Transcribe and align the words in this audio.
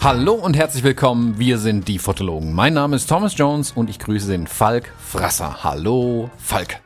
Hallo 0.00 0.34
und 0.34 0.56
herzlich 0.56 0.82
willkommen, 0.82 1.38
wir 1.38 1.58
sind 1.58 1.88
die 1.88 1.98
Fotologen. 1.98 2.54
Mein 2.54 2.72
Name 2.72 2.96
ist 2.96 3.06
Thomas 3.06 3.36
Jones 3.36 3.72
und 3.72 3.90
ich 3.90 3.98
grüße 3.98 4.30
den 4.30 4.46
Falk 4.46 4.90
Frasser. 4.98 5.62
Hallo, 5.62 6.30
Falk. 6.38 6.80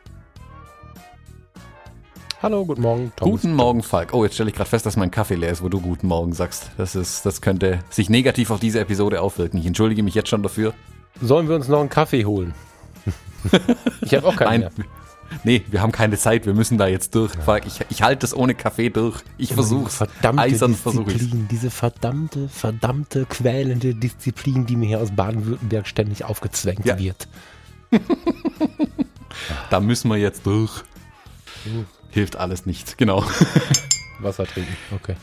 Hallo, 2.42 2.64
guten 2.64 2.82
Morgen, 2.82 3.12
Thomas. 3.14 3.30
Guten 3.30 3.54
Morgen, 3.54 3.82
Falk. 3.84 4.14
Oh, 4.14 4.24
jetzt 4.24 4.34
stelle 4.34 4.50
ich 4.50 4.56
gerade 4.56 4.70
fest, 4.70 4.84
dass 4.84 4.96
mein 4.96 5.12
Kaffee 5.12 5.36
leer 5.36 5.52
ist, 5.52 5.62
wo 5.62 5.68
du 5.68 5.80
Guten 5.80 6.08
Morgen 6.08 6.32
sagst. 6.32 6.72
Das, 6.76 6.96
ist, 6.96 7.24
das 7.24 7.40
könnte 7.40 7.78
sich 7.88 8.10
negativ 8.10 8.50
auf 8.50 8.58
diese 8.58 8.80
Episode 8.80 9.20
aufwirken. 9.20 9.60
Ich 9.60 9.66
entschuldige 9.66 10.02
mich 10.02 10.14
jetzt 10.16 10.30
schon 10.30 10.42
dafür. 10.42 10.74
Sollen 11.20 11.48
wir 11.48 11.54
uns 11.54 11.68
noch 11.68 11.80
einen 11.80 11.88
Kaffee 11.88 12.24
holen? 12.24 12.52
Ich 14.02 14.14
habe 14.14 14.26
auch 14.26 14.36
keinen 14.36 14.62
Nein, 14.62 14.70
nee, 15.44 15.62
wir 15.68 15.80
haben 15.80 15.92
keine 15.92 16.18
Zeit, 16.18 16.44
wir 16.46 16.54
müssen 16.54 16.76
da 16.78 16.86
jetzt 16.88 17.14
durch. 17.14 17.32
Falk, 17.44 17.64
ich, 17.66 17.80
ich 17.88 18.02
halte 18.02 18.20
das 18.20 18.34
ohne 18.34 18.54
Kaffee 18.54 18.90
durch. 18.90 19.20
Ich 19.38 19.54
versuch's. 19.54 19.96
Verdammte 19.96 20.42
Eisern 20.42 20.74
versuche 20.74 21.12
ich. 21.12 21.30
Diese 21.50 21.70
verdammte, 21.70 22.48
verdammte, 22.48 23.26
quälende 23.26 23.94
Disziplin, 23.94 24.66
die 24.66 24.76
mir 24.76 24.86
hier 24.88 25.00
aus 25.00 25.12
Baden-Württemberg 25.14 25.86
ständig 25.86 26.24
aufgezwängt 26.24 26.84
Ja. 26.84 26.98
wird. 26.98 27.28
Da 29.70 29.80
müssen 29.80 30.08
wir 30.10 30.16
jetzt 30.16 30.46
durch. 30.46 30.82
Hilft 32.10 32.36
alles 32.36 32.66
nichts, 32.66 32.96
genau. 32.96 33.24
Wasser 34.20 34.46
trinken, 34.46 34.76
okay. 34.94 35.14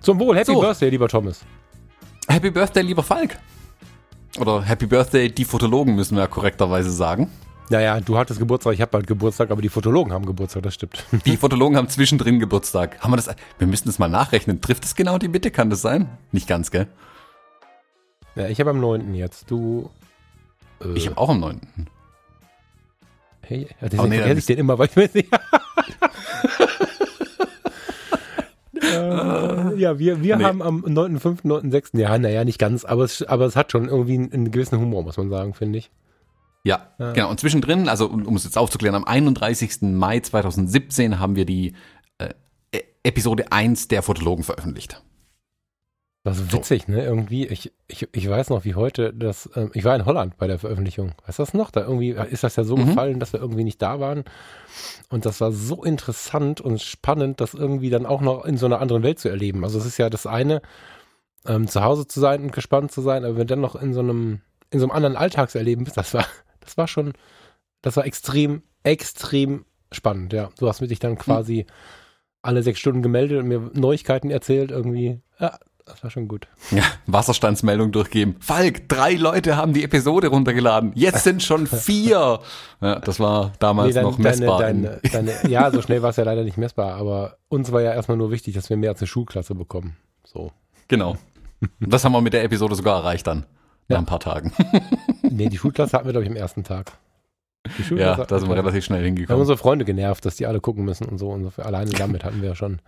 Zum 0.00 0.18
Wohl, 0.20 0.36
Happy 0.36 0.52
So. 0.52 0.60
Birthday, 0.60 0.90
lieber 0.90 1.08
Thomas. 1.08 1.40
Happy 2.28 2.50
Birthday, 2.50 2.82
lieber 2.82 3.02
Falk. 3.02 3.36
Oder 4.38 4.62
Happy 4.62 4.86
Birthday, 4.86 5.30
die 5.30 5.44
Fotologen 5.44 5.94
müssen 5.94 6.16
wir 6.16 6.22
ja 6.22 6.26
korrekterweise 6.26 6.90
sagen. 6.90 7.30
Naja, 7.68 7.98
du 8.00 8.16
hattest 8.16 8.38
Geburtstag, 8.38 8.74
ich 8.74 8.80
habe 8.80 8.92
bald 8.92 9.06
Geburtstag, 9.06 9.50
aber 9.50 9.60
die 9.60 9.68
Fotologen 9.68 10.12
haben 10.12 10.24
Geburtstag, 10.24 10.62
das 10.62 10.74
stimmt. 10.74 11.04
Die 11.24 11.36
Fotologen 11.36 11.76
haben 11.76 11.88
zwischendrin 11.88 12.38
Geburtstag. 12.38 13.00
Haben 13.00 13.10
wir 13.12 13.16
das? 13.16 13.28
Wir 13.58 13.66
müssen 13.66 13.88
das 13.88 13.98
mal 13.98 14.08
nachrechnen. 14.08 14.60
Trifft 14.60 14.84
es 14.84 14.94
genau 14.94 15.18
die 15.18 15.26
Mitte? 15.26 15.50
Kann 15.50 15.68
das 15.68 15.82
sein? 15.82 16.08
Nicht 16.30 16.46
ganz, 16.46 16.70
gell? 16.70 16.86
Ja, 18.36 18.46
ich 18.48 18.60
habe 18.60 18.70
am 18.70 18.78
9. 18.80 19.14
jetzt, 19.14 19.50
du... 19.50 19.90
Äh, 20.80 20.92
Ich 20.94 21.06
habe 21.08 21.18
auch 21.18 21.30
am 21.30 21.40
9. 21.40 21.60
Hey, 23.40 23.68
deswegen 23.80 24.02
Oh, 24.02 24.06
nee, 24.06 24.18
vergesse 24.18 24.38
ich 24.38 24.46
den 24.46 24.58
immer, 24.58 24.78
weil 24.78 24.86
ich 24.88 24.94
mir 24.96 25.10
nicht... 25.12 25.28
äh, 28.92 29.76
ja, 29.78 29.98
wir, 29.98 30.22
wir 30.22 30.36
Nee. 30.36 30.44
haben 30.44 30.62
am 30.62 30.84
9.5., 30.84 31.42
9.6., 31.44 31.98
ja, 31.98 32.18
naja, 32.18 32.44
nicht 32.44 32.58
ganz, 32.58 32.84
aber 32.84 33.04
es, 33.04 33.22
aber 33.22 33.46
es 33.46 33.56
hat 33.56 33.72
schon 33.72 33.88
irgendwie 33.88 34.14
einen, 34.14 34.32
einen 34.32 34.50
gewissen 34.50 34.78
Humor, 34.78 35.02
muss 35.02 35.16
man 35.16 35.28
sagen, 35.30 35.54
finde 35.54 35.78
ich. 35.78 35.90
Ja, 36.64 36.88
Ja. 36.98 37.12
genau. 37.12 37.30
Und 37.30 37.38
zwischendrin, 37.40 37.88
also 37.88 38.06
um, 38.06 38.26
um 38.26 38.36
es 38.36 38.44
jetzt 38.44 38.58
aufzuklären, 38.58 38.94
am 38.96 39.04
31. 39.04 39.82
Mai 39.82 40.20
2017 40.20 41.18
haben 41.20 41.36
wir 41.36 41.44
die 41.44 41.74
äh, 42.18 42.30
E- 42.74 42.82
Episode 43.04 43.52
1 43.52 43.88
der 43.88 44.02
Fotologen 44.02 44.42
veröffentlicht. 44.44 45.02
Das 46.26 46.38
ist 46.40 46.52
witzig, 46.52 46.88
ne? 46.88 47.04
Irgendwie, 47.04 47.46
ich, 47.46 47.72
ich, 47.86 48.08
ich 48.10 48.28
weiß 48.28 48.50
noch, 48.50 48.64
wie 48.64 48.74
heute 48.74 49.14
das, 49.14 49.48
ähm, 49.54 49.70
ich 49.74 49.84
war 49.84 49.94
in 49.94 50.04
Holland 50.06 50.36
bei 50.38 50.48
der 50.48 50.58
Veröffentlichung. 50.58 51.12
Weißt 51.24 51.38
du 51.38 51.42
das 51.44 51.54
noch? 51.54 51.70
Da 51.70 51.82
irgendwie 51.82 52.10
ist 52.10 52.42
das 52.42 52.56
ja 52.56 52.64
so 52.64 52.76
Mhm. 52.76 52.86
gefallen, 52.86 53.20
dass 53.20 53.32
wir 53.32 53.38
irgendwie 53.38 53.62
nicht 53.62 53.80
da 53.80 54.00
waren. 54.00 54.24
Und 55.08 55.24
das 55.24 55.40
war 55.40 55.52
so 55.52 55.84
interessant 55.84 56.60
und 56.60 56.82
spannend, 56.82 57.40
das 57.40 57.54
irgendwie 57.54 57.90
dann 57.90 58.06
auch 58.06 58.20
noch 58.20 58.44
in 58.44 58.56
so 58.56 58.66
einer 58.66 58.80
anderen 58.80 59.04
Welt 59.04 59.20
zu 59.20 59.28
erleben. 59.28 59.62
Also 59.62 59.78
es 59.78 59.86
ist 59.86 59.98
ja 59.98 60.10
das 60.10 60.26
eine, 60.26 60.62
ähm, 61.46 61.68
zu 61.68 61.84
Hause 61.84 62.08
zu 62.08 62.18
sein 62.18 62.42
und 62.42 62.52
gespannt 62.52 62.90
zu 62.90 63.02
sein, 63.02 63.24
aber 63.24 63.36
wenn 63.36 63.46
dann 63.46 63.60
noch 63.60 63.76
in 63.76 63.94
so 63.94 64.00
einem, 64.00 64.40
in 64.70 64.80
so 64.80 64.86
einem 64.86 64.96
anderen 64.96 65.16
Alltagserleben 65.16 65.84
bist, 65.84 65.96
das 65.96 66.12
war, 66.12 66.26
das 66.58 66.76
war 66.76 66.88
schon, 66.88 67.12
das 67.82 67.96
war 67.96 68.04
extrem, 68.04 68.62
extrem 68.82 69.64
spannend, 69.92 70.32
ja. 70.32 70.48
Du 70.58 70.66
hast 70.66 70.80
mich 70.80 70.88
dich 70.88 70.98
dann 70.98 71.18
quasi 71.18 71.66
alle 72.42 72.64
sechs 72.64 72.80
Stunden 72.80 73.02
gemeldet 73.02 73.38
und 73.38 73.46
mir 73.46 73.70
Neuigkeiten 73.74 74.30
erzählt, 74.30 74.72
irgendwie. 74.72 75.20
Ja, 75.38 75.56
das 75.86 76.02
war 76.02 76.10
schon 76.10 76.28
gut. 76.28 76.46
Ja, 76.72 76.82
Wasserstandsmeldung 77.06 77.92
durchgeben. 77.92 78.36
Falk, 78.40 78.88
drei 78.88 79.14
Leute 79.14 79.56
haben 79.56 79.72
die 79.72 79.82
Episode 79.84 80.28
runtergeladen. 80.28 80.92
Jetzt 80.94 81.24
sind 81.24 81.42
schon 81.42 81.66
vier. 81.66 82.40
Ja, 82.80 82.98
das 83.00 83.18
war 83.20 83.52
damals 83.58 83.88
Nee, 83.88 83.94
dein- 83.94 84.02
noch 84.04 84.18
messbar. 84.18 84.58
Deine, 84.60 85.00
deine, 85.10 85.32
deine, 85.32 85.50
ja, 85.50 85.70
so 85.70 85.80
schnell 85.82 86.02
war 86.02 86.10
es 86.10 86.16
ja 86.16 86.24
leider 86.24 86.44
nicht 86.44 86.58
messbar, 86.58 86.94
aber 86.96 87.38
uns 87.48 87.72
war 87.72 87.80
ja 87.82 87.94
erstmal 87.94 88.16
nur 88.18 88.30
wichtig, 88.30 88.54
dass 88.54 88.68
wir 88.68 88.76
mehr 88.76 88.90
als 88.90 89.00
eine 89.00 89.06
Schulklasse 89.08 89.54
bekommen. 89.54 89.96
So. 90.24 90.52
genau. 90.88 91.16
Das 91.80 92.04
haben 92.04 92.12
wir 92.12 92.20
mit 92.20 92.34
der 92.34 92.44
Episode 92.44 92.74
sogar 92.74 92.98
erreicht 92.98 93.26
dann. 93.26 93.46
Nach 93.88 93.94
Ja. 93.94 93.98
ein 93.98 94.06
paar 94.06 94.20
Tagen. 94.20 94.52
Nee, 95.28 95.48
die 95.48 95.58
Schulklasse 95.58 95.92
hatten 95.96 96.06
wir, 96.06 96.12
glaube 96.12 96.24
ich, 96.24 96.30
am 96.30 96.36
ersten 96.36 96.62
Tag. 96.64 96.92
Die 97.66 97.94
Ja, 97.96 98.14
da 98.24 98.38
sind 98.38 98.48
wir 98.48 98.56
relativ 98.56 98.84
schnell 98.84 99.00
wir 99.00 99.06
haben 99.08 99.16
hingekommen. 99.16 99.40
unsere 99.40 99.58
Freunde 99.58 99.84
genervt, 99.84 100.24
dass 100.24 100.36
die 100.36 100.46
alle 100.46 100.60
gucken 100.60 100.84
müssen 100.84 101.04
und 101.08 101.18
so. 101.18 101.30
Und 101.30 101.52
so. 101.52 101.62
Alleine 101.62 101.90
damit 101.90 102.24
hatten 102.24 102.42
wir 102.42 102.54
schon 102.54 102.76
die 102.76 102.80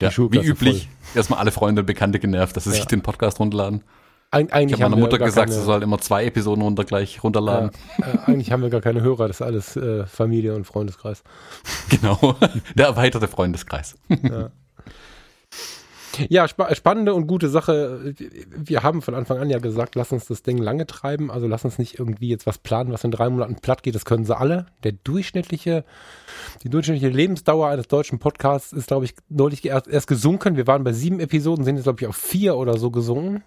Ja, 0.00 0.10
wie 0.16 0.38
üblich, 0.38 0.88
erstmal 1.14 1.40
alle 1.40 1.50
Freunde 1.50 1.80
und 1.82 1.86
Bekannte 1.86 2.18
genervt, 2.20 2.56
dass 2.56 2.64
sie 2.64 2.70
Ja. 2.70 2.76
sich 2.76 2.86
den 2.86 3.02
Podcast 3.02 3.40
runterladen. 3.40 3.82
Eig 4.30 4.46
Ich 4.48 4.52
eigentlich 4.52 4.72
habe 4.74 4.84
haben 4.84 4.90
meiner 4.92 5.02
Mutter 5.06 5.18
gesagt, 5.18 5.48
keine, 5.48 5.58
sie 5.60 5.64
soll 5.64 5.82
immer 5.82 5.98
zwei 5.98 6.26
Episoden 6.26 6.62
runter 6.62 6.84
gleich 6.84 7.22
runterladen. 7.24 7.70
ja, 7.98 8.06
äh, 8.06 8.18
eigentlich 8.26 8.52
haben 8.52 8.62
wir 8.62 8.68
gar 8.70 8.82
keine 8.82 9.00
Hörer, 9.00 9.26
das 9.26 9.40
ist 9.40 9.42
alles 9.46 9.76
äh, 9.76 10.06
Familie 10.06 10.54
und 10.54 10.64
Freundeskreis. 10.66 11.22
Genau. 11.88 12.36
Der 12.74 12.86
erweiterte 12.86 13.26
Freundeskreis. 13.28 13.96
Ja. 14.08 14.50
Ja, 16.28 16.48
spa 16.48 16.74
spannende 16.74 17.14
und 17.14 17.26
gute 17.26 17.48
Sache. 17.48 18.14
Wir 18.56 18.82
haben 18.82 19.02
von 19.02 19.14
Anfang 19.14 19.38
an 19.38 19.50
ja 19.50 19.58
gesagt, 19.58 19.94
lass 19.94 20.12
uns 20.12 20.26
das 20.26 20.42
Ding 20.42 20.58
lange 20.58 20.86
treiben. 20.86 21.30
Also 21.30 21.46
lass 21.46 21.64
uns 21.64 21.78
nicht 21.78 21.98
irgendwie 21.98 22.28
jetzt 22.28 22.46
was 22.46 22.58
planen, 22.58 22.92
was 22.92 23.04
in 23.04 23.10
drei 23.10 23.28
Monaten 23.28 23.56
platt 23.56 23.82
geht. 23.82 23.94
Das 23.94 24.04
können 24.04 24.24
sie 24.24 24.36
alle. 24.36 24.66
Der 24.84 24.92
durchschnittliche, 24.92 25.84
die 26.62 26.70
durchschnittliche 26.70 27.14
Lebensdauer 27.14 27.68
eines 27.68 27.88
deutschen 27.88 28.18
Podcasts 28.18 28.72
ist, 28.72 28.88
glaube 28.88 29.04
ich, 29.04 29.14
neulich 29.28 29.64
erst, 29.64 29.88
erst 29.88 30.06
gesunken. 30.06 30.56
Wir 30.56 30.66
waren 30.66 30.84
bei 30.84 30.92
sieben 30.92 31.20
Episoden, 31.20 31.64
sind 31.64 31.76
jetzt, 31.76 31.84
glaube 31.84 32.00
ich, 32.00 32.06
auf 32.06 32.16
vier 32.16 32.56
oder 32.56 32.78
so 32.78 32.90
gesunken. 32.90 33.42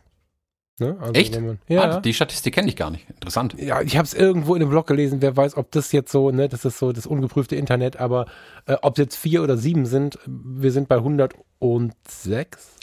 Ne? 0.79 0.97
Also 0.99 1.13
Echt? 1.13 1.39
Man, 1.39 1.59
Ah, 1.69 1.73
ja. 1.73 1.99
die 1.99 2.13
Statistik 2.13 2.55
kenne 2.55 2.67
ich 2.67 2.75
gar 2.75 2.89
nicht. 2.89 3.07
Interessant. 3.09 3.55
Ja, 3.59 3.81
ich 3.81 3.97
habe 3.97 4.05
es 4.05 4.13
irgendwo 4.13 4.55
in 4.55 4.61
einem 4.61 4.71
Blog 4.71 4.87
gelesen. 4.87 5.21
Wer 5.21 5.37
weiß, 5.37 5.57
ob 5.57 5.71
das 5.71 5.91
jetzt 5.91 6.11
so, 6.11 6.31
ne, 6.31 6.49
das 6.49 6.65
ist 6.65 6.79
so 6.79 6.91
das 6.91 7.05
ungeprüfte 7.05 7.55
Internet, 7.55 7.97
aber 7.97 8.25
äh, 8.65 8.77
ob 8.81 8.97
es 8.97 9.03
jetzt 9.03 9.15
vier 9.17 9.43
oder 9.43 9.57
sieben 9.57 9.85
sind, 9.85 10.17
wir 10.25 10.71
sind 10.71 10.87
bei 10.87 10.95
106. 10.97 12.75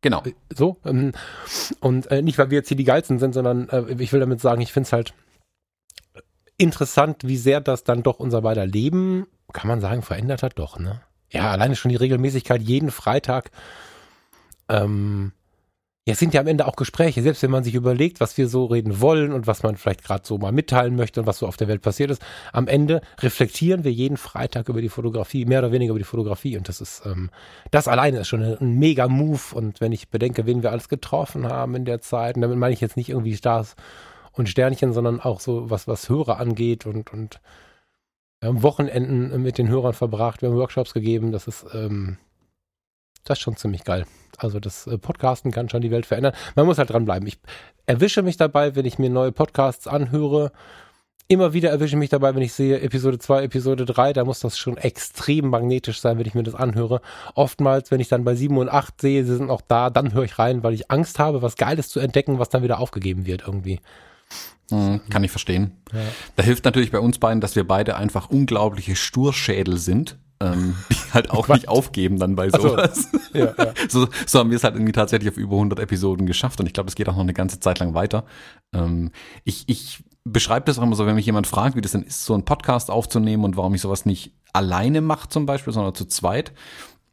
Genau. 0.00 0.22
So. 0.54 0.76
ähm, 0.84 1.12
Und 1.80 2.10
äh, 2.10 2.22
nicht, 2.22 2.38
weil 2.38 2.50
wir 2.50 2.58
jetzt 2.58 2.68
hier 2.68 2.76
die 2.76 2.84
Geilsten 2.84 3.18
sind, 3.18 3.32
sondern 3.34 3.68
äh, 3.68 3.94
ich 3.98 4.12
will 4.12 4.20
damit 4.20 4.40
sagen, 4.40 4.60
ich 4.60 4.72
finde 4.72 4.86
es 4.86 4.92
halt 4.92 5.14
interessant, 6.56 7.22
wie 7.24 7.36
sehr 7.36 7.60
das 7.60 7.84
dann 7.84 8.02
doch 8.02 8.20
unser 8.20 8.42
beider 8.42 8.66
Leben, 8.66 9.26
kann 9.52 9.68
man 9.68 9.80
sagen, 9.80 10.02
verändert 10.02 10.42
hat. 10.42 10.58
Doch, 10.58 10.78
ne? 10.78 11.00
Ja, 11.30 11.50
alleine 11.50 11.74
schon 11.74 11.88
die 11.90 11.96
Regelmäßigkeit, 11.96 12.62
jeden 12.62 12.90
Freitag. 12.90 13.50
Ähm, 14.68 15.32
ja, 16.06 16.12
es 16.12 16.18
sind 16.18 16.34
ja 16.34 16.42
am 16.42 16.46
Ende 16.46 16.66
auch 16.66 16.76
Gespräche, 16.76 17.22
selbst 17.22 17.42
wenn 17.42 17.50
man 17.50 17.64
sich 17.64 17.74
überlegt, 17.74 18.20
was 18.20 18.36
wir 18.36 18.46
so 18.46 18.66
reden 18.66 19.00
wollen 19.00 19.32
und 19.32 19.46
was 19.46 19.62
man 19.62 19.76
vielleicht 19.76 20.04
gerade 20.04 20.26
so 20.26 20.36
mal 20.36 20.52
mitteilen 20.52 20.96
möchte 20.96 21.20
und 21.20 21.26
was 21.26 21.38
so 21.38 21.46
auf 21.46 21.56
der 21.56 21.66
Welt 21.66 21.80
passiert 21.80 22.10
ist. 22.10 22.20
Am 22.52 22.68
Ende 22.68 23.00
reflektieren 23.20 23.84
wir 23.84 23.92
jeden 23.92 24.18
Freitag 24.18 24.68
über 24.68 24.82
die 24.82 24.90
Fotografie, 24.90 25.46
mehr 25.46 25.60
oder 25.60 25.72
weniger 25.72 25.92
über 25.92 25.98
die 25.98 26.04
Fotografie. 26.04 26.58
Und 26.58 26.68
das 26.68 26.82
ist, 26.82 27.06
ähm, 27.06 27.30
das 27.70 27.88
alleine 27.88 28.18
ist 28.18 28.28
schon 28.28 28.42
ein, 28.42 28.78
mega 28.78 29.08
Move. 29.08 29.54
Und 29.54 29.80
wenn 29.80 29.92
ich 29.92 30.10
bedenke, 30.10 30.44
wen 30.44 30.62
wir 30.62 30.72
alles 30.72 30.90
getroffen 30.90 31.48
haben 31.48 31.74
in 31.74 31.86
der 31.86 32.02
Zeit, 32.02 32.36
und 32.36 32.42
damit 32.42 32.58
meine 32.58 32.74
ich 32.74 32.82
jetzt 32.82 32.98
nicht 32.98 33.08
irgendwie 33.08 33.34
Stars 33.34 33.74
und 34.32 34.50
Sternchen, 34.50 34.92
sondern 34.92 35.20
auch 35.20 35.40
so 35.40 35.70
was, 35.70 35.88
was 35.88 36.10
Hörer 36.10 36.38
angeht 36.38 36.84
und, 36.84 37.14
und 37.14 37.40
wir 38.40 38.50
haben 38.50 38.62
Wochenenden 38.62 39.42
mit 39.42 39.56
den 39.56 39.68
Hörern 39.68 39.94
verbracht, 39.94 40.42
wir 40.42 40.50
haben 40.50 40.56
Workshops 40.56 40.92
gegeben, 40.92 41.32
das 41.32 41.48
ist, 41.48 41.64
ähm, 41.72 42.18
das 43.24 43.38
ist 43.38 43.42
schon 43.42 43.56
ziemlich 43.56 43.84
geil. 43.84 44.06
Also 44.38 44.60
das 44.60 44.86
äh, 44.86 44.98
Podcasten 44.98 45.50
kann 45.50 45.68
schon 45.68 45.82
die 45.82 45.90
Welt 45.90 46.06
verändern. 46.06 46.34
Man 46.54 46.66
muss 46.66 46.78
halt 46.78 46.90
dranbleiben. 46.90 47.26
Ich 47.26 47.38
erwische 47.86 48.22
mich 48.22 48.36
dabei, 48.36 48.74
wenn 48.74 48.84
ich 48.84 48.98
mir 48.98 49.10
neue 49.10 49.32
Podcasts 49.32 49.86
anhöre. 49.86 50.52
Immer 51.26 51.54
wieder 51.54 51.70
erwische 51.70 51.94
ich 51.94 51.98
mich 51.98 52.10
dabei, 52.10 52.34
wenn 52.34 52.42
ich 52.42 52.52
sehe 52.52 52.80
Episode 52.80 53.18
2, 53.18 53.44
Episode 53.44 53.86
3, 53.86 54.12
da 54.12 54.24
muss 54.24 54.40
das 54.40 54.58
schon 54.58 54.76
extrem 54.76 55.48
magnetisch 55.48 56.00
sein, 56.00 56.18
wenn 56.18 56.26
ich 56.26 56.34
mir 56.34 56.42
das 56.42 56.54
anhöre. 56.54 57.00
Oftmals, 57.34 57.90
wenn 57.90 58.00
ich 58.00 58.08
dann 58.08 58.24
bei 58.24 58.34
7 58.34 58.58
und 58.58 58.68
8 58.68 59.00
sehe, 59.00 59.24
sie 59.24 59.36
sind 59.36 59.48
auch 59.48 59.62
da, 59.62 59.88
dann 59.88 60.12
höre 60.12 60.24
ich 60.24 60.38
rein, 60.38 60.62
weil 60.62 60.74
ich 60.74 60.90
Angst 60.90 61.18
habe, 61.18 61.40
was 61.40 61.56
Geiles 61.56 61.88
zu 61.88 61.98
entdecken, 61.98 62.38
was 62.38 62.50
dann 62.50 62.62
wieder 62.62 62.78
aufgegeben 62.78 63.24
wird 63.24 63.44
irgendwie. 63.46 63.80
Mhm, 64.70 65.00
kann 65.08 65.24
ich 65.24 65.30
verstehen. 65.30 65.72
Ja. 65.92 66.00
Da 66.36 66.42
hilft 66.42 66.66
natürlich 66.66 66.90
bei 66.90 67.00
uns 67.00 67.18
beiden, 67.18 67.40
dass 67.40 67.56
wir 67.56 67.66
beide 67.66 67.96
einfach 67.96 68.28
unglaubliche 68.28 68.94
Sturschädel 68.94 69.78
sind, 69.78 70.18
ähm, 70.52 70.76
die 70.90 71.12
halt 71.12 71.30
auch 71.30 71.46
Quatsch. 71.46 71.56
nicht 71.56 71.68
aufgeben 71.68 72.18
dann 72.18 72.36
bei 72.36 72.48
Ach 72.52 72.60
so. 72.60 72.68
sowas. 72.68 73.08
Ja, 73.32 73.54
ja. 73.56 73.72
So, 73.88 74.08
so 74.26 74.38
haben 74.38 74.50
wir 74.50 74.56
es 74.56 74.64
halt 74.64 74.74
irgendwie 74.74 74.92
tatsächlich 74.92 75.30
auf 75.30 75.36
über 75.36 75.56
100 75.56 75.78
Episoden 75.80 76.26
geschafft 76.26 76.60
und 76.60 76.66
ich 76.66 76.72
glaube, 76.72 76.86
das 76.86 76.94
geht 76.94 77.08
auch 77.08 77.14
noch 77.14 77.20
eine 77.20 77.34
ganze 77.34 77.60
Zeit 77.60 77.78
lang 77.78 77.94
weiter. 77.94 78.24
Ähm, 78.74 79.10
ich 79.44 79.64
ich 79.66 80.04
beschreibe 80.24 80.66
das 80.66 80.78
auch 80.78 80.82
immer 80.82 80.96
so, 80.96 81.06
wenn 81.06 81.14
mich 81.14 81.26
jemand 81.26 81.46
fragt, 81.46 81.76
wie 81.76 81.80
das 81.80 81.92
denn 81.92 82.02
ist, 82.02 82.24
so 82.24 82.34
einen 82.34 82.44
Podcast 82.44 82.90
aufzunehmen 82.90 83.44
und 83.44 83.56
warum 83.56 83.74
ich 83.74 83.82
sowas 83.82 84.06
nicht 84.06 84.32
alleine 84.52 85.00
mache 85.00 85.28
zum 85.28 85.46
Beispiel, 85.46 85.72
sondern 85.72 85.94
zu 85.94 86.06
zweit. 86.06 86.52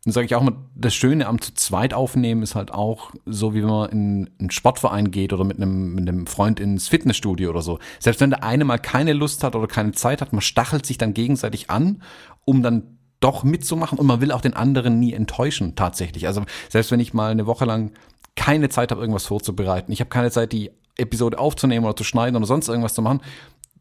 dann 0.06 0.14
sage 0.14 0.26
ich 0.26 0.36
auch 0.36 0.42
immer, 0.42 0.54
das 0.76 0.94
Schöne 0.96 1.28
am 1.28 1.42
zu 1.42 1.54
zweit 1.54 1.94
aufnehmen 1.94 2.42
ist 2.42 2.56
halt 2.56 2.72
auch 2.72 3.12
so, 3.26 3.54
wie 3.54 3.62
wenn 3.62 3.70
man 3.70 3.90
in 3.90 4.30
einen 4.40 4.52
Sportverein 4.52 5.12
geht 5.12 5.34
oder 5.34 5.44
mit 5.44 5.58
einem, 5.58 5.94
mit 5.94 6.08
einem 6.08 6.26
Freund 6.26 6.60
ins 6.60 6.88
Fitnessstudio 6.88 7.50
oder 7.50 7.62
so. 7.62 7.80
Selbst 8.00 8.22
wenn 8.22 8.30
der 8.30 8.44
eine 8.44 8.64
mal 8.64 8.80
keine 8.80 9.14
Lust 9.14 9.44
hat 9.44 9.56
oder 9.56 9.68
keine 9.68 9.92
Zeit 9.92 10.22
hat, 10.22 10.32
man 10.32 10.42
stachelt 10.42 10.86
sich 10.86 10.98
dann 10.98 11.14
gegenseitig 11.14 11.70
an, 11.70 12.02
um 12.46 12.64
dann 12.64 12.98
doch 13.22 13.44
mitzumachen 13.44 13.98
und 13.98 14.06
man 14.06 14.20
will 14.20 14.32
auch 14.32 14.42
den 14.42 14.54
anderen 14.54 15.00
nie 15.00 15.14
enttäuschen 15.14 15.76
tatsächlich. 15.76 16.28
Also 16.28 16.44
selbst 16.70 16.92
wenn 16.92 17.00
ich 17.00 17.14
mal 17.14 17.32
eine 17.32 17.46
Woche 17.46 17.66
lang 17.66 17.92
keine 18.36 18.70
Zeit 18.70 18.92
habe, 18.92 19.02
irgendwas 19.02 19.26
vorzubereiten, 19.26 19.92
ich 19.92 20.02
habe 20.02 20.10
keine 20.10 20.32
Zeit, 20.32 20.52
die 20.52 20.72
Episode 20.98 21.40
aufzunehmen 21.40 21.86
oder 21.86 21.96
zu 21.96 22.04
schneiden 22.04 22.36
oder 22.36 22.46
sonst 22.46 22.68
irgendwas 22.68 22.94
zu 22.94 23.02
machen, 23.02 23.22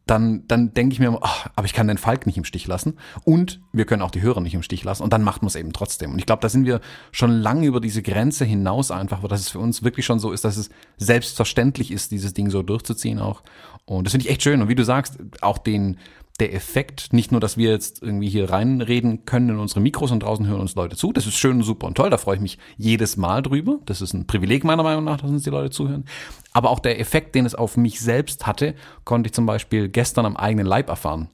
dann, 0.07 0.45
dann 0.49 0.75
denke 0.75 0.93
ich 0.93 0.99
mir, 0.99 1.13
oh, 1.13 1.29
aber 1.55 1.67
ich 1.67 1.73
kann 1.73 1.87
den 1.87 1.99
Falk 1.99 2.27
nicht 2.27 2.37
im 2.37 2.45
Stich 2.45 2.67
lassen 2.67 2.99
und 3.25 3.61
wir 3.73 3.85
können 3.85 4.03
auch 4.03 4.11
die 4.11 4.23
Hörer 4.23 4.41
nicht 4.41 4.55
im 4.55 4.63
Stich 4.63 4.83
lassen 4.83 5.05
und 5.05 5.13
dann 5.13 5.23
macht 5.23 5.43
man 5.43 5.49
es 5.49 5.55
eben 5.55 5.73
trotzdem. 5.73 6.13
Und 6.13 6.19
ich 6.19 6.27
glaube, 6.27 6.43
da 6.43 6.49
sind 6.49 6.67
wir 6.67 6.81
schon 7.13 7.31
lange 7.31 7.67
über 7.67 7.81
diese 7.81 8.03
Grenze 8.03 8.45
hinaus 8.45 8.91
einfach, 8.91 9.23
dass 9.29 9.41
es 9.41 9.51
für 9.51 9.61
uns 9.61 9.85
wirklich 9.85 10.07
schon 10.07 10.19
so 10.19 10.33
ist, 10.33 10.45
dass 10.45 10.57
es 10.57 10.71
selbstverständlich 10.97 11.93
ist, 11.93 12.11
dieses 12.11 12.35
Ding 12.35 12.51
so 12.51 12.63
durchzuziehen 12.63 13.21
auch. 13.21 13.43
Und 13.85 14.05
das 14.05 14.13
finde 14.13 14.27
ich 14.27 14.33
echt 14.33 14.43
schön. 14.43 14.61
Und 14.61 14.69
wie 14.69 14.75
du 14.75 14.85
sagst, 14.85 15.19
auch 15.43 15.59
den, 15.59 15.99
der 16.41 16.55
Effekt, 16.55 17.13
nicht 17.13 17.31
nur, 17.31 17.41
dass 17.41 17.57
wir 17.57 17.71
jetzt 17.71 18.03
irgendwie 18.03 18.29
hier 18.29 18.51
reinreden 18.51 19.25
können 19.25 19.51
in 19.51 19.59
unsere 19.59 19.81
Mikros 19.81 20.11
und 20.11 20.23
draußen 20.23 20.47
hören 20.47 20.61
uns 20.61 20.75
Leute 20.75 20.97
zu. 20.97 21.13
Das 21.13 21.27
ist 21.27 21.37
schön 21.37 21.59
und 21.59 21.63
super 21.63 21.87
und 21.87 21.97
toll. 21.97 22.11
Da 22.11 22.19
freue 22.19 22.37
ich 22.37 22.43
mich 22.43 22.59
jedes 22.77 23.17
Mal 23.17 23.43
drüber. 23.43 23.79
Das 23.85 24.01
ist 24.01 24.15
ein 24.15 24.27
Privileg 24.27 24.65
meiner 24.65 24.83
Meinung 24.83 25.05
nach, 25.05 25.21
dass 25.21 25.31
uns 25.31 25.45
die 25.45 25.51
Leute 25.51 25.71
zuhören. 25.71 26.05
Aber 26.53 26.71
auch 26.71 26.81
der 26.81 26.99
Effekt, 26.99 27.35
den 27.35 27.47
es 27.47 27.55
auf 27.55 27.77
mich 27.77 28.01
selbst 28.01 28.47
hatte, 28.47 28.75
konnte 29.05 29.29
ich 29.29 29.35
zum 29.35 29.47
Beispiel 29.47 29.89
gestern 29.89 30.27
am 30.27 30.37
eigenen 30.37 30.67
Leib 30.67 30.89
erfahren. 30.89 31.29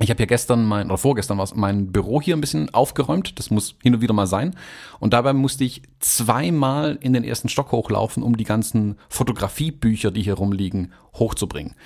Ich 0.00 0.10
habe 0.10 0.20
ja 0.20 0.26
gestern 0.26 0.64
mein, 0.64 0.86
oder 0.86 0.98
vorgestern 0.98 1.38
war 1.38 1.48
mein 1.54 1.92
Büro 1.92 2.20
hier 2.20 2.36
ein 2.36 2.40
bisschen 2.40 2.74
aufgeräumt. 2.74 3.38
Das 3.38 3.50
muss 3.50 3.76
hin 3.80 3.94
und 3.94 4.00
wieder 4.00 4.12
mal 4.12 4.26
sein. 4.26 4.56
Und 4.98 5.12
dabei 5.12 5.32
musste 5.32 5.62
ich 5.62 5.82
zweimal 6.00 6.98
in 7.00 7.12
den 7.12 7.22
ersten 7.22 7.48
Stock 7.48 7.70
hochlaufen, 7.70 8.24
um 8.24 8.36
die 8.36 8.44
ganzen 8.44 8.96
Fotografiebücher, 9.08 10.10
die 10.10 10.22
hier 10.22 10.34
rumliegen, 10.34 10.92
hochzubringen. 11.14 11.76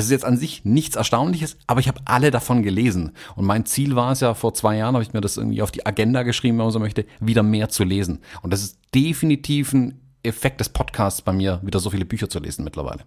Das 0.00 0.06
ist 0.06 0.12
jetzt 0.12 0.24
an 0.24 0.38
sich 0.38 0.64
nichts 0.64 0.96
Erstaunliches, 0.96 1.58
aber 1.66 1.80
ich 1.80 1.86
habe 1.86 2.00
alle 2.06 2.30
davon 2.30 2.62
gelesen. 2.62 3.12
Und 3.36 3.44
mein 3.44 3.66
Ziel 3.66 3.96
war 3.96 4.12
es 4.12 4.20
ja, 4.20 4.32
vor 4.32 4.54
zwei 4.54 4.78
Jahren 4.78 4.94
habe 4.94 5.02
ich 5.02 5.12
mir 5.12 5.20
das 5.20 5.36
irgendwie 5.36 5.60
auf 5.60 5.72
die 5.72 5.84
Agenda 5.84 6.22
geschrieben, 6.22 6.56
wenn 6.56 6.64
man 6.64 6.72
so 6.72 6.78
möchte, 6.78 7.04
wieder 7.20 7.42
mehr 7.42 7.68
zu 7.68 7.84
lesen. 7.84 8.20
Und 8.40 8.50
das 8.50 8.62
ist 8.62 8.78
definitiv 8.94 9.74
ein 9.74 10.00
Effekt 10.22 10.58
des 10.60 10.70
Podcasts 10.70 11.20
bei 11.20 11.34
mir, 11.34 11.60
wieder 11.62 11.80
so 11.80 11.90
viele 11.90 12.06
Bücher 12.06 12.30
zu 12.30 12.38
lesen 12.38 12.64
mittlerweile. 12.64 13.04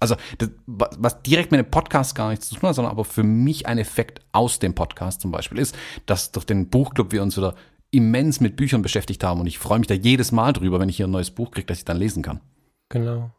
Also, 0.00 0.16
das, 0.36 0.50
was 0.66 1.22
direkt 1.22 1.50
mit 1.50 1.60
dem 1.60 1.70
Podcast 1.70 2.14
gar 2.14 2.28
nichts 2.28 2.50
zu 2.50 2.56
tun 2.56 2.68
hat, 2.68 2.74
sondern 2.74 2.92
aber 2.92 3.06
für 3.06 3.22
mich 3.22 3.66
ein 3.66 3.78
Effekt 3.78 4.20
aus 4.32 4.58
dem 4.58 4.74
Podcast 4.74 5.22
zum 5.22 5.30
Beispiel 5.30 5.56
ist, 5.56 5.74
dass 6.04 6.30
durch 6.30 6.44
den 6.44 6.68
Buchclub 6.68 7.10
wir 7.12 7.22
uns 7.22 7.38
wieder 7.38 7.54
immens 7.90 8.40
mit 8.40 8.56
Büchern 8.56 8.82
beschäftigt 8.82 9.24
haben. 9.24 9.40
Und 9.40 9.46
ich 9.46 9.58
freue 9.58 9.78
mich 9.78 9.88
da 9.88 9.94
jedes 9.94 10.30
Mal 10.30 10.52
drüber, 10.52 10.78
wenn 10.78 10.90
ich 10.90 10.98
hier 10.98 11.06
ein 11.06 11.10
neues 11.10 11.30
Buch 11.30 11.52
kriege, 11.52 11.68
das 11.68 11.78
ich 11.78 11.86
dann 11.86 11.96
lesen 11.96 12.22
kann. 12.22 12.42
Genau. 12.90 13.30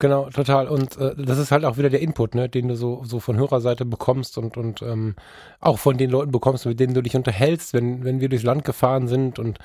Genau, 0.00 0.30
total. 0.30 0.66
Und 0.66 0.96
äh, 0.96 1.14
das 1.14 1.36
ist 1.36 1.52
halt 1.52 1.66
auch 1.66 1.76
wieder 1.76 1.90
der 1.90 2.00
Input, 2.00 2.34
ne, 2.34 2.48
den 2.48 2.68
du 2.68 2.74
so, 2.74 3.04
so 3.04 3.20
von 3.20 3.36
Hörerseite 3.36 3.84
bekommst 3.84 4.38
und, 4.38 4.56
und 4.56 4.80
ähm, 4.80 5.14
auch 5.60 5.78
von 5.78 5.98
den 5.98 6.08
Leuten 6.08 6.32
bekommst, 6.32 6.64
mit 6.64 6.80
denen 6.80 6.94
du 6.94 7.02
dich 7.02 7.16
unterhältst, 7.16 7.74
wenn, 7.74 8.02
wenn 8.02 8.18
wir 8.18 8.30
durchs 8.30 8.42
Land 8.44 8.64
gefahren 8.64 9.08
sind 9.08 9.38
und 9.38 9.58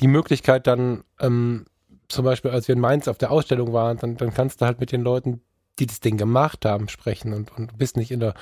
die 0.00 0.06
Möglichkeit 0.06 0.68
dann, 0.68 1.02
ähm, 1.18 1.64
zum 2.06 2.24
Beispiel, 2.24 2.52
als 2.52 2.68
wir 2.68 2.76
in 2.76 2.80
Mainz 2.80 3.08
auf 3.08 3.18
der 3.18 3.32
Ausstellung 3.32 3.72
waren, 3.72 3.96
dann, 3.96 4.16
dann 4.16 4.32
kannst 4.32 4.60
du 4.60 4.66
halt 4.66 4.78
mit 4.78 4.92
den 4.92 5.02
Leuten, 5.02 5.40
die 5.80 5.86
das 5.86 5.98
Ding 5.98 6.16
gemacht 6.16 6.64
haben, 6.64 6.88
sprechen 6.88 7.32
und, 7.32 7.50
und 7.58 7.76
bist 7.76 7.96
nicht 7.96 8.12
in 8.12 8.20
der 8.20 8.34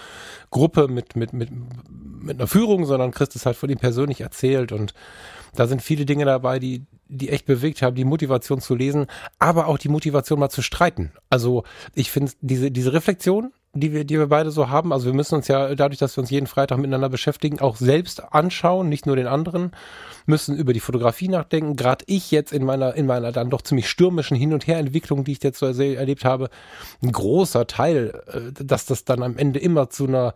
Gruppe 0.50 0.86
mit, 0.88 1.16
mit, 1.16 1.32
mit, 1.32 1.48
mit 1.88 2.38
einer 2.38 2.46
Führung, 2.46 2.84
sondern 2.84 3.10
kriegst 3.10 3.36
es 3.36 3.46
halt 3.46 3.56
von 3.56 3.70
ihm 3.70 3.78
persönlich 3.78 4.20
erzählt 4.20 4.70
und 4.70 4.92
da 5.54 5.66
sind 5.66 5.82
viele 5.82 6.06
Dinge 6.06 6.24
dabei, 6.24 6.58
die, 6.58 6.84
die 7.08 7.30
echt 7.30 7.46
bewegt 7.46 7.82
haben, 7.82 7.96
die 7.96 8.04
Motivation 8.04 8.60
zu 8.60 8.74
lesen, 8.74 9.06
aber 9.38 9.66
auch 9.66 9.78
die 9.78 9.88
Motivation 9.88 10.38
mal 10.38 10.50
zu 10.50 10.62
streiten. 10.62 11.12
Also 11.30 11.64
ich 11.94 12.10
finde 12.10 12.32
diese, 12.40 12.70
diese 12.70 12.92
Reflexion, 12.92 13.52
die 13.74 13.92
wir, 13.92 14.04
die 14.04 14.18
wir 14.18 14.26
beide 14.26 14.50
so 14.50 14.68
haben, 14.68 14.92
also 14.92 15.06
wir 15.06 15.14
müssen 15.14 15.36
uns 15.36 15.48
ja 15.48 15.74
dadurch, 15.74 15.98
dass 15.98 16.16
wir 16.16 16.22
uns 16.22 16.30
jeden 16.30 16.46
Freitag 16.46 16.78
miteinander 16.78 17.08
beschäftigen, 17.08 17.60
auch 17.60 17.76
selbst 17.76 18.32
anschauen, 18.32 18.88
nicht 18.88 19.06
nur 19.06 19.16
den 19.16 19.26
anderen, 19.26 19.72
müssen 20.26 20.56
über 20.56 20.72
die 20.72 20.80
Fotografie 20.80 21.28
nachdenken. 21.28 21.76
Gerade 21.76 22.04
ich 22.08 22.30
jetzt 22.30 22.52
in 22.52 22.64
meiner, 22.64 22.94
in 22.94 23.06
meiner 23.06 23.32
dann 23.32 23.50
doch 23.50 23.62
ziemlich 23.62 23.88
stürmischen 23.88 24.36
Hin- 24.36 24.52
und 24.52 24.66
Her-Entwicklung, 24.66 25.24
die 25.24 25.32
ich 25.32 25.42
jetzt 25.42 25.58
so 25.58 25.66
erlebt 25.66 26.24
habe, 26.24 26.50
ein 27.02 27.12
großer 27.12 27.66
Teil, 27.66 28.22
äh, 28.26 28.64
dass 28.64 28.86
das 28.86 29.04
dann 29.04 29.22
am 29.22 29.36
Ende 29.36 29.58
immer 29.58 29.90
zu 29.90 30.06
einer, 30.06 30.34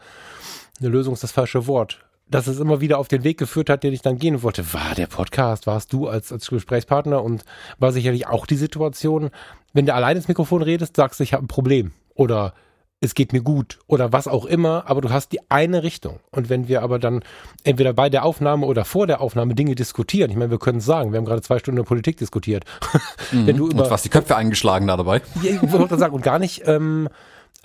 eine 0.81 0.89
Lösung 0.89 1.15
ist 1.15 1.23
das 1.23 1.33
falsche 1.33 1.67
Wort, 1.67 2.05
dass 2.33 2.47
es 2.47 2.59
immer 2.59 2.81
wieder 2.81 2.99
auf 2.99 3.09
den 3.09 3.25
Weg 3.25 3.39
geführt 3.39 3.71
hat, 3.71 3.85
den 3.85 3.93
ich 3.93 4.03
dann 4.03 4.19
gehen 4.19 4.43
wollte. 4.43 4.73
War 4.73 4.95
der 4.97 5.07
Podcast, 5.07 5.67
warst 5.67 5.93
du 5.93 6.09
als, 6.09 6.33
als 6.33 6.49
Gesprächspartner 6.49 7.23
und 7.23 7.45
war 7.79 7.93
sicherlich 7.93 8.27
auch 8.27 8.47
die 8.47 8.57
Situation, 8.57 9.31
wenn 9.73 9.87
du 9.87 9.95
allein 9.95 10.17
ins 10.17 10.29
Mikrofon 10.29 10.63
redest, 10.63 10.97
sagst 10.97 11.21
du, 11.21 11.25
ich 11.25 11.33
habe 11.33 11.45
ein 11.45 11.49
Problem 11.49 11.93
oder 12.15 12.55
es 13.03 13.15
geht 13.15 13.33
mir 13.33 13.43
gut 13.43 13.81
oder 13.89 14.13
was 14.13 14.29
auch 14.29 14.47
immer, 14.47 14.85
aber 14.87 15.01
du 15.01 15.11
hast 15.11 15.33
die 15.33 15.41
eine 15.51 15.83
Richtung. 15.83 16.21
Und 16.31 16.49
wenn 16.49 16.69
wir 16.69 16.83
aber 16.83 17.01
dann 17.01 17.25
entweder 17.65 17.93
bei 17.93 18.09
der 18.09 18.25
Aufnahme 18.25 18.65
oder 18.65 18.85
vor 18.85 19.09
der 19.09 19.21
Aufnahme 19.21 19.57
Dinge 19.57 19.75
diskutieren, 19.75 20.31
ich 20.31 20.37
meine, 20.37 20.53
wir 20.53 20.61
können 20.61 20.79
es 20.79 20.85
sagen, 20.85 21.13
wir 21.13 21.19
haben 21.19 21.25
gerade 21.25 21.43
zwei 21.43 21.59
Stunden 21.59 21.85
Politik 21.85 22.17
diskutiert. 22.17 22.65
Mhm. 23.31 23.47
wenn 23.47 23.57
du 23.57 23.69
über, 23.69 23.85
und 23.85 23.91
was 23.91 24.03
die 24.03 24.11
Köpfe 24.11 24.37
eingeschlagen 24.37 24.87
da 24.87 24.97
dabei. 24.97 25.23
Ja, 25.43 25.53
ich 25.63 25.73
wollte 25.73 25.97
sagen, 25.97 26.15
und 26.15 26.23
gar 26.23 26.39
nicht 26.39 26.65
ähm, 26.67 27.09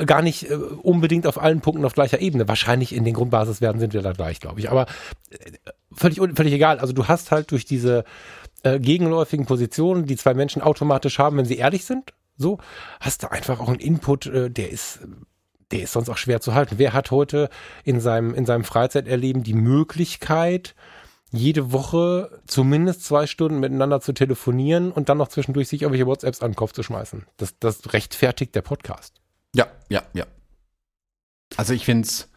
gar 0.06 0.22
nicht 0.22 0.50
äh, 0.50 0.56
unbedingt 0.56 1.26
auf 1.26 1.42
allen 1.42 1.62
Punkten 1.62 1.86
auf 1.86 1.94
gleicher 1.94 2.20
Ebene. 2.20 2.48
Wahrscheinlich 2.48 2.94
in 2.94 3.04
den 3.04 3.14
Grundbasiswerten 3.14 3.80
sind 3.80 3.94
wir 3.94 4.02
da 4.02 4.12
gleich, 4.12 4.40
glaube 4.40 4.60
ich. 4.60 4.70
Aber 4.70 4.86
äh, 5.30 5.38
völlig, 5.92 6.20
völlig 6.36 6.54
egal. 6.54 6.80
Also 6.80 6.94
du 6.94 7.08
hast 7.08 7.32
halt 7.32 7.52
durch 7.52 7.66
diese 7.66 8.04
äh, 8.64 8.80
gegenläufigen 8.80 9.46
Positionen, 9.46 10.06
die 10.06 10.18
zwei 10.18 10.34
Menschen 10.34 10.62
automatisch 10.62 11.20
haben, 11.20 11.38
wenn 11.38 11.46
sie 11.46 11.58
ehrlich 11.58 11.86
sind, 11.86 12.14
so, 12.38 12.60
hast 13.00 13.24
du 13.24 13.32
einfach 13.32 13.60
auch 13.60 13.70
einen 13.70 13.80
Input, 13.80 14.28
äh, 14.28 14.50
der 14.52 14.70
ist, 14.70 15.00
der 15.72 15.82
ist 15.82 15.94
sonst 15.94 16.10
auch 16.10 16.18
schwer 16.18 16.42
zu 16.42 16.54
halten. 16.54 16.76
Wer 16.78 16.94
hat 16.94 17.12
heute 17.12 17.50
in 17.84 18.00
seinem, 18.00 18.34
in 18.36 18.46
seinem 18.46 18.64
Freizeiterleben 18.64 19.44
die 19.44 19.56
Möglichkeit, 19.56 20.76
jede 21.32 21.74
Woche 21.74 22.40
zumindest 22.46 23.04
zwei 23.04 23.28
Stunden 23.28 23.60
miteinander 23.60 24.00
zu 24.00 24.14
telefonieren 24.14 24.92
und 24.92 25.10
dann 25.10 25.18
noch 25.18 25.28
zwischendurch 25.28 25.68
sich 25.68 25.82
irgendwelche 25.82 26.08
WhatsApps 26.08 26.42
an 26.42 26.52
den 26.52 26.56
Kopf 26.56 26.72
zu 26.72 26.84
schmeißen. 26.84 27.26
Das, 27.38 27.58
das 27.60 27.94
rechtfertigt 27.94 28.56
der 28.56 28.62
Podcast. 28.62 29.20
Ja, 29.56 29.68
ja, 29.90 30.04
ja. 30.14 30.26
Also 31.56 31.74
ich 31.74 31.86
finde 31.86 32.08
es, 32.08 32.30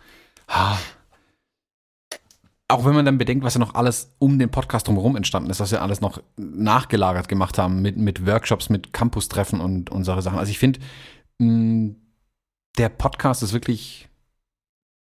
auch 2.69 2.85
wenn 2.85 2.95
man 2.95 3.05
dann 3.05 3.19
bedenkt, 3.19 3.45
was 3.45 3.55
ja 3.55 3.61
noch 3.61 3.75
alles 3.75 4.15
um 4.19 4.39
den 4.39 4.51
Podcast 4.51 4.87
drumherum 4.87 5.17
entstanden 5.17 5.51
ist, 5.51 5.61
was 5.61 5.73
wir 5.73 5.83
alles 5.83 6.01
noch 6.01 6.23
nachgelagert 6.37 7.29
gemacht 7.29 7.59
haben 7.59 7.83
mit, 7.83 7.97
mit 7.97 8.27
Workshops, 8.27 8.71
mit 8.71 8.93
Campus-Treffen 8.93 9.61
und, 9.61 9.91
und 9.91 10.05
solche 10.05 10.23
Sachen. 10.23 10.39
Also 10.39 10.51
ich 10.51 10.59
finde, 10.59 10.81
mm, 11.39 11.91
der 12.79 12.89
Podcast 12.89 13.43
ist 13.43 13.53
wirklich 13.53 14.09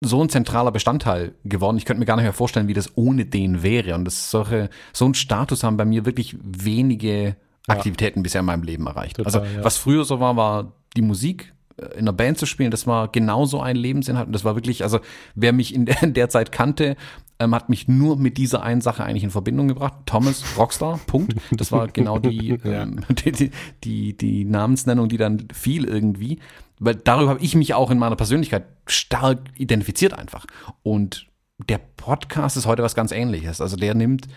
so 0.02 0.23
ein 0.23 0.31
zentraler 0.31 0.73
Bestandteil 0.73 1.35
geworden. 1.44 1.76
Ich 1.76 1.85
könnte 1.85 2.00
mir 2.00 2.07
gar 2.07 2.16
nicht 2.16 2.25
mehr 2.25 2.33
vorstellen, 2.33 2.69
wie 2.69 2.75
das 2.75 2.97
ohne 2.97 3.26
den 3.26 3.62
wäre. 3.62 3.95
Und 3.95 4.07
das 4.07 4.30
solche, 4.30 4.71
so 4.95 5.04
einen 5.04 5.14
Status 5.14 5.62
haben 5.62 5.76
bei 5.76 5.85
mir 5.85 6.07
wirklich 6.07 6.37
wenige 6.40 7.37
Aktivitäten 7.69 8.21
ja. 8.21 8.23
bisher 8.23 8.40
in 8.40 8.47
meinem 8.47 8.62
Leben 8.62 8.87
erreicht. 8.87 9.16
Total, 9.16 9.42
also 9.42 9.57
ja. 9.57 9.62
was 9.62 9.76
früher 9.76 10.04
so 10.04 10.19
war, 10.19 10.37
war 10.37 10.73
die 10.97 11.02
Musik 11.02 11.52
in 11.95 12.01
einer 12.01 12.13
Band 12.13 12.39
zu 12.39 12.47
spielen, 12.47 12.71
das 12.71 12.87
war 12.87 13.09
genauso 13.09 13.61
ein 13.61 13.77
Lebensinhalt 13.77 14.27
und 14.27 14.33
das 14.33 14.45
war 14.45 14.55
wirklich, 14.55 14.83
also 14.83 15.01
wer 15.35 15.53
mich 15.53 15.75
in 15.75 15.87
der, 15.87 16.03
in 16.03 16.15
der 16.15 16.29
Zeit 16.29 16.53
kannte, 16.53 16.97
ähm, 17.41 17.55
hat 17.55 17.69
mich 17.69 17.89
nur 17.89 18.17
mit 18.17 18.37
dieser 18.37 18.63
einen 18.63 18.81
Sache 18.81 19.03
eigentlich 19.03 19.25
in 19.25 19.31
Verbindung 19.31 19.69
gebracht. 19.69 19.95
Thomas 20.07 20.45
Rockstar, 20.59 21.01
Punkt. 21.07 21.35
Das 21.53 21.73
war 21.73 21.89
genau 21.89 22.19
die, 22.19 22.51
ähm, 22.65 23.01
die, 23.09 23.51
die, 23.83 24.17
die, 24.17 24.45
Namensnennung, 24.45 25.09
die 25.09 25.17
dann 25.17 25.49
fiel 25.53 25.85
irgendwie. 25.85 26.39
Weil 26.79 26.95
darüber 26.95 27.31
habe 27.31 27.41
ich 27.43 27.55
mich 27.55 27.75
auch 27.75 27.91
in 27.91 27.99
meiner 27.99 28.17
Persönlichkeit 28.17 28.65
stark 28.87 29.39
identifiziert 29.57 30.13
einfach. 30.13 30.47
Und 30.83 31.27
der 31.69 31.79
Podcast 31.79 32.57
ist 32.57 32.67
heute 32.67 32.83
was 32.83 32.95
ganz 32.95 33.13
ähnliches. 33.13 33.61
Also 33.61 33.77
der 33.77 33.95
nimmt, 33.95 34.29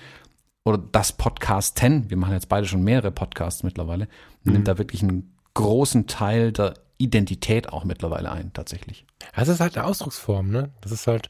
oder 0.65 0.77
das 0.77 1.11
Podcast 1.11 1.77
10, 1.79 2.09
wir 2.09 2.17
machen 2.17 2.33
jetzt 2.33 2.49
beide 2.49 2.67
schon 2.67 2.83
mehrere 2.83 3.11
Podcasts 3.11 3.63
mittlerweile, 3.63 4.07
mhm. 4.43 4.53
nimmt 4.53 4.67
da 4.67 4.77
wirklich 4.77 5.03
einen 5.03 5.35
großen 5.53 6.07
Teil 6.07 6.51
der 6.51 6.73
Identität 6.97 7.69
auch 7.69 7.83
mittlerweile 7.83 8.31
ein, 8.31 8.53
tatsächlich. 8.53 9.05
Das 9.35 9.47
ist 9.47 9.59
halt 9.59 9.77
eine 9.77 9.85
Ausdrucksform, 9.87 10.49
ne? 10.49 10.71
Das 10.81 10.91
ist 10.91 11.07
halt, 11.07 11.29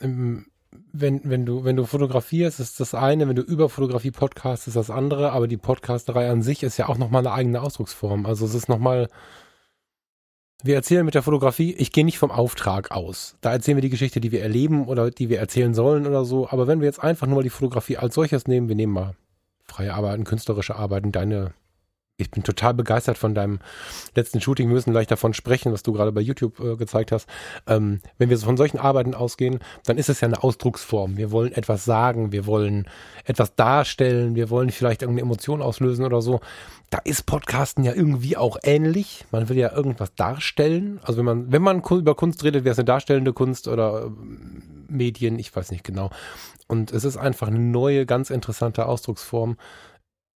ähm, 0.00 0.46
wenn, 0.92 1.20
wenn 1.24 1.46
du, 1.46 1.64
wenn 1.64 1.76
du 1.76 1.84
fotografierst, 1.84 2.60
ist 2.60 2.80
das 2.80 2.94
eine, 2.94 3.28
wenn 3.28 3.36
du 3.36 3.42
über 3.42 3.68
Fotografie 3.68 4.10
podcastst, 4.10 4.68
ist 4.68 4.76
das 4.76 4.90
andere, 4.90 5.32
aber 5.32 5.48
die 5.48 5.56
Podcasterei 5.56 6.30
an 6.30 6.42
sich 6.42 6.62
ist 6.62 6.76
ja 6.76 6.88
auch 6.88 6.98
nochmal 6.98 7.26
eine 7.26 7.34
eigene 7.34 7.60
Ausdrucksform. 7.60 8.26
Also 8.26 8.44
es 8.44 8.54
ist 8.54 8.68
nochmal, 8.68 9.08
wir 10.62 10.74
erzählen 10.74 11.04
mit 11.04 11.14
der 11.14 11.22
Fotografie, 11.22 11.72
ich 11.74 11.92
gehe 11.92 12.04
nicht 12.04 12.18
vom 12.18 12.30
Auftrag 12.30 12.90
aus. 12.90 13.36
Da 13.40 13.52
erzählen 13.52 13.76
wir 13.76 13.82
die 13.82 13.90
Geschichte, 13.90 14.20
die 14.20 14.30
wir 14.30 14.42
erleben 14.42 14.86
oder 14.86 15.10
die 15.10 15.28
wir 15.28 15.38
erzählen 15.38 15.74
sollen 15.74 16.06
oder 16.06 16.24
so. 16.24 16.48
Aber 16.48 16.66
wenn 16.66 16.80
wir 16.80 16.86
jetzt 16.86 17.02
einfach 17.02 17.26
nur 17.26 17.36
mal 17.36 17.42
die 17.42 17.50
Fotografie 17.50 17.96
als 17.96 18.14
solches 18.14 18.46
nehmen, 18.46 18.68
wir 18.68 18.76
nehmen 18.76 18.92
mal 18.92 19.16
freie 19.66 19.94
Arbeiten, 19.94 20.24
künstlerische 20.24 20.76
Arbeiten, 20.76 21.12
deine 21.12 21.52
ich 22.20 22.30
bin 22.30 22.42
total 22.42 22.74
begeistert 22.74 23.18
von 23.18 23.34
deinem 23.34 23.60
letzten 24.14 24.40
Shooting. 24.40 24.68
Wir 24.68 24.74
müssen 24.74 24.92
gleich 24.92 25.06
davon 25.06 25.34
sprechen, 25.34 25.72
was 25.72 25.82
du 25.82 25.92
gerade 25.92 26.12
bei 26.12 26.20
YouTube 26.20 26.60
äh, 26.60 26.76
gezeigt 26.76 27.12
hast. 27.12 27.28
Ähm, 27.66 28.00
wenn 28.18 28.30
wir 28.30 28.38
von 28.38 28.56
solchen 28.56 28.78
Arbeiten 28.78 29.14
ausgehen, 29.14 29.60
dann 29.84 29.98
ist 29.98 30.08
es 30.08 30.20
ja 30.20 30.28
eine 30.28 30.42
Ausdrucksform. 30.42 31.16
Wir 31.16 31.30
wollen 31.30 31.52
etwas 31.52 31.84
sagen, 31.84 32.32
wir 32.32 32.46
wollen 32.46 32.86
etwas 33.24 33.54
darstellen, 33.54 34.34
wir 34.34 34.50
wollen 34.50 34.70
vielleicht 34.70 35.02
irgendeine 35.02 35.26
Emotion 35.26 35.62
auslösen 35.62 36.04
oder 36.04 36.22
so. 36.22 36.40
Da 36.90 36.98
ist 37.04 37.26
Podcasten 37.26 37.84
ja 37.84 37.94
irgendwie 37.94 38.36
auch 38.36 38.56
ähnlich. 38.62 39.24
Man 39.30 39.48
will 39.48 39.56
ja 39.56 39.72
irgendwas 39.72 40.14
darstellen. 40.14 41.00
Also 41.02 41.18
wenn 41.18 41.24
man, 41.24 41.52
wenn 41.52 41.62
man 41.62 41.82
über 41.90 42.14
Kunst 42.14 42.42
redet, 42.44 42.64
wäre 42.64 42.72
es 42.72 42.78
eine 42.78 42.86
darstellende 42.86 43.32
Kunst 43.32 43.68
oder 43.68 44.06
äh, 44.06 44.10
Medien, 44.88 45.38
ich 45.38 45.54
weiß 45.54 45.70
nicht 45.70 45.84
genau. 45.84 46.10
Und 46.66 46.92
es 46.92 47.04
ist 47.04 47.16
einfach 47.16 47.48
eine 47.48 47.58
neue, 47.58 48.06
ganz 48.06 48.30
interessante 48.30 48.86
Ausdrucksform, 48.86 49.56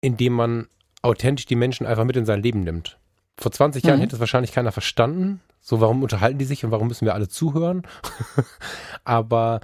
indem 0.01 0.33
man 0.33 0.69
authentisch 1.03 1.47
die 1.47 1.57
Menschen 1.57 1.87
einfach 1.87 2.05
mit 2.05 2.17
in 2.17 2.27
sein 2.27 2.43
Leben 2.43 2.61
nimmt. 2.61 2.99
Vor 3.39 3.51
20 3.51 3.85
Jahren 3.85 3.99
mhm. 3.99 4.03
hätte 4.03 4.17
es 4.17 4.21
wahrscheinlich 4.21 4.53
keiner 4.53 4.73
verstanden. 4.73 5.41
So, 5.61 5.81
warum 5.81 6.03
unterhalten 6.03 6.39
die 6.39 6.45
sich 6.45 6.65
und 6.65 6.71
warum 6.71 6.89
müssen 6.89 7.05
wir 7.05 7.15
alle 7.15 7.29
zuhören? 7.29 7.83
Aber 9.05 9.61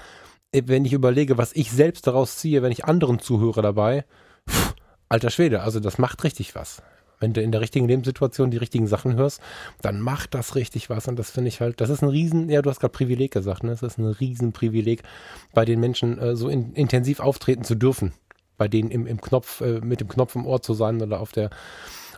äh, 0.52 0.62
wenn 0.66 0.84
ich 0.84 0.92
überlege, 0.92 1.38
was 1.38 1.52
ich 1.54 1.70
selbst 1.70 2.06
daraus 2.06 2.36
ziehe, 2.36 2.62
wenn 2.62 2.72
ich 2.72 2.84
anderen 2.84 3.18
zuhöre 3.18 3.62
dabei, 3.62 4.04
pff, 4.48 4.74
alter 5.08 5.30
Schwede, 5.30 5.62
also 5.62 5.80
das 5.80 5.98
macht 5.98 6.22
richtig 6.24 6.54
was. 6.54 6.82
Wenn 7.20 7.32
du 7.32 7.42
in 7.42 7.50
der 7.50 7.60
richtigen 7.60 7.88
Lebenssituation 7.88 8.52
die 8.52 8.58
richtigen 8.58 8.86
Sachen 8.86 9.16
hörst, 9.16 9.40
dann 9.82 10.00
macht 10.00 10.34
das 10.34 10.54
richtig 10.54 10.88
was. 10.88 11.08
Und 11.08 11.18
das 11.18 11.30
finde 11.32 11.48
ich 11.48 11.60
halt, 11.60 11.80
das 11.80 11.90
ist 11.90 12.00
ein 12.00 12.08
Riesen, 12.08 12.48
ja, 12.48 12.62
du 12.62 12.70
hast 12.70 12.78
gerade 12.78 12.92
Privileg 12.92 13.32
gesagt, 13.32 13.64
ne? 13.64 13.70
Das 13.70 13.82
ist 13.82 13.98
ein 13.98 14.06
Riesenprivileg, 14.06 15.02
bei 15.52 15.64
den 15.64 15.80
Menschen 15.80 16.16
äh, 16.18 16.36
so 16.36 16.48
in, 16.48 16.74
intensiv 16.74 17.18
auftreten 17.18 17.64
zu 17.64 17.74
dürfen 17.74 18.12
bei 18.58 18.68
denen 18.68 18.90
im, 18.90 19.06
im 19.06 19.20
Knopf, 19.20 19.62
äh, 19.62 19.80
mit 19.80 20.00
dem 20.00 20.08
Knopf 20.08 20.34
im 20.34 20.44
Ohr 20.44 20.60
zu 20.60 20.74
sein 20.74 21.00
oder 21.00 21.20
auf 21.20 21.32
der, 21.32 21.48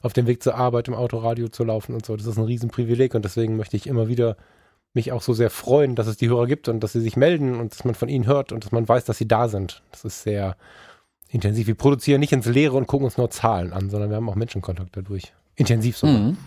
auf 0.03 0.13
dem 0.13 0.27
Weg 0.27 0.43
zur 0.43 0.57
Arbeit 0.57 0.89
im 0.89 0.95
Autoradio 0.95 1.49
zu 1.49 1.63
laufen 1.63 1.95
und 1.95 2.05
so. 2.05 2.17
Das 2.17 2.27
ist 2.27 2.39
ein 2.39 2.45
Riesenprivileg 2.45 3.15
und 3.15 3.25
deswegen 3.25 3.57
möchte 3.57 3.77
ich 3.77 3.87
immer 3.87 4.09
wieder 4.09 4.37
mich 4.93 5.13
auch 5.13 5.23
so 5.23 5.33
sehr 5.33 5.51
freuen, 5.51 5.95
dass 5.95 6.09
es 6.09 6.17
die 6.17 6.29
Hörer 6.29 6.49
gibt 6.49 6.69
und 6.69 6.81
dass 6.81 6.93
sie 6.93 7.01
sich 7.01 7.17
melden 7.17 7.61
und 7.61 7.73
dass 7.73 7.85
man 7.85 7.95
von 7.95 8.09
ihnen 8.09 8.27
hört 8.27 8.51
und 8.51 8.65
dass 8.65 8.73
man 8.73 8.89
weiß, 8.89 9.05
dass 9.05 9.19
sie 9.19 9.29
da 9.29 9.47
sind. 9.47 9.83
Das 9.93 10.05
ist 10.05 10.23
sehr 10.23 10.57
intensiv. 11.29 11.69
Wir 11.69 11.77
produzieren 11.77 12.19
nicht 12.19 12.33
ins 12.33 12.47
Leere 12.47 12.77
und 12.77 12.89
gucken 12.89 13.05
uns 13.05 13.17
nur 13.17 13.31
Zahlen 13.31 13.73
an, 13.73 13.89
sondern 13.91 14.11
wir 14.11 14.17
haben 14.17 14.29
auch 14.29 14.35
Menschenkontakt 14.35 14.97
dadurch. 14.97 15.33
Intensiv 15.55 15.97
sogar. 15.97 16.19
Mhm. 16.19 16.39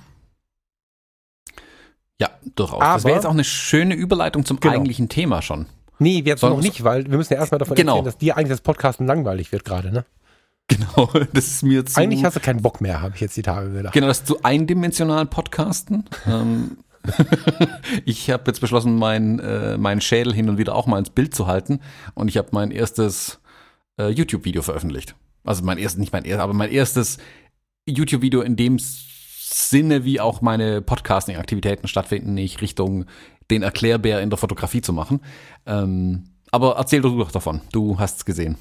Ja, 2.20 2.32
durchaus. 2.56 2.82
Aber, 2.82 2.94
das 2.96 3.06
wäre 3.06 3.16
jetzt 3.16 3.26
auch 3.26 3.32
eine 3.32 3.44
schöne 3.44 3.96
Überleitung 3.96 4.46
zum 4.46 4.60
genau. 4.60 4.74
eigentlichen 4.74 5.08
Thema 5.08 5.42
schon. 5.42 5.68
Nee, 6.04 6.22
jetzt 6.26 6.42
noch 6.42 6.62
nicht, 6.62 6.84
weil 6.84 7.10
wir 7.10 7.18
müssen 7.18 7.34
ja 7.34 7.40
erstmal 7.40 7.60
davon 7.60 7.76
genau. 7.76 7.94
erzählen, 7.94 8.06
dass 8.06 8.18
dir 8.18 8.38
eigentlich 8.38 8.50
das 8.50 8.62
Podcasten 8.62 9.08
langweilig 9.08 9.52
wird 9.52 9.66
gerade, 9.66 9.92
ne? 9.92 10.06
Genau, 10.68 11.10
das 11.34 11.48
ist 11.48 11.64
mir 11.64 11.86
zu. 11.86 12.00
Eigentlich 12.00 12.24
hast 12.24 12.36
du 12.36 12.40
keinen 12.40 12.62
Bock 12.62 12.82
mehr, 12.82 13.02
habe 13.02 13.16
ich 13.16 13.22
jetzt 13.22 13.38
die 13.38 13.42
Tage 13.42 13.72
gedacht. 13.72 13.94
Genau, 13.94 14.08
das 14.08 14.20
ist 14.20 14.28
zu 14.28 14.44
eindimensional 14.44 15.26
Podcasten. 15.26 16.06
ähm, 16.28 16.78
ich 18.06 18.30
habe 18.30 18.44
jetzt 18.48 18.60
beschlossen, 18.60 18.98
meinen 18.98 19.40
äh, 19.40 19.78
mein 19.78 20.02
Schädel 20.02 20.34
hin 20.34 20.50
und 20.50 20.58
wieder 20.58 20.76
auch 20.76 20.88
mal 20.88 21.00
ins 21.00 21.10
Bild 21.10 21.36
zu 21.36 21.48
halten 21.48 21.80
und 22.14 22.28
ich 22.28 22.38
habe 22.38 22.50
mein 22.52 22.72
erstes 22.72 23.40
äh, 23.98 24.10
YouTube-Video 24.10 24.62
veröffentlicht. 24.62 25.16
Also 25.44 25.64
mein 25.64 25.78
erstes, 25.78 26.00
nicht 26.00 26.14
mein 26.14 26.24
erstes, 26.24 26.44
aber 26.44 26.54
mein 26.54 26.72
erstes 26.72 27.18
YouTube-Video 27.86 28.42
in 28.42 28.56
dem 28.56 28.78
Sinne, 28.80 30.06
wie 30.06 30.20
auch 30.20 30.42
meine 30.42 30.82
Podcasting-Aktivitäten 30.82 31.88
stattfinden, 31.88 32.34
nicht 32.34 32.62
Richtung 32.62 33.06
den 33.52 33.64
Erklärbär 33.64 34.22
in 34.22 34.30
der 34.30 34.38
Fotografie 34.38 34.82
zu 34.82 34.94
machen. 34.94 35.22
Ähm, 35.66 36.26
aber 36.54 36.76
erzähl 36.78 37.02
doch 37.02 37.32
davon. 37.32 37.62
Du 37.72 37.98
hast 37.98 38.18
es 38.18 38.26
gesehen. 38.26 38.58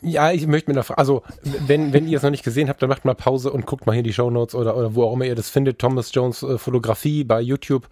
Ja, 0.00 0.30
ich 0.30 0.46
möchte 0.46 0.70
mir 0.70 0.76
noch, 0.76 0.90
also 0.90 1.24
wenn, 1.42 1.92
wenn 1.92 2.06
ihr 2.06 2.18
es 2.18 2.22
noch 2.22 2.30
nicht 2.30 2.44
gesehen 2.44 2.68
habt, 2.68 2.80
dann 2.80 2.88
macht 2.88 3.04
mal 3.04 3.14
Pause 3.14 3.52
und 3.52 3.66
guckt 3.66 3.84
mal 3.84 3.94
hier 3.94 4.04
die 4.04 4.12
Show 4.12 4.30
Notes 4.30 4.54
oder, 4.54 4.76
oder 4.76 4.94
wo 4.94 5.02
auch 5.02 5.14
immer 5.14 5.24
ihr 5.24 5.34
das 5.34 5.50
findet. 5.50 5.80
Thomas 5.80 6.14
Jones 6.14 6.44
äh, 6.44 6.56
Fotografie 6.56 7.24
bei 7.24 7.40
YouTube 7.40 7.88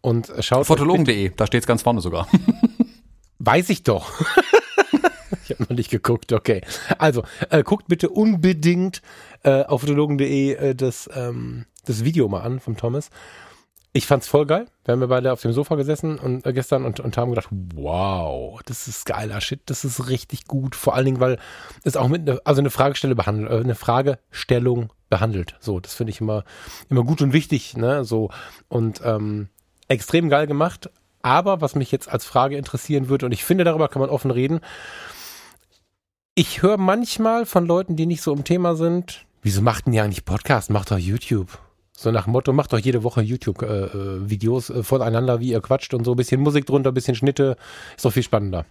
und 0.00 0.32
schaut. 0.40 0.66
Fotologen.de, 0.66 1.30
da 1.36 1.46
steht 1.46 1.62
es 1.62 1.66
ganz 1.68 1.82
vorne 1.82 2.00
sogar. 2.00 2.26
Weiß 3.38 3.70
ich 3.70 3.84
doch. 3.84 4.10
ich 5.44 5.50
habe 5.50 5.62
noch 5.62 5.76
nicht 5.76 5.90
geguckt, 5.90 6.32
okay. 6.32 6.62
Also, 6.98 7.22
äh, 7.50 7.62
guckt 7.62 7.86
bitte 7.86 8.08
unbedingt 8.08 9.00
äh, 9.44 9.62
auf 9.62 9.82
fotologen.de 9.82 10.54
äh, 10.54 10.74
das, 10.74 11.08
ähm, 11.14 11.66
das 11.84 12.04
Video 12.04 12.28
mal 12.28 12.40
an 12.40 12.58
vom 12.58 12.76
Thomas. 12.76 13.10
Ich 13.92 14.06
fand's 14.06 14.28
voll 14.28 14.46
geil. 14.46 14.66
Wir 14.84 14.92
haben 14.92 15.00
ja 15.00 15.06
beide 15.06 15.32
auf 15.32 15.40
dem 15.40 15.52
Sofa 15.52 15.74
gesessen 15.74 16.18
und 16.18 16.46
äh, 16.46 16.52
gestern 16.52 16.84
und, 16.84 17.00
und 17.00 17.16
haben 17.16 17.30
gedacht, 17.30 17.48
wow, 17.74 18.60
das 18.66 18.86
ist 18.86 19.06
geiler 19.06 19.40
Shit, 19.40 19.62
das 19.66 19.84
ist 19.84 20.08
richtig 20.08 20.46
gut. 20.46 20.76
Vor 20.76 20.94
allen 20.94 21.06
Dingen, 21.06 21.20
weil 21.20 21.38
es 21.84 21.96
auch 21.96 22.08
mit 22.08 22.24
ne, 22.24 22.38
also 22.44 22.60
eine 22.60 22.70
Fragestelle 22.70 23.14
behandelt, 23.14 23.50
äh, 23.50 23.56
eine 23.56 23.74
Fragestellung 23.74 24.92
behandelt. 25.08 25.56
So, 25.60 25.80
das 25.80 25.94
finde 25.94 26.10
ich 26.10 26.20
immer 26.20 26.44
immer 26.90 27.02
gut 27.02 27.22
und 27.22 27.32
wichtig, 27.32 27.76
ne? 27.76 28.04
So 28.04 28.30
und 28.68 29.00
ähm, 29.04 29.48
extrem 29.88 30.28
geil 30.28 30.46
gemacht. 30.46 30.90
Aber 31.22 31.60
was 31.60 31.74
mich 31.74 31.90
jetzt 31.90 32.08
als 32.08 32.24
Frage 32.24 32.56
interessieren 32.56 33.08
würde 33.08 33.26
und 33.26 33.32
ich 33.32 33.44
finde 33.44 33.64
darüber 33.64 33.88
kann 33.88 34.00
man 34.00 34.10
offen 34.10 34.30
reden. 34.30 34.60
Ich 36.34 36.62
höre 36.62 36.76
manchmal 36.76 37.46
von 37.46 37.66
Leuten, 37.66 37.96
die 37.96 38.06
nicht 38.06 38.22
so 38.22 38.32
im 38.32 38.44
Thema 38.44 38.76
sind, 38.76 39.26
wieso 39.42 39.60
macht 39.60 39.86
denn 39.86 39.92
ja 39.92 40.06
nicht 40.06 40.24
Podcast, 40.24 40.70
macht 40.70 40.90
doch 40.90 40.98
YouTube. 40.98 41.58
So 42.00 42.12
nach 42.12 42.24
dem 42.24 42.32
Motto, 42.32 42.52
macht 42.52 42.72
doch 42.72 42.78
jede 42.78 43.02
Woche 43.02 43.22
YouTube-Videos 43.22 44.70
äh, 44.70 44.78
äh, 44.78 44.82
voneinander, 44.84 45.40
wie 45.40 45.50
ihr 45.50 45.60
quatscht 45.60 45.94
und 45.94 46.04
so. 46.04 46.12
Ein 46.12 46.16
bisschen 46.16 46.40
Musik 46.40 46.64
drunter, 46.64 46.92
ein 46.92 46.94
bisschen 46.94 47.16
Schnitte. 47.16 47.56
Ist 47.96 48.04
doch 48.04 48.12
viel 48.12 48.22
spannender. 48.22 48.66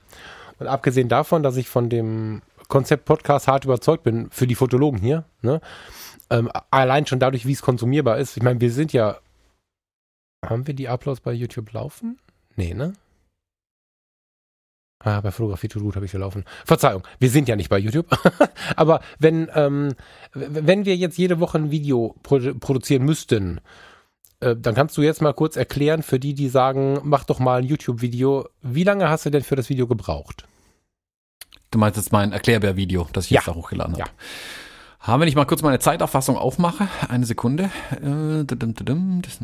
Und 0.60 0.67
abgesehen 0.67 1.10
davon, 1.10 1.43
dass 1.43 1.57
ich 1.57 1.67
von 1.67 1.89
dem 1.89 2.41
Konzept 2.69 3.03
Podcast 3.03 3.50
hart 3.50 3.65
überzeugt 3.65 4.03
bin, 4.03 4.29
für 4.31 4.48
die 4.48 4.55
Fotologen 4.55 5.01
hier, 5.01 5.25
ne? 5.41 5.60
Ähm, 6.29 6.50
allein 6.72 7.05
schon 7.05 7.19
dadurch, 7.19 7.46
wie 7.46 7.51
es 7.51 7.62
konsumierbar 7.62 8.17
ist. 8.17 8.38
Ich 8.38 8.43
meine, 8.43 8.62
wir 8.62 8.72
sind 8.72 8.93
ja. 8.93 9.17
Haben 10.46 10.65
wir 10.65 10.74
die 10.74 10.88
Uploads 10.88 11.19
bei 11.19 11.34
YouTube 11.34 11.74
laufen? 11.74 12.19
Nee, 12.55 12.74
ne? 12.74 12.93
Ah, 15.00 15.22
bei 15.22 15.32
Fotografie 15.32 15.68
to 15.68 15.80
habe 15.96 16.06
ich 16.06 16.12
gelaufen. 16.12 16.44
Verzeihung, 16.66 17.04
wir 17.20 17.30
sind 17.30 17.48
ja 17.48 17.56
nicht 17.56 17.70
bei 17.70 17.77
YouTube. 17.77 18.08
Aber 18.75 19.01
wenn, 19.20 19.50
ähm, 19.54 19.94
wenn 20.34 20.86
wir 20.86 20.96
jetzt 20.96 21.18
jede 21.18 21.39
Woche 21.39 21.60
ein 21.60 21.72
Video 21.72 22.16
produ 22.24 22.56
produzieren 22.56 23.04
müssten, 23.04 23.62
äh, 24.39 24.56
dann 24.56 24.74
kannst 24.74 24.98
du 24.98 25.04
jetzt 25.04 25.22
mal 25.22 25.34
kurz 25.34 25.56
erklären 25.56 26.01
für 26.01 26.20
die, 26.20 26.34
die 26.34 26.50
sagen, 26.50 27.00
mach 27.04 27.25
doch 27.25 27.39
mal 27.39 27.60
ein 27.60 27.66
YouTube-Video. 27.66 28.50
Wie 28.62 28.84
lange 28.84 29.08
hast 29.08 29.25
du 29.25 29.30
denn 29.30 29.44
für 29.44 29.56
das 29.56 29.70
Video 29.70 29.86
gebraucht? 29.86 30.46
Du 31.70 31.77
meinst 31.77 31.98
jetzt 31.98 32.12
mein 32.12 32.32
Erklärbär-Video, 32.32 33.08
das 33.13 33.25
ich 33.25 33.32
ja. 33.32 33.39
jetzt 33.39 33.48
da 33.48 33.56
hochgeladen 33.56 33.94
habe. 33.94 34.04
Ja. 34.04 34.10
Haben, 35.00 35.22
wenn 35.22 35.27
ich 35.27 35.36
mal 35.36 35.46
kurz 35.46 35.62
meine 35.62 35.77
Zeiterfassung 35.80 36.38
aufmache, 36.38 36.88
eine 37.08 37.25
Sekunde, 37.25 37.66
äh, 37.92 38.44
das 38.46 39.38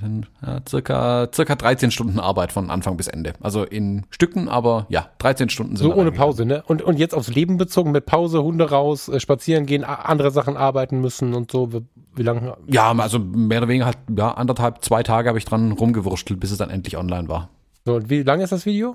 sind 0.00 0.28
ja, 0.44 0.60
circa, 0.66 1.28
circa 1.32 1.54
13 1.54 1.90
Stunden 1.90 2.18
Arbeit 2.18 2.50
von 2.50 2.70
Anfang 2.70 2.96
bis 2.96 3.06
Ende. 3.06 3.34
Also 3.40 3.64
in 3.64 4.06
Stücken, 4.10 4.48
aber 4.48 4.86
ja, 4.88 5.10
13 5.18 5.50
Stunden 5.50 5.76
sind 5.76 5.86
So 5.86 5.94
ohne 5.94 6.10
Pause, 6.10 6.46
ne? 6.46 6.62
Und, 6.66 6.80
und 6.80 6.98
jetzt 6.98 7.14
aufs 7.14 7.28
Leben 7.28 7.58
bezogen, 7.58 7.92
mit 7.92 8.06
Pause, 8.06 8.42
Hunde 8.42 8.70
raus, 8.70 9.08
äh, 9.08 9.20
spazieren 9.20 9.66
gehen, 9.66 9.84
andere 9.84 10.30
Sachen 10.30 10.56
arbeiten 10.56 11.00
müssen 11.00 11.34
und 11.34 11.50
so. 11.52 11.72
Wie, 11.72 11.82
wie 12.16 12.22
lange? 12.22 12.56
Ja, 12.66 12.92
also 12.92 13.18
mehr 13.18 13.58
oder 13.58 13.68
weniger 13.68 13.86
halt, 13.86 13.98
ja, 14.16 14.32
anderthalb, 14.32 14.82
zwei 14.82 15.02
Tage 15.02 15.28
habe 15.28 15.38
ich 15.38 15.44
dran 15.44 15.72
rumgewurschtelt, 15.72 16.40
bis 16.40 16.50
es 16.50 16.58
dann 16.58 16.70
endlich 16.70 16.96
online 16.96 17.28
war. 17.28 17.50
So, 17.84 17.96
und 17.96 18.08
wie 18.08 18.22
lange 18.22 18.42
ist 18.42 18.52
das 18.52 18.64
Video? 18.64 18.94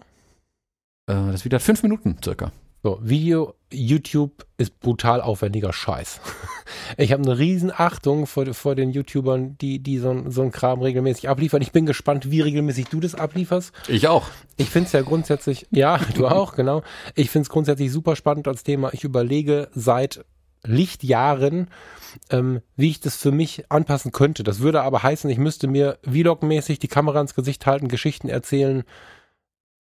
Äh, 1.08 1.14
das 1.32 1.46
Video 1.46 1.58
hat 1.58 1.64
fünf 1.64 1.84
Minuten 1.84 2.18
circa. 2.24 2.52
So, 2.86 3.00
Video, 3.02 3.56
YouTube 3.74 4.46
ist 4.58 4.80
brutal 4.80 5.20
aufwendiger 5.20 5.74
Scheiß. 5.74 6.22
Ich 6.98 7.12
habe 7.12 7.24
eine 7.24 7.38
Riesenachtung 7.38 8.28
vor, 8.28 8.46
vor 8.54 8.76
den 8.76 8.92
YouTubern, 8.92 9.58
die, 9.60 9.80
die 9.80 9.98
so, 9.98 10.30
so 10.30 10.44
einen 10.44 10.52
Kram 10.52 10.82
regelmäßig 10.82 11.30
abliefern. 11.30 11.62
Ich 11.62 11.72
bin 11.72 11.86
gespannt, 11.86 12.30
wie 12.30 12.42
regelmäßig 12.42 12.88
du 12.88 13.00
das 13.00 13.16
ablieferst. 13.16 13.72
Ich 13.88 14.08
auch. 14.08 14.28
Ich 14.58 14.70
finde 14.70 14.88
es 14.88 14.94
ja 14.94 15.02
grundsätzlich, 15.02 15.68
ja, 15.72 16.00
du 16.16 16.28
auch, 16.28 16.56
genau. 16.56 16.84
Ich 17.16 17.32
finde 17.32 17.44
es 17.44 17.50
grundsätzlich 17.50 17.92
super 17.92 18.16
spannend 18.16 18.48
als 18.48 18.64
Thema. 18.64 18.94
Ich 18.94 19.04
überlege 19.04 19.70
seit 19.74 20.24
Lichtjahren, 20.64 21.70
ähm, 22.30 22.62
wie 22.76 22.90
ich 22.90 23.00
das 23.00 23.16
für 23.16 23.32
mich 23.32 23.64
anpassen 23.70 24.12
könnte. 24.12 24.44
Das 24.44 24.60
würde 24.60 24.84
aber 24.84 25.02
heißen, 25.02 25.30
ich 25.30 25.40
müsste 25.40 25.68
mir 25.68 25.98
Vlog-mäßig 26.04 26.78
die 26.78 26.88
Kamera 26.88 27.22
ins 27.22 27.36
Gesicht 27.36 27.66
halten, 27.66 27.88
Geschichten 27.88 28.30
erzählen 28.30 28.84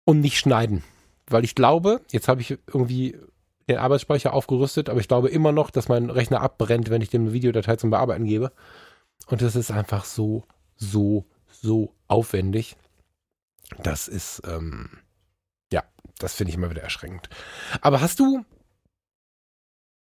und 0.04 0.20
nicht 0.20 0.38
schneiden 0.38 0.82
weil 1.32 1.44
ich 1.44 1.54
glaube, 1.54 2.00
jetzt 2.10 2.28
habe 2.28 2.40
ich 2.40 2.58
irgendwie 2.66 3.16
den 3.68 3.78
Arbeitsspeicher 3.78 4.32
aufgerüstet, 4.32 4.88
aber 4.88 5.00
ich 5.00 5.08
glaube 5.08 5.28
immer 5.28 5.52
noch, 5.52 5.70
dass 5.70 5.88
mein 5.88 6.10
Rechner 6.10 6.40
abbrennt, 6.40 6.90
wenn 6.90 7.02
ich 7.02 7.10
dem 7.10 7.22
eine 7.22 7.32
Videodatei 7.32 7.76
zum 7.76 7.90
Bearbeiten 7.90 8.24
gebe. 8.24 8.52
Und 9.26 9.42
das 9.42 9.56
ist 9.56 9.70
einfach 9.70 10.04
so, 10.04 10.44
so, 10.76 11.24
so 11.50 11.94
aufwendig. 12.08 12.76
Das 13.82 14.08
ist, 14.08 14.42
ähm, 14.46 14.90
ja, 15.72 15.84
das 16.18 16.34
finde 16.34 16.50
ich 16.50 16.56
immer 16.56 16.70
wieder 16.70 16.82
erschreckend. 16.82 17.28
Aber 17.80 18.00
hast 18.00 18.18
du, 18.20 18.44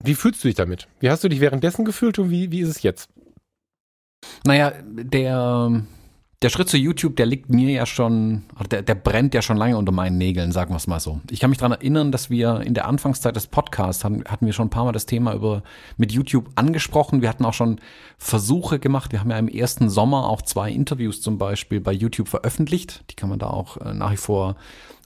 wie 0.03 0.15
fühlst 0.15 0.44
du 0.44 0.48
dich 0.48 0.55
damit? 0.55 0.88
Wie 1.00 1.10
hast 1.10 1.24
du 1.24 1.29
dich 1.29 1.39
währenddessen 1.39 1.86
gefühlt 1.86 2.20
und 2.20 2.29
wie, 2.29 2.51
wie 2.51 2.60
ist 2.60 2.70
es 2.70 2.84
jetzt? 2.84 3.10
Naja, 4.44 4.74
der, 4.84 5.84
der 6.42 6.50
Schritt 6.50 6.68
zu 6.68 6.77
YouTube, 6.77 7.15
der 7.15 7.25
liegt 7.25 7.50
mir 7.50 7.72
ja 7.72 7.86
schon, 7.86 8.44
der, 8.70 8.82
der 8.82 8.96
brennt 8.96 9.34
ja 9.34 9.42
schon 9.42 9.58
lange 9.58 9.77
unter 9.77 9.92
meinen 9.92 10.18
Nägeln, 10.18 10.51
sagen 10.51 10.72
wir 10.72 10.77
es 10.77 10.88
mal 10.88 11.00
so. 11.00 11.22
Ich 11.32 11.39
kann 11.39 11.50
mich 11.50 11.60
daran 11.60 11.72
erinnern, 11.72 12.12
dass 12.12 12.30
wir 12.30 12.62
in 12.62 12.74
der 12.74 12.88
Anfangszeit 12.88 13.36
des 13.36 13.48
Podcasts 13.48 14.04
hatten, 14.04 14.24
hatten 14.25 14.46
wir 14.46 14.54
schon 14.54 14.68
ein 14.68 14.72
paar 14.72 14.86
Mal 14.86 14.92
das 14.92 15.06
Thema 15.06 15.34
über 15.34 15.63
mit 15.98 16.12
YouTube 16.12 16.50
angesprochen. 16.56 17.22
Wir 17.22 17.30
hatten 17.30 17.46
auch 17.46 17.54
schon 17.54 17.80
Versuche 18.18 18.80
gemacht. 18.80 19.12
Wir 19.13 19.22
haben 19.22 19.32
ja 19.32 19.38
im 19.38 19.48
ersten 19.48 19.89
Sommer 19.89 20.30
auch 20.30 20.42
zwei 20.42 20.72
Interviews 20.72 21.22
zum 21.22 21.38
Beispiel 21.38 21.80
bei 21.80 21.94
YouTube 21.94 22.27
veröffentlicht. 22.27 23.04
Die 23.10 23.15
kann 23.15 23.30
man 23.30 23.39
da 23.39 23.48
auch 23.48 23.77
äh, 23.77 23.94
nach 23.94 24.12
wie 24.12 24.18
vor 24.18 24.56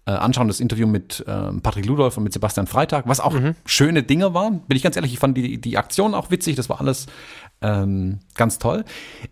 äh, 0.10 0.14
anschauen, 0.14 0.48
das 0.48 0.60
Interview 0.60 0.88
mit 0.88 1.24
äh, 1.28 1.52
Patrick 1.62 1.86
Ludolf 1.86 2.18
und 2.18 2.24
mit 2.24 2.34
Sebastian 2.34 2.66
Freitag, 2.66 3.08
was 3.08 3.20
auch 3.20 3.34
mhm. 3.34 3.56
schöne 3.66 4.02
Dinge 4.02 4.34
waren. 4.34 4.62
Bin 4.62 4.76
ich 4.76 4.82
ganz 4.82 4.96
ehrlich, 4.96 5.14
ich 5.14 5.20
fand 5.20 5.38
die, 5.38 5.62
die 5.62 5.78
Aktion 5.78 6.16
auch 6.16 6.32
witzig, 6.32 6.56
das 6.56 6.68
war 6.68 6.80
alles 6.80 7.06
ähm, 7.62 8.20
ganz 8.36 8.58
toll. 8.58 8.86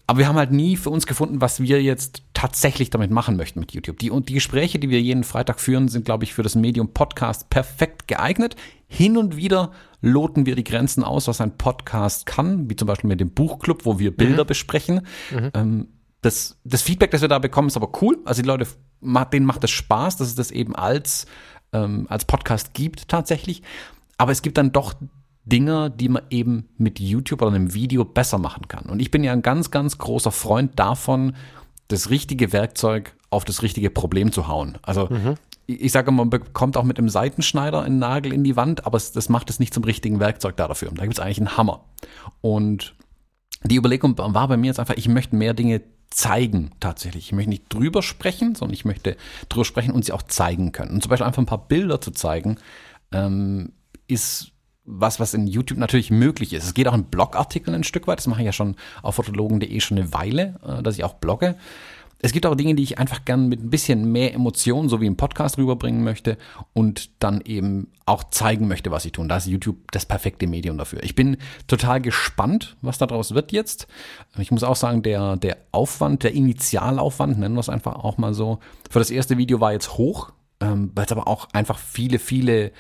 Aber 0.06 0.20
wir 0.20 0.28
haben 0.28 0.36
halt 0.36 0.52
nie 0.52 0.76
für 0.76 0.90
uns 0.90 1.08
gefunden, 1.08 1.40
was 1.40 1.62
wir 1.62 1.82
jetzt 1.82 2.24
tatsächlich 2.34 2.90
damit 2.90 3.10
machen 3.10 3.38
möchten 3.38 3.60
mit 3.60 3.72
YouTube. 3.72 4.00
Die, 4.00 4.12
und 4.12 4.30
die 4.30 4.34
Gespräche, 4.34 4.80
die 4.80 4.90
wir 4.90 5.02
jeden 5.02 5.24
Freitag 5.24 5.60
führen, 5.60 5.88
sind, 5.88 6.06
glaube 6.06 6.26
ich, 6.26 6.34
für 6.34 6.44
das 6.44 6.56
Medium 6.56 6.94
Podcast 6.94 7.50
perfekt 7.50 8.08
geeignet. 8.08 8.56
Hin 8.88 9.18
und 9.18 9.38
wieder 9.38 9.72
loten 10.02 10.46
wir 10.46 10.56
die 10.56 10.64
Grenzen 10.64 11.04
aus, 11.04 11.28
was 11.28 11.42
ein 11.42 11.58
Podcast 11.58 12.26
kann, 12.26 12.70
wie 12.70 12.76
zum 12.76 12.88
Beispiel 12.88 13.08
mit 13.08 13.20
dem 13.20 13.32
Buchclub, 13.32 13.86
wo 13.86 14.00
wir 14.00 14.16
Bilder 14.16 14.44
mhm. 14.44 14.48
besprechen. 14.48 15.08
Mhm. 15.32 15.52
Ähm, 15.54 15.88
das, 16.22 16.58
das 16.64 16.82
Feedback, 16.82 17.12
das 17.12 17.22
wir 17.22 17.30
da 17.30 17.40
bekommen, 17.40 17.70
ist 17.70 17.78
aber 17.78 17.92
cool. 18.02 18.20
Also 18.26 18.42
die 18.42 18.48
Leute, 18.48 18.68
denen 19.02 19.46
macht 19.46 19.64
es 19.64 19.72
Spaß, 19.72 20.18
dass 20.18 20.28
es 20.28 20.36
das 20.36 20.52
eben 20.52 20.76
als, 20.76 21.28
ähm, 21.72 22.08
als 22.10 22.26
Podcast 22.26 22.74
gibt 22.74 23.08
tatsächlich. 23.08 23.62
Aber 24.18 24.32
es 24.32 24.42
gibt 24.42 24.58
dann 24.58 24.72
doch 24.72 24.96
Dinge, 25.48 25.90
die 25.92 26.10
man 26.10 26.24
eben 26.30 26.68
mit 26.78 27.00
YouTube 27.00 27.42
oder 27.42 27.56
einem 27.56 27.74
Video 27.74 28.04
besser 28.04 28.38
machen 28.38 28.68
kann. 28.68 28.86
Und 28.86 29.00
ich 29.00 29.12
bin 29.12 29.24
ja 29.24 29.32
ein 29.32 29.42
ganz, 29.42 29.72
ganz 29.72 29.98
großer 29.98 30.32
Freund 30.32 30.78
davon, 30.78 31.36
das 31.88 32.10
richtige 32.10 32.52
Werkzeug 32.52 33.16
auf 33.30 33.46
das 33.46 33.62
richtige 33.62 33.90
Problem 33.90 34.32
zu 34.32 34.48
hauen. 34.48 34.78
Also 34.82 35.08
mhm. 35.10 35.36
ich 35.66 35.92
sage, 35.92 36.12
man 36.12 36.30
bekommt 36.30 36.78
auch 36.78 36.84
mit 36.84 36.98
dem 36.98 37.10
Seitenschneider 37.10 37.82
einen 37.82 38.00
Nagel 38.00 38.34
in 38.34 38.44
die 38.44 38.56
Wand, 38.56 38.86
aber 38.86 38.98
das 38.98 39.30
macht 39.30 39.50
es 39.50 39.60
nicht 39.60 39.74
zum 39.74 39.84
richtigen 39.84 40.20
Werkzeug 40.20 40.58
da 40.58 40.68
dafür. 40.68 40.92
Da 40.94 41.04
gibt 41.04 41.14
es 41.14 41.20
eigentlich 41.20 41.40
einen 41.40 41.58
Hammer. 41.58 41.86
Und 42.42 42.96
die 43.64 43.76
Überlegung 43.76 44.18
war 44.18 44.48
bei 44.48 44.58
mir 44.58 44.68
jetzt 44.68 44.80
einfach, 44.80 44.96
ich 44.98 45.08
möchte 45.08 45.36
mehr 45.36 45.54
Dinge 45.54 45.82
zeigen 46.10 46.72
tatsächlich. 46.80 47.28
Ich 47.28 47.32
möchte 47.34 47.50
nicht 47.50 47.74
drüber 47.74 48.02
sprechen, 48.02 48.56
sondern 48.56 48.74
ich 48.74 48.86
möchte 48.86 49.18
drüber 49.50 49.66
sprechen 49.66 49.92
und 49.92 50.06
sie 50.06 50.14
auch 50.14 50.24
zeigen 50.24 50.72
können. 50.72 50.92
Und 50.92 51.04
zum 51.04 51.10
Beispiel 51.10 51.28
einfach 51.28 51.42
ein 51.42 51.48
paar 51.48 51.68
Bilder 51.68 52.00
zu 52.02 52.12
zeigen, 52.12 52.58
ähm, 53.12 53.74
ist 54.08 54.52
was, 54.88 55.20
was 55.20 55.34
in 55.34 55.46
YouTube 55.46 55.78
natürlich 55.78 56.10
möglich 56.10 56.54
ist. 56.54 56.64
Es 56.64 56.74
geht 56.74 56.88
auch 56.88 56.94
in 56.94 57.04
Blogartikeln 57.04 57.76
ein 57.76 57.84
Stück 57.84 58.08
weit. 58.08 58.18
Das 58.18 58.28
mache 58.28 58.42
ich 58.42 58.46
ja 58.46 58.54
schon 58.54 58.76
auf 59.04 59.16
fotologen.de 59.16 59.80
schon 59.82 59.98
eine 59.98 60.14
Weile, 60.14 60.60
äh, 60.66 60.82
dass 60.82 60.96
ich 60.98 61.04
auch 61.04 61.16
blogge. 61.16 61.56
Es 62.20 62.32
gibt 62.32 62.48
auch 62.48 62.56
Dinge, 62.56 62.74
die 62.74 62.82
ich 62.82 62.98
einfach 62.98 63.26
gern 63.26 63.48
mit 63.48 63.64
ein 63.64 63.70
bisschen 63.70 64.12
mehr 64.12 64.34
Emotion, 64.34 64.90
so 64.90 65.00
wie 65.02 65.06
im 65.06 65.18
Podcast 65.18 65.60
rüberbringen 65.60 66.04
möchte 66.04 66.38
und 66.74 67.12
dann 67.22 67.42
eben 67.42 67.92
auch 68.08 68.24
zeigen 68.32 68.68
möchte, 68.68 68.90
was 68.90 69.06
ich 69.06 69.12
tun. 69.12 69.30
Da 69.30 69.38
ist 69.38 69.46
YouTube 69.46 69.92
das 69.92 70.08
perfekte 70.08 70.48
Medium 70.48 70.80
dafür. 70.80 71.04
Ich 71.04 71.14
bin 71.14 71.38
total 71.68 72.02
gespannt, 72.02 72.76
was 72.82 72.98
daraus 72.98 73.36
wird 73.36 73.52
jetzt. 73.52 73.88
Ich 74.40 74.50
muss 74.50 74.64
auch 74.64 74.76
sagen, 74.76 75.04
der, 75.04 75.36
der 75.36 75.58
Aufwand, 75.72 76.24
der 76.24 76.34
Initialaufwand, 76.34 77.38
nennen 77.38 77.54
wir 77.54 77.60
es 77.60 77.70
einfach 77.70 77.96
auch 77.96 78.18
mal 78.18 78.34
so, 78.34 78.60
für 78.90 79.00
das 79.00 79.12
erste 79.12 79.38
Video 79.38 79.60
war 79.60 79.74
jetzt 79.74 79.98
hoch, 79.98 80.32
ähm, 80.60 80.92
weil 80.96 81.06
es 81.06 81.12
aber 81.12 81.28
auch 81.28 81.50
einfach 81.54 81.78
viele, 81.78 82.18
viele 82.18 82.72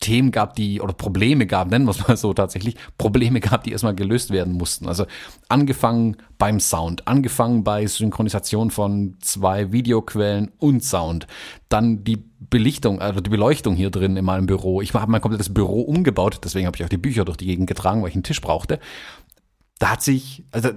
Themen 0.00 0.30
gab, 0.30 0.56
die, 0.56 0.80
oder 0.80 0.94
Probleme 0.94 1.46
gab, 1.46 1.70
nennen 1.70 1.84
wir 1.84 1.90
es 1.90 2.06
mal 2.06 2.16
so 2.16 2.32
tatsächlich, 2.32 2.76
Probleme 2.98 3.40
gab, 3.40 3.64
die 3.64 3.72
erstmal 3.72 3.94
gelöst 3.94 4.30
werden 4.30 4.54
mussten. 4.54 4.88
Also 4.88 5.06
angefangen 5.48 6.16
beim 6.38 6.58
Sound, 6.58 7.06
angefangen 7.06 7.62
bei 7.64 7.86
Synchronisation 7.86 8.70
von 8.70 9.16
zwei 9.20 9.72
Videoquellen 9.72 10.50
und 10.58 10.82
Sound, 10.82 11.26
dann 11.68 12.02
die 12.02 12.24
Belichtung, 12.38 13.00
also 13.00 13.20
die 13.20 13.30
Beleuchtung 13.30 13.74
hier 13.74 13.90
drin 13.90 14.16
in 14.16 14.24
meinem 14.24 14.46
Büro. 14.46 14.80
Ich 14.80 14.94
habe 14.94 15.12
mein 15.12 15.20
komplettes 15.20 15.52
Büro 15.52 15.82
umgebaut, 15.82 16.40
deswegen 16.42 16.66
habe 16.66 16.76
ich 16.76 16.84
auch 16.84 16.88
die 16.88 16.96
Bücher 16.96 17.24
durch 17.24 17.36
die 17.36 17.46
Gegend 17.46 17.68
getragen, 17.68 18.02
weil 18.02 18.08
ich 18.08 18.14
einen 18.14 18.24
Tisch 18.24 18.40
brauchte. 18.40 18.80
Da 19.78 19.90
hat 19.90 20.02
sich, 20.02 20.44
also 20.50 20.70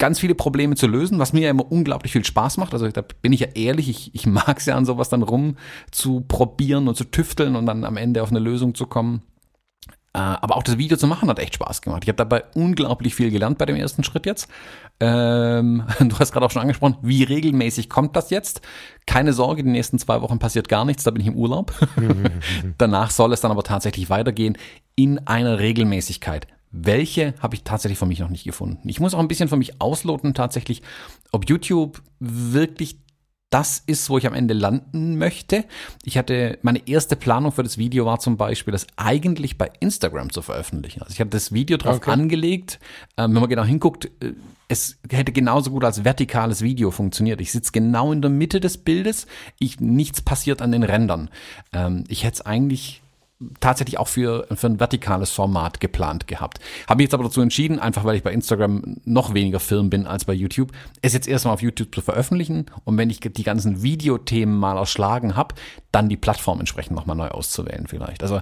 ganz 0.00 0.18
viele 0.18 0.34
Probleme 0.34 0.74
zu 0.74 0.88
lösen, 0.88 1.20
was 1.20 1.32
mir 1.32 1.42
ja 1.42 1.50
immer 1.50 1.70
unglaublich 1.70 2.10
viel 2.10 2.24
Spaß 2.24 2.56
macht. 2.56 2.72
Also 2.72 2.88
da 2.88 3.04
bin 3.22 3.32
ich 3.32 3.40
ja 3.40 3.48
ehrlich, 3.54 3.88
ich, 3.88 4.14
ich 4.14 4.26
mag 4.26 4.58
es 4.58 4.66
ja 4.66 4.74
an 4.74 4.84
sowas 4.84 5.10
dann 5.10 5.22
rum 5.22 5.56
zu 5.92 6.22
probieren 6.22 6.88
und 6.88 6.96
zu 6.96 7.04
tüfteln 7.04 7.54
und 7.54 7.66
dann 7.66 7.84
am 7.84 7.96
Ende 7.96 8.22
auf 8.22 8.30
eine 8.30 8.40
Lösung 8.40 8.74
zu 8.74 8.86
kommen. 8.86 9.22
Äh, 10.12 10.18
aber 10.18 10.56
auch 10.56 10.64
das 10.64 10.78
Video 10.78 10.96
zu 10.96 11.06
machen 11.06 11.28
hat 11.28 11.38
echt 11.38 11.54
Spaß 11.54 11.82
gemacht. 11.82 12.02
Ich 12.02 12.08
habe 12.08 12.16
dabei 12.16 12.42
unglaublich 12.54 13.14
viel 13.14 13.30
gelernt 13.30 13.58
bei 13.58 13.66
dem 13.66 13.76
ersten 13.76 14.02
Schritt 14.02 14.26
jetzt. 14.26 14.48
Ähm, 14.98 15.84
du 16.00 16.18
hast 16.18 16.32
gerade 16.32 16.46
auch 16.46 16.50
schon 16.50 16.62
angesprochen, 16.62 16.96
wie 17.02 17.22
regelmäßig 17.22 17.88
kommt 17.88 18.16
das 18.16 18.30
jetzt? 18.30 18.62
Keine 19.06 19.32
Sorge, 19.32 19.62
die 19.62 19.70
nächsten 19.70 20.00
zwei 20.00 20.20
Wochen 20.22 20.40
passiert 20.40 20.68
gar 20.68 20.84
nichts, 20.84 21.04
da 21.04 21.12
bin 21.12 21.20
ich 21.20 21.28
im 21.28 21.36
Urlaub. 21.36 21.72
Danach 22.78 23.10
soll 23.10 23.32
es 23.32 23.40
dann 23.40 23.52
aber 23.52 23.62
tatsächlich 23.62 24.10
weitergehen 24.10 24.58
in 24.96 25.26
einer 25.28 25.60
Regelmäßigkeit. 25.60 26.48
Welche 26.70 27.34
habe 27.40 27.56
ich 27.56 27.64
tatsächlich 27.64 27.98
für 27.98 28.06
mich 28.06 28.20
noch 28.20 28.28
nicht 28.28 28.44
gefunden. 28.44 28.88
Ich 28.88 29.00
muss 29.00 29.14
auch 29.14 29.18
ein 29.18 29.28
bisschen 29.28 29.48
für 29.48 29.56
mich 29.56 29.80
ausloten 29.80 30.34
tatsächlich, 30.34 30.82
ob 31.32 31.48
YouTube 31.48 32.02
wirklich 32.20 32.98
das 33.50 33.82
ist, 33.84 34.08
wo 34.08 34.16
ich 34.16 34.26
am 34.28 34.34
Ende 34.34 34.54
landen 34.54 35.18
möchte. 35.18 35.64
Ich 36.04 36.16
hatte, 36.16 36.58
meine 36.62 36.86
erste 36.86 37.16
Planung 37.16 37.50
für 37.50 37.64
das 37.64 37.78
Video 37.78 38.06
war 38.06 38.20
zum 38.20 38.36
Beispiel, 38.36 38.70
das 38.70 38.86
eigentlich 38.96 39.58
bei 39.58 39.70
Instagram 39.80 40.32
zu 40.32 40.40
veröffentlichen. 40.40 41.02
Also 41.02 41.12
ich 41.12 41.20
hatte 41.20 41.30
das 41.30 41.52
Video 41.52 41.76
drauf 41.76 41.96
okay. 41.96 42.12
angelegt. 42.12 42.78
Ähm, 43.16 43.34
wenn 43.34 43.40
man 43.40 43.50
genau 43.50 43.64
hinguckt, 43.64 44.06
äh, 44.22 44.34
es 44.68 44.98
hätte 45.10 45.32
genauso 45.32 45.72
gut 45.72 45.82
als 45.82 46.04
vertikales 46.04 46.62
Video 46.62 46.92
funktioniert. 46.92 47.40
Ich 47.40 47.50
sitze 47.50 47.72
genau 47.72 48.12
in 48.12 48.22
der 48.22 48.30
Mitte 48.30 48.60
des 48.60 48.78
Bildes. 48.78 49.26
Ich, 49.58 49.80
nichts 49.80 50.22
passiert 50.22 50.62
an 50.62 50.70
den 50.70 50.84
Rändern. 50.84 51.28
Ähm, 51.72 52.04
ich 52.06 52.22
hätte 52.22 52.34
es 52.34 52.46
eigentlich 52.46 53.02
tatsächlich 53.60 53.98
auch 53.98 54.08
für, 54.08 54.46
für 54.54 54.66
ein 54.66 54.80
vertikales 54.80 55.30
Format 55.30 55.80
geplant 55.80 56.26
gehabt. 56.26 56.60
Habe 56.86 56.98
mich 56.98 57.04
jetzt 57.04 57.14
aber 57.14 57.24
dazu 57.24 57.40
entschieden, 57.40 57.78
einfach 57.78 58.04
weil 58.04 58.16
ich 58.16 58.22
bei 58.22 58.32
Instagram 58.32 58.96
noch 59.04 59.32
weniger 59.32 59.60
firm 59.60 59.88
bin 59.88 60.06
als 60.06 60.26
bei 60.26 60.34
YouTube, 60.34 60.72
es 61.00 61.14
jetzt 61.14 61.28
erstmal 61.28 61.54
auf 61.54 61.62
YouTube 61.62 61.94
zu 61.94 62.02
veröffentlichen 62.02 62.66
und 62.84 62.98
wenn 62.98 63.10
ich 63.10 63.20
die 63.20 63.42
ganzen 63.42 63.82
Videothemen 63.82 64.58
mal 64.58 64.76
erschlagen 64.76 65.36
habe, 65.36 65.54
dann 65.90 66.08
die 66.08 66.16
Plattform 66.16 66.60
entsprechend 66.60 66.96
nochmal 66.96 67.16
neu 67.16 67.28
auszuwählen 67.28 67.86
vielleicht. 67.86 68.22
Also 68.22 68.40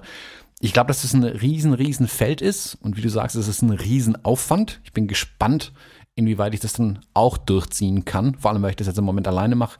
ich 0.59 0.73
glaube, 0.73 0.87
dass 0.87 1.03
das 1.03 1.13
ein 1.13 1.23
riesen, 1.23 1.73
riesen 1.73 2.07
Feld 2.07 2.41
ist 2.41 2.77
und 2.81 2.97
wie 2.97 3.01
du 3.01 3.09
sagst, 3.09 3.37
es 3.37 3.47
ist 3.47 3.61
ein 3.61 3.71
riesen 3.71 4.25
Aufwand. 4.25 4.81
Ich 4.83 4.91
bin 4.91 5.07
gespannt, 5.07 5.71
inwieweit 6.15 6.53
ich 6.53 6.59
das 6.59 6.73
dann 6.73 6.99
auch 7.13 7.37
durchziehen 7.37 8.03
kann, 8.03 8.35
vor 8.35 8.51
allem 8.51 8.61
weil 8.61 8.71
ich 8.71 8.75
das 8.75 8.87
jetzt 8.87 8.99
im 8.99 9.05
Moment 9.05 9.27
alleine 9.29 9.55
mache, 9.55 9.79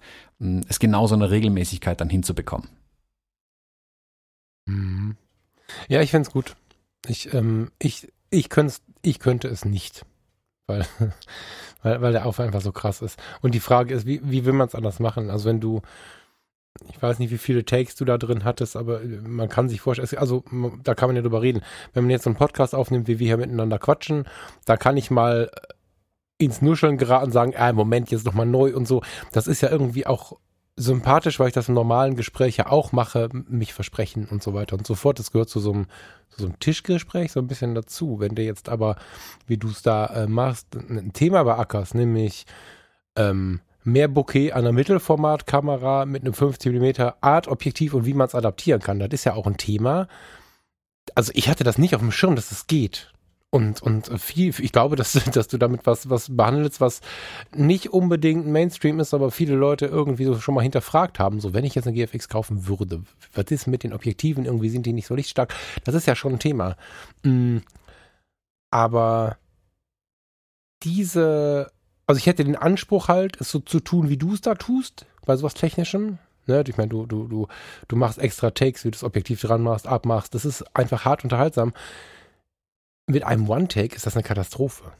es 0.70 0.80
genauso 0.80 1.16
eine 1.16 1.30
Regelmäßigkeit 1.30 2.00
dann 2.00 2.10
hinzubekommen. 2.10 2.70
Mhm. 4.70 5.16
Ja, 5.88 6.02
ich 6.02 6.12
fände 6.12 6.28
es 6.28 6.34
gut. 6.34 6.56
Ich, 7.08 7.34
ähm, 7.34 7.72
ich, 7.80 8.12
ich, 8.30 8.50
ich 9.02 9.20
könnte 9.20 9.48
es 9.48 9.66
nicht. 9.66 10.06
Weil, 10.68 10.86
weil, 11.84 12.02
weil 12.02 12.12
der 12.12 12.26
Aufwand 12.26 12.48
einfach 12.48 12.62
so 12.62 12.72
krass 12.72 13.02
ist. 13.02 13.20
Und 13.42 13.56
die 13.56 13.60
Frage 13.60 13.94
ist, 13.94 14.06
wie, 14.06 14.22
wie 14.24 14.46
will 14.46 14.54
man 14.54 14.68
es 14.68 14.76
anders 14.76 15.00
machen? 15.00 15.30
Also 15.30 15.50
wenn 15.50 15.60
du, 15.60 15.82
ich 16.90 17.02
weiß 17.02 17.20
nicht, 17.20 17.32
wie 17.32 17.38
viele 17.38 17.66
Takes 17.66 17.96
du 17.96 18.06
da 18.06 18.18
drin 18.18 18.44
hattest, 18.44 18.76
aber 18.76 19.02
man 19.24 19.50
kann 19.50 19.70
sich 19.70 19.82
vorstellen, 19.82 20.10
also 20.18 20.44
da 20.84 20.96
kann 20.96 21.10
man 21.10 21.16
ja 21.16 21.22
drüber 21.22 21.42
reden. 21.42 21.62
Wenn 21.94 22.04
man 22.04 22.12
jetzt 22.12 22.24
so 22.24 22.30
einen 22.30 22.38
Podcast 22.38 22.76
aufnimmt, 22.76 23.08
wie 23.08 23.20
wir 23.20 23.28
hier 23.28 23.38
miteinander 23.38 23.80
quatschen, 23.80 24.26
da 24.66 24.78
kann 24.78 24.98
ich 24.98 25.12
mal 25.12 25.52
ins 26.38 26.62
Nuscheln 26.62 26.98
geraten 26.98 27.26
und 27.26 27.32
sagen, 27.32 27.54
ah, 27.58 27.74
Moment, 27.74 28.12
jetzt 28.12 28.26
nochmal 28.26 28.46
neu 28.46 28.74
und 28.74 28.88
so. 28.88 29.02
Das 29.34 29.48
ist 29.48 29.62
ja 29.62 29.70
irgendwie 29.70 30.06
auch 30.08 30.38
sympathisch, 30.80 31.40
weil 31.40 31.50
ich 31.50 31.54
das 31.54 31.68
im 31.68 31.76
normalen 31.76 32.16
Gespräch 32.16 32.58
ja 32.58 32.68
auch 32.68 32.92
mache, 32.92 33.30
mich 33.34 33.74
versprechen 33.74 34.26
und 34.26 34.42
so 34.42 34.54
weiter 34.54 34.78
und 34.78 34.88
so 34.88 34.96
fort. 34.96 35.20
Das 35.20 35.32
gehört 35.32 35.50
zu 35.50 35.60
so 35.60 35.74
einem, 35.74 35.86
zu 36.30 36.42
so 36.42 36.46
einem 36.46 36.60
Tischgespräch 36.60 37.34
so 37.34 37.40
ein 37.40 37.48
bisschen 37.48 37.76
dazu. 37.76 38.20
Wenn 38.20 38.36
du 38.36 38.42
jetzt 38.42 38.70
aber, 38.70 38.96
wie 39.46 39.58
du 39.58 39.68
es 39.68 39.82
da 39.82 40.06
äh, 40.08 40.28
machst, 40.28 40.76
ein 40.76 41.12
Thema 41.14 41.44
beackerst, 41.44 41.96
nämlich 41.96 42.46
ähm, 43.18 43.60
mehr 43.84 44.08
Bokeh 44.08 44.54
an 44.54 44.60
einer 44.60 44.72
Mittelformatkamera 44.72 46.06
mit 46.06 46.24
einem 46.24 46.34
50 46.34 46.74
mm 46.74 47.12
Art-Objektiv 47.22 47.94
und 47.94 48.06
wie 48.06 48.14
man 48.14 48.28
es 48.28 48.36
adaptieren 48.36 48.82
kann, 48.82 49.00
das 49.00 49.10
ist 49.12 49.26
ja 49.26 49.34
auch 49.34 49.48
ein 49.48 49.58
Thema. 49.58 50.08
Also 51.14 51.32
ich 51.36 51.50
hatte 51.50 51.66
das 51.66 51.78
nicht 51.78 51.94
auf 51.96 52.02
dem 52.02 52.12
Schirm, 52.12 52.36
dass 52.36 52.52
es 52.52 52.60
das 52.60 52.68
geht. 52.68 53.12
Und, 53.52 53.82
und 53.82 54.10
viel, 54.22 54.54
ich 54.60 54.72
glaube, 54.72 54.96
dass, 54.96 55.14
dass 55.34 55.48
du 55.48 55.58
damit 55.58 55.86
was, 55.86 56.10
was 56.10 56.36
behandelst, 56.36 56.82
was 56.82 57.02
nicht 57.56 57.92
unbedingt 57.92 58.46
Mainstream 58.46 59.00
ist, 59.00 59.14
aber 59.14 59.32
viele 59.32 59.56
Leute 59.56 59.88
irgendwie 59.88 60.26
so 60.26 60.40
schon 60.40 60.54
mal 60.54 60.62
hinterfragt 60.62 61.18
haben. 61.18 61.40
So, 61.40 61.54
wenn 61.54 61.66
ich 61.66 61.74
jetzt 61.74 61.88
eine 61.88 61.96
GFX 61.96 62.30
kaufen 62.30 62.68
würde, 62.68 63.04
was 63.34 63.46
ist 63.46 63.66
mit 63.66 63.84
den 63.84 63.94
Objektiven? 63.94 64.46
Irgendwie 64.46 64.70
sind 64.70 64.86
die 64.86 64.94
nicht 64.94 65.08
so 65.08 65.16
lichtstark. 65.16 65.54
Das 65.84 65.96
ist 65.96 66.06
ja 66.06 66.16
schon 66.16 66.34
ein 66.34 66.40
Thema. 66.40 66.76
Mm, 67.24 67.58
aber 68.70 69.38
diese, 70.84 71.72
also 72.06 72.20
ich 72.20 72.28
hätte 72.28 72.44
den 72.44 72.56
Anspruch 72.56 73.08
halt, 73.08 73.42
es 73.42 73.50
so 73.50 73.60
zu 73.60 73.80
tun, 73.80 74.10
wie 74.10 74.18
du 74.18 74.34
es 74.34 74.42
da 74.42 74.54
tust, 74.54 75.08
bei 75.26 75.36
sowas 75.36 75.56
Technischem. 75.56 76.20
Ne? 76.46 76.64
Ich 76.68 76.78
meine, 76.78 76.90
du, 76.90 77.08
du, 77.08 77.28
du, 77.28 77.48
du 77.88 77.96
machst 77.96 78.20
extra 78.20 78.52
Takes, 78.52 78.84
wie 78.84 78.90
du 78.90 78.96
das 78.96 79.04
Objektiv 79.04 79.42
dran 79.42 79.64
machst, 79.64 79.88
abmachst. 79.88 80.36
Das 80.36 80.46
ist 80.46 80.64
einfach 80.76 81.04
hart 81.04 81.24
unterhaltsam 81.24 81.74
mit 83.10 83.24
einem 83.24 83.50
One-Take 83.50 83.96
ist 83.96 84.06
das 84.06 84.16
eine 84.16 84.24
Katastrophe. 84.24 84.92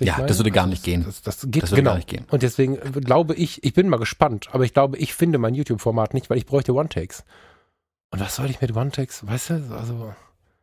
Ja, 0.00 0.14
meine? 0.14 0.26
das 0.28 0.38
würde 0.38 0.50
gar 0.50 0.64
Also 0.64 0.70
nicht 0.70 0.82
gehen. 0.84 1.04
Das, 1.04 1.20
das 1.22 1.42
geht 1.50 1.62
Das 1.62 1.70
würde 1.70 1.82
genau. 1.82 1.90
gar 1.90 1.96
nicht 1.96 2.08
gehen. 2.08 2.24
Und 2.30 2.42
deswegen 2.42 2.76
glaube 3.02 3.34
ich, 3.34 3.62
ich 3.64 3.74
bin 3.74 3.88
mal 3.88 3.98
gespannt, 3.98 4.48
aber 4.52 4.64
ich 4.64 4.72
glaube, 4.72 4.96
ich 4.96 5.14
finde 5.14 5.38
mein 5.38 5.54
YouTube-Format 5.54 6.14
nicht, 6.14 6.30
weil 6.30 6.38
ich 6.38 6.46
bräuchte 6.46 6.72
One-Takes. 6.74 7.24
Und 8.10 8.20
was 8.20 8.36
soll 8.36 8.48
ich 8.48 8.60
mit 8.60 8.74
One-Takes? 8.74 9.26
Weißt 9.26 9.50
du, 9.50 9.54
also. 9.76 10.14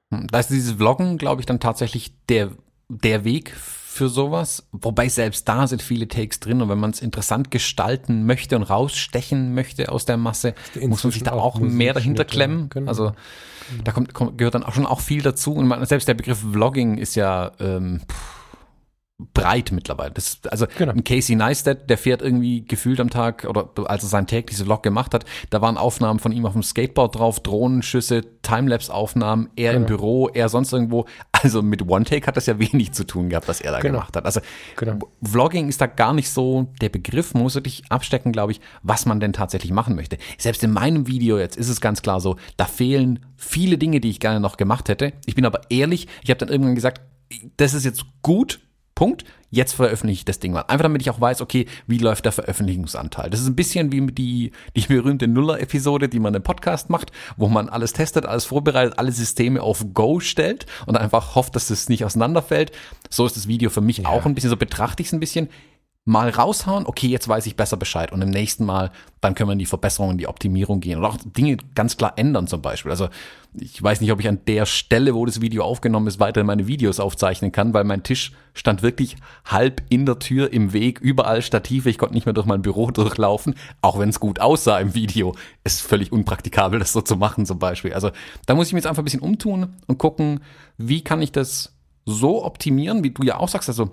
Hm, 0.10 0.28
Da 0.28 0.40
ist 0.40 0.50
dieses 0.50 0.74
Vloggen, 0.74 1.18
glaube 1.18 1.42
ich, 1.42 1.46
dann 1.46 1.60
tatsächlich 1.60 2.14
der, 2.30 2.50
der 2.90 3.24
Weg 3.24 3.54
für 3.92 4.08
sowas. 4.08 4.66
Wobei 4.72 5.10
selbst 5.10 5.50
da 5.50 5.68
sind 5.68 5.82
viele 5.82 6.08
Takes 6.08 6.40
drin 6.40 6.62
und 6.62 6.70
wenn 6.70 6.80
man 6.80 6.92
es 6.92 7.02
interessant 7.02 7.52
gestalten 7.52 8.26
möchte 8.26 8.56
und 8.56 8.64
rausstechen 8.64 9.54
möchte 9.54 9.92
aus 9.92 10.06
der 10.06 10.16
Masse, 10.16 10.56
muss 10.80 11.04
man 11.04 11.12
sich 11.12 11.24
da 11.24 11.34
auch, 11.34 11.56
auch 11.56 11.60
mehr 11.60 11.94
dahinter 11.94 12.24
klemmen. 12.24 12.70
genau. 12.70 12.88
Also 12.88 13.12
da 13.84 13.92
kommt, 13.92 14.14
kommt, 14.14 14.38
gehört 14.38 14.56
dann 14.56 14.64
auch 14.64 14.74
schon 14.74 14.86
auch 14.86 15.02
viel 15.02 15.22
dazu. 15.22 15.54
Und 15.54 15.68
man, 15.68 15.86
selbst 15.86 16.08
der 16.08 16.14
Begriff 16.14 16.40
Vlogging 16.40 16.98
ist 16.98 17.16
ja 17.16 17.52
ähm, 17.60 18.00
pff, 18.10 18.41
breit 19.34 19.72
mittlerweile. 19.72 20.12
Das, 20.12 20.40
also 20.50 20.66
Genau. 20.78 20.94
ein 20.94 21.04
Casey 21.04 21.36
Neistat, 21.36 21.90
der 21.90 21.98
fährt 21.98 22.22
irgendwie 22.22 22.66
gefühlt 22.66 23.00
am 23.00 23.10
Tag 23.10 23.46
oder 23.48 23.70
als 23.86 24.04
er 24.04 24.10
sein 24.10 24.28
tägliches 24.28 24.64
Vlog 24.64 24.84
gemacht 24.84 25.14
hat, 25.14 25.26
da 25.50 25.62
waren 25.62 25.78
Aufnahmen 25.78 26.20
von 26.20 26.32
ihm 26.32 26.46
auf 26.46 26.54
dem 26.54 26.64
Skateboard 26.64 27.16
drauf, 27.16 27.40
Drohnenschüsse, 27.42 28.22
Timelapse-Aufnahmen, 28.42 29.50
er 29.56 29.72
im 29.74 29.86
Genau. 29.86 29.88
Büro, 29.98 30.30
er 30.30 30.50
sonst 30.50 30.74
irgendwo. 30.74 31.06
Also 31.44 31.62
mit 31.64 31.88
One-Take 31.90 32.28
hat 32.28 32.38
das 32.38 32.46
ja 32.46 32.60
wenig 32.60 32.92
zu 32.92 33.04
tun 33.06 33.30
gehabt, 33.30 33.48
was 33.48 33.62
er 33.62 33.72
da 33.72 33.80
Genau. 33.80 33.94
gemacht 34.00 34.16
hat. 34.16 34.26
Also 34.26 34.42
Genau. 34.78 35.00
Vlogging 35.24 35.70
ist 35.70 35.82
da 35.82 35.88
gar 35.88 36.14
nicht 36.14 36.30
so 36.30 36.68
der 36.82 36.90
Begriff, 36.90 37.34
man 37.34 37.44
muss 37.44 37.56
wirklich 37.56 37.84
abstecken, 37.90 38.32
glaube 38.32 38.52
ich, 38.52 38.62
was 38.84 39.06
man 39.06 39.20
denn 39.20 39.34
tatsächlich 39.34 39.72
machen 39.72 39.96
möchte. 39.96 40.18
Selbst 40.38 40.64
in 40.64 40.72
meinem 40.72 41.08
Video 41.08 41.40
jetzt 41.40 41.58
ist 41.58 41.70
es 41.70 41.82
ganz 41.82 42.02
klar 42.02 42.22
so, 42.22 42.36
da 42.58 42.66
fehlen 42.66 43.26
viele 43.38 43.78
Dinge, 43.80 44.00
die 44.02 44.10
ich 44.10 44.20
gerne 44.20 44.40
noch 44.40 44.58
gemacht 44.58 44.88
hätte. 44.90 45.14
Ich 45.26 45.34
bin 45.36 45.46
aber 45.46 45.62
ehrlich, 45.70 46.08
ich 46.24 46.30
habe 46.30 46.38
dann 46.38 46.50
irgendwann 46.50 46.76
gesagt, 46.76 47.02
das 47.58 47.74
ist 47.74 47.86
jetzt 47.86 48.04
gut, 48.22 48.60
Punkt. 48.96 49.26
Jetzt 49.54 49.74
veröffentliche 49.74 50.20
ich 50.20 50.26
das 50.26 50.40
Ding 50.40 50.54
mal. 50.54 50.62
Einfach 50.62 50.84
damit 50.84 51.02
ich 51.02 51.10
auch 51.10 51.20
weiß, 51.20 51.42
okay, 51.42 51.66
wie 51.86 51.98
läuft 51.98 52.24
der 52.24 52.32
Veröffentlichungsanteil. 52.32 53.30
Das 53.30 53.42
ist 53.42 53.48
ein 53.48 53.56
bisschen 53.56 53.92
wie 53.92 54.06
die, 54.12 54.52
die 54.78 54.82
berühmte 54.82 55.28
Nuller-Episode, 55.28 56.08
die 56.08 56.20
man 56.20 56.34
im 56.34 56.42
Podcast 56.42 56.90
macht, 56.90 57.12
wo 57.36 57.50
man 57.50 57.68
alles 57.68 57.92
testet, 57.92 58.26
alles 58.26 58.46
vorbereitet, 58.46 58.98
alle 58.98 59.12
Systeme 59.12 59.62
auf 59.62 59.94
Go 59.94 60.22
stellt 60.22 60.68
und 60.86 60.96
einfach 60.96 61.36
hofft, 61.36 61.56
dass 61.56 61.70
es 61.70 61.90
nicht 61.90 62.06
auseinanderfällt. 62.06 62.72
So 63.10 63.26
ist 63.26 63.36
das 63.36 63.48
Video 63.48 63.70
für 63.70 63.82
mich 63.82 64.06
auch 64.06 64.26
ein 64.26 64.36
bisschen, 64.36 64.50
so 64.50 64.58
betrachte 64.58 65.02
ich 65.02 65.08
es 65.08 65.14
ein 65.14 65.20
bisschen 65.20 65.50
mal 66.04 66.30
raushauen, 66.30 66.88
okay, 66.88 67.08
jetzt 67.08 67.28
weiß 67.28 67.46
ich 67.46 67.56
besser 67.56 67.78
Bescheid 67.78 68.12
und 68.12 68.22
im 68.24 68.32
nächsten 68.32 68.66
Mal, 68.66 68.92
dann 69.22 69.36
können 69.36 69.50
wir 69.50 69.54
in 69.54 69.60
die 69.60 69.68
Verbesserung, 69.68 70.12
in 70.12 70.18
die 70.18 70.28
Optimierung 70.28 70.80
gehen 70.80 70.98
oder 70.98 71.10
auch 71.10 71.18
Dinge 71.24 71.58
ganz 71.76 71.96
klar 71.96 72.14
ändern 72.16 72.48
zum 72.48 72.62
Beispiel. 72.64 72.90
Also 72.90 73.10
ich 73.54 73.82
weiß 73.82 74.02
nicht, 74.02 74.12
ob 74.12 74.20
ich 74.20 74.28
an 74.28 74.40
der 74.48 74.66
Stelle, 74.66 75.14
wo 75.14 75.28
das 75.28 75.42
Video 75.42 75.64
aufgenommen 75.64 76.08
ist, 76.08 76.20
weiter 76.20 76.44
meine 76.44 76.66
Videos 76.66 77.00
aufzeichnen 77.00 77.52
kann, 77.52 77.76
weil 77.76 77.84
mein 77.84 78.02
Tisch 78.02 78.32
stand 78.56 78.82
wirklich 78.82 79.16
halb 79.46 79.84
in 79.90 80.08
der 80.08 80.18
Tür 80.18 80.52
im 80.52 80.74
Weg, 80.74 81.00
überall 81.02 81.44
Stative, 81.44 81.88
ich 81.88 82.00
konnte 82.00 82.16
nicht 82.16 82.26
mehr 82.26 82.34
durch 82.34 82.48
mein 82.48 82.64
Büro 82.64 82.90
durchlaufen, 82.92 83.54
auch 83.82 84.00
wenn 84.00 84.10
es 84.10 84.20
gut 84.20 84.40
aussah 84.40 84.80
im 84.80 84.96
Video. 84.96 85.36
Ist 85.64 85.84
völlig 85.84 86.12
unpraktikabel, 86.12 86.80
das 86.80 86.94
so 86.94 87.02
zu 87.02 87.16
machen 87.16 87.46
zum 87.46 87.60
Beispiel. 87.60 87.94
Also 87.94 88.10
da 88.48 88.56
muss 88.56 88.68
ich 88.68 88.74
mir 88.74 88.80
jetzt 88.80 88.88
einfach 88.88 89.04
ein 89.04 89.06
bisschen 89.06 89.22
umtun 89.22 89.76
und 89.86 90.00
gucken, 90.00 90.40
wie 90.78 91.04
kann 91.04 91.22
ich 91.22 91.32
das 91.32 91.76
so 92.06 92.44
optimieren, 92.44 93.04
wie 93.04 93.12
du 93.12 93.22
ja 93.22 93.38
auch 93.38 93.50
sagst, 93.50 93.70
also 93.70 93.92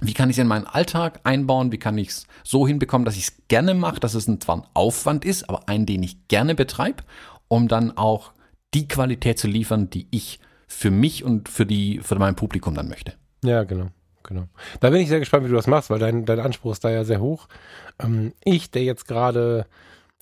wie 0.00 0.12
kann 0.12 0.28
ich 0.28 0.36
es 0.36 0.42
in 0.42 0.48
meinen 0.48 0.66
Alltag 0.66 1.20
einbauen? 1.24 1.72
Wie 1.72 1.78
kann 1.78 1.96
ich 1.98 2.08
es 2.08 2.26
so 2.44 2.66
hinbekommen, 2.66 3.04
dass 3.04 3.16
ich 3.16 3.28
es 3.28 3.32
gerne 3.48 3.74
mache, 3.74 4.00
dass 4.00 4.14
es 4.14 4.28
ein, 4.28 4.40
zwar 4.40 4.58
ein 4.58 4.66
Aufwand 4.74 5.24
ist, 5.24 5.48
aber 5.48 5.68
einen, 5.68 5.86
den 5.86 6.02
ich 6.02 6.28
gerne 6.28 6.54
betreibe, 6.54 7.02
um 7.48 7.68
dann 7.68 7.96
auch 7.96 8.32
die 8.74 8.88
Qualität 8.88 9.38
zu 9.38 9.46
liefern, 9.46 9.88
die 9.88 10.06
ich 10.10 10.40
für 10.66 10.90
mich 10.90 11.24
und 11.24 11.48
für 11.48 11.64
die 11.64 12.00
für 12.02 12.16
mein 12.16 12.36
Publikum 12.36 12.74
dann 12.74 12.88
möchte. 12.88 13.14
Ja, 13.42 13.64
genau. 13.64 13.88
Genau. 14.22 14.48
Da 14.80 14.90
bin 14.90 15.00
ich 15.00 15.08
sehr 15.08 15.20
gespannt, 15.20 15.44
wie 15.44 15.50
du 15.50 15.54
das 15.54 15.68
machst, 15.68 15.88
weil 15.88 16.00
dein, 16.00 16.24
dein 16.24 16.40
Anspruch 16.40 16.72
ist 16.72 16.84
da 16.84 16.90
ja 16.90 17.04
sehr 17.04 17.20
hoch. 17.20 17.46
Ähm, 18.00 18.32
ich, 18.44 18.72
der 18.72 18.82
jetzt 18.82 19.06
gerade 19.06 19.66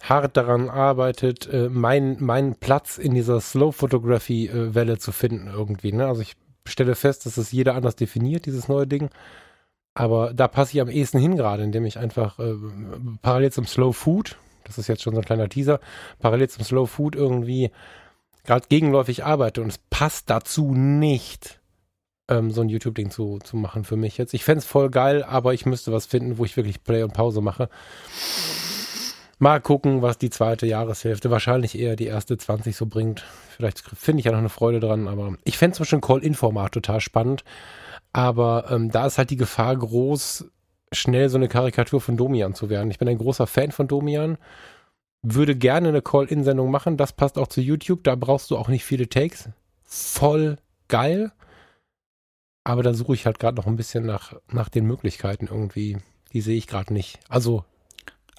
hart 0.02 0.36
daran 0.36 0.68
arbeitet, 0.68 1.48
äh, 1.50 1.70
meinen 1.70 2.22
meinen 2.22 2.56
Platz 2.56 2.98
in 2.98 3.14
dieser 3.14 3.40
Slow-Photography-Welle 3.40 4.98
zu 4.98 5.12
finden 5.12 5.48
irgendwie. 5.48 5.92
Ne? 5.92 6.06
Also 6.06 6.20
ich 6.20 6.34
stelle 6.66 6.94
fest, 6.94 7.24
dass 7.24 7.38
es 7.38 7.52
jeder 7.52 7.74
anders 7.74 7.96
definiert, 7.96 8.44
dieses 8.44 8.68
neue 8.68 8.86
Ding. 8.86 9.08
Aber 9.94 10.34
da 10.34 10.48
passe 10.48 10.72
ich 10.72 10.80
am 10.80 10.88
ehesten 10.88 11.18
hin 11.18 11.36
gerade, 11.36 11.62
indem 11.62 11.84
ich 11.84 11.98
einfach 11.98 12.38
äh, 12.38 12.54
parallel 13.22 13.52
zum 13.52 13.66
Slow 13.66 13.92
Food, 13.92 14.36
das 14.64 14.78
ist 14.78 14.88
jetzt 14.88 15.02
schon 15.02 15.14
so 15.14 15.20
ein 15.20 15.24
kleiner 15.24 15.48
Teaser, 15.48 15.80
parallel 16.18 16.48
zum 16.48 16.64
Slow 16.64 16.86
Food 16.86 17.14
irgendwie 17.14 17.70
gerade 18.44 18.66
gegenläufig 18.68 19.24
arbeite 19.24 19.62
und 19.62 19.68
es 19.68 19.78
passt 19.78 20.30
dazu 20.30 20.74
nicht, 20.74 21.60
ähm, 22.28 22.50
so 22.50 22.60
ein 22.62 22.68
YouTube-Ding 22.68 23.10
zu, 23.10 23.38
zu 23.42 23.56
machen 23.56 23.84
für 23.84 23.96
mich 23.96 24.18
jetzt. 24.18 24.34
Ich 24.34 24.44
fände 24.44 24.60
es 24.60 24.66
voll 24.66 24.90
geil, 24.90 25.22
aber 25.22 25.54
ich 25.54 25.66
müsste 25.66 25.92
was 25.92 26.06
finden, 26.06 26.38
wo 26.38 26.44
ich 26.44 26.56
wirklich 26.56 26.82
Play 26.82 27.02
und 27.02 27.12
Pause 27.12 27.40
mache. 27.40 27.68
Mal 29.38 29.60
gucken, 29.60 30.00
was 30.00 30.16
die 30.16 30.30
zweite 30.30 30.66
Jahreshälfte, 30.66 31.30
wahrscheinlich 31.30 31.78
eher 31.78 31.96
die 31.96 32.06
erste 32.06 32.38
20 32.38 32.76
so 32.76 32.86
bringt. 32.86 33.24
Vielleicht 33.50 33.80
finde 33.80 34.20
ich 34.20 34.26
ja 34.26 34.32
noch 34.32 34.38
eine 34.38 34.48
Freude 34.48 34.80
dran, 34.80 35.08
aber 35.08 35.34
ich 35.44 35.58
fände 35.58 35.76
zum 35.76 35.84
Beispiel 35.84 36.00
Call-In-Format 36.00 36.72
total 36.72 37.00
spannend. 37.00 37.44
Aber 38.14 38.70
ähm, 38.70 38.90
da 38.90 39.06
ist 39.06 39.18
halt 39.18 39.30
die 39.30 39.36
Gefahr 39.36 39.76
groß, 39.76 40.46
schnell 40.92 41.28
so 41.28 41.36
eine 41.36 41.48
Karikatur 41.48 42.00
von 42.00 42.16
Domian 42.16 42.54
zu 42.54 42.70
werden. 42.70 42.90
Ich 42.90 42.98
bin 42.98 43.08
ein 43.08 43.18
großer 43.18 43.48
Fan 43.48 43.72
von 43.72 43.88
Domian, 43.88 44.38
würde 45.20 45.56
gerne 45.56 45.88
eine 45.88 46.00
Call-In-Sendung 46.00 46.70
machen. 46.70 46.96
Das 46.96 47.12
passt 47.12 47.38
auch 47.38 47.48
zu 47.48 47.60
YouTube. 47.60 48.04
Da 48.04 48.14
brauchst 48.14 48.52
du 48.52 48.56
auch 48.56 48.68
nicht 48.68 48.84
viele 48.84 49.08
Takes. 49.08 49.48
Voll 49.82 50.58
geil. 50.86 51.32
Aber 52.62 52.84
da 52.84 52.94
suche 52.94 53.14
ich 53.14 53.26
halt 53.26 53.40
gerade 53.40 53.56
noch 53.56 53.66
ein 53.66 53.76
bisschen 53.76 54.06
nach, 54.06 54.34
nach 54.48 54.68
den 54.68 54.86
Möglichkeiten 54.86 55.48
irgendwie. 55.50 55.98
Die 56.32 56.40
sehe 56.40 56.56
ich 56.56 56.68
gerade 56.68 56.92
nicht. 56.92 57.18
Also, 57.28 57.64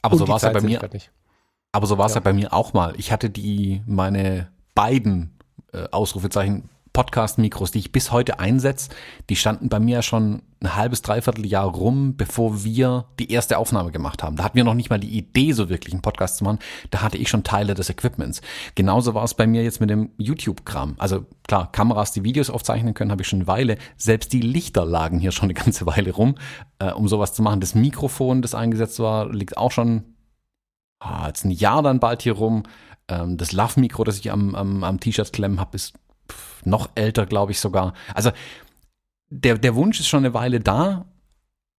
Aber 0.01 0.15
so 0.15 0.25
war 0.27 0.37
es 0.37 0.43
ja 0.43 0.51
bei 0.51 0.61
mir. 0.61 0.79
Aber 1.73 1.87
so 1.87 1.97
war 1.97 2.05
es 2.05 2.13
ja. 2.13 2.19
Ja. 2.19 2.23
bei 2.23 2.33
mir 2.33 2.53
auch 2.53 2.71
mal. 2.71 2.93
Ich 2.97 3.11
hatte 3.11 3.29
die, 3.29 3.81
meine 3.85 4.49
beiden 4.73 5.37
äh, 5.73 5.89
Ausrufezeichen 5.91 6.69
Podcast-Mikros, 6.95 7.71
die 7.71 7.79
ich 7.79 7.91
bis 7.91 8.13
heute 8.13 8.39
einsetze, 8.39 8.89
die 9.29 9.35
standen 9.35 9.67
bei 9.67 9.81
mir 9.81 10.01
schon 10.01 10.43
ein 10.61 10.75
halbes, 10.77 11.01
dreiviertel 11.01 11.45
Jahr 11.45 11.65
rum, 11.65 12.15
bevor 12.15 12.63
wir 12.63 13.03
die 13.19 13.31
erste 13.31 13.57
Aufnahme 13.57 13.91
gemacht 13.91 14.23
haben. 14.23 14.37
Da 14.37 14.45
hatten 14.45 14.55
wir 14.55 14.63
noch 14.63 14.75
nicht 14.75 14.89
mal 14.89 14.97
die 14.97 15.17
Idee, 15.17 15.51
so 15.51 15.67
wirklich 15.67 15.93
einen 15.93 16.01
Podcast 16.01 16.37
zu 16.37 16.45
machen. 16.45 16.59
Da 16.91 17.01
hatte 17.01 17.17
ich 17.17 17.27
schon 17.27 17.43
Teile 17.43 17.73
des 17.73 17.89
Equipments. 17.89 18.39
Genauso 18.75 19.13
war 19.13 19.25
es 19.25 19.33
bei 19.33 19.45
mir 19.45 19.61
jetzt 19.61 19.81
mit 19.81 19.89
dem 19.89 20.11
YouTube-Kram. 20.17 20.95
Also 20.97 21.25
klar, 21.45 21.69
Kameras, 21.69 22.13
die 22.13 22.23
Videos 22.23 22.49
aufzeichnen 22.49 22.93
können, 22.93 23.11
habe 23.11 23.23
ich 23.23 23.27
schon 23.27 23.39
eine 23.39 23.47
Weile. 23.47 23.77
Selbst 23.97 24.31
die 24.31 24.39
Lichter 24.39 24.85
lagen 24.85 25.19
hier 25.19 25.33
schon 25.33 25.47
eine 25.47 25.53
ganze 25.53 25.85
Weile 25.85 26.13
rum, 26.13 26.35
äh, 26.79 26.91
um 26.91 27.09
sowas 27.09 27.33
zu 27.33 27.41
machen. 27.43 27.59
Das 27.59 27.75
Mikrofon, 27.75 28.41
das 28.41 28.55
eingesetzt 28.55 28.99
war, 28.99 29.29
liegt 29.33 29.57
auch 29.57 29.71
schon 29.71 30.15
ah, 31.01 31.27
jetzt 31.27 31.43
ein 31.43 31.51
Jahr 31.51 31.83
dann 31.83 31.99
bald 31.99 32.21
hier 32.21 32.33
rum. 32.33 32.63
Ähm, 33.09 33.35
das 33.35 33.51
Love-Mikro, 33.51 34.05
das 34.05 34.17
ich 34.17 34.31
am, 34.31 34.55
am, 34.55 34.85
am 34.85 35.01
T-Shirt 35.01 35.33
klemmen 35.33 35.59
habe, 35.59 35.75
ist 35.75 35.93
pff, 36.31 36.65
noch 36.65 36.89
älter, 36.95 37.25
glaube 37.25 37.51
ich 37.51 37.59
sogar. 37.59 37.93
Also 38.13 38.31
der, 39.29 39.57
der 39.57 39.75
Wunsch 39.75 39.99
ist 39.99 40.07
schon 40.07 40.25
eine 40.25 40.33
Weile 40.33 40.59
da. 40.59 41.05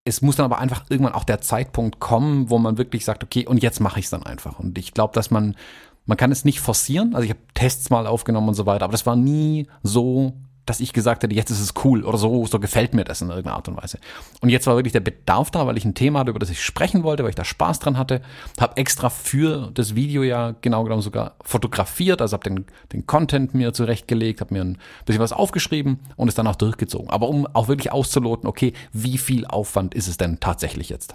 Es 0.05 0.23
muss 0.23 0.37
dann 0.37 0.45
aber 0.45 0.59
einfach 0.59 0.85
irgendwann 0.89 1.15
auch 1.15 1.25
der 1.25 1.41
Zeitpunkt 1.41 1.99
kommen, 1.99 2.51
wo 2.51 2.59
man 2.59 2.79
wirklich 2.79 3.05
sagt, 3.05 3.25
okay, 3.25 3.47
und 3.47 3.63
jetzt 3.63 3.81
mache 3.81 3.99
ich 3.99 4.07
es 4.07 4.11
dann 4.11 4.23
einfach. 4.23 4.59
Und 4.59 4.79
ich 4.79 4.95
glaube, 4.95 5.15
dass 5.15 5.31
man, 5.31 5.57
man 6.05 6.17
kann 6.17 6.31
es 6.31 6.45
nicht 6.45 6.61
forcieren. 6.61 7.15
Also 7.15 7.25
ich 7.25 7.31
habe 7.31 7.41
Tests 7.55 7.91
mal 7.91 8.07
aufgenommen 8.07 8.49
und 8.49 8.55
so 8.55 8.67
weiter, 8.67 8.85
aber 8.85 8.93
das 8.93 9.07
war 9.07 9.17
nie 9.17 9.67
so, 9.83 10.35
dass 10.67 10.81
ich 10.81 10.93
gesagt 10.93 11.23
hätte, 11.23 11.35
jetzt 11.35 11.51
ist 11.51 11.61
es 11.61 11.75
cool 11.85 12.05
oder 12.05 12.19
so, 12.19 12.45
so 12.47 12.59
gefällt 12.59 12.93
mir 12.93 13.05
das 13.05 13.23
in 13.23 13.29
irgendeiner 13.29 13.57
Art 13.57 13.69
und 13.69 13.77
Weise. 13.77 13.99
Und 14.41 14.49
jetzt 14.49 14.67
war 14.67 14.77
wirklich 14.77 14.93
der 14.93 15.01
Bedarf 15.01 15.51
da, 15.51 15.67
weil 15.67 15.77
ich 15.77 15.85
ein 15.85 15.95
Thema 15.95 16.21
hatte, 16.21 16.31
über 16.31 16.41
das 16.41 16.51
ich 16.51 16.63
sprechen 16.63 17.05
wollte, 17.05 17.23
weil 17.23 17.31
ich 17.31 17.37
da 17.37 17.45
Spaß 17.45 17.79
dran 17.79 17.97
hatte. 17.97 18.21
Habe 18.61 18.77
extra 18.77 19.09
für 19.09 19.71
das 19.73 19.95
Video 19.95 20.23
ja 20.23 20.55
genau 20.61 20.83
genommen 20.85 21.03
sogar 21.03 21.37
fotografiert, 21.43 22.21
also 22.21 22.35
habe 22.35 22.45
den, 22.45 22.67
den 22.93 23.07
Content 23.07 23.55
mir 23.55 23.73
zurechtgelegt, 23.73 24.41
habe 24.41 24.55
mir 24.55 24.63
ein 24.63 24.79
bisschen 25.05 25.23
was 25.23 25.33
aufgeschrieben 25.33 26.01
und 26.17 26.29
es 26.29 26.35
dann 26.35 26.47
auch 26.47 26.57
durchgezogen. 26.57 27.11
Aber 27.11 27.29
um 27.29 27.47
auch 27.47 27.69
wirklich 27.69 27.93
auszuloten, 27.93 28.49
okay, 28.49 28.73
wie 28.93 29.19
viel 29.19 29.47
Aufwand 29.47 29.95
ist 29.95 30.09
es 30.09 30.17
denn 30.17 30.41
tatsächlich 30.41 30.89
jetzt? 30.89 31.15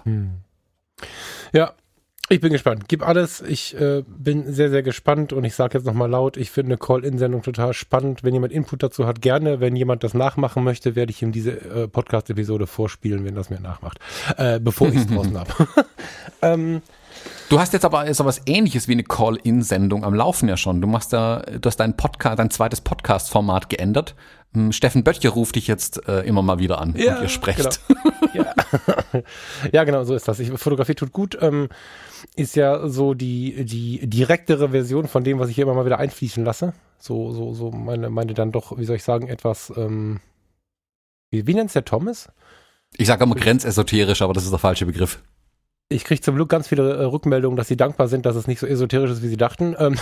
Ja, 1.52 1.72
ich 2.28 2.40
bin 2.40 2.52
gespannt. 2.52 2.84
Gib 2.88 3.06
alles. 3.06 3.42
Ich 3.42 3.78
äh, 3.78 4.02
bin 4.06 4.52
sehr, 4.52 4.70
sehr 4.70 4.82
gespannt 4.82 5.32
und 5.32 5.44
ich 5.44 5.54
sage 5.54 5.76
jetzt 5.76 5.84
nochmal 5.86 6.08
laut, 6.10 6.36
ich 6.36 6.50
finde 6.50 6.70
eine 6.70 6.78
Call-In-Sendung 6.78 7.42
total 7.42 7.74
spannend. 7.74 8.22
Wenn 8.22 8.32
jemand 8.32 8.52
Input 8.52 8.82
dazu 8.82 9.06
hat, 9.06 9.20
gerne. 9.20 9.60
Wenn 9.60 9.76
jemand 9.76 10.02
das 10.04 10.14
nachmachen 10.14 10.64
möchte, 10.64 10.96
werde 10.96 11.10
ich 11.10 11.22
ihm 11.22 11.32
diese 11.32 11.52
äh, 11.52 11.88
Podcast-Episode 11.88 12.66
vorspielen, 12.66 13.24
wenn 13.24 13.34
das 13.34 13.50
mir 13.50 13.60
nachmacht. 13.60 13.98
Äh, 14.36 14.60
bevor 14.60 14.88
ich 14.88 14.96
es 14.96 15.06
draußen 15.08 15.38
habe. 15.38 15.50
ähm, 16.42 16.82
Du 17.48 17.60
hast 17.60 17.72
jetzt 17.74 17.84
aber 17.84 18.12
so 18.14 18.24
was 18.24 18.40
ähnliches 18.46 18.88
wie 18.88 18.92
eine 18.92 19.04
Call-In-Sendung 19.04 20.04
am 20.04 20.14
Laufen 20.14 20.48
ja 20.48 20.56
schon. 20.56 20.80
Du 20.80 20.88
machst 20.88 21.12
da, 21.12 21.40
du 21.40 21.66
hast 21.66 21.76
dein 21.76 21.96
Podcast, 21.96 22.38
dein 22.38 22.50
zweites 22.50 22.80
Podcast-Format 22.80 23.68
geändert. 23.68 24.14
Hm, 24.54 24.72
Steffen 24.72 25.04
Böttcher 25.04 25.30
ruft 25.30 25.56
dich 25.56 25.66
jetzt 25.66 26.08
äh, 26.08 26.20
immer 26.22 26.42
mal 26.42 26.58
wieder 26.58 26.80
an 26.80 26.94
Ja, 26.96 27.16
und 27.16 27.22
ihr 27.22 27.28
sprecht. 27.28 27.80
ja. 28.32 28.54
ja, 29.72 29.84
genau, 29.84 30.04
so 30.04 30.14
ist 30.14 30.26
das. 30.28 30.38
Ich, 30.40 30.50
Fotografie 30.50 30.94
tut 30.94 31.12
gut. 31.12 31.36
Ähm, 31.40 31.68
ist 32.34 32.56
ja 32.56 32.88
so 32.88 33.14
die, 33.14 33.64
die 33.64 34.06
direktere 34.08 34.70
Version 34.70 35.06
von 35.06 35.24
dem, 35.24 35.38
was 35.38 35.50
ich 35.50 35.56
hier 35.56 35.64
immer 35.64 35.74
mal 35.74 35.84
wieder 35.84 35.98
einfließen 35.98 36.44
lasse. 36.44 36.72
So, 36.98 37.32
so, 37.32 37.52
so 37.52 37.70
meine, 37.70 38.10
meine 38.10 38.32
dann 38.34 38.52
doch, 38.52 38.78
wie 38.78 38.84
soll 38.84 38.96
ich 38.96 39.04
sagen, 39.04 39.28
etwas, 39.28 39.72
ähm, 39.76 40.20
wie, 41.30 41.46
wie 41.46 41.54
nennt's 41.54 41.74
der 41.74 41.84
Thomas? 41.84 42.28
Ich 42.96 43.06
sage 43.06 43.24
immer 43.24 43.34
grenzesoterisch, 43.34 44.22
aber 44.22 44.32
das 44.32 44.44
ist 44.44 44.50
der 44.50 44.58
falsche 44.58 44.86
Begriff. 44.86 45.22
Ich 45.88 46.04
kriege 46.04 46.20
zum 46.20 46.36
Glück 46.36 46.48
ganz 46.48 46.68
viele 46.68 46.94
äh, 46.96 47.04
Rückmeldungen, 47.04 47.56
dass 47.56 47.68
sie 47.68 47.76
dankbar 47.76 48.08
sind, 48.08 48.24
dass 48.24 48.36
es 48.36 48.46
nicht 48.46 48.60
so 48.60 48.66
esoterisch 48.66 49.10
ist, 49.10 49.22
wie 49.22 49.28
sie 49.28 49.36
dachten. 49.36 49.74
Ähm, 49.78 49.98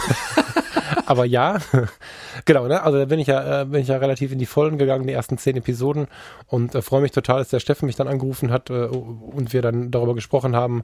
aber 1.06 1.24
ja, 1.24 1.58
genau, 2.44 2.68
ne? 2.68 2.82
Also 2.82 2.98
da 2.98 3.04
bin 3.06 3.18
ich 3.18 3.26
ja, 3.26 3.62
äh, 3.62 3.64
bin 3.64 3.80
ich 3.80 3.88
ja 3.88 3.96
relativ 3.96 4.30
in 4.30 4.38
die 4.38 4.46
Vollen 4.46 4.78
gegangen, 4.78 5.06
die 5.06 5.12
ersten 5.12 5.38
zehn 5.38 5.56
Episoden 5.56 6.06
und 6.46 6.74
äh, 6.74 6.82
freue 6.82 7.02
mich 7.02 7.10
total, 7.10 7.38
dass 7.38 7.48
der 7.48 7.60
Steffen 7.60 7.86
mich 7.86 7.96
dann 7.96 8.08
angerufen 8.08 8.52
hat 8.52 8.70
äh, 8.70 8.84
und 8.84 9.52
wir 9.52 9.62
dann 9.62 9.90
darüber 9.90 10.14
gesprochen 10.14 10.54
haben, 10.54 10.82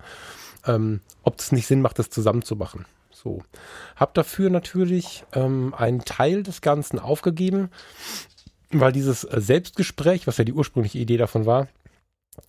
ähm, 0.66 1.00
ob 1.22 1.38
es 1.38 1.52
nicht 1.52 1.66
Sinn 1.66 1.80
macht, 1.80 1.98
das 1.98 2.10
zusammen 2.10 2.42
zu 2.42 2.56
machen. 2.56 2.84
So. 3.10 3.42
Hab 3.96 4.14
dafür 4.14 4.50
natürlich 4.50 5.24
ähm, 5.32 5.74
einen 5.76 6.04
Teil 6.04 6.42
des 6.42 6.60
Ganzen 6.60 6.98
aufgegeben, 6.98 7.70
weil 8.70 8.92
dieses 8.92 9.24
äh, 9.24 9.40
Selbstgespräch, 9.40 10.26
was 10.26 10.36
ja 10.36 10.44
die 10.44 10.52
ursprüngliche 10.52 10.98
Idee 10.98 11.16
davon 11.16 11.46
war, 11.46 11.68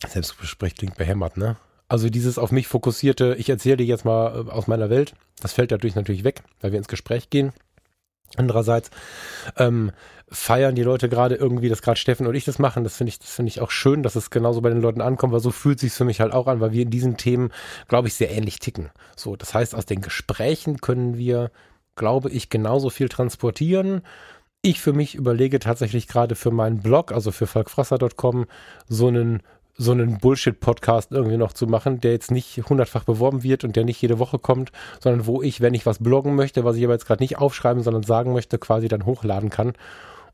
Selbstgespräch 0.06 0.76
klingt 0.76 0.98
behämmert, 0.98 1.38
ne? 1.38 1.56
Also 1.90 2.10
dieses 2.10 2.38
auf 2.38 2.52
mich 2.52 2.68
fokussierte, 2.68 3.36
ich 3.38 3.48
erzähle 3.48 3.78
dir 3.78 3.86
jetzt 3.86 4.04
mal 4.04 4.46
äh, 4.48 4.52
aus 4.52 4.68
meiner 4.68 4.90
Welt, 4.90 5.14
das 5.42 5.54
fällt 5.54 5.72
dadurch 5.72 5.96
natürlich 5.96 6.24
weg, 6.24 6.44
weil 6.60 6.72
wir 6.72 6.78
ins 6.78 6.90
Gespräch 6.90 7.30
gehen. 7.30 7.54
Andererseits 8.36 8.92
ähm, 9.58 9.92
feiern 10.30 10.76
die 10.76 10.84
Leute 10.84 11.08
gerade 11.08 11.36
irgendwie, 11.36 11.70
dass 11.70 11.82
gerade 11.82 12.00
Steffen 12.00 12.28
und 12.28 12.36
ich 12.36 12.46
das 12.46 12.60
machen. 12.60 12.84
Das 12.84 12.98
finde 12.98 13.10
ich, 13.10 13.20
das 13.20 13.32
finde 13.32 13.50
ich 13.50 13.62
auch 13.62 13.72
schön, 13.72 14.04
dass 14.04 14.16
es 14.16 14.30
genauso 14.30 14.62
bei 14.62 14.70
den 14.70 14.82
Leuten 14.82 15.02
ankommt, 15.02 15.34
weil 15.34 15.40
so 15.40 15.52
fühlt 15.52 15.80
sich 15.80 15.94
für 15.94 16.06
mich 16.06 16.20
halt 16.20 16.34
auch 16.34 16.48
an, 16.48 16.60
weil 16.60 16.74
wir 16.74 16.84
in 16.84 16.90
diesen 16.90 17.18
Themen, 17.18 17.52
glaube 17.88 18.10
ich, 18.10 18.16
sehr 18.16 18.32
ähnlich 18.32 18.60
ticken. 18.60 18.90
So, 19.16 19.36
das 19.36 19.54
heißt, 19.54 19.74
aus 19.74 19.86
den 19.86 20.02
Gesprächen 20.02 20.82
können 20.82 21.18
wir, 21.18 21.52
glaube 21.96 22.30
ich, 22.30 22.50
genauso 22.50 22.90
viel 22.90 23.08
transportieren. 23.08 24.02
Ich 24.62 24.82
für 24.82 24.92
mich 24.92 25.16
überlege 25.16 25.60
tatsächlich 25.60 26.08
gerade 26.08 26.36
für 26.36 26.52
meinen 26.52 26.82
Blog, 26.82 27.14
also 27.14 27.32
für 27.32 27.48
falkfrasser.com, 27.48 28.48
so 28.90 29.08
einen 29.08 29.42
so 29.78 29.92
einen 29.92 30.18
Bullshit-Podcast 30.18 31.12
irgendwie 31.12 31.38
noch 31.38 31.54
zu 31.54 31.68
machen, 31.68 32.02
der 32.02 32.12
jetzt 32.12 32.32
nicht 32.32 32.64
hundertfach 32.68 33.04
beworben 33.04 33.44
wird 33.44 33.64
und 33.64 33.76
der 33.76 33.86
nicht 33.86 34.02
jede 34.02 34.18
Woche 34.18 34.40
kommt, 34.40 34.72
sondern 35.00 35.28
wo 35.28 35.42
ich, 35.42 35.62
wenn 35.62 35.76
ich 35.76 35.86
was 35.86 36.00
bloggen 36.00 36.36
möchte, 36.36 36.64
was 36.64 36.76
ich 36.76 36.84
aber 36.84 36.94
jetzt 36.94 37.06
gerade 37.06 37.24
nicht 37.24 37.38
aufschreiben, 37.38 37.84
sondern 37.84 38.04
sagen 38.04 38.34
möchte, 38.34 38.58
quasi 38.58 38.88
dann 38.88 39.06
hochladen 39.06 39.50
kann. 39.50 39.74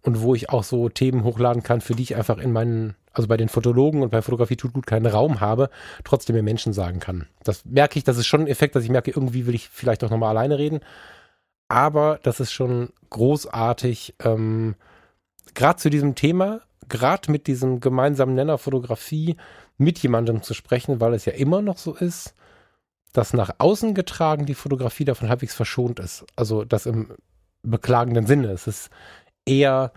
Und 0.01 0.21
wo 0.21 0.35
ich 0.35 0.49
auch 0.49 0.63
so 0.63 0.89
Themen 0.89 1.23
hochladen 1.23 1.63
kann, 1.63 1.79
für 1.79 1.93
die 1.93 2.03
ich 2.03 2.15
einfach 2.15 2.37
in 2.37 2.51
meinen, 2.51 2.95
also 3.13 3.27
bei 3.27 3.37
den 3.37 3.47
Fotologen 3.47 4.01
und 4.01 4.09
bei 4.09 4.21
Fotografie 4.21 4.57
tut 4.57 4.73
gut 4.73 4.85
keinen 4.85 5.05
Raum 5.05 5.39
habe, 5.39 5.69
trotzdem 6.03 6.35
mir 6.35 6.43
Menschen 6.43 6.73
sagen 6.73 6.99
kann. 6.99 7.27
Das 7.43 7.63
merke 7.65 7.97
ich, 7.97 8.03
das 8.03 8.17
ist 8.17 8.27
schon 8.27 8.41
ein 8.41 8.47
Effekt, 8.47 8.75
dass 8.75 8.83
ich 8.83 8.89
merke, 8.89 9.11
irgendwie 9.11 9.45
will 9.45 9.55
ich 9.55 9.69
vielleicht 9.69 10.03
auch 10.03 10.09
nochmal 10.09 10.29
alleine 10.29 10.57
reden. 10.57 10.81
Aber 11.69 12.19
das 12.23 12.41
ist 12.41 12.51
schon 12.51 12.89
großartig, 13.09 14.15
ähm, 14.23 14.75
gerade 15.53 15.79
zu 15.79 15.89
diesem 15.89 16.15
Thema, 16.15 16.61
gerade 16.93 17.31
mit 17.31 17.47
diesem 17.47 17.79
gemeinsamen 17.79 18.35
Nenner 18.35 18.59
Fotografie 18.59 19.35
mit 19.77 19.97
jemandem 19.99 20.43
zu 20.43 20.53
sprechen, 20.53 21.01
weil 21.01 21.15
es 21.15 21.25
ja 21.25 21.33
immer 21.33 21.63
noch 21.63 21.79
so 21.79 21.95
ist, 21.95 22.35
dass 23.13 23.33
nach 23.33 23.55
außen 23.57 23.95
getragen 23.95 24.45
die 24.45 24.53
Fotografie 24.53 25.03
davon 25.03 25.27
halbwegs 25.27 25.55
verschont 25.55 25.99
ist. 25.99 26.23
Also 26.35 26.63
das 26.63 26.85
im 26.85 27.13
beklagenden 27.63 28.27
Sinne. 28.27 28.51
Es 28.51 28.67
ist 28.67 28.91
eher 29.45 29.91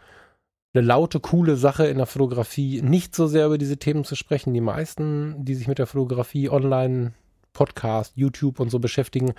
eine 0.73 0.87
laute, 0.87 1.21
coole 1.21 1.57
Sache 1.57 1.87
in 1.87 1.99
der 1.99 2.07
Fotografie, 2.07 2.81
nicht 2.81 3.15
so 3.15 3.27
sehr 3.27 3.47
über 3.47 3.59
diese 3.59 3.77
Themen 3.77 4.05
zu 4.05 4.15
sprechen. 4.15 4.55
Die 4.55 4.63
meisten, 4.63 5.45
die 5.45 5.55
sich 5.55 5.69
mit 5.69 5.79
der 5.79 5.87
Fotografie 5.87 6.49
online, 6.49 7.13
Podcast, 7.53 8.13
YouTube 8.17 8.59
und 8.59 8.71
so 8.71 8.79
beschäftigen, 8.79 9.35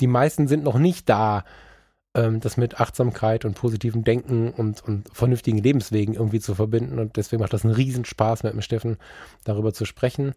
die 0.00 0.06
meisten 0.06 0.48
sind 0.48 0.64
noch 0.64 0.78
nicht 0.78 1.10
da, 1.10 1.44
ähm, 2.14 2.40
das 2.40 2.56
mit 2.56 2.80
Achtsamkeit 2.80 3.44
und 3.44 3.54
positivem 3.54 4.04
Denken 4.04 4.50
und, 4.50 4.82
und 4.84 5.08
vernünftigen 5.12 5.58
Lebenswegen 5.58 6.14
irgendwie 6.14 6.40
zu 6.40 6.54
verbinden. 6.54 6.98
Und 6.98 7.16
deswegen 7.16 7.40
macht 7.42 7.52
das 7.52 7.64
einen 7.64 7.74
Riesenspaß, 7.74 8.42
mit 8.42 8.52
dem 8.52 8.62
Steffen 8.62 8.98
darüber 9.44 9.72
zu 9.72 9.84
sprechen. 9.84 10.34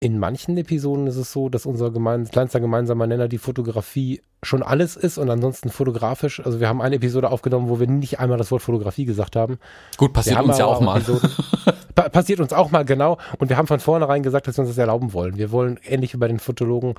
In 0.00 0.18
manchen 0.18 0.56
Episoden 0.58 1.06
ist 1.06 1.16
es 1.16 1.32
so, 1.32 1.48
dass 1.48 1.64
unser 1.64 1.90
gemein, 1.90 2.28
kleinster 2.28 2.60
gemeinsamer 2.60 3.06
Nenner 3.06 3.28
die 3.28 3.38
Fotografie 3.38 4.20
schon 4.42 4.62
alles 4.62 4.96
ist 4.96 5.16
und 5.18 5.30
ansonsten 5.30 5.70
fotografisch. 5.70 6.44
Also 6.44 6.60
wir 6.60 6.68
haben 6.68 6.82
eine 6.82 6.96
Episode 6.96 7.30
aufgenommen, 7.30 7.68
wo 7.68 7.80
wir 7.80 7.86
nicht 7.86 8.20
einmal 8.20 8.36
das 8.36 8.50
Wort 8.50 8.62
Fotografie 8.62 9.06
gesagt 9.06 9.36
haben. 9.36 9.58
Gut, 9.96 10.12
passiert 10.12 10.42
uns 10.42 10.58
ja 10.58 10.66
auch 10.66 10.80
mal. 10.80 11.00
pa 11.94 12.08
passiert 12.10 12.40
uns 12.40 12.52
auch 12.52 12.70
mal, 12.70 12.84
genau. 12.84 13.18
Und 13.38 13.48
wir 13.48 13.56
haben 13.56 13.66
von 13.66 13.80
vornherein 13.80 14.22
gesagt, 14.22 14.46
dass 14.46 14.58
wir 14.58 14.62
uns 14.62 14.70
das 14.70 14.78
erlauben 14.78 15.12
wollen. 15.12 15.36
Wir 15.36 15.50
wollen 15.50 15.80
ähnlich 15.82 16.12
wie 16.12 16.18
bei 16.18 16.28
den 16.28 16.38
Fotologen 16.38 16.94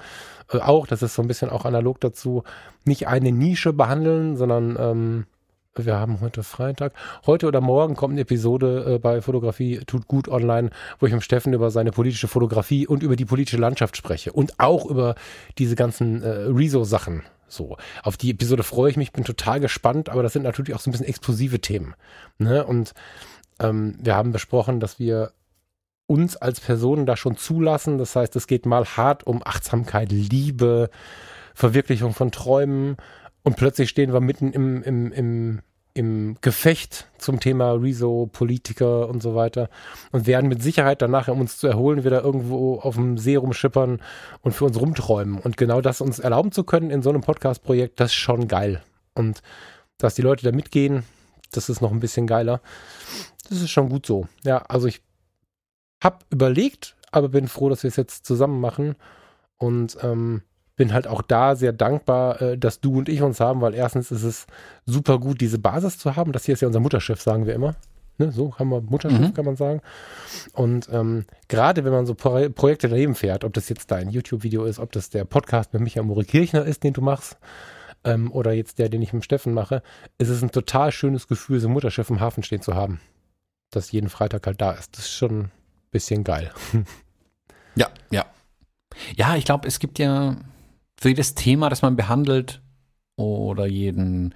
äh, 0.51 0.58
auch, 0.58 0.88
das 0.88 1.03
ist 1.03 1.13
so 1.15 1.21
ein 1.21 1.27
bisschen 1.27 1.49
auch 1.49 1.65
analog 1.65 1.99
dazu, 1.99 2.43
nicht 2.86 3.08
eine 3.08 3.31
Nische 3.31 3.73
behandeln, 3.73 4.36
sondern 4.36 4.77
ähm, 4.79 5.25
wir 5.83 5.97
haben 5.97 6.21
heute 6.21 6.43
Freitag. 6.43 6.93
Heute 7.25 7.47
oder 7.47 7.59
morgen 7.59 7.95
kommt 7.95 8.13
eine 8.13 8.21
Episode 8.21 8.95
äh, 8.95 8.99
bei 8.99 9.21
Fotografie 9.21 9.79
tut 9.85 10.07
gut 10.07 10.29
online, 10.29 10.69
wo 10.99 11.05
ich 11.05 11.13
mit 11.13 11.23
Steffen 11.23 11.53
über 11.53 11.69
seine 11.69 11.91
politische 11.91 12.27
Fotografie 12.27 12.88
und 12.88 13.03
über 13.03 13.15
die 13.15 13.25
politische 13.25 13.57
Landschaft 13.57 13.97
spreche 13.97 14.31
und 14.31 14.59
auch 14.59 14.85
über 14.85 15.15
diese 15.57 15.75
ganzen 15.75 16.23
äh, 16.23 16.29
Rezo-Sachen. 16.29 17.23
So, 17.47 17.77
auf 18.03 18.17
die 18.17 18.31
Episode 18.31 18.63
freue 18.63 18.89
ich 18.89 18.97
mich, 18.97 19.11
bin 19.11 19.23
total 19.23 19.59
gespannt, 19.59 20.09
aber 20.09 20.23
das 20.23 20.33
sind 20.33 20.43
natürlich 20.43 20.73
auch 20.73 20.79
so 20.79 20.89
ein 20.89 20.93
bisschen 20.93 21.07
explosive 21.07 21.59
Themen. 21.59 21.93
Ne? 22.38 22.65
Und 22.65 22.93
ähm, 23.59 23.97
wir 24.01 24.15
haben 24.15 24.31
besprochen, 24.31 24.79
dass 24.79 24.97
wir 24.97 25.31
uns 26.07 26.38
als 26.38 26.59
Personen 26.59 27.05
da 27.05 27.17
schon 27.17 27.35
zulassen. 27.35 27.97
Das 27.97 28.15
heißt, 28.15 28.35
es 28.35 28.47
geht 28.47 28.65
mal 28.65 28.85
hart 28.85 29.25
um 29.27 29.41
Achtsamkeit, 29.43 30.11
Liebe, 30.11 30.89
Verwirklichung 31.53 32.13
von 32.13 32.31
Träumen 32.31 32.97
und 33.45 33.55
plötzlich 33.58 33.89
stehen 33.91 34.12
wir 34.12 34.21
mitten 34.21 34.51
im, 34.51 34.81
im, 34.81 35.12
im, 35.12 35.60
im 35.93 36.36
Gefecht 36.41 37.08
zum 37.19 37.39
Thema 37.39 37.73
Rezo, 37.73 38.27
Politiker 38.31 39.08
und 39.08 39.21
so 39.21 39.36
weiter 39.36 39.69
und 40.12 40.25
werden 40.25 40.49
mit 40.49 40.63
Sicherheit 40.63 41.01
danach, 41.03 41.27
um 41.27 41.39
uns 41.39 41.58
zu 41.60 41.67
erholen, 41.67 42.03
wieder 42.03 42.23
irgendwo 42.23 42.79
auf 42.79 42.95
dem 42.95 43.19
See 43.19 43.36
rumschippern 43.36 44.01
und 44.41 44.51
für 44.51 44.65
uns 44.65 44.81
rumträumen. 44.81 45.38
Und 45.38 45.58
genau 45.58 45.79
das 45.79 46.01
uns 46.01 46.17
erlauben 46.17 46.51
zu 46.51 46.63
können 46.63 46.89
in 46.89 47.03
so 47.03 47.12
einem 47.12 47.21
Podcast-Projekt, 47.21 47.99
das 47.99 48.12
ist 48.12 48.17
schon 48.17 48.47
geil. 48.47 48.84
Und 49.13 49.43
dass 49.99 50.15
die 50.15 50.23
Leute 50.23 50.43
da 50.43 50.51
mitgehen, 50.51 51.03
das 51.51 51.69
ist 51.69 51.81
noch 51.81 51.91
ein 51.91 51.99
bisschen 51.99 52.25
geiler. 52.25 52.62
Das 53.47 53.62
ist 53.62 53.69
schon 53.69 53.89
gut 53.89 54.08
so. 54.08 54.27
Ja, 54.43 54.58
also 54.58 54.88
ich 54.88 55.03
habe 56.03 56.25
überlegt, 56.31 56.97
aber 57.12 57.29
bin 57.29 57.47
froh, 57.47 57.69
dass 57.69 57.84
wir 57.84 57.89
es 57.89 57.95
jetzt 57.95 58.25
zusammen 58.25 58.60
machen. 58.60 58.95
Und 59.58 59.99
ähm, 60.01 60.41
bin 60.75 60.93
halt 60.93 61.07
auch 61.07 61.21
da 61.21 61.55
sehr 61.55 61.73
dankbar, 61.73 62.41
äh, 62.41 62.57
dass 62.57 62.81
du 62.81 62.97
und 62.97 63.09
ich 63.09 63.21
uns 63.21 63.39
haben, 63.39 63.61
weil 63.61 63.73
erstens 63.73 64.11
ist 64.11 64.23
es 64.23 64.47
super 64.85 65.19
gut, 65.19 65.41
diese 65.41 65.59
Basis 65.59 65.97
zu 65.97 66.15
haben. 66.15 66.31
Das 66.31 66.45
hier 66.45 66.53
ist 66.53 66.61
ja 66.61 66.67
unser 66.67 66.79
Mutterschiff, 66.79 67.21
sagen 67.21 67.45
wir 67.45 67.53
immer. 67.53 67.75
Ne, 68.17 68.31
so 68.31 68.57
haben 68.57 68.69
wir 68.69 68.81
Mutterschiff, 68.81 69.19
mhm. 69.19 69.33
kann 69.33 69.45
man 69.45 69.57
sagen. 69.57 69.81
Und 70.53 70.88
ähm, 70.91 71.25
gerade 71.49 71.83
wenn 71.83 71.91
man 71.91 72.05
so 72.05 72.15
Pro 72.15 72.49
Projekte 72.49 72.88
daneben 72.88 73.15
fährt, 73.15 73.43
ob 73.43 73.53
das 73.53 73.67
jetzt 73.67 73.91
dein 73.91 74.09
YouTube-Video 74.09 74.63
ist, 74.63 74.79
ob 74.79 74.91
das 74.93 75.09
der 75.09 75.25
Podcast 75.25 75.73
mit 75.73 75.81
Michael 75.81 76.05
Mori 76.05 76.23
Kirchner 76.23 76.63
ist, 76.63 76.83
den 76.83 76.93
du 76.93 77.01
machst, 77.01 77.38
ähm, 78.05 78.31
oder 78.31 78.53
jetzt 78.53 78.79
der, 78.79 78.88
den 78.88 79.01
ich 79.01 79.11
mit 79.11 79.25
Steffen 79.25 79.53
mache, 79.53 79.81
ist 80.17 80.29
es 80.29 80.41
ein 80.41 80.51
total 80.51 80.93
schönes 80.93 81.27
Gefühl, 81.27 81.59
so 81.59 81.67
ein 81.67 81.73
Mutterschiff 81.73 82.09
im 82.09 82.21
Hafen 82.21 82.43
stehen 82.43 82.61
zu 82.61 82.75
haben. 82.75 83.01
Das 83.71 83.91
jeden 83.91 84.09
Freitag 84.09 84.47
halt 84.47 84.61
da 84.61 84.71
ist. 84.71 84.97
Das 84.97 85.05
ist 85.05 85.13
schon 85.13 85.39
ein 85.41 85.51
bisschen 85.91 86.23
geil. 86.23 86.51
ja, 87.75 87.89
ja. 88.11 88.25
Ja, 89.17 89.35
ich 89.35 89.43
glaube, 89.43 89.67
es 89.67 89.79
gibt 89.79 89.99
ja 89.99 90.38
für 90.97 91.10
jedes 91.10 91.36
Thema, 91.36 91.69
das 91.69 91.81
man 91.81 91.95
behandelt 91.95 92.62
oder 93.17 93.65
jeden, 93.65 94.34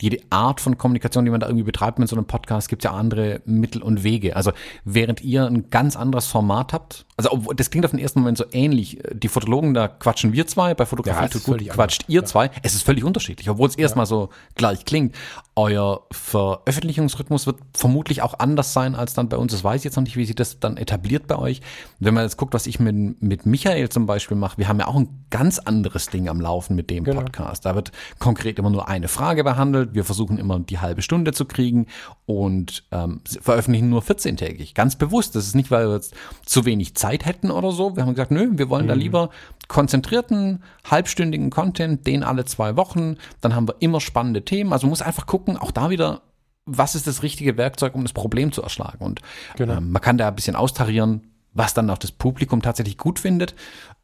jede 0.00 0.18
Art 0.30 0.60
von 0.60 0.78
Kommunikation, 0.78 1.24
die 1.24 1.30
man 1.30 1.40
da 1.40 1.46
irgendwie 1.46 1.64
betreibt 1.64 1.98
mit 1.98 2.08
so 2.08 2.16
einem 2.16 2.26
Podcast, 2.26 2.68
gibt 2.68 2.84
es 2.84 2.90
ja 2.90 2.96
andere 2.96 3.40
Mittel 3.44 3.82
und 3.82 4.04
Wege. 4.04 4.36
Also 4.36 4.52
während 4.84 5.22
ihr 5.22 5.46
ein 5.46 5.70
ganz 5.70 5.96
anderes 5.96 6.26
Format 6.26 6.72
habt, 6.72 7.06
also 7.18 7.52
das 7.52 7.70
klingt 7.70 7.84
auf 7.84 7.90
den 7.90 7.98
ersten 7.98 8.20
Moment 8.20 8.38
so 8.38 8.44
ähnlich. 8.52 9.00
Die 9.12 9.26
Fotologen, 9.26 9.74
da 9.74 9.88
quatschen 9.88 10.32
wir 10.32 10.46
zwei, 10.46 10.74
bei 10.74 10.86
Fotografie 10.86 11.22
ja, 11.22 11.28
tut 11.28 11.42
gut, 11.42 11.68
quatscht 11.68 12.02
anders. 12.02 12.14
ihr 12.14 12.20
ja. 12.20 12.24
zwei. 12.24 12.50
Es 12.62 12.74
ist 12.74 12.82
völlig 12.82 13.02
unterschiedlich, 13.02 13.50
obwohl 13.50 13.68
es 13.68 13.74
ja. 13.74 13.82
erstmal 13.82 14.06
so 14.06 14.28
gleich 14.54 14.84
klingt. 14.84 15.16
Euer 15.56 16.06
Veröffentlichungsrhythmus 16.12 17.46
wird 17.46 17.58
vermutlich 17.74 18.22
auch 18.22 18.38
anders 18.38 18.72
sein 18.72 18.94
als 18.94 19.14
dann 19.14 19.28
bei 19.28 19.36
uns. 19.36 19.50
Das 19.50 19.64
weiß 19.64 19.80
ich 19.80 19.84
jetzt 19.84 19.96
noch 19.96 20.04
nicht, 20.04 20.16
wie 20.16 20.24
sich 20.24 20.36
das 20.36 20.60
dann 20.60 20.76
etabliert 20.76 21.26
bei 21.26 21.36
euch. 21.36 21.60
Wenn 21.98 22.14
man 22.14 22.22
jetzt 22.22 22.36
guckt, 22.36 22.54
was 22.54 22.68
ich 22.68 22.78
mit, 22.78 23.20
mit 23.20 23.46
Michael 23.46 23.88
zum 23.88 24.06
Beispiel 24.06 24.36
mache, 24.36 24.58
wir 24.58 24.68
haben 24.68 24.78
ja 24.78 24.86
auch 24.86 24.94
ein 24.94 25.24
ganz 25.30 25.58
anderes 25.58 26.10
Ding 26.10 26.28
am 26.28 26.40
Laufen 26.40 26.76
mit 26.76 26.88
dem 26.88 27.02
genau. 27.02 27.22
Podcast. 27.22 27.66
Da 27.66 27.74
wird 27.74 27.90
konkret 28.20 28.60
immer 28.60 28.70
nur 28.70 28.86
eine 28.86 29.08
Frage 29.08 29.42
behandelt. 29.42 29.94
Wir 29.94 30.04
versuchen 30.04 30.38
immer 30.38 30.60
die 30.60 30.78
halbe 30.78 31.02
Stunde 31.02 31.32
zu 31.32 31.46
kriegen 31.46 31.86
und 32.26 32.84
ähm, 32.92 33.22
veröffentlichen 33.40 33.88
nur 33.88 34.02
14-tägig. 34.02 34.74
Ganz 34.74 34.94
bewusst. 34.94 35.34
Das 35.34 35.48
ist 35.48 35.56
nicht, 35.56 35.72
weil 35.72 35.88
wir 35.88 35.94
jetzt 35.94 36.14
zu 36.46 36.64
wenig 36.64 36.94
Zeit 36.94 37.07
Zeit 37.08 37.24
hätten 37.24 37.50
oder 37.50 37.72
so. 37.72 37.96
Wir 37.96 38.02
haben 38.02 38.14
gesagt, 38.14 38.30
nö, 38.30 38.50
wir 38.52 38.68
wollen 38.68 38.84
mhm. 38.84 38.88
da 38.88 38.94
lieber 38.94 39.30
konzentrierten, 39.68 40.62
halbstündigen 40.88 41.50
Content, 41.50 42.06
den 42.06 42.22
alle 42.22 42.44
zwei 42.44 42.76
Wochen. 42.76 43.16
Dann 43.40 43.54
haben 43.54 43.68
wir 43.68 43.76
immer 43.80 44.00
spannende 44.00 44.44
Themen. 44.44 44.72
Also 44.72 44.86
man 44.86 44.90
muss 44.90 45.02
einfach 45.02 45.26
gucken, 45.26 45.56
auch 45.56 45.70
da 45.70 45.90
wieder, 45.90 46.22
was 46.66 46.94
ist 46.94 47.06
das 47.06 47.22
richtige 47.22 47.56
Werkzeug, 47.56 47.94
um 47.94 48.02
das 48.02 48.12
Problem 48.12 48.52
zu 48.52 48.62
erschlagen. 48.62 49.04
Und 49.04 49.22
genau. 49.56 49.78
ähm, 49.78 49.90
man 49.90 50.02
kann 50.02 50.18
da 50.18 50.28
ein 50.28 50.34
bisschen 50.34 50.56
austarieren, 50.56 51.22
was 51.54 51.74
dann 51.74 51.88
auch 51.90 51.98
das 51.98 52.12
Publikum 52.12 52.62
tatsächlich 52.62 52.98
gut 52.98 53.18
findet. 53.18 53.54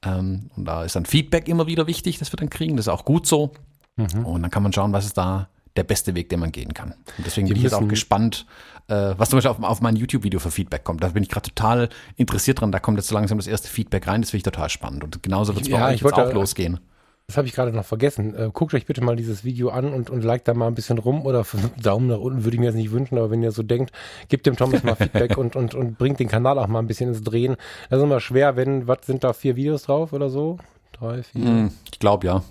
Ähm, 0.02 0.50
und 0.56 0.64
da 0.64 0.84
ist 0.84 0.96
dann 0.96 1.06
Feedback 1.06 1.48
immer 1.48 1.66
wieder 1.66 1.86
wichtig, 1.86 2.18
das 2.18 2.32
wir 2.32 2.38
dann 2.38 2.50
kriegen. 2.50 2.76
Das 2.76 2.86
ist 2.86 2.92
auch 2.92 3.04
gut 3.04 3.26
so. 3.26 3.52
Mhm. 3.96 4.24
Und 4.24 4.42
dann 4.42 4.50
kann 4.50 4.62
man 4.62 4.72
schauen, 4.72 4.92
was 4.92 5.04
ist 5.04 5.18
da 5.18 5.48
der 5.76 5.84
beste 5.84 6.14
Weg, 6.14 6.28
den 6.28 6.40
man 6.40 6.52
gehen 6.52 6.74
kann. 6.74 6.92
Und 7.18 7.26
deswegen 7.26 7.48
bin 7.48 7.56
ich 7.56 7.62
jetzt 7.62 7.74
auch 7.74 7.88
gespannt, 7.88 8.46
äh, 8.88 9.14
was 9.16 9.30
zum 9.30 9.38
Beispiel 9.38 9.50
auf, 9.50 9.62
auf 9.62 9.80
mein 9.80 9.96
YouTube-Video 9.96 10.40
für 10.40 10.50
Feedback 10.50 10.84
kommt. 10.84 11.02
Da 11.02 11.08
bin 11.08 11.22
ich 11.22 11.28
gerade 11.28 11.48
total 11.48 11.88
interessiert 12.16 12.60
dran. 12.60 12.70
Da 12.70 12.78
kommt 12.78 12.98
jetzt 12.98 13.08
so 13.08 13.14
langsam 13.14 13.38
das 13.38 13.46
erste 13.46 13.68
Feedback 13.68 14.06
rein. 14.06 14.20
Das 14.20 14.30
finde 14.30 14.38
ich 14.38 14.44
total 14.44 14.68
spannend. 14.68 15.04
Und 15.04 15.22
genauso 15.22 15.54
wird 15.54 15.66
es 15.66 15.70
bei 15.70 15.78
ja, 15.78 15.88
euch 15.88 16.00
jetzt 16.00 16.12
auch 16.14 16.32
losgehen. 16.32 16.80
Das 17.26 17.38
habe 17.38 17.48
ich 17.48 17.54
gerade 17.54 17.72
noch 17.72 17.86
vergessen. 17.86 18.34
Äh, 18.34 18.50
guckt 18.52 18.74
euch 18.74 18.84
bitte 18.84 19.02
mal 19.02 19.16
dieses 19.16 19.44
Video 19.44 19.70
an 19.70 19.94
und, 19.94 20.10
und 20.10 20.22
liked 20.22 20.46
da 20.46 20.52
mal 20.52 20.66
ein 20.66 20.74
bisschen 20.74 20.98
rum 20.98 21.24
oder 21.24 21.46
Daumen 21.82 22.08
nach 22.08 22.18
unten 22.18 22.44
würde 22.44 22.56
ich 22.56 22.60
mir 22.60 22.66
jetzt 22.66 22.74
nicht 22.74 22.90
wünschen, 22.90 23.16
aber 23.16 23.30
wenn 23.30 23.42
ihr 23.42 23.50
so 23.50 23.62
denkt, 23.62 23.92
gebt 24.28 24.44
dem 24.44 24.56
Thomas 24.56 24.82
mal 24.82 24.94
Feedback 24.96 25.38
und, 25.38 25.56
und, 25.56 25.74
und 25.74 25.96
bringt 25.96 26.20
den 26.20 26.28
Kanal 26.28 26.58
auch 26.58 26.66
mal 26.66 26.80
ein 26.80 26.86
bisschen 26.86 27.08
ins 27.08 27.22
Drehen. 27.22 27.56
Das 27.88 27.98
ist 27.98 28.04
immer 28.04 28.20
schwer, 28.20 28.56
wenn, 28.56 28.86
was 28.86 28.98
sind 29.06 29.24
da, 29.24 29.32
vier 29.32 29.56
Videos 29.56 29.84
drauf 29.84 30.12
oder 30.12 30.28
so? 30.28 30.58
Drei, 30.92 31.22
vier? 31.22 31.40
Mm, 31.40 31.70
ich 31.90 31.98
glaube 31.98 32.26
ja. 32.26 32.44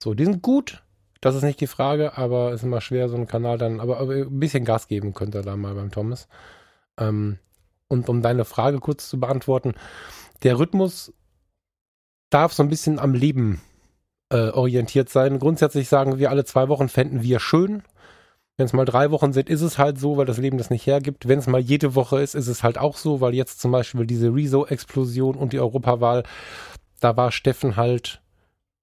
So, 0.00 0.14
die 0.14 0.24
sind 0.24 0.42
gut. 0.42 0.82
Das 1.24 1.34
ist 1.34 1.42
nicht 1.42 1.62
die 1.62 1.66
Frage, 1.66 2.18
aber 2.18 2.50
es 2.50 2.56
ist 2.60 2.64
immer 2.64 2.82
schwer, 2.82 3.08
so 3.08 3.16
einen 3.16 3.26
Kanal 3.26 3.56
dann, 3.56 3.80
aber, 3.80 3.98
aber 3.98 4.12
ein 4.12 4.38
bisschen 4.40 4.66
Gas 4.66 4.88
geben 4.88 5.14
könnt 5.14 5.34
ihr 5.34 5.40
da 5.40 5.56
mal 5.56 5.74
beim 5.74 5.90
Thomas. 5.90 6.28
Ähm, 6.98 7.38
und 7.88 8.10
um 8.10 8.20
deine 8.20 8.44
Frage 8.44 8.78
kurz 8.78 9.08
zu 9.08 9.18
beantworten, 9.18 9.72
der 10.42 10.58
Rhythmus 10.58 11.14
darf 12.28 12.52
so 12.52 12.62
ein 12.62 12.68
bisschen 12.68 12.98
am 12.98 13.14
Leben 13.14 13.62
äh, 14.28 14.50
orientiert 14.50 15.08
sein. 15.08 15.38
Grundsätzlich 15.38 15.88
sagen 15.88 16.18
wir, 16.18 16.28
alle 16.28 16.44
zwei 16.44 16.68
Wochen 16.68 16.90
fänden 16.90 17.22
wir 17.22 17.40
schön. 17.40 17.84
Wenn 18.58 18.66
es 18.66 18.74
mal 18.74 18.84
drei 18.84 19.10
Wochen 19.10 19.32
sind, 19.32 19.48
ist 19.48 19.62
es 19.62 19.78
halt 19.78 19.98
so, 19.98 20.18
weil 20.18 20.26
das 20.26 20.36
Leben 20.36 20.58
das 20.58 20.68
nicht 20.68 20.86
hergibt. 20.86 21.26
Wenn 21.26 21.38
es 21.38 21.46
mal 21.46 21.58
jede 21.58 21.94
Woche 21.94 22.20
ist, 22.20 22.34
ist 22.34 22.48
es 22.48 22.62
halt 22.62 22.76
auch 22.76 22.98
so, 22.98 23.22
weil 23.22 23.32
jetzt 23.32 23.62
zum 23.62 23.72
Beispiel 23.72 24.06
diese 24.06 24.28
Rezo-Explosion 24.28 25.36
und 25.36 25.54
die 25.54 25.60
Europawahl, 25.60 26.24
da 27.00 27.16
war 27.16 27.32
Steffen 27.32 27.76
halt, 27.76 28.20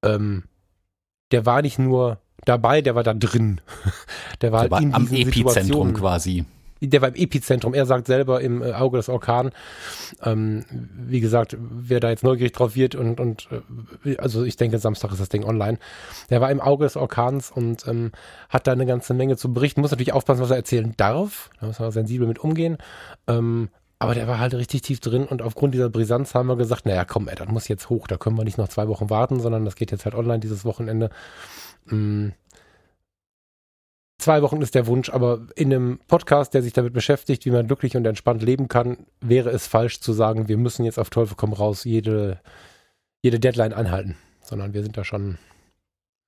ähm, 0.04 0.46
der 1.30 1.46
war 1.46 1.62
nicht 1.62 1.78
nur 1.78 2.18
dabei, 2.46 2.82
der 2.82 2.96
war 2.96 3.04
da 3.04 3.14
drin. 3.14 3.62
Der 4.42 4.52
war, 4.52 4.68
der 4.68 4.78
halt 4.78 4.92
war 4.92 4.96
am 4.96 5.14
Epizentrum 5.14 5.94
quasi 5.94 6.46
der 6.82 7.02
war 7.02 7.10
im 7.10 7.16
Epizentrum. 7.16 7.74
Er 7.74 7.86
sagt 7.86 8.08
selber 8.08 8.42
im 8.42 8.62
äh, 8.64 8.74
Auge 8.74 8.98
des 8.98 9.08
Orkan. 9.08 9.52
Ähm, 10.24 10.66
wie 10.96 11.20
gesagt, 11.20 11.56
wer 11.60 12.00
da 12.00 12.10
jetzt 12.10 12.24
neugierig 12.24 12.54
drauf 12.54 12.76
wird 12.76 12.96
und, 12.96 13.20
und 13.20 13.48
äh, 14.04 14.18
also 14.18 14.44
ich 14.44 14.58
denke, 14.58 14.80
Samstag 14.80 15.12
ist 15.12 15.22
das 15.22 15.30
Ding 15.30 15.44
online. 15.44 15.78
Der 16.30 16.42
war 16.42 16.50
im 16.50 16.60
Auge 16.60 16.86
des 16.86 16.98
Orkans 16.98 17.52
und 17.52 17.88
ähm, 17.88 18.12
hat 18.50 18.66
da 18.68 18.72
eine 18.72 18.86
ganze 18.86 19.14
Menge 19.14 19.38
zu 19.38 19.54
berichten. 19.54 19.82
Muss 19.82 19.92
natürlich 19.92 20.14
aufpassen, 20.14 20.42
was 20.42 20.50
er 20.50 20.58
erzählen 20.58 20.94
darf. 20.98 21.52
Da 21.60 21.68
muss 21.68 21.80
man 21.80 21.92
sensibel 21.92 22.28
mit 22.28 22.40
umgehen. 22.40 22.78
Ähm, 23.28 23.70
aber 24.00 24.16
der 24.16 24.28
war 24.28 24.40
halt 24.40 24.56
richtig 24.56 24.82
tief 24.82 25.00
drin 25.00 25.26
und 25.26 25.44
aufgrund 25.44 25.76
dieser 25.76 25.92
Brisanz 25.92 26.34
haben 26.34 26.48
wir 26.48 26.56
gesagt, 26.56 26.88
naja, 26.88 27.06
komm, 27.06 27.28
ey, 27.28 27.36
das 27.36 27.48
muss 27.50 27.68
jetzt 27.68 27.92
hoch, 27.92 28.08
da 28.08 28.18
können 28.18 28.36
wir 28.36 28.44
nicht 28.44 28.58
noch 28.58 28.68
zwei 28.68 28.88
Wochen 28.88 29.12
warten, 29.12 29.40
sondern 29.40 29.64
das 29.64 29.76
geht 29.76 29.92
jetzt 29.92 30.06
halt 30.06 30.16
online 30.16 30.40
dieses 30.40 30.66
Wochenende. 30.66 31.12
Mm, 31.86 32.30
Zwei 34.22 34.44
Wochen 34.44 34.62
ist 34.62 34.76
der 34.76 34.86
Wunsch, 34.86 35.10
aber 35.10 35.48
in 35.56 35.74
einem 35.74 36.00
Podcast, 36.08 36.54
der 36.54 36.62
sich 36.62 36.74
damit 36.74 36.94
beschäftigt, 36.94 37.44
wie 37.46 37.50
man 37.50 37.66
glücklich 37.66 37.98
und 37.98 38.06
entspannt 38.06 38.44
leben 38.44 38.68
kann, 38.68 39.08
wäre 39.20 39.50
es 39.50 39.66
falsch 39.66 40.00
zu 40.00 40.14
sagen, 40.14 40.48
wir 40.48 40.58
müssen 40.58 40.86
jetzt 40.86 41.00
auf 41.00 41.10
Teufel 41.10 41.36
komm 41.36 41.54
raus 41.54 41.86
jede, 41.86 42.40
jede 43.24 43.40
Deadline 43.40 43.74
anhalten. 43.74 44.16
Sondern 44.44 44.76
wir 44.76 44.84
sind 44.84 44.96
da 44.96 45.04
schon, 45.04 45.40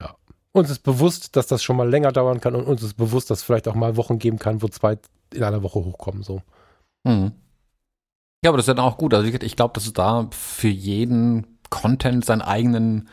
ja. 0.01 0.15
Uns 0.53 0.71
ist 0.71 0.79
bewusst, 0.79 1.35
dass 1.35 1.45
das 1.45 1.61
schon 1.61 1.75
mal 1.75 1.87
länger 1.87 2.11
dauern 2.11 2.41
kann 2.41 2.55
und 2.55 2.65
uns 2.65 2.81
ist 2.81 2.95
bewusst, 2.95 3.29
dass 3.29 3.39
es 3.39 3.43
vielleicht 3.43 3.67
auch 3.67 3.75
mal 3.75 3.95
Wochen 3.95 4.17
geben 4.17 4.39
kann, 4.39 4.63
wo 4.63 4.67
zwei 4.69 4.97
in 5.31 5.43
einer 5.43 5.61
Woche 5.61 5.85
hochkommen, 5.85 6.23
so. 6.23 6.41
Mhm. 7.03 7.33
Ja, 8.43 8.49
aber 8.49 8.57
das 8.57 8.63
ist 8.67 8.75
dann 8.75 8.83
auch 8.83 8.97
gut. 8.97 9.13
Also 9.13 9.27
ich 9.27 9.55
glaube, 9.55 9.75
dass 9.75 9.85
es 9.85 9.93
da 9.93 10.27
für 10.31 10.67
jeden 10.67 11.59
Content 11.69 12.25
seinen 12.25 12.41
eigenen 12.41 13.07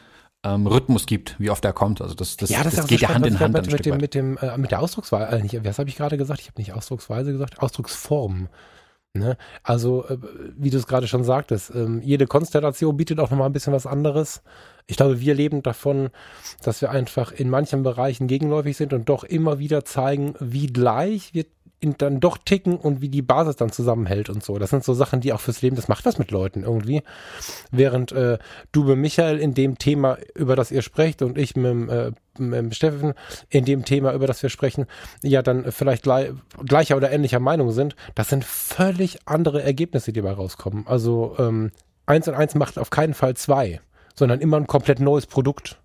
ähm, 0.45 0.67
Rhythmus 0.67 1.07
gibt, 1.07 1.39
wie 1.39 1.51
oft 1.51 1.65
er 1.65 1.73
kommt. 1.73 2.01
Also 2.01 2.15
das, 2.15 2.37
das, 2.37 2.51
ja, 2.51 2.63
das, 2.63 2.77
das 2.77 2.87
geht 2.87 3.01
ja 3.01 3.09
Hand 3.11 3.27
in 3.27 3.39
Hand. 3.39 3.55
Mit, 3.55 3.71
mit, 3.71 3.87
dem, 3.87 3.97
mit, 3.99 4.15
dem, 4.15 4.39
äh, 4.39 4.57
mit 4.57 4.71
der 4.71 4.81
Ausdrucksweise, 4.81 5.37
äh, 5.37 5.43
nicht, 5.43 5.65
was 5.65 5.79
habe 5.79 5.89
ich 5.89 5.97
gerade 5.97 6.17
gesagt? 6.17 6.41
Ich 6.41 6.49
habe 6.49 6.61
nicht 6.61 6.73
Ausdrucksweise 6.73 7.33
gesagt, 7.33 7.61
Ausdrucksform. 7.61 8.49
Ne? 9.13 9.37
Also, 9.65 10.07
äh, 10.07 10.19
wie 10.57 10.71
du 10.71 10.79
es 10.79 10.87
gerade 10.87 11.09
schon 11.09 11.25
sagtest, 11.25 11.73
ähm, 11.75 12.01
jede 12.01 12.27
Konstellation 12.27 12.97
bietet 12.97 13.19
auch 13.19 13.31
nochmal 13.31 13.49
ein 13.49 13.53
bisschen 13.53 13.73
was 13.73 13.87
anderes. 13.87 14.43
Ich 14.87 14.97
glaube, 14.97 15.21
wir 15.21 15.35
leben 15.35 15.63
davon, 15.63 16.11
dass 16.63 16.81
wir 16.81 16.91
einfach 16.91 17.33
in 17.33 17.51
manchen 17.51 17.83
Bereichen 17.83 18.29
gegenläufig 18.29 18.77
sind 18.77 18.93
und 18.93 19.09
doch 19.09 19.25
immer 19.25 19.59
wieder 19.59 19.85
zeigen, 19.85 20.35
wie 20.39 20.69
gleich 20.69 21.35
wir 21.35 21.47
dann 21.81 22.21
doch 22.21 22.39
ticken 22.39 22.77
und 22.77 23.01
wie 23.01 23.09
die 23.09 23.23
Basis 23.23 23.57
dann 23.57 23.73
zusammenhält 23.73 24.29
und 24.29 24.45
so. 24.45 24.59
Das 24.59 24.71
sind 24.71 24.85
so 24.85 24.93
Sachen, 24.93 25.21
die 25.21 25.33
auch 25.33 25.41
fürs 25.41 25.63
Leben, 25.63 25.77
das 25.77 25.89
macht 25.89 26.05
was 26.05 26.19
mit 26.19 26.31
Leuten 26.31 26.63
irgendwie. 26.63 27.03
Während 27.71 28.13
äh, 28.13 28.39
du 28.73 28.85
mit 28.85 28.99
Michael 28.99 29.39
in 29.39 29.55
dem 29.55 29.79
Thema, 29.79 30.19
über 30.35 30.57
das 30.57 30.71
ihr 30.71 30.83
sprecht 30.83 31.23
und 31.23 31.39
ich 31.39 31.57
mit, 31.57 31.89
äh, 31.89 32.13
mit 32.39 32.75
Steffen 32.75 33.15
in 33.49 33.65
dem 33.65 33.85
Thema, 33.85 34.13
über 34.13 34.27
das 34.27 34.43
wir 34.43 34.51
sprechen, 34.51 34.87
ja 35.23 35.43
dann 35.43 35.73
vielleicht 35.73 36.03
gleich, 36.03 36.31
gleicher 36.65 36.97
oder 36.97 37.11
ähnlicher 37.11 37.41
Meinung 37.41 37.73
sind, 37.73 37.97
das 38.15 38.29
sind 38.29 38.45
völlig 38.45 39.19
andere 39.25 39.63
Ergebnisse, 39.63 40.13
die 40.13 40.21
dabei 40.21 40.35
rauskommen. 40.35 40.87
Also 40.87 41.35
ähm, 41.39 41.71
eins 42.05 42.29
und 42.29 42.35
eins 42.35 42.55
macht 42.55 42.79
auf 42.79 42.91
keinen 42.91 43.15
Fall 43.15 43.37
zwei, 43.37 43.81
sondern 44.15 44.41
immer 44.41 44.59
ein 44.59 44.67
komplett 44.67 45.01
neues 45.01 45.27
Produkt. 45.27 45.80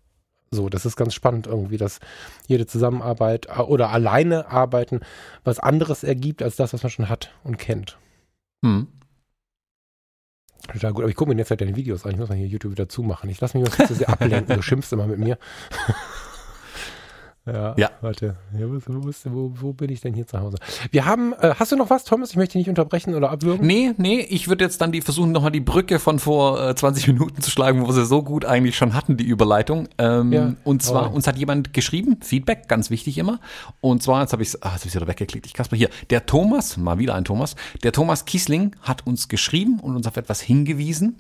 So, 0.56 0.70
das 0.70 0.86
ist 0.86 0.96
ganz 0.96 1.14
spannend 1.14 1.48
irgendwie, 1.48 1.78
dass 1.78 2.00
jede 2.48 2.66
Zusammenarbeit 2.66 3.48
äh, 3.48 3.62
oder 3.62 3.92
alleine 3.92 4.48
arbeiten 4.48 5.02
was 5.44 5.60
anderes 5.60 6.04
ergibt 6.04 6.42
als 6.42 6.56
das, 6.56 6.74
was 6.74 6.84
man 6.84 6.90
schon 6.90 7.10
hat 7.10 7.32
und 7.44 7.58
kennt. 7.58 7.98
Hm. 8.64 8.88
Total 10.72 10.94
gut, 10.94 11.04
aber 11.04 11.10
ich 11.10 11.16
gucke 11.16 11.32
mir 11.32 11.38
jetzt 11.38 11.52
halt 11.52 11.62
deine 11.62 11.76
Videos 11.76 12.06
an. 12.06 12.12
Ich 12.12 12.18
muss 12.18 12.30
mal 12.30 12.36
hier 12.36 12.48
YouTube 12.48 12.72
wieder 12.72 12.90
zumachen. 12.90 13.30
Ich 13.30 13.40
lasse 13.40 13.58
mich 13.58 13.78
mal 13.78 13.88
zu 13.88 13.94
sehr 13.94 14.10
ablenken. 14.10 14.56
Du 14.56 14.62
schimpfst 14.64 14.92
immer 14.94 15.06
mit 15.06 15.20
mir. 15.20 15.38
Ja, 17.46 17.76
ja. 17.78 17.92
warte. 18.02 18.36
Ja, 18.58 18.68
wo, 18.68 18.80
wo, 19.26 19.52
wo, 19.62 19.74
bin 19.74 19.92
ich 19.92 20.02
denn 20.02 20.16
hier 20.16 20.26
zu 20.26 20.40
Hause? 20.40 20.58
Wir 20.90 21.06
haben, 21.06 21.34
äh, 21.34 21.54
hast 21.60 21.72
du 21.72 21.76
noch 21.76 21.92
was, 21.92 22.04
Thomas? 22.04 22.32
Ich 22.32 22.38
möchte 22.38 22.54
dich 22.54 22.62
nicht 22.62 22.70
unterbrechen 22.70 23.14
oder 23.14 23.30
abwürgen. 23.30 23.66
Nee, 23.68 23.94
nee, 23.98 24.20
ich 24.22 24.48
würde 24.48 24.64
jetzt 24.64 24.82
dann 24.82 24.92
die 24.92 25.02
versuchen, 25.02 25.32
nochmal 25.32 25.52
die 25.52 25.60
Brücke 25.60 26.00
von 26.00 26.18
vor 26.18 26.70
äh, 26.70 26.76
20 26.76 27.08
Minuten 27.08 27.42
zu 27.44 27.52
schlagen, 27.52 27.82
wo 27.82 27.88
wir 27.88 27.94
sie 27.94 28.06
so 28.06 28.24
gut 28.24 28.46
eigentlich 28.46 28.76
schon 28.76 28.96
hatten, 28.96 29.16
die 29.16 29.26
Überleitung. 29.26 29.88
Ähm, 30.00 30.34
ja, 30.34 30.54
und 30.64 30.82
zwar, 30.82 31.14
uns 31.14 31.28
hat 31.28 31.38
jemand 31.38 31.72
geschrieben, 31.72 32.18
Feedback, 32.22 32.68
ganz 32.68 32.90
wichtig 32.90 33.20
immer. 33.20 33.40
Und 33.80 34.02
zwar, 34.02 34.22
jetzt 34.22 34.34
habe 34.34 34.42
ich 34.42 34.50
es, 34.50 34.64
ah, 34.64 34.72
jetzt 34.72 34.82
habe 34.82 34.88
ich 34.88 34.96
wieder 34.96 35.08
weggeklickt, 35.08 35.46
ich 35.46 35.54
Kasper 35.54 35.76
hier. 35.76 35.90
Der 36.10 36.26
Thomas, 36.26 36.78
mal 36.78 36.98
wieder 36.98 37.14
ein 37.14 37.26
Thomas, 37.26 37.56
der 37.84 37.92
Thomas 37.92 38.26
Kiesling 38.26 38.76
hat 38.82 39.06
uns 39.06 39.28
geschrieben 39.28 39.80
und 39.80 39.96
uns 39.96 40.08
auf 40.08 40.18
etwas 40.18 40.42
hingewiesen. 40.42 41.18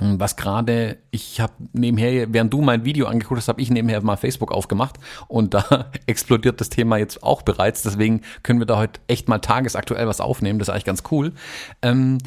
Was 0.00 0.36
gerade, 0.36 0.98
ich 1.10 1.40
habe 1.40 1.54
nebenher, 1.72 2.32
während 2.32 2.52
du 2.52 2.60
mein 2.60 2.84
Video 2.84 3.06
angeguckt 3.06 3.38
hast, 3.38 3.48
habe 3.48 3.60
ich 3.60 3.68
nebenher 3.68 4.00
mal 4.00 4.16
Facebook 4.16 4.52
aufgemacht 4.52 4.96
und 5.26 5.54
da 5.54 5.90
explodiert 6.06 6.60
das 6.60 6.68
Thema 6.68 6.98
jetzt 6.98 7.24
auch 7.24 7.42
bereits. 7.42 7.82
Deswegen 7.82 8.22
können 8.44 8.60
wir 8.60 8.66
da 8.66 8.76
heute 8.76 9.00
echt 9.08 9.28
mal 9.28 9.38
tagesaktuell 9.38 10.06
was 10.06 10.20
aufnehmen. 10.20 10.60
Das 10.60 10.68
ist 10.68 10.72
eigentlich 10.72 10.84
ganz 10.84 11.02
cool. 11.10 11.32
Ähm, 11.82 12.18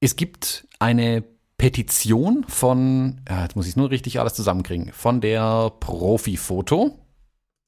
es 0.00 0.16
gibt 0.16 0.68
eine 0.78 1.24
Petition 1.56 2.44
von, 2.46 3.22
ja, 3.28 3.42
jetzt 3.42 3.56
muss 3.56 3.66
ich 3.66 3.76
nur 3.76 3.90
richtig 3.90 4.20
alles 4.20 4.34
zusammenkriegen, 4.34 4.92
von 4.92 5.22
der 5.22 5.72
Profifoto. 5.80 6.98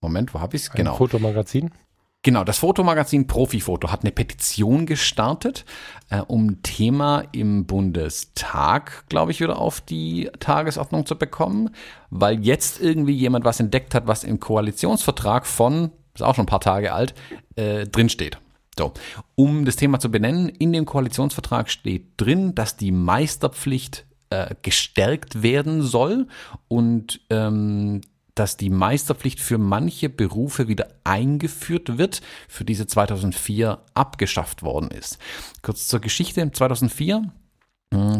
Moment, 0.02 0.34
wo 0.34 0.40
habe 0.40 0.54
ich 0.54 0.62
es? 0.62 0.70
Genau. 0.70 0.96
Fotomagazin. 0.96 1.70
Genau, 2.22 2.44
das 2.44 2.58
Fotomagazin 2.58 3.26
Profifoto 3.26 3.90
hat 3.90 4.02
eine 4.02 4.12
Petition 4.12 4.84
gestartet, 4.84 5.64
äh, 6.10 6.20
um 6.20 6.62
Thema 6.62 7.24
im 7.32 7.64
Bundestag, 7.64 9.08
glaube 9.08 9.30
ich, 9.30 9.40
wieder 9.40 9.58
auf 9.58 9.80
die 9.80 10.30
Tagesordnung 10.38 11.06
zu 11.06 11.16
bekommen, 11.16 11.70
weil 12.10 12.44
jetzt 12.44 12.78
irgendwie 12.78 13.14
jemand 13.14 13.46
was 13.46 13.58
entdeckt 13.58 13.94
hat, 13.94 14.06
was 14.06 14.22
im 14.22 14.38
Koalitionsvertrag 14.38 15.46
von, 15.46 15.92
ist 16.14 16.22
auch 16.22 16.34
schon 16.34 16.42
ein 16.42 16.46
paar 16.46 16.60
Tage 16.60 16.92
alt, 16.92 17.14
äh, 17.56 17.86
drinsteht. 17.86 18.36
So, 18.78 18.92
um 19.34 19.64
das 19.64 19.76
Thema 19.76 19.98
zu 19.98 20.10
benennen, 20.10 20.50
in 20.50 20.74
dem 20.74 20.84
Koalitionsvertrag 20.84 21.70
steht 21.70 22.04
drin, 22.18 22.54
dass 22.54 22.76
die 22.76 22.92
Meisterpflicht 22.92 24.04
äh, 24.28 24.54
gestärkt 24.60 25.42
werden 25.42 25.80
soll 25.82 26.26
und 26.68 27.22
ähm, 27.30 28.02
dass 28.40 28.56
die 28.56 28.70
Meisterpflicht 28.70 29.38
für 29.38 29.58
manche 29.58 30.08
Berufe 30.08 30.66
wieder 30.66 30.88
eingeführt 31.04 31.98
wird, 31.98 32.22
für 32.48 32.64
diese 32.64 32.86
2004 32.86 33.80
abgeschafft 33.92 34.62
worden 34.62 34.90
ist. 34.90 35.18
Kurz 35.60 35.88
zur 35.88 36.00
Geschichte. 36.00 36.50
2004 36.50 37.30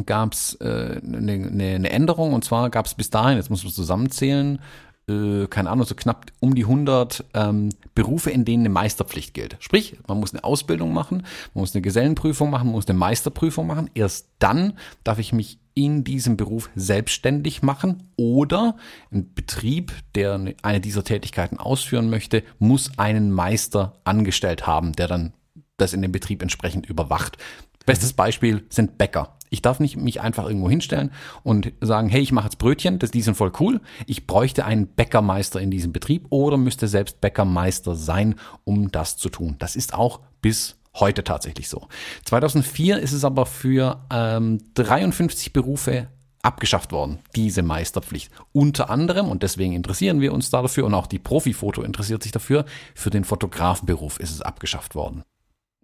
gab 0.04 0.34
es 0.34 0.56
äh, 0.60 1.00
eine, 1.02 1.32
eine 1.32 1.90
Änderung 1.90 2.34
und 2.34 2.44
zwar 2.44 2.68
gab 2.68 2.84
es 2.84 2.92
bis 2.92 3.08
dahin, 3.08 3.38
jetzt 3.38 3.48
muss 3.48 3.64
man 3.64 3.72
zusammenzählen, 3.72 4.60
äh, 5.08 5.46
keine 5.46 5.70
Ahnung, 5.70 5.86
so 5.86 5.94
knapp 5.94 6.26
um 6.38 6.54
die 6.54 6.64
100 6.64 7.24
ähm, 7.32 7.70
Berufe, 7.94 8.30
in 8.30 8.44
denen 8.44 8.64
eine 8.64 8.74
Meisterpflicht 8.74 9.32
gilt. 9.32 9.56
Sprich, 9.60 9.96
man 10.06 10.20
muss 10.20 10.34
eine 10.34 10.44
Ausbildung 10.44 10.92
machen, 10.92 11.22
man 11.54 11.62
muss 11.62 11.74
eine 11.74 11.80
Gesellenprüfung 11.80 12.50
machen, 12.50 12.66
man 12.66 12.74
muss 12.74 12.88
eine 12.88 12.98
Meisterprüfung 12.98 13.66
machen. 13.66 13.88
Erst 13.94 14.28
dann 14.38 14.74
darf 15.02 15.18
ich 15.18 15.32
mich 15.32 15.60
in 15.80 16.04
diesem 16.04 16.36
Beruf 16.36 16.68
selbstständig 16.74 17.62
machen 17.62 18.02
oder 18.16 18.76
ein 19.10 19.32
Betrieb, 19.32 19.92
der 20.14 20.54
eine 20.62 20.80
dieser 20.80 21.04
Tätigkeiten 21.04 21.58
ausführen 21.58 22.10
möchte, 22.10 22.42
muss 22.58 22.98
einen 22.98 23.30
Meister 23.30 23.94
angestellt 24.04 24.66
haben, 24.66 24.92
der 24.92 25.08
dann 25.08 25.32
das 25.78 25.94
in 25.94 26.02
dem 26.02 26.12
Betrieb 26.12 26.42
entsprechend 26.42 26.86
überwacht. 26.86 27.38
Bestes 27.86 28.12
Beispiel 28.12 28.64
sind 28.68 28.98
Bäcker. 28.98 29.38
Ich 29.48 29.62
darf 29.62 29.80
nicht 29.80 29.96
mich 29.96 30.20
einfach 30.20 30.46
irgendwo 30.46 30.68
hinstellen 30.68 31.10
und 31.42 31.72
sagen, 31.80 32.08
hey, 32.08 32.20
ich 32.20 32.30
mache 32.30 32.44
jetzt 32.44 32.58
Brötchen, 32.58 32.98
das, 32.98 33.10
die 33.10 33.22
sind 33.22 33.36
voll 33.36 33.52
cool. 33.58 33.80
Ich 34.06 34.26
bräuchte 34.26 34.64
einen 34.64 34.86
Bäckermeister 34.86 35.60
in 35.60 35.70
diesem 35.70 35.92
Betrieb 35.92 36.26
oder 36.28 36.56
müsste 36.56 36.88
selbst 36.88 37.20
Bäckermeister 37.20 37.96
sein, 37.96 38.36
um 38.64 38.92
das 38.92 39.16
zu 39.16 39.30
tun. 39.30 39.56
Das 39.58 39.76
ist 39.76 39.94
auch 39.94 40.20
bis 40.42 40.79
heute 40.94 41.24
tatsächlich 41.24 41.68
so. 41.68 41.88
2004 42.24 42.98
ist 42.98 43.12
es 43.12 43.24
aber 43.24 43.46
für 43.46 44.04
ähm, 44.10 44.58
53 44.74 45.52
Berufe 45.52 46.08
abgeschafft 46.42 46.92
worden, 46.92 47.18
diese 47.36 47.62
Meisterpflicht. 47.62 48.32
Unter 48.52 48.90
anderem, 48.90 49.28
und 49.28 49.42
deswegen 49.42 49.74
interessieren 49.74 50.20
wir 50.20 50.32
uns 50.32 50.50
da 50.50 50.62
dafür, 50.62 50.86
und 50.86 50.94
auch 50.94 51.06
die 51.06 51.18
Profifoto 51.18 51.82
interessiert 51.82 52.22
sich 52.22 52.32
dafür, 52.32 52.64
für 52.94 53.10
den 53.10 53.24
Fotografenberuf 53.24 54.18
ist 54.18 54.30
es 54.30 54.40
abgeschafft 54.40 54.94
worden. 54.94 55.22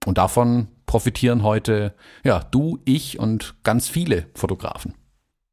Und 0.06 0.18
davon 0.18 0.68
profitieren 0.86 1.42
heute, 1.42 1.94
ja, 2.24 2.40
du, 2.50 2.78
ich 2.84 3.18
und 3.18 3.56
ganz 3.64 3.88
viele 3.88 4.26
Fotografen. 4.34 4.94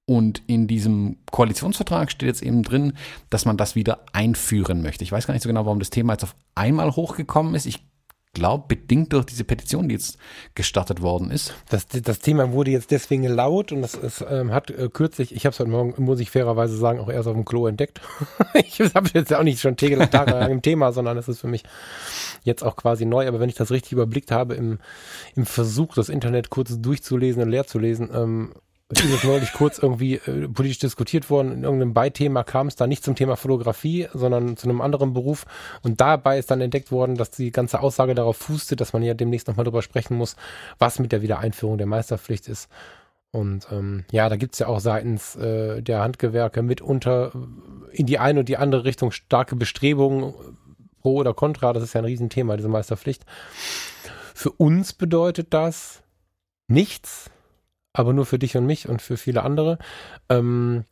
Und 0.06 0.42
in 0.48 0.68
diesem 0.68 1.18
Koalitionsvertrag 1.32 2.12
steht 2.12 2.28
jetzt 2.28 2.44
eben 2.44 2.62
drin, 2.62 2.94
dass 3.30 3.46
man 3.46 3.58
das 3.58 3.76
wieder 3.76 4.06
einführen 4.12 4.82
möchte. 4.82 5.04
Ich 5.04 5.12
weiß 5.12 5.28
gar 5.28 5.34
nicht 5.34 5.44
so 5.44 5.50
genau, 5.50 5.66
warum 5.66 5.80
das 5.80 5.90
Thema 5.90 6.14
jetzt 6.14 6.24
auf 6.24 6.36
einmal 6.56 6.92
hochgekommen 6.92 7.56
ist. 7.56 7.66
Ich 7.66 7.86
glaube, 8.34 8.66
bedingt 8.68 9.14
durch 9.14 9.26
diese 9.26 9.44
Petition, 9.44 9.88
die 9.88 9.94
jetzt 9.94 10.18
gestartet 10.56 11.02
worden 11.02 11.30
ist. 11.30 11.54
Das, 11.70 11.88
das 11.88 12.20
Thema 12.20 12.52
wurde 12.52 12.72
jetzt 12.72 12.90
deswegen 12.90 13.24
laut 13.26 13.72
und 13.72 13.84
das 13.84 13.94
ist, 13.94 14.26
ähm, 14.28 14.52
hat 14.52 14.72
äh, 14.72 14.90
kürzlich, 14.92 15.36
ich 15.36 15.46
habe 15.46 15.54
es 15.54 15.60
heute 15.60 15.70
Morgen, 15.70 16.04
muss 16.04 16.20
ich 16.20 16.32
fairerweise 16.32 16.76
sagen, 16.76 17.00
auch 17.00 17.10
erst 17.10 17.28
auf 17.28 17.36
dem 17.36 17.46
Klo 17.46 17.68
entdeckt. 17.68 18.02
ich 18.56 18.80
habe 18.80 19.10
jetzt 19.14 19.34
auch 19.34 19.44
nicht 19.44 19.62
schon 19.62 19.78
tagelang 19.78 20.52
im 20.52 20.62
Thema, 20.64 20.92
sondern 20.92 21.18
es 21.18 21.28
ist 21.28 21.42
für 21.42 21.48
mich 21.48 21.64
jetzt 22.44 22.64
auch 22.64 22.76
quasi 22.76 23.06
neu. 23.06 23.28
Aber 23.28 23.40
wenn 23.40 23.50
ich 23.50 23.56
das 23.56 23.70
richtig 23.70 23.92
überblickt 23.92 24.32
habe, 24.32 24.56
im, 24.56 24.80
im 25.36 25.46
Versuch, 25.46 25.94
das 25.94 26.10
Internet 26.10 26.50
kurz 26.50 26.82
durchzulesen 26.82 27.44
und 27.44 27.50
leer 27.50 27.68
zu 27.68 27.78
lesen, 27.78 28.10
ähm, 28.14 28.54
ist 28.90 29.24
neulich 29.24 29.54
kurz 29.54 29.80
irgendwie 29.80 30.16
äh, 30.16 30.48
politisch 30.48 30.80
diskutiert 30.80 31.30
worden. 31.30 31.52
In 31.52 31.64
irgendeinem 31.64 31.94
Beithema 31.94 32.44
kam 32.44 32.68
es 32.68 32.76
da 32.76 32.86
nicht 32.86 33.04
zum 33.04 33.16
Thema 33.16 33.36
Fotografie, 33.36 34.08
sondern 34.14 34.58
zu 34.58 34.70
einem 34.70 34.82
anderen 34.82 35.14
Beruf. 35.14 35.46
Und 35.82 36.02
dabei 36.02 36.38
ist 36.38 36.52
dann 36.52 36.62
entdeckt 36.62 36.92
worden, 36.92 37.16
dass 37.16 37.32
die 37.32 37.52
ganze 37.52 37.80
Aussage 37.80 38.14
darauf 38.14 38.38
fußte, 38.38 38.76
dass 38.76 38.94
man 38.94 39.04
ja 39.04 39.14
demnächst 39.14 39.48
nochmal 39.48 39.64
drüber 39.64 39.82
sprechen 39.82 40.18
muss, 40.18 40.36
was 40.80 41.00
mit 41.00 41.12
der 41.12 41.22
Wiedereinführung 41.22 41.78
der 41.78 41.88
Meisterpflicht 41.88 42.48
ist. 42.48 42.70
Und 43.32 43.68
ähm, 43.72 44.06
ja, 44.12 44.30
da 44.30 44.36
gibt's 44.36 44.60
ja 44.60 44.68
auch 44.68 44.80
seitens 44.80 45.36
äh, 45.38 45.82
der 45.82 46.02
Handgewerke 46.02 46.62
mitunter 46.62 47.32
in 47.92 48.06
die 48.06 48.20
eine 48.20 48.42
und 48.42 48.50
die 48.50 48.58
andere 48.58 48.86
Richtung 48.86 49.12
starke 49.12 49.56
Bestrebungen, 49.56 50.36
pro 51.02 51.16
oder 51.16 51.34
contra. 51.34 51.74
Das 51.74 51.84
ist 51.84 51.94
ja 51.94 52.02
ein 52.02 52.06
Riesenthema, 52.06 52.58
diese 52.58 52.70
Meisterpflicht. 52.70 53.26
Für 54.34 54.52
uns 54.52 54.94
bedeutet 54.94 55.54
das 55.54 56.04
nichts, 56.68 57.30
aber 57.94 58.14
nur 58.14 58.26
für 58.26 58.40
dich 58.40 58.58
und 58.58 58.66
mich 58.66 58.90
und 58.90 59.02
für 59.02 59.18
viele 59.18 59.44
andere. 59.44 59.78
Ähm, 60.30 60.86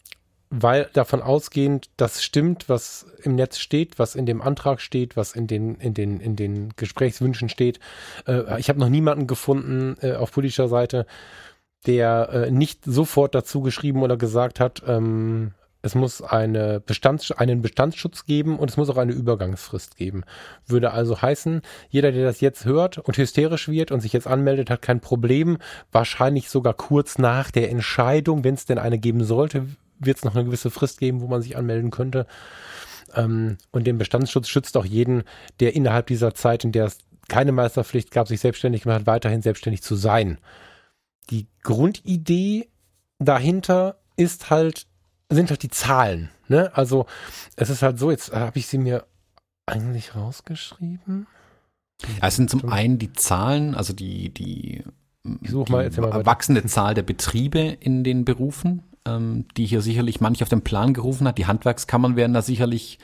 weil 0.52 0.90
davon 0.92 1.22
ausgehend, 1.22 1.90
das 1.96 2.22
stimmt, 2.22 2.68
was 2.68 3.06
im 3.24 3.36
Netz 3.36 3.58
steht, 3.58 3.98
was 4.00 4.16
in 4.16 4.26
dem 4.26 4.42
Antrag 4.42 4.82
steht, 4.82 5.16
was 5.16 5.34
in 5.34 5.48
den, 5.48 5.76
in 5.76 5.94
den, 5.94 6.20
in 6.20 6.36
den 6.36 6.74
Gesprächswünschen 6.76 7.48
steht. 7.48 7.80
Äh, 8.28 8.60
ich 8.60 8.68
habe 8.68 8.80
noch 8.80 8.90
niemanden 8.90 9.28
gefunden 9.28 9.96
äh, 10.02 10.14
auf 10.14 10.34
politischer 10.34 10.68
Seite, 10.68 11.06
der 11.88 12.30
äh, 12.30 12.52
nicht 12.52 12.84
sofort 12.84 13.34
dazu 13.34 13.62
geschrieben 13.62 14.04
oder 14.04 14.18
gesagt 14.18 14.60
hat, 14.60 14.84
ähm, 14.86 15.54
es 15.82 15.96
muss 15.96 16.22
eine 16.22 16.80
Bestands, 16.80 17.32
einen 17.32 17.62
Bestandsschutz 17.62 18.26
geben 18.26 18.60
und 18.60 18.70
es 18.70 18.78
muss 18.78 18.90
auch 18.90 18.98
eine 18.98 19.14
Übergangsfrist 19.14 19.96
geben. 19.96 20.24
Würde 20.68 20.92
also 20.92 21.22
heißen, 21.22 21.62
jeder, 21.90 22.12
der 22.12 22.24
das 22.24 22.42
jetzt 22.42 22.66
hört 22.66 23.00
und 23.00 23.18
hysterisch 23.18 23.68
wird 23.68 23.92
und 23.92 24.00
sich 24.02 24.14
jetzt 24.14 24.28
anmeldet, 24.28 24.70
hat 24.70 24.82
kein 24.82 25.00
Problem. 25.00 25.58
Wahrscheinlich 25.92 26.50
sogar 26.50 26.76
kurz 26.76 27.18
nach 27.18 27.50
der 27.50 27.70
Entscheidung, 27.72 28.44
wenn 28.44 28.54
es 28.54 28.66
denn 28.66 28.78
eine 28.78 29.00
geben 29.00 29.24
sollte, 29.24 29.68
wird 30.00 30.18
es 30.18 30.24
noch 30.24 30.36
eine 30.36 30.46
gewisse 30.46 30.70
Frist 30.70 31.00
geben, 31.00 31.22
wo 31.22 31.28
man 31.28 31.42
sich 31.42 31.58
anmelden 31.58 31.90
könnte. 31.90 32.28
Ähm, 33.16 33.58
und 33.72 33.88
den 33.88 33.98
Bestandsschutz 33.98 34.50
schützt 34.50 34.78
auch 34.78 34.86
jeden, 34.86 35.24
der 35.60 35.76
innerhalb 35.76 36.08
dieser 36.08 36.34
Zeit, 36.36 36.64
in 36.64 36.72
der 36.72 36.86
es 36.86 37.00
keine 37.28 37.52
Meisterpflicht 37.52 38.12
gab, 38.12 38.28
sich 38.28 38.40
selbstständig 38.40 38.84
gemacht 38.84 39.02
hat, 39.02 39.08
weiterhin 39.08 39.42
selbstständig 39.42 39.82
zu 39.82 39.96
sein. 39.96 40.38
Die 41.30 41.48
Grundidee 41.64 42.68
dahinter 43.20 43.98
ist 44.18 44.50
halt, 44.50 44.88
sind 45.36 45.50
halt 45.50 45.64
die 45.64 45.70
Zahlen. 45.70 46.30
Ne? 46.48 46.72
Also 46.74 47.06
es 47.56 47.70
ist 47.70 47.82
halt 47.82 48.00
so, 48.00 48.12
jetzt 48.12 48.34
habe 48.34 48.60
ich 48.60 48.68
sie 48.68 48.78
mir 48.78 49.06
eigentlich 49.66 50.16
rausgeschrieben. 50.16 51.28
Ja, 52.20 52.28
es 52.28 52.36
sind 52.36 52.50
zum 52.50 52.70
einen 52.72 52.98
die 52.98 53.14
Zahlen, 53.14 53.76
also 53.76 53.94
die, 53.94 54.34
die, 54.34 54.84
such 55.44 55.70
mal, 55.70 55.90
die 55.90 56.02
mal 56.02 56.26
wachsende 56.26 56.66
Zahl 56.66 56.94
der 56.94 57.04
Betriebe 57.04 57.60
in 57.60 58.04
den 58.04 58.26
Berufen, 58.26 58.84
ähm, 59.06 59.46
die 59.56 59.66
hier 59.66 59.82
sicherlich 59.82 60.20
manche 60.20 60.44
auf 60.44 60.50
den 60.50 60.64
Plan 60.64 60.94
gerufen 60.94 61.28
hat. 61.28 61.38
Die 61.38 61.46
Handwerkskammern 61.46 62.16
werden 62.16 62.34
da 62.34 62.42
sicherlich 62.42 62.98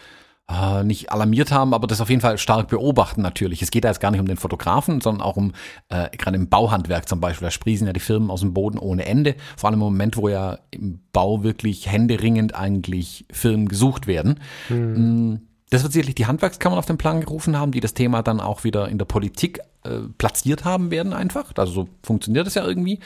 äh, 0.49 0.83
nicht 0.83 1.11
alarmiert 1.11 1.51
haben, 1.51 1.73
aber 1.73 1.87
das 1.87 1.99
auf 2.01 2.09
jeden 2.09 2.21
Fall 2.21 2.37
stark 2.37 2.69
beobachten 2.69 3.21
natürlich. 3.21 3.61
Es 3.61 3.71
geht 3.71 3.83
da 3.83 3.89
jetzt 3.89 3.99
gar 3.99 4.11
nicht 4.11 4.19
um 4.19 4.27
den 4.27 4.37
Fotografen, 4.37 5.01
sondern 5.01 5.21
auch 5.21 5.35
um 5.35 5.53
äh, 5.89 6.09
gerade 6.15 6.37
im 6.37 6.49
Bauhandwerk 6.49 7.09
zum 7.09 7.19
Beispiel. 7.19 7.47
Da 7.47 7.51
sprießen 7.51 7.85
ja 7.85 7.93
die 7.93 7.99
Firmen 7.99 8.31
aus 8.31 8.39
dem 8.41 8.53
Boden 8.53 8.77
ohne 8.77 9.05
Ende. 9.05 9.35
Vor 9.57 9.69
allem 9.69 9.79
im 9.79 9.85
Moment, 9.85 10.15
wo 10.15 10.29
ja 10.29 10.59
im 10.71 11.01
Bau 11.11 11.43
wirklich 11.43 11.91
händeringend 11.91 12.55
eigentlich 12.55 13.25
Firmen 13.31 13.67
gesucht 13.67 14.07
werden. 14.07 14.39
Hm. 14.69 15.41
Das 15.69 15.83
wird 15.83 15.91
sicherlich 15.91 16.15
die 16.15 16.27
Handwerkskammern 16.27 16.79
auf 16.79 16.85
den 16.85 16.97
Plan 16.97 17.19
gerufen 17.19 17.59
haben, 17.59 17.73
die 17.73 17.81
das 17.81 17.93
Thema 17.93 18.21
dann 18.23 18.39
auch 18.39 18.63
wieder 18.63 18.87
in 18.87 18.97
der 18.97 19.05
Politik 19.05 19.59
äh, 19.83 19.99
platziert 20.17 20.63
haben 20.63 20.91
werden 20.91 21.11
einfach. 21.11 21.51
Also 21.57 21.73
so 21.73 21.89
funktioniert 22.03 22.47
das 22.47 22.55
ja 22.55 22.65
irgendwie. 22.65 22.99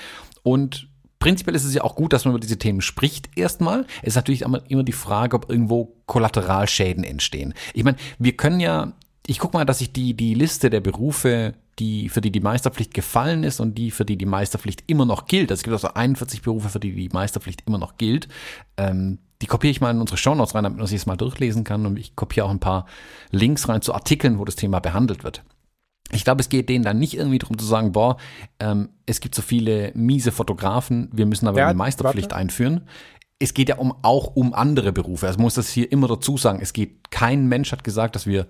Und 0.43 0.87
prinzipiell 1.21 1.55
ist 1.55 1.63
es 1.63 1.73
ja 1.73 1.83
auch 1.83 1.95
gut, 1.95 2.11
dass 2.11 2.25
man 2.25 2.33
über 2.33 2.41
diese 2.41 2.57
Themen 2.57 2.81
spricht 2.81 3.29
erstmal. 3.37 3.85
Es 4.01 4.09
ist 4.09 4.15
natürlich 4.15 4.41
immer 4.41 4.83
die 4.83 4.91
Frage, 4.91 5.37
ob 5.37 5.49
irgendwo 5.49 5.93
Kollateralschäden 6.07 7.05
entstehen. 7.05 7.53
Ich 7.73 7.85
meine, 7.85 7.97
wir 8.19 8.35
können 8.35 8.59
ja, 8.59 8.93
ich 9.25 9.39
gucke 9.39 9.55
mal, 9.55 9.63
dass 9.63 9.79
ich 9.79 9.93
die, 9.93 10.15
die 10.15 10.33
Liste 10.33 10.69
der 10.69 10.81
Berufe, 10.81 11.53
die, 11.79 12.09
für 12.09 12.21
die 12.21 12.31
die 12.31 12.41
Meisterpflicht 12.41 12.93
gefallen 12.93 13.43
ist 13.43 13.59
und 13.59 13.77
die, 13.77 13.91
für 13.91 14.03
die 14.03 14.17
die 14.17 14.25
Meisterpflicht 14.25 14.83
immer 14.87 15.05
noch 15.05 15.27
gilt. 15.27 15.51
Also 15.51 15.59
es 15.59 15.63
gibt 15.63 15.73
also 15.73 15.93
41 15.93 16.41
Berufe, 16.41 16.69
für 16.69 16.79
die 16.79 16.93
die 16.93 17.09
Meisterpflicht 17.09 17.63
immer 17.67 17.77
noch 17.77 17.97
gilt. 17.97 18.27
Ähm, 18.77 19.19
die 19.43 19.47
kopiere 19.47 19.71
ich 19.71 19.79
mal 19.79 19.91
in 19.91 20.01
unsere 20.01 20.17
Shownotes 20.17 20.55
rein, 20.55 20.63
damit 20.63 20.79
man 20.79 20.87
sich 20.87 20.99
das 20.99 21.05
mal 21.05 21.17
durchlesen 21.17 21.63
kann. 21.63 21.85
Und 21.85 21.97
ich 21.97 22.15
kopiere 22.15 22.47
auch 22.47 22.51
ein 22.51 22.59
paar 22.59 22.87
Links 23.29 23.69
rein 23.69 23.81
zu 23.81 23.93
Artikeln, 23.93 24.39
wo 24.39 24.45
das 24.45 24.55
Thema 24.55 24.79
behandelt 24.79 25.23
wird. 25.23 25.43
Ich 26.13 26.23
glaube, 26.23 26.41
es 26.41 26.49
geht 26.49 26.69
denen 26.69 26.83
dann 26.83 26.99
nicht 26.99 27.15
irgendwie 27.15 27.39
darum 27.39 27.57
zu 27.57 27.65
sagen, 27.65 27.91
boah, 27.91 28.17
ähm, 28.59 28.89
es 29.05 29.19
gibt 29.19 29.35
so 29.35 29.41
viele 29.41 29.91
miese 29.93 30.31
Fotografen, 30.31 31.09
wir 31.11 31.25
müssen 31.25 31.47
aber 31.47 31.59
ja, 31.59 31.67
eine 31.67 31.77
Meisterpflicht 31.77 32.31
warte. 32.31 32.41
einführen. 32.41 32.87
Es 33.39 33.53
geht 33.53 33.69
ja 33.69 33.77
um, 33.77 33.93
auch 34.03 34.35
um 34.35 34.53
andere 34.53 34.91
Berufe. 34.91 35.27
Also 35.27 35.39
muss 35.39 35.55
das 35.55 35.69
hier 35.69 35.91
immer 35.91 36.07
dazu 36.07 36.37
sagen. 36.37 36.59
Es 36.61 36.73
geht, 36.73 37.09
kein 37.09 37.47
Mensch 37.47 37.71
hat 37.71 37.83
gesagt, 37.83 38.15
dass 38.15 38.27
wir 38.27 38.47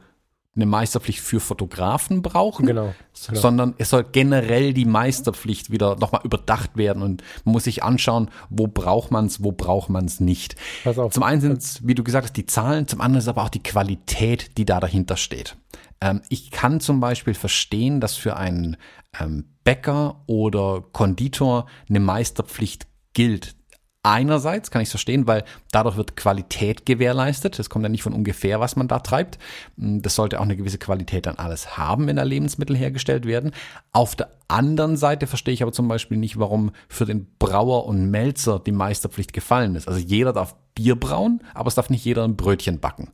eine 0.55 0.65
Meisterpflicht 0.65 1.21
für 1.21 1.39
Fotografen 1.39 2.21
brauchen, 2.21 2.65
genau, 2.65 2.93
genau. 3.27 3.39
sondern 3.39 3.73
es 3.77 3.89
soll 3.89 4.03
generell 4.11 4.73
die 4.73 4.83
Meisterpflicht 4.83 5.71
wieder 5.71 5.95
nochmal 5.95 6.21
überdacht 6.25 6.75
werden 6.75 7.03
und 7.03 7.23
man 7.45 7.53
muss 7.53 7.63
sich 7.63 7.83
anschauen, 7.83 8.29
wo 8.49 8.67
braucht 8.67 9.11
man 9.11 9.27
es, 9.27 9.41
wo 9.41 9.53
braucht 9.53 9.89
man 9.89 10.05
es 10.05 10.19
nicht. 10.19 10.57
Pass 10.83 10.99
auf. 10.99 11.13
Zum 11.13 11.23
einen 11.23 11.39
sind 11.39 11.57
es, 11.57 11.87
wie 11.87 11.95
du 11.95 12.03
gesagt 12.03 12.25
hast, 12.25 12.35
die 12.35 12.45
Zahlen, 12.45 12.85
zum 12.85 12.99
anderen 12.99 13.19
ist 13.19 13.29
aber 13.29 13.43
auch 13.43 13.49
die 13.49 13.63
Qualität, 13.63 14.57
die 14.57 14.65
da 14.65 14.81
dahinter 14.81 15.15
steht. 15.15 15.55
Ähm, 16.01 16.21
ich 16.29 16.51
kann 16.51 16.79
zum 16.79 16.99
Beispiel 16.99 17.33
verstehen, 17.33 18.01
dass 18.01 18.15
für 18.15 18.35
einen 18.35 18.77
ähm, 19.19 19.45
Bäcker 19.63 20.23
oder 20.25 20.83
Konditor 20.91 21.67
eine 21.87 21.99
Meisterpflicht 21.99 22.87
gilt. 23.13 23.55
Einerseits 24.03 24.71
kann 24.71 24.81
ich 24.81 24.87
es 24.87 24.91
verstehen, 24.91 25.27
weil 25.27 25.43
dadurch 25.71 25.95
wird 25.95 26.15
Qualität 26.15 26.87
gewährleistet. 26.87 27.59
Das 27.59 27.69
kommt 27.69 27.83
ja 27.83 27.89
nicht 27.89 28.01
von 28.01 28.13
ungefähr, 28.13 28.59
was 28.59 28.75
man 28.75 28.87
da 28.87 28.97
treibt. 28.97 29.37
Hm, 29.77 30.01
das 30.01 30.15
sollte 30.15 30.39
auch 30.39 30.43
eine 30.43 30.57
gewisse 30.57 30.79
Qualität 30.79 31.27
dann 31.27 31.35
alles 31.35 31.77
haben, 31.77 32.07
wenn 32.07 32.15
da 32.15 32.23
Lebensmittel 32.23 32.75
hergestellt 32.75 33.27
werden. 33.27 33.51
Auf 33.91 34.15
der 34.15 34.31
anderen 34.47 34.97
Seite 34.97 35.27
verstehe 35.27 35.53
ich 35.53 35.61
aber 35.61 35.71
zum 35.71 35.87
Beispiel 35.87 36.17
nicht, 36.17 36.39
warum 36.39 36.71
für 36.89 37.05
den 37.05 37.27
Brauer 37.37 37.85
und 37.85 38.09
Melzer 38.09 38.59
die 38.59 38.71
Meisterpflicht 38.71 39.33
gefallen 39.33 39.75
ist. 39.75 39.87
Also 39.87 39.99
jeder 39.99 40.33
darf 40.33 40.55
Bier 40.73 40.99
brauen, 40.99 41.43
aber 41.53 41.67
es 41.67 41.75
darf 41.75 41.91
nicht 41.91 42.03
jeder 42.03 42.23
ein 42.23 42.35
Brötchen 42.35 42.79
backen. 42.79 43.11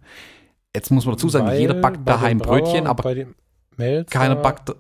Jetzt 0.78 0.92
muss 0.92 1.08
man 1.08 1.16
dazu 1.16 1.28
sagen, 1.28 1.48
Weil 1.48 1.60
jeder 1.60 1.74
backt 1.74 2.08
daheim 2.08 2.38
Brötchen, 2.38 2.86
aber 2.86 3.02
keiner 4.12 4.36
backt, 4.36 4.76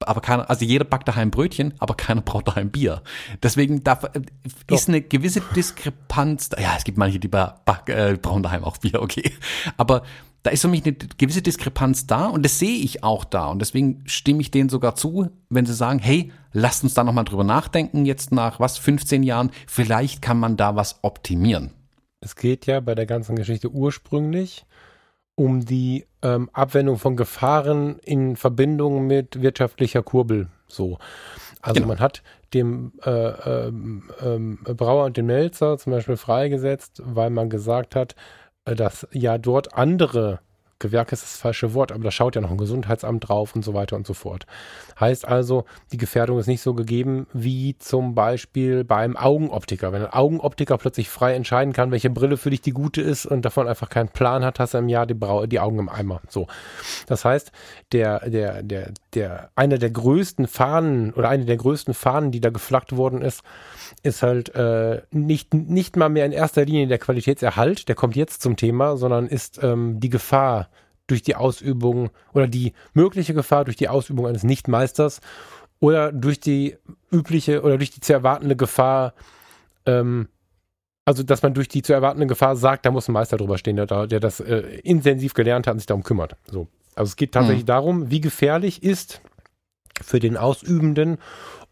aber 0.00 0.20
keiner, 0.20 0.50
also 0.50 0.64
jeder 0.64 0.84
backt 0.84 1.06
daheim 1.06 1.30
Brötchen, 1.30 1.72
aber 1.78 1.94
keiner 1.94 2.20
braucht 2.20 2.48
daheim 2.48 2.72
Bier. 2.72 3.00
Deswegen 3.44 3.84
darf, 3.84 4.02
äh, 4.02 4.22
ist 4.74 4.88
eine 4.88 5.02
gewisse 5.02 5.40
Diskrepanz, 5.54 6.50
ja, 6.58 6.74
es 6.76 6.82
gibt 6.82 6.98
manche, 6.98 7.20
die 7.20 7.28
back, 7.28 7.54
äh, 7.86 8.18
brauchen 8.20 8.42
daheim 8.42 8.64
auch 8.64 8.78
Bier, 8.78 9.00
okay. 9.00 9.30
Aber 9.76 10.02
da 10.42 10.50
ist 10.50 10.62
für 10.62 10.68
mich 10.68 10.84
eine 10.84 10.94
gewisse 10.94 11.42
Diskrepanz 11.42 12.08
da 12.08 12.26
und 12.26 12.44
das 12.44 12.58
sehe 12.58 12.78
ich 12.78 13.04
auch 13.04 13.24
da. 13.24 13.46
Und 13.46 13.60
deswegen 13.60 14.02
stimme 14.06 14.40
ich 14.40 14.50
denen 14.50 14.68
sogar 14.68 14.96
zu, 14.96 15.30
wenn 15.48 15.64
sie 15.64 15.74
sagen, 15.74 16.00
hey, 16.00 16.32
lasst 16.52 16.82
uns 16.82 16.94
da 16.94 17.04
nochmal 17.04 17.24
drüber 17.24 17.44
nachdenken, 17.44 18.04
jetzt 18.04 18.32
nach 18.32 18.58
was, 18.58 18.78
15 18.78 19.22
Jahren, 19.22 19.52
vielleicht 19.68 20.22
kann 20.22 20.40
man 20.40 20.56
da 20.56 20.74
was 20.74 21.04
optimieren. 21.04 21.70
Es 22.20 22.34
geht 22.34 22.66
ja 22.66 22.80
bei 22.80 22.96
der 22.96 23.06
ganzen 23.06 23.36
Geschichte 23.36 23.70
ursprünglich 23.70 24.66
um 25.36 25.64
die 25.64 26.06
ähm, 26.22 26.50
Abwendung 26.52 26.98
von 26.98 27.14
Gefahren 27.14 27.98
in 28.00 28.36
Verbindung 28.36 29.06
mit 29.06 29.40
wirtschaftlicher 29.40 30.02
Kurbel. 30.02 30.48
So. 30.66 30.98
Also 31.62 31.76
genau. 31.76 31.88
man 31.88 32.00
hat 32.00 32.22
dem 32.54 32.92
äh, 33.04 33.10
ähm, 33.10 34.10
ähm, 34.20 34.58
Brauer 34.64 35.04
und 35.04 35.16
dem 35.16 35.26
Melzer 35.26 35.78
zum 35.78 35.92
Beispiel 35.92 36.16
freigesetzt, 36.16 37.02
weil 37.04 37.30
man 37.30 37.50
gesagt 37.50 37.94
hat, 37.94 38.14
äh, 38.64 38.74
dass 38.74 39.06
ja 39.12 39.38
dort 39.38 39.74
andere 39.74 40.40
Gewerke 40.78 41.14
ist 41.14 41.22
das 41.22 41.36
falsche 41.36 41.72
Wort, 41.72 41.90
aber 41.90 42.04
da 42.04 42.10
schaut 42.10 42.34
ja 42.34 42.42
noch 42.42 42.50
ein 42.50 42.58
Gesundheitsamt 42.58 43.28
drauf 43.28 43.54
und 43.54 43.64
so 43.64 43.72
weiter 43.72 43.96
und 43.96 44.06
so 44.06 44.12
fort. 44.12 44.46
Heißt 45.00 45.26
also, 45.26 45.64
die 45.92 45.96
Gefährdung 45.96 46.38
ist 46.38 46.46
nicht 46.46 46.60
so 46.60 46.74
gegeben 46.74 47.26
wie 47.32 47.76
zum 47.78 48.14
Beispiel 48.14 48.84
beim 48.84 49.16
Augenoptiker. 49.16 49.92
Wenn 49.92 50.02
ein 50.02 50.12
Augenoptiker 50.12 50.76
plötzlich 50.76 51.08
frei 51.08 51.34
entscheiden 51.34 51.72
kann, 51.72 51.90
welche 51.92 52.10
Brille 52.10 52.36
für 52.36 52.50
dich 52.50 52.60
die 52.60 52.72
gute 52.72 53.00
ist 53.00 53.24
und 53.24 53.42
davon 53.42 53.68
einfach 53.68 53.88
keinen 53.88 54.08
Plan 54.08 54.44
hat, 54.44 54.60
hast 54.60 54.74
du 54.74 54.78
im 54.78 54.88
Jahr 54.88 55.06
die, 55.06 55.14
Brau 55.14 55.46
die 55.46 55.60
Augen 55.60 55.78
im 55.78 55.88
Eimer. 55.88 56.20
So. 56.28 56.46
Das 57.06 57.24
heißt, 57.24 57.52
der, 57.92 58.28
der, 58.28 58.62
der, 58.62 58.92
der, 59.14 59.50
einer 59.54 59.78
der 59.78 59.90
größten 59.90 60.46
Fahnen 60.46 61.12
oder 61.14 61.30
eine 61.30 61.46
der 61.46 61.56
größten 61.56 61.94
Fahnen, 61.94 62.32
die 62.32 62.40
da 62.40 62.50
geflaggt 62.50 62.96
worden 62.96 63.22
ist, 63.22 63.42
ist 64.02 64.22
halt 64.22 64.54
äh, 64.54 65.02
nicht, 65.10 65.54
nicht 65.54 65.96
mal 65.96 66.08
mehr 66.08 66.26
in 66.26 66.32
erster 66.32 66.64
Linie 66.64 66.86
der 66.86 66.98
Qualitätserhalt, 66.98 67.88
der 67.88 67.94
kommt 67.94 68.16
jetzt 68.16 68.42
zum 68.42 68.56
Thema, 68.56 68.96
sondern 68.96 69.26
ist 69.26 69.62
ähm, 69.62 70.00
die 70.00 70.10
Gefahr 70.10 70.68
durch 71.06 71.22
die 71.22 71.36
Ausübung 71.36 72.10
oder 72.32 72.48
die 72.48 72.72
mögliche 72.92 73.34
Gefahr 73.34 73.64
durch 73.64 73.76
die 73.76 73.88
Ausübung 73.88 74.26
eines 74.26 74.42
Nichtmeisters 74.42 75.20
oder 75.78 76.12
durch 76.12 76.40
die 76.40 76.76
übliche 77.12 77.62
oder 77.62 77.78
durch 77.78 77.90
die 77.90 78.00
zu 78.00 78.12
erwartende 78.12 78.56
Gefahr, 78.56 79.14
ähm, 79.84 80.28
also 81.04 81.22
dass 81.22 81.42
man 81.42 81.54
durch 81.54 81.68
die 81.68 81.82
zu 81.82 81.92
erwartende 81.92 82.26
Gefahr 82.26 82.56
sagt, 82.56 82.86
da 82.86 82.90
muss 82.90 83.08
ein 83.08 83.12
Meister 83.12 83.36
drüber 83.36 83.58
stehen, 83.58 83.76
der, 83.76 84.06
der 84.06 84.20
das 84.20 84.40
äh, 84.40 84.60
intensiv 84.82 85.34
gelernt 85.34 85.66
hat 85.66 85.74
und 85.74 85.78
sich 85.78 85.86
darum 85.86 86.02
kümmert. 86.02 86.36
So. 86.50 86.66
Also 86.96 87.10
es 87.10 87.16
geht 87.16 87.32
tatsächlich 87.32 87.64
mhm. 87.64 87.68
darum, 87.68 88.10
wie 88.10 88.20
gefährlich 88.20 88.82
ist 88.82 89.20
für 90.02 90.18
den 90.18 90.36
Ausübenden 90.36 91.18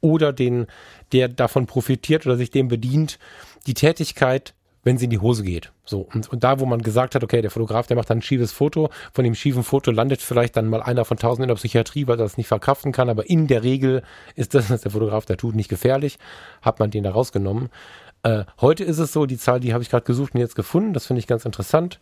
oder 0.01 0.33
den, 0.33 0.67
der 1.15 1.29
davon 1.29 1.67
profitiert 1.67 2.27
oder 2.27 2.37
sich 2.37 2.51
dem 2.51 2.69
bedient, 2.69 3.19
die 3.67 3.75
Tätigkeit 3.75 4.55
wenn 4.85 4.99
sie 4.99 5.05
in 5.05 5.11
die 5.11 5.19
Hose 5.19 5.43
geht. 5.43 5.73
So. 5.85 6.07
Und, 6.15 6.31
und 6.31 6.45
da, 6.45 6.61
wo 6.61 6.67
man 6.67 6.83
gesagt 6.83 7.15
hat, 7.15 7.25
okay, 7.25 7.43
der 7.43 7.51
Fotograf, 7.51 7.87
der 7.87 7.97
macht 7.97 8.11
dann 8.11 8.19
ein 8.19 8.23
schiefes 8.23 8.53
Foto, 8.53 8.91
von 9.13 9.25
dem 9.25 9.35
schiefen 9.35 9.65
Foto 9.65 9.91
landet 9.91 10.23
vielleicht 10.23 10.57
dann 10.57 10.69
mal 10.69 10.83
einer 10.83 11.05
von 11.05 11.17
tausend 11.17 11.43
in 11.43 11.49
der 11.49 11.57
Psychiatrie, 11.57 12.07
weil 12.07 12.19
er 12.21 12.25
das 12.25 12.37
nicht 12.37 12.49
verkraften 12.49 12.93
kann, 12.93 13.09
aber 13.09 13.29
in 13.29 13.47
der 13.47 13.65
Regel 13.65 14.03
ist 14.37 14.55
das, 14.55 14.71
was 14.71 14.83
der 14.83 14.93
Fotograf 14.93 15.25
da 15.25 15.37
tut, 15.37 15.55
nicht 15.55 15.71
gefährlich, 15.71 16.19
hat 16.63 16.79
man 16.79 16.91
den 16.91 17.03
da 17.03 17.11
rausgenommen. 17.11 17.71
Äh, 18.23 18.45
heute 18.61 18.85
ist 18.85 18.99
es 18.99 19.13
so, 19.13 19.27
die 19.27 19.39
Zahl, 19.39 19.61
die 19.61 19.73
habe 19.73 19.83
ich 19.83 19.91
gerade 19.91 20.05
gesucht 20.07 20.35
und 20.35 20.41
jetzt 20.41 20.55
gefunden, 20.55 20.93
das 20.93 21.07
finde 21.07 21.21
ich 21.21 21.27
ganz 21.27 21.45
interessant. 21.45 21.99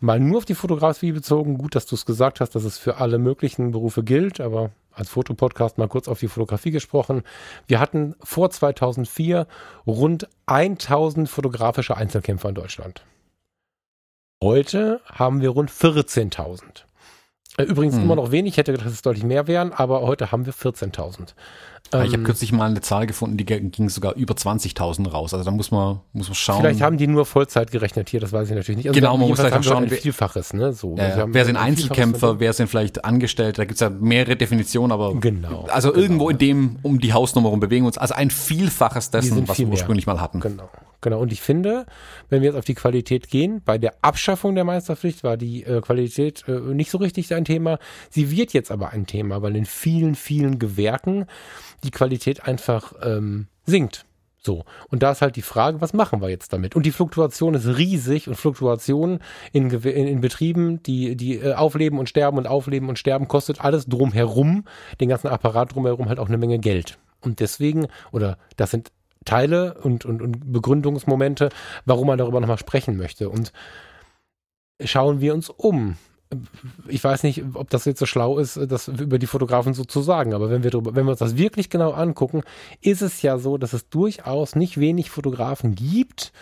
Mal 0.00 0.20
nur 0.20 0.38
auf 0.38 0.44
die 0.44 0.54
Fotografie 0.54 1.12
bezogen, 1.12 1.56
gut, 1.56 1.74
dass 1.74 1.86
du 1.86 1.94
es 1.94 2.04
gesagt 2.04 2.40
hast, 2.40 2.54
dass 2.54 2.64
es 2.64 2.78
für 2.78 2.98
alle 2.98 3.18
möglichen 3.18 3.70
Berufe 3.70 4.04
gilt, 4.04 4.40
aber 4.40 4.70
als 4.96 5.10
Fotopodcast 5.10 5.78
mal 5.78 5.88
kurz 5.88 6.08
auf 6.08 6.18
die 6.18 6.28
Fotografie 6.28 6.70
gesprochen. 6.70 7.22
Wir 7.66 7.78
hatten 7.78 8.14
vor 8.22 8.50
2004 8.50 9.46
rund 9.86 10.28
1000 10.46 11.28
fotografische 11.28 11.96
Einzelkämpfer 11.96 12.48
in 12.48 12.54
Deutschland. 12.54 13.04
Heute 14.42 15.00
haben 15.06 15.40
wir 15.40 15.50
rund 15.50 15.70
14.000. 15.70 16.84
Äh, 17.58 17.62
übrigens 17.64 17.96
hm. 17.96 18.02
immer 18.02 18.16
noch 18.16 18.30
wenig, 18.30 18.54
ich 18.54 18.58
hätte 18.58 18.72
gedacht, 18.72 18.86
dass 18.86 18.94
es 18.94 19.02
deutlich 19.02 19.24
mehr 19.24 19.46
wären, 19.46 19.72
aber 19.72 20.02
heute 20.02 20.32
haben 20.32 20.46
wir 20.46 20.52
14.000. 20.52 21.34
Ähm, 21.92 22.04
ich 22.06 22.12
habe 22.12 22.22
kürzlich 22.22 22.52
mal 22.52 22.68
eine 22.68 22.80
Zahl 22.80 23.06
gefunden, 23.06 23.36
die 23.36 23.44
ging 23.44 23.88
sogar 23.88 24.14
über 24.14 24.34
20.000 24.34 25.08
raus. 25.08 25.34
Also 25.34 25.44
da 25.44 25.50
muss 25.50 25.70
man, 25.70 26.00
muss 26.12 26.28
man 26.28 26.34
schauen. 26.34 26.60
Vielleicht 26.60 26.80
haben 26.80 26.98
die 26.98 27.06
nur 27.06 27.26
Vollzeit 27.26 27.70
gerechnet 27.70 28.08
hier, 28.08 28.20
das 28.20 28.32
weiß 28.32 28.48
ich 28.48 28.54
natürlich 28.54 28.78
nicht. 28.78 28.88
Also 28.88 29.00
genau, 29.00 29.16
man 29.16 29.28
muss 29.28 29.40
vielleicht 29.40 29.64
schauen. 29.64 29.84
Ein 29.84 29.90
Vielfaches, 29.90 30.52
ne? 30.52 30.72
So. 30.72 30.96
Ja. 30.96 31.26
Wer 31.28 31.44
sind 31.44 31.56
Einzelkämpfer, 31.56 32.40
wer 32.40 32.52
sind 32.52 32.68
vielleicht 32.68 33.04
Angestellte, 33.04 33.62
da 33.62 33.64
gibt 33.64 33.74
es 33.74 33.80
ja 33.80 33.90
mehrere 33.90 34.36
Definitionen, 34.36 34.92
aber 34.92 35.14
genau, 35.14 35.66
also 35.70 35.90
genau, 35.90 36.02
irgendwo 36.02 36.30
in 36.30 36.38
dem, 36.38 36.76
um 36.82 37.00
die 37.00 37.12
Hausnummer 37.12 37.50
rum 37.50 37.60
bewegen 37.60 37.84
wir 37.84 37.88
uns. 37.88 37.98
Also 37.98 38.14
ein 38.14 38.30
Vielfaches 38.30 39.10
dessen, 39.10 39.46
was 39.48 39.58
wir 39.58 39.68
ursprünglich 39.68 40.06
mal 40.06 40.20
hatten. 40.20 40.40
Genau. 40.40 40.68
Genau, 41.02 41.20
und 41.20 41.30
ich 41.30 41.40
finde, 41.40 41.86
wenn 42.30 42.42
wir 42.42 42.48
jetzt 42.48 42.58
auf 42.58 42.64
die 42.64 42.74
Qualität 42.74 43.28
gehen, 43.28 43.62
bei 43.64 43.78
der 43.78 43.94
Abschaffung 44.02 44.54
der 44.54 44.64
Meisterpflicht 44.64 45.22
war 45.22 45.36
die 45.36 45.62
äh, 45.62 45.80
Qualität 45.80 46.44
äh, 46.48 46.52
nicht 46.52 46.90
so 46.90 46.98
richtig 46.98 47.32
ein 47.34 47.44
Thema. 47.44 47.78
Sie 48.10 48.30
wird 48.30 48.52
jetzt 48.52 48.70
aber 48.70 48.90
ein 48.90 49.06
Thema, 49.06 49.42
weil 49.42 49.54
in 49.56 49.66
vielen, 49.66 50.14
vielen 50.14 50.58
Gewerken 50.58 51.26
die 51.86 51.90
Qualität 51.90 52.44
einfach 52.44 52.92
ähm, 53.02 53.46
sinkt. 53.64 54.04
So. 54.46 54.64
Und 54.88 55.02
da 55.02 55.10
ist 55.10 55.22
halt 55.22 55.34
die 55.34 55.42
Frage, 55.42 55.80
was 55.80 55.92
machen 55.92 56.22
wir 56.22 56.28
jetzt 56.28 56.52
damit? 56.52 56.76
Und 56.76 56.86
die 56.86 56.92
Fluktuation 56.92 57.54
ist 57.54 57.66
riesig 57.66 58.28
und 58.28 58.36
Fluktuation 58.36 59.18
in, 59.52 59.70
in, 59.70 60.06
in 60.06 60.20
Betrieben, 60.20 60.82
die, 60.84 61.16
die 61.16 61.34
äh, 61.38 61.54
aufleben 61.54 61.98
und 61.98 62.08
sterben 62.08 62.38
und 62.38 62.46
aufleben 62.46 62.88
und 62.88 62.96
sterben, 62.96 63.26
kostet 63.26 63.60
alles 63.60 63.86
drumherum, 63.86 64.64
den 65.00 65.08
ganzen 65.08 65.28
Apparat 65.28 65.74
drumherum 65.74 66.08
halt 66.08 66.20
auch 66.20 66.28
eine 66.28 66.38
Menge 66.38 66.60
Geld. 66.60 66.98
Und 67.20 67.40
deswegen, 67.40 67.88
oder 68.12 68.38
das 68.56 68.70
sind 68.70 68.92
Teile 69.24 69.74
und, 69.82 70.04
und, 70.04 70.22
und 70.22 70.52
Begründungsmomente, 70.52 71.48
warum 71.84 72.06
man 72.06 72.18
darüber 72.18 72.40
nochmal 72.40 72.58
sprechen 72.58 72.96
möchte. 72.96 73.28
Und 73.28 73.52
schauen 74.80 75.20
wir 75.20 75.34
uns 75.34 75.50
um 75.50 75.96
ich 76.88 77.02
weiß 77.02 77.22
nicht, 77.22 77.44
ob 77.54 77.70
das 77.70 77.84
jetzt 77.84 78.00
so 78.00 78.06
schlau 78.06 78.38
ist, 78.38 78.58
das 78.68 78.88
über 78.88 79.18
die 79.18 79.26
Fotografen 79.26 79.74
so 79.74 79.84
zu 79.84 80.02
sagen, 80.02 80.34
aber 80.34 80.50
wenn 80.50 80.62
wir, 80.62 80.70
drüber, 80.70 80.94
wenn 80.94 81.06
wir 81.06 81.10
uns 81.10 81.20
das 81.20 81.36
wirklich 81.36 81.70
genau 81.70 81.92
angucken, 81.92 82.42
ist 82.80 83.02
es 83.02 83.22
ja 83.22 83.38
so, 83.38 83.58
dass 83.58 83.72
es 83.72 83.88
durchaus 83.88 84.56
nicht 84.56 84.78
wenig 84.78 85.10
Fotografen 85.10 85.74
gibt, 85.74 86.32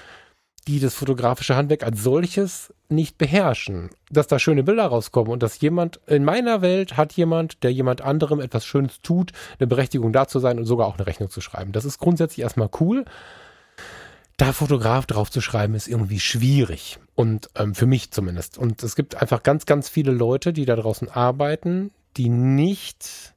die 0.67 0.81
das 0.81 0.95
fotografische 0.95 1.57
Handwerk 1.57 1.83
als 1.83 2.03
solches 2.03 2.73
nicht 2.89 3.19
beherrschen. 3.19 3.91
Dass 4.11 4.27
da 4.27 4.39
schöne 4.39 4.63
Bilder 4.63 4.87
rauskommen 4.87 5.31
und 5.31 5.43
dass 5.43 5.61
jemand, 5.61 6.01
in 6.07 6.25
meiner 6.25 6.63
Welt 6.63 6.97
hat 6.97 7.13
jemand, 7.13 7.63
der 7.63 7.73
jemand 7.73 8.01
anderem 8.01 8.41
etwas 8.41 8.65
Schönes 8.65 9.03
tut, 9.03 9.33
eine 9.59 9.67
Berechtigung 9.67 10.13
da 10.13 10.27
zu 10.27 10.39
sein 10.39 10.59
und 10.59 10.65
sogar 10.65 10.87
auch 10.87 10.97
eine 10.97 11.07
Rechnung 11.07 11.29
zu 11.29 11.43
schreiben. 11.43 11.73
Das 11.73 11.85
ist 11.85 11.99
grundsätzlich 11.99 12.41
erstmal 12.41 12.71
cool 12.81 13.05
da 14.37 14.53
Fotograf 14.53 15.07
drauf 15.07 15.31
zu 15.31 15.41
schreiben, 15.41 15.75
ist 15.75 15.89
irgendwie 15.89 16.21
schwierig. 16.21 16.99
Und 17.15 17.49
ähm, 17.55 17.75
für 17.75 17.87
mich 17.87 18.11
zumindest. 18.11 18.59
Und 18.59 18.83
es 18.83 18.97
gibt 18.97 19.21
einfach 19.21 19.43
ganz, 19.43 19.67
ganz 19.67 19.89
viele 19.89 20.11
Leute, 20.11 20.53
die 20.53 20.65
da 20.65 20.75
draußen 20.75 21.09
arbeiten, 21.09 21.93
die 22.17 22.29
nicht 22.29 23.35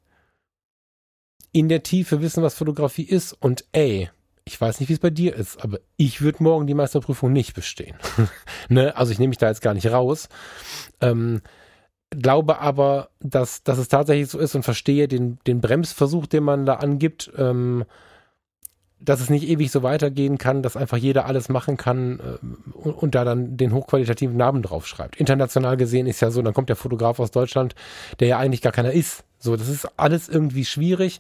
in 1.52 1.70
der 1.70 1.84
Tiefe 1.84 2.22
wissen, 2.22 2.44
was 2.44 2.56
Fotografie 2.56 3.04
ist. 3.04 3.34
Und 3.34 3.66
ey, 3.72 4.10
ich 4.46 4.60
weiß 4.60 4.80
nicht, 4.80 4.90
wie 4.90 4.94
es 4.94 5.00
bei 5.00 5.10
dir 5.10 5.36
ist, 5.36 5.64
aber 5.64 5.80
ich 5.98 6.22
würde 6.22 6.42
morgen 6.42 6.68
die 6.68 6.74
Meisterprüfung 6.74 7.32
nicht 7.32 7.54
bestehen. 7.54 7.98
ne? 8.70 8.96
Also 8.96 9.12
ich 9.12 9.20
nehme 9.20 9.30
mich 9.30 9.38
da 9.38 9.48
jetzt 9.48 9.62
gar 9.62 9.74
nicht 9.74 9.88
raus. 9.88 10.30
Ähm, 11.02 11.42
glaube 12.12 12.60
aber, 12.60 13.10
dass, 13.20 13.64
dass 13.64 13.78
es 13.78 13.90
tatsächlich 13.90 14.30
so 14.30 14.40
ist 14.40 14.56
und 14.56 14.64
verstehe 14.64 15.08
den, 15.08 15.40
den 15.46 15.62
Bremsversuch, 15.62 16.28
den 16.28 16.44
man 16.44 16.66
da 16.66 16.76
angibt. 16.76 17.32
Ähm, 17.38 17.86
dass 19.00 19.22
es 19.22 19.30
nicht 19.30 19.48
ewig 19.48 19.72
so 19.72 19.84
weitergehen 19.84 20.38
kann, 20.38 20.64
dass 20.64 20.76
einfach 20.76 20.98
jeder 20.98 21.26
alles 21.26 21.50
machen 21.50 21.78
kann 21.78 22.20
und, 22.74 22.94
und, 22.94 23.16
da 23.16 23.24
dann 23.24 23.56
den 23.56 23.74
hochqualitativen 23.74 24.36
Namen 24.36 24.64
draufschreibt. 24.64 25.18
International 25.18 25.78
gesehen 25.78 26.08
ist 26.08 26.20
ja 26.22 26.32
so, 26.32 26.42
dann 26.42 26.54
kommt 26.54 26.70
der 26.70 26.76
Fotograf 26.76 27.20
aus 27.20 27.32
Deutschland, 27.32 27.76
der 28.20 28.28
ja 28.28 28.38
eigentlich 28.40 28.62
gar 28.62 28.72
keiner 28.72 28.92
ist. 28.92 29.24
So, 29.38 29.56
das 29.56 29.70
ist 29.70 29.88
alles 29.98 30.30
irgendwie 30.30 30.66
schwierig. 30.66 31.20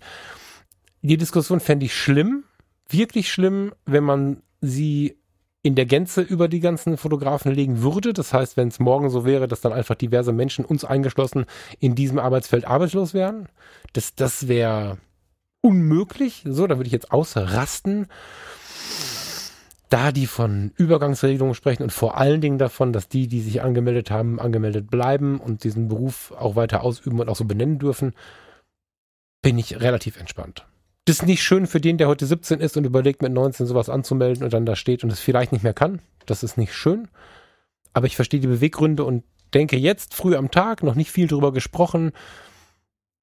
Die 1.04 1.18
Diskussion 1.18 1.60
fände 1.60 1.86
ich 1.86 1.96
schlimm, 1.96 2.44
wirklich 2.90 3.32
schlimm, 3.32 3.74
wenn 3.86 4.04
man 4.04 4.42
sie 4.60 5.18
in 5.62 5.76
der 5.76 5.86
Gänze 5.86 6.22
über 6.22 6.48
die 6.48 6.62
ganzen 6.62 6.98
Fotografen 6.98 7.52
legen 7.52 7.82
würde. 7.82 8.14
Das 8.14 8.34
heißt, 8.34 8.58
wenn 8.58 8.70
es 8.70 8.80
morgen 8.80 9.10
so 9.10 9.26
wäre, 9.26 9.48
dass 9.48 9.62
dann 9.62 9.74
einfach 9.74 9.96
diverse 9.96 10.32
Menschen, 10.32 10.66
uns 10.66 10.86
eingeschlossen, 10.86 11.46
in 11.80 11.94
diesem 11.94 12.20
Arbeitsfeld 12.20 12.66
arbeitslos 12.66 13.14
wären, 13.14 13.50
das, 13.94 14.16
das 14.16 14.48
wäre 14.48 14.98
unmöglich. 15.68 16.44
So, 16.46 16.66
da 16.66 16.78
würde 16.78 16.88
ich 16.88 16.94
jetzt 16.94 17.12
ausrasten. 17.12 18.08
Da 19.90 20.12
die 20.12 20.28
von 20.28 20.72
Übergangsregelungen 20.76 21.56
sprechen 21.56 21.84
und 21.84 21.92
vor 21.92 22.18
allen 22.18 22.42
Dingen 22.42 22.58
davon, 22.58 22.92
dass 22.92 23.08
die, 23.08 23.28
die 23.28 23.42
sich 23.42 23.62
angemeldet 23.62 24.12
haben, 24.12 24.40
angemeldet 24.40 24.90
bleiben 24.90 25.40
und 25.40 25.64
diesen 25.64 25.88
Beruf 25.88 26.34
auch 26.38 26.56
weiter 26.56 26.84
ausüben 26.84 27.20
und 27.20 27.30
auch 27.30 27.38
so 27.38 27.46
benennen 27.46 27.80
dürfen, 27.80 28.14
bin 29.42 29.58
ich 29.58 29.80
relativ 29.80 30.20
entspannt. 30.20 30.66
Das 31.06 31.20
ist 31.20 31.26
nicht 31.26 31.42
schön 31.42 31.68
für 31.68 31.80
den, 31.80 31.98
der 31.98 32.10
heute 32.10 32.26
17 32.26 32.60
ist 32.60 32.76
und 32.76 32.86
überlegt, 32.86 33.22
mit 33.22 33.32
19 33.32 33.66
sowas 33.66 33.88
anzumelden 33.88 34.44
und 34.44 34.52
dann 34.52 34.66
da 34.66 34.76
steht 34.76 35.06
und 35.06 35.12
es 35.12 35.22
vielleicht 35.22 35.54
nicht 35.54 35.64
mehr 35.64 35.74
kann. 35.74 36.02
Das 36.26 36.44
ist 36.44 36.58
nicht 36.58 36.74
schön. 36.74 37.08
Aber 37.94 38.08
ich 38.08 38.18
verstehe 38.18 38.42
die 38.42 38.48
Beweggründe 38.48 39.06
und 39.06 39.24
denke 39.54 39.78
jetzt 39.78 40.14
früh 40.14 40.36
am 40.36 40.52
Tag, 40.52 40.84
noch 40.84 40.96
nicht 40.96 41.12
viel 41.12 41.28
drüber 41.28 41.54
gesprochen, 41.54 42.12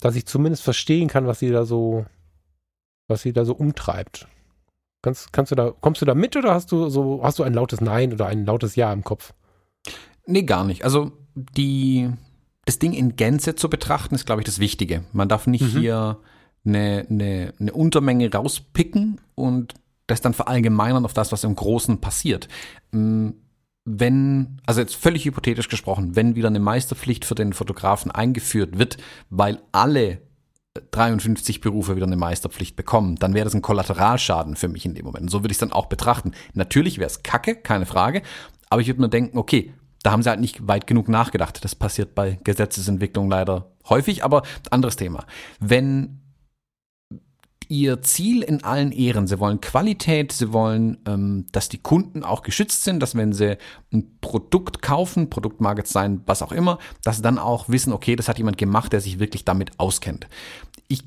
dass 0.01 0.17
ich 0.17 0.25
zumindest 0.25 0.63
verstehen 0.63 1.09
kann, 1.09 1.27
was 1.27 1.41
sie 1.41 1.51
da 1.51 1.67
so 1.67 2.07
was 3.09 3.23
sie 3.23 3.33
da 3.33 3.45
so 3.45 3.55
umtreibt. 3.55 4.29
Kannst, 5.03 5.33
kannst 5.33 5.53
du 5.53 5.57
da, 5.57 5.73
kommst 5.81 6.01
du 6.01 6.07
da 6.07 6.15
mit 6.15 6.37
oder 6.37 6.55
hast 6.55 6.73
du 6.73 6.89
so, 6.89 7.21
hast 7.23 7.39
du 7.39 7.43
ein 7.43 7.53
lautes 7.53 7.81
Nein 7.81 8.13
oder 8.13 8.27
ein 8.27 8.47
lautes 8.47 8.75
Ja 8.75 8.93
im 8.93 9.05
Kopf? 9.05 9.35
Nee, 10.27 10.45
gar 10.45 10.65
nicht. 10.65 10.85
Also 10.85 11.13
die, 11.35 12.09
das 12.65 12.79
Ding 12.79 12.95
in 12.95 13.17
Gänze 13.17 13.55
zu 13.55 13.69
betrachten, 13.69 14.15
ist, 14.15 14.25
glaube 14.25 14.41
ich, 14.41 14.47
das 14.47 14.61
Wichtige. 14.61 15.05
Man 15.13 15.29
darf 15.29 15.47
nicht 15.47 15.75
mhm. 15.75 15.79
hier 15.79 16.19
eine, 16.65 17.07
eine, 17.11 17.53
eine 17.61 17.73
Untermenge 17.73 18.33
rauspicken 18.33 19.21
und 19.35 19.75
das 20.07 20.21
dann 20.21 20.35
verallgemeinern 20.35 21.05
auf 21.05 21.13
das, 21.13 21.33
was 21.33 21.45
im 21.45 21.55
Großen 21.55 22.01
passiert. 22.01 22.49
Mm, 22.93 23.31
wenn, 23.85 24.61
also 24.65 24.81
jetzt 24.81 24.97
völlig 24.97 25.27
hypothetisch 25.27 25.69
gesprochen, 25.69 26.17
wenn 26.17 26.37
wieder 26.37 26.49
eine 26.49 26.61
Meisterpflicht 26.61 27.25
für 27.25 27.35
den 27.35 27.53
Fotografen 27.53 28.11
eingeführt 28.11 28.79
wird, 28.79 28.97
weil 29.29 29.61
alle 29.73 30.23
53 30.91 31.61
Berufe 31.61 31.95
wieder 31.95 32.07
eine 32.07 32.16
Meisterpflicht 32.16 32.75
bekommen, 32.75 33.14
dann 33.14 33.33
wäre 33.33 33.45
das 33.45 33.55
ein 33.55 33.62
Kollateralschaden 33.62 34.57
für 34.57 34.66
mich 34.66 34.85
in 34.85 34.95
dem 34.95 35.05
Moment. 35.05 35.22
Und 35.22 35.31
so 35.31 35.43
würde 35.43 35.53
ich 35.53 35.57
es 35.57 35.61
dann 35.61 35.70
auch 35.70 35.87
betrachten. 35.87 36.33
Natürlich 36.53 36.99
wäre 36.99 37.07
es 37.07 37.22
kacke, 37.22 37.55
keine 37.55 37.87
Frage, 37.87 38.22
aber 38.70 38.81
ich 38.81 38.89
würde 38.89 39.01
mir 39.01 39.09
denken, 39.09 39.39
okay, 39.39 39.72
da 40.03 40.11
haben 40.11 40.25
sie 40.25 40.31
halt 40.31 40.41
nicht 40.41 40.66
weit 40.66 40.89
genug 40.89 41.09
nachgedacht. 41.09 41.64
Das 41.64 41.77
passiert 41.77 42.16
bei 42.16 42.41
Gesetzesentwicklung 42.43 43.31
leider 43.31 43.70
häufig, 43.89 44.25
aber 44.25 44.43
anderes 44.70 44.97
Thema. 44.97 45.25
Wenn 45.61 46.24
ihr 47.75 48.03
Ziel 48.03 48.43
in 48.43 48.62
allen 48.62 48.93
Ehren. 48.93 49.27
Sie 49.27 49.41
wollen 49.41 49.61
Qualität, 49.61 50.31
sie 50.31 50.53
wollen, 50.53 50.99
ähm, 51.07 51.47
dass 51.51 51.68
die 51.68 51.79
Kunden 51.79 52.22
auch 52.22 52.43
geschützt 52.43 52.85
sind, 52.85 53.01
dass 53.01 53.16
wenn 53.16 53.33
sie 53.33 53.59
ein 53.93 54.18
Produkt 54.20 54.81
kaufen, 54.81 55.29
Produkt 55.29 55.61
mag 55.61 55.79
jetzt 55.79 55.93
sein, 55.93 56.20
was 56.27 56.41
auch 56.41 56.53
immer, 56.53 56.79
dass 57.03 57.16
sie 57.16 57.22
dann 57.22 57.39
auch 57.39 57.68
wissen, 57.68 57.93
okay, 57.93 58.14
das 58.14 58.29
hat 58.29 58.39
jemand 58.39 58.59
gemacht, 58.59 58.93
der 58.93 59.01
sich 59.01 59.18
wirklich 59.18 59.45
damit 59.45 59.72
auskennt. 59.79 60.29
Ich, 60.87 61.03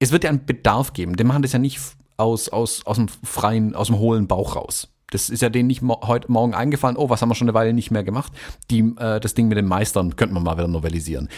es 0.00 0.10
wird 0.10 0.24
ja 0.24 0.30
einen 0.30 0.44
Bedarf 0.44 0.92
geben. 0.92 1.14
Die 1.14 1.24
machen 1.24 1.42
das 1.42 1.52
ja 1.52 1.60
nicht 1.60 1.78
aus, 2.16 2.48
aus, 2.48 2.84
aus 2.84 2.96
dem 2.96 3.06
freien, 3.08 3.76
aus 3.76 3.86
dem 3.86 3.98
hohlen 3.98 4.26
Bauch 4.26 4.56
raus. 4.56 4.88
Das 5.10 5.30
ist 5.30 5.40
ja 5.40 5.48
denen 5.48 5.68
nicht 5.68 5.82
mo 5.82 6.00
heute 6.02 6.30
Morgen 6.30 6.52
eingefallen, 6.52 6.96
oh, 6.96 7.08
was 7.08 7.22
haben 7.22 7.30
wir 7.30 7.34
schon 7.34 7.48
eine 7.48 7.54
Weile 7.54 7.72
nicht 7.72 7.90
mehr 7.90 8.04
gemacht? 8.04 8.32
Die, 8.70 8.80
äh, 8.98 9.20
das 9.20 9.34
Ding 9.34 9.48
mit 9.48 9.56
den 9.56 9.66
Meistern 9.66 10.16
könnten 10.16 10.34
wir 10.34 10.40
mal 10.40 10.56
wieder 10.56 10.68
novellisieren 10.68 11.28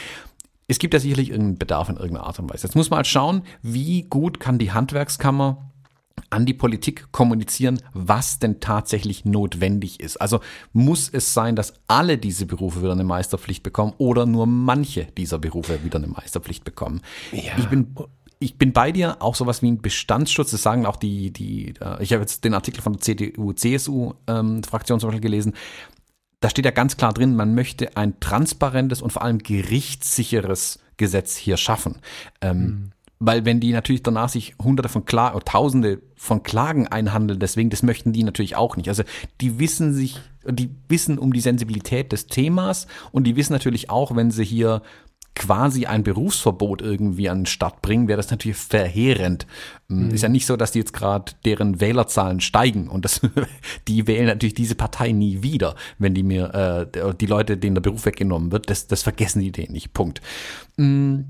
es 0.70 0.78
gibt 0.78 0.94
ja 0.94 1.00
sicherlich 1.00 1.30
irgendeinen 1.30 1.58
Bedarf 1.58 1.88
in 1.88 1.96
irgendeiner 1.96 2.26
Art 2.26 2.38
und 2.38 2.48
Weise. 2.48 2.66
Jetzt 2.66 2.76
muss 2.76 2.90
man 2.90 2.98
halt 2.98 3.08
schauen, 3.08 3.42
wie 3.60 4.02
gut 4.02 4.38
kann 4.38 4.58
die 4.58 4.70
Handwerkskammer 4.70 5.68
an 6.28 6.46
die 6.46 6.54
Politik 6.54 7.10
kommunizieren, 7.10 7.80
was 7.92 8.38
denn 8.38 8.60
tatsächlich 8.60 9.24
notwendig 9.24 9.98
ist. 9.98 10.18
Also 10.18 10.38
muss 10.72 11.08
es 11.08 11.34
sein, 11.34 11.56
dass 11.56 11.74
alle 11.88 12.18
diese 12.18 12.46
Berufe 12.46 12.82
wieder 12.82 12.92
eine 12.92 13.02
Meisterpflicht 13.02 13.64
bekommen 13.64 13.94
oder 13.98 14.26
nur 14.26 14.46
manche 14.46 15.06
dieser 15.06 15.40
Berufe 15.40 15.82
wieder 15.82 15.98
eine 15.98 16.06
Meisterpflicht 16.06 16.62
bekommen. 16.62 17.00
Ja. 17.32 17.58
Ich 17.58 17.66
bin 17.66 17.94
ich 18.42 18.56
bin 18.56 18.72
bei 18.72 18.90
dir, 18.90 19.20
auch 19.20 19.34
sowas 19.34 19.60
wie 19.60 19.70
ein 19.70 19.82
Bestandsschutz, 19.82 20.52
das 20.52 20.62
sagen 20.62 20.86
auch 20.86 20.96
die, 20.96 21.30
die, 21.30 21.74
äh, 21.80 22.02
ich 22.02 22.14
habe 22.14 22.22
jetzt 22.22 22.42
den 22.42 22.54
Artikel 22.54 22.80
von 22.80 22.94
der 22.94 23.02
CDU, 23.02 23.52
CSU-Fraktion 23.52 24.96
ähm, 24.96 25.00
zum 25.00 25.08
Beispiel 25.08 25.20
gelesen, 25.20 25.52
da 26.40 26.48
steht 26.48 26.64
ja 26.64 26.70
ganz 26.70 26.96
klar 26.96 27.12
drin, 27.12 27.36
man 27.36 27.54
möchte 27.54 27.96
ein 27.96 28.18
transparentes 28.18 29.02
und 29.02 29.12
vor 29.12 29.22
allem 29.22 29.38
gerichtssicheres 29.38 30.80
Gesetz 30.96 31.36
hier 31.36 31.56
schaffen. 31.56 31.98
Ähm, 32.40 32.58
mhm. 32.58 32.90
Weil 33.22 33.44
wenn 33.44 33.60
die 33.60 33.72
natürlich 33.72 34.02
danach 34.02 34.30
sich 34.30 34.54
hunderte 34.62 34.88
von 34.88 35.04
Klagen 35.04 35.36
oder 35.36 35.44
tausende 35.44 36.00
von 36.16 36.42
Klagen 36.42 36.88
einhandeln, 36.88 37.38
deswegen, 37.38 37.68
das 37.68 37.82
möchten 37.82 38.14
die 38.14 38.24
natürlich 38.24 38.56
auch 38.56 38.76
nicht. 38.76 38.88
Also 38.88 39.02
die 39.42 39.58
wissen 39.58 39.92
sich, 39.92 40.18
die 40.48 40.70
wissen 40.88 41.18
um 41.18 41.34
die 41.34 41.42
Sensibilität 41.42 42.12
des 42.12 42.26
Themas 42.26 42.86
und 43.12 43.24
die 43.24 43.36
wissen 43.36 43.52
natürlich 43.52 43.90
auch, 43.90 44.16
wenn 44.16 44.30
sie 44.30 44.44
hier 44.44 44.80
quasi 45.34 45.86
ein 45.86 46.02
Berufsverbot 46.02 46.82
irgendwie 46.82 47.28
an 47.28 47.40
den 47.40 47.46
Start 47.46 47.82
bringen, 47.82 48.08
wäre 48.08 48.16
das 48.16 48.30
natürlich 48.30 48.58
verheerend. 48.58 49.46
Mhm. 49.88 50.10
Ist 50.10 50.22
ja 50.22 50.28
nicht 50.28 50.46
so, 50.46 50.56
dass 50.56 50.72
die 50.72 50.80
jetzt 50.80 50.92
gerade 50.92 51.32
deren 51.44 51.80
Wählerzahlen 51.80 52.40
steigen 52.40 52.88
und 52.88 53.04
das, 53.04 53.20
die 53.88 54.06
wählen 54.06 54.26
natürlich 54.26 54.54
diese 54.54 54.74
Partei 54.74 55.12
nie 55.12 55.42
wieder, 55.42 55.76
wenn 55.98 56.14
die 56.14 56.22
mir 56.22 56.88
äh, 56.92 57.14
die 57.14 57.26
Leute, 57.26 57.56
denen 57.56 57.74
der 57.74 57.82
Beruf 57.82 58.06
weggenommen 58.06 58.52
wird, 58.52 58.70
das, 58.70 58.86
das 58.86 59.02
vergessen 59.02 59.40
die 59.40 59.52
denen 59.52 59.72
nicht. 59.72 59.92
Punkt. 59.92 60.20
Mhm. 60.76 61.26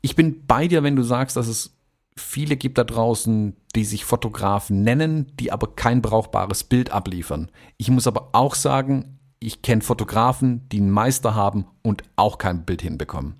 Ich 0.00 0.16
bin 0.16 0.46
bei 0.46 0.68
dir, 0.68 0.82
wenn 0.82 0.96
du 0.96 1.02
sagst, 1.02 1.36
dass 1.36 1.46
es 1.46 1.74
viele 2.16 2.56
gibt 2.56 2.78
da 2.78 2.84
draußen, 2.84 3.56
die 3.74 3.84
sich 3.84 4.04
Fotografen 4.04 4.82
nennen, 4.82 5.32
die 5.40 5.50
aber 5.50 5.74
kein 5.74 6.02
brauchbares 6.02 6.64
Bild 6.64 6.90
abliefern. 6.90 7.50
Ich 7.76 7.90
muss 7.90 8.06
aber 8.06 8.30
auch 8.32 8.54
sagen, 8.54 9.13
ich 9.40 9.62
kenne 9.62 9.82
Fotografen, 9.82 10.68
die 10.70 10.78
einen 10.78 10.90
Meister 10.90 11.34
haben 11.34 11.66
und 11.82 12.02
auch 12.16 12.38
kein 12.38 12.64
Bild 12.64 12.82
hinbekommen. 12.82 13.34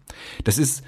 Das 0.45 0.59
ist, 0.59 0.83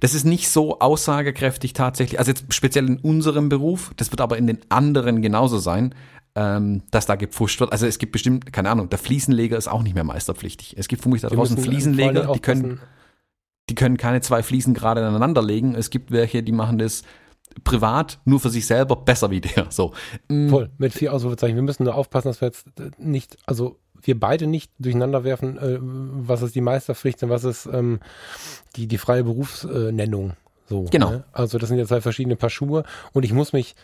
das 0.00 0.14
ist 0.14 0.24
nicht 0.24 0.48
so 0.48 0.78
aussagekräftig 0.78 1.72
tatsächlich, 1.72 2.18
also 2.18 2.30
jetzt 2.30 2.52
speziell 2.54 2.86
in 2.86 2.98
unserem 2.98 3.48
Beruf, 3.48 3.92
das 3.96 4.12
wird 4.12 4.20
aber 4.20 4.38
in 4.38 4.46
den 4.46 4.58
anderen 4.68 5.22
genauso 5.22 5.58
sein, 5.58 5.94
ähm, 6.34 6.82
dass 6.90 7.06
da 7.06 7.16
gepfuscht 7.16 7.60
wird. 7.60 7.72
Also 7.72 7.86
es 7.86 7.98
gibt 7.98 8.12
bestimmt, 8.12 8.52
keine 8.52 8.70
Ahnung, 8.70 8.88
der 8.88 8.98
Fliesenleger 8.98 9.56
ist 9.56 9.68
auch 9.68 9.82
nicht 9.82 9.94
mehr 9.94 10.04
meisterpflichtig. 10.04 10.76
Es 10.78 10.88
gibt 10.88 11.02
vermutlich 11.02 11.22
da 11.22 11.34
draußen 11.34 11.58
Fliesenleger, 11.58 12.32
die 12.32 12.40
können, 12.40 12.80
die 13.68 13.74
können 13.74 13.96
keine 13.96 14.20
zwei 14.20 14.42
Fliesen 14.42 14.74
gerade 14.74 15.04
aneinander 15.04 15.42
legen. 15.42 15.74
Es 15.74 15.90
gibt 15.90 16.12
welche, 16.12 16.42
die 16.42 16.52
machen 16.52 16.78
das 16.78 17.02
privat 17.64 18.20
nur 18.24 18.40
für 18.40 18.50
sich 18.50 18.66
selber 18.66 18.96
besser 18.96 19.30
wie 19.30 19.40
der. 19.40 19.66
So. 19.70 19.92
Mm. 20.28 20.48
Voll, 20.48 20.70
mit 20.78 20.92
vier 20.92 21.12
Ausrufezeichen. 21.12 21.56
Wir 21.56 21.62
müssen 21.62 21.84
nur 21.84 21.94
aufpassen, 21.94 22.28
dass 22.28 22.40
wir 22.40 22.46
jetzt 22.48 22.66
nicht, 22.98 23.36
also 23.46 23.78
wir 24.02 24.18
beide 24.18 24.46
nicht 24.46 24.72
durcheinander 24.78 25.24
werfen, 25.24 25.58
äh, 25.58 25.78
was 25.80 26.42
ist 26.42 26.54
die 26.54 26.60
Meisterpflicht 26.60 27.22
und 27.22 27.30
was 27.30 27.44
ist 27.44 27.66
ähm, 27.66 28.00
die, 28.76 28.86
die 28.86 28.98
freie 28.98 29.24
Berufsnennung. 29.24 30.34
So, 30.68 30.84
genau. 30.90 31.10
Ne? 31.10 31.24
Also 31.32 31.58
das 31.58 31.68
sind 31.68 31.78
ja 31.78 31.86
zwei 31.86 32.00
verschiedene 32.00 32.36
Paar 32.36 32.50
Schuhe 32.50 32.84
und 33.12 33.24
ich 33.24 33.32
muss 33.32 33.52
mich 33.52 33.74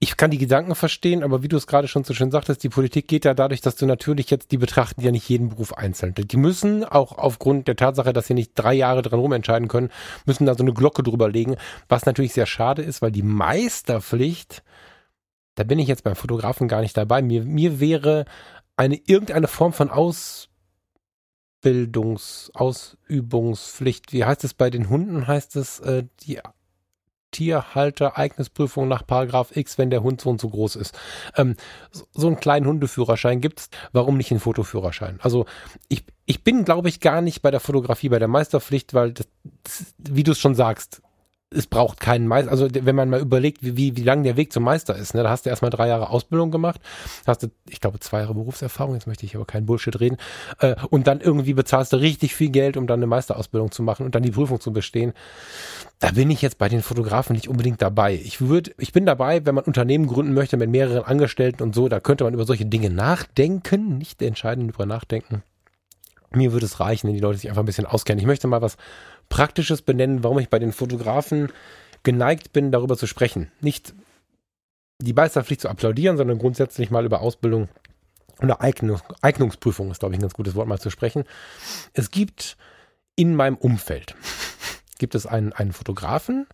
ich 0.00 0.16
kann 0.16 0.30
die 0.30 0.38
Gedanken 0.38 0.74
verstehen, 0.76 1.24
aber 1.24 1.42
wie 1.42 1.48
du 1.48 1.56
es 1.56 1.66
gerade 1.66 1.88
schon 1.88 2.04
so 2.04 2.14
schön 2.14 2.30
sagtest, 2.30 2.62
die 2.62 2.68
Politik 2.68 3.08
geht 3.08 3.24
ja 3.24 3.34
dadurch, 3.34 3.60
dass 3.60 3.74
du 3.74 3.84
natürlich 3.84 4.30
jetzt, 4.30 4.52
die 4.52 4.56
betrachten 4.56 5.00
ja 5.00 5.10
nicht 5.10 5.28
jeden 5.28 5.48
Beruf 5.48 5.76
einzeln. 5.76 6.14
Die 6.14 6.36
müssen 6.36 6.84
auch 6.84 7.18
aufgrund 7.18 7.66
der 7.66 7.74
Tatsache, 7.74 8.12
dass 8.12 8.28
sie 8.28 8.34
nicht 8.34 8.52
drei 8.54 8.74
Jahre 8.74 9.02
dran 9.02 9.18
rumentscheiden 9.18 9.66
können, 9.66 9.90
müssen 10.24 10.46
da 10.46 10.54
so 10.54 10.62
eine 10.62 10.72
Glocke 10.72 11.02
drüber 11.02 11.28
legen, 11.28 11.56
was 11.88 12.06
natürlich 12.06 12.32
sehr 12.32 12.46
schade 12.46 12.82
ist, 12.82 13.02
weil 13.02 13.10
die 13.10 13.24
Meisterpflicht, 13.24 14.62
da 15.56 15.64
bin 15.64 15.80
ich 15.80 15.88
jetzt 15.88 16.04
beim 16.04 16.14
Fotografen 16.14 16.68
gar 16.68 16.80
nicht 16.80 16.96
dabei. 16.96 17.20
Mir, 17.20 17.42
mir 17.42 17.80
wäre 17.80 18.24
eine 18.78 18.96
irgendeine 18.96 19.48
Form 19.48 19.72
von 19.72 19.90
Ausbildungs, 19.90 22.52
Ausübungspflicht. 22.54 24.12
Wie 24.12 24.24
heißt 24.24 24.44
es 24.44 24.54
bei 24.54 24.70
den 24.70 24.88
Hunden? 24.88 25.26
Heißt 25.26 25.56
es 25.56 25.80
äh, 25.80 26.04
die 26.20 26.38
Tierhalter-Eignungsprüfung 27.32 28.86
nach 28.88 29.06
Paragraph 29.06 29.54
X, 29.54 29.76
wenn 29.78 29.90
der 29.90 30.02
Hund 30.02 30.20
so 30.20 30.30
und 30.30 30.40
so 30.40 30.48
groß 30.48 30.76
ist. 30.76 30.98
Ähm, 31.36 31.56
so, 31.90 32.06
so 32.12 32.28
einen 32.28 32.40
kleinen 32.40 32.66
Hundeführerschein 32.66 33.40
gibt's. 33.40 33.68
Warum 33.92 34.16
nicht 34.16 34.30
einen 34.30 34.40
Fotoführerschein? 34.40 35.18
Also 35.22 35.46
ich, 35.88 36.04
ich 36.24 36.44
bin, 36.44 36.64
glaube 36.64 36.88
ich, 36.88 37.00
gar 37.00 37.20
nicht 37.20 37.42
bei 37.42 37.50
der 37.50 37.60
Fotografie, 37.60 38.08
bei 38.08 38.20
der 38.20 38.28
Meisterpflicht, 38.28 38.94
weil 38.94 39.12
das, 39.12 39.28
das, 39.64 39.94
wie 39.98 40.22
du 40.22 40.32
es 40.32 40.38
schon 40.38 40.54
sagst, 40.54 41.02
es 41.50 41.66
braucht 41.66 41.98
keinen 41.98 42.26
Meister. 42.26 42.50
Also 42.50 42.68
wenn 42.70 42.94
man 42.94 43.08
mal 43.08 43.20
überlegt, 43.20 43.62
wie, 43.62 43.76
wie, 43.76 43.96
wie 43.96 44.02
lang 44.02 44.22
der 44.22 44.36
Weg 44.36 44.52
zum 44.52 44.64
Meister 44.64 44.94
ist, 44.94 45.14
ne? 45.14 45.22
da 45.22 45.30
hast 45.30 45.46
du 45.46 45.50
erstmal 45.50 45.70
drei 45.70 45.88
Jahre 45.88 46.10
Ausbildung 46.10 46.50
gemacht, 46.50 46.80
hast 47.26 47.42
du, 47.42 47.48
ich 47.68 47.80
glaube, 47.80 48.00
zwei 48.00 48.20
Jahre 48.20 48.34
Berufserfahrung, 48.34 48.94
jetzt 48.94 49.06
möchte 49.06 49.24
ich 49.24 49.34
aber 49.34 49.46
keinen 49.46 49.64
Bullshit 49.64 49.98
reden, 49.98 50.18
äh, 50.60 50.74
und 50.90 51.06
dann 51.06 51.20
irgendwie 51.20 51.54
bezahlst 51.54 51.92
du 51.92 51.96
richtig 51.96 52.34
viel 52.34 52.50
Geld, 52.50 52.76
um 52.76 52.86
dann 52.86 52.98
eine 52.98 53.06
Meisterausbildung 53.06 53.70
zu 53.70 53.82
machen 53.82 54.04
und 54.04 54.14
dann 54.14 54.22
die 54.22 54.30
Prüfung 54.30 54.60
zu 54.60 54.72
bestehen. 54.72 55.14
Da 56.00 56.10
bin 56.10 56.30
ich 56.30 56.42
jetzt 56.42 56.58
bei 56.58 56.68
den 56.68 56.82
Fotografen 56.82 57.34
nicht 57.34 57.48
unbedingt 57.48 57.80
dabei. 57.80 58.14
Ich 58.14 58.40
würde, 58.40 58.72
ich 58.78 58.92
bin 58.92 59.06
dabei, 59.06 59.46
wenn 59.46 59.54
man 59.54 59.64
Unternehmen 59.64 60.06
gründen 60.06 60.34
möchte 60.34 60.56
mit 60.58 60.70
mehreren 60.70 61.04
Angestellten 61.04 61.62
und 61.62 61.74
so, 61.74 61.88
da 61.88 61.98
könnte 61.98 62.24
man 62.24 62.34
über 62.34 62.44
solche 62.44 62.66
Dinge 62.66 62.90
nachdenken, 62.90 63.98
nicht 63.98 64.20
entscheidend 64.20 64.70
über 64.70 64.86
nachdenken. 64.86 65.42
Mir 66.30 66.52
würde 66.52 66.66
es 66.66 66.80
reichen, 66.80 67.08
wenn 67.08 67.14
die 67.14 67.20
Leute 67.20 67.38
sich 67.38 67.48
einfach 67.48 67.62
ein 67.62 67.66
bisschen 67.66 67.86
auskennen. 67.86 68.20
Ich 68.20 68.26
möchte 68.26 68.46
mal 68.46 68.62
was 68.62 68.76
Praktisches 69.28 69.82
benennen, 69.82 70.24
warum 70.24 70.38
ich 70.38 70.48
bei 70.48 70.58
den 70.58 70.72
Fotografen 70.72 71.50
geneigt 72.02 72.52
bin, 72.52 72.70
darüber 72.70 72.96
zu 72.96 73.06
sprechen. 73.06 73.50
Nicht 73.60 73.94
die 75.00 75.12
Meisterpflicht 75.12 75.60
zu 75.60 75.68
applaudieren, 75.68 76.16
sondern 76.16 76.38
grundsätzlich 76.38 76.90
mal 76.90 77.04
über 77.04 77.20
Ausbildung 77.20 77.68
und 78.40 78.52
Eignung, 78.52 79.00
Eignungsprüfung 79.20 79.90
ist, 79.90 80.00
glaube 80.00 80.14
ich, 80.14 80.18
ein 80.18 80.22
ganz 80.22 80.34
gutes 80.34 80.54
Wort 80.54 80.68
mal 80.68 80.80
zu 80.80 80.90
sprechen. 80.90 81.24
Es 81.92 82.10
gibt 82.10 82.56
in 83.16 83.34
meinem 83.34 83.56
Umfeld, 83.56 84.14
gibt 84.98 85.14
es 85.14 85.26
einen, 85.26 85.52
einen 85.52 85.72
Fotografen, 85.72 86.46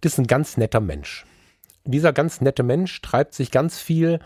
das 0.00 0.14
ist 0.14 0.18
ein 0.18 0.26
ganz 0.26 0.56
netter 0.56 0.80
Mensch. 0.80 1.26
Dieser 1.84 2.12
ganz 2.12 2.40
nette 2.40 2.62
Mensch 2.62 3.00
treibt 3.02 3.34
sich 3.34 3.50
ganz 3.50 3.78
viel 3.78 4.20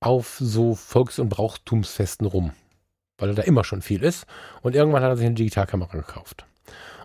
auf 0.00 0.36
so 0.38 0.74
Volks- 0.74 1.18
und 1.18 1.30
Brauchtumsfesten 1.30 2.26
rum, 2.26 2.52
weil 3.18 3.30
er 3.30 3.34
da 3.34 3.42
immer 3.42 3.64
schon 3.64 3.82
viel 3.82 4.02
ist. 4.02 4.26
Und 4.62 4.74
irgendwann 4.74 5.02
hat 5.02 5.10
er 5.10 5.16
sich 5.16 5.26
eine 5.26 5.34
Digitalkamera 5.34 5.96
gekauft. 5.96 6.46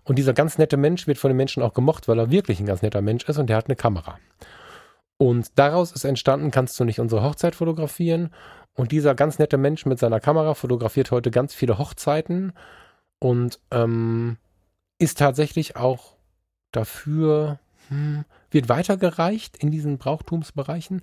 Und 0.03 0.18
dieser 0.18 0.34
ganz 0.34 0.57
nette 0.57 0.78
Mensch 0.78 1.05
wird 1.07 1.18
von 1.18 1.30
den 1.30 1.38
Menschen 1.38 1.62
auch 1.62 1.74
gemocht, 1.74 2.07
weil 2.07 2.18
er 2.20 2.32
wirklich 2.32 2.60
ein 2.60 2.66
ganz 2.66 2.82
netter 2.82 3.01
Mensch 3.01 3.26
ist 3.26 3.38
und 3.38 3.47
der 3.47 3.57
hat 3.57 3.68
eine 3.68 3.76
Kamera. 3.76 4.18
Und 5.18 5.60
daraus 5.60 5.91
ist 5.91 6.05
entstanden, 6.05 6.49
kannst 6.49 6.80
du 6.80 6.86
nicht 6.86 6.99
unsere 6.99 7.24
Hochzeit 7.24 7.53
fotografieren. 7.53 8.30
Und 8.74 8.91
dieser 8.91 9.14
ganz 9.14 9.38
nette 9.38 9.57
Mensch 9.57 9.86
mit 9.86 9.99
seiner 9.99 10.20
Kamera 10.20 10.53
fotografiert 10.53 11.12
heute 11.12 11.30
ganz 11.32 11.53
viele 11.53 11.78
Hochzeiten 11.78 12.53
und 13.20 13.60
ähm, 13.72 14.38
ist 14.97 15.18
tatsächlich 15.18 15.76
auch 15.76 16.16
dafür, 16.72 17.60
hm, 17.89 18.24
wird 18.51 18.70
weitergereicht 18.70 19.57
in 19.57 19.72
diesen 19.72 19.97
Brauchtumsbereichen. 19.97 21.01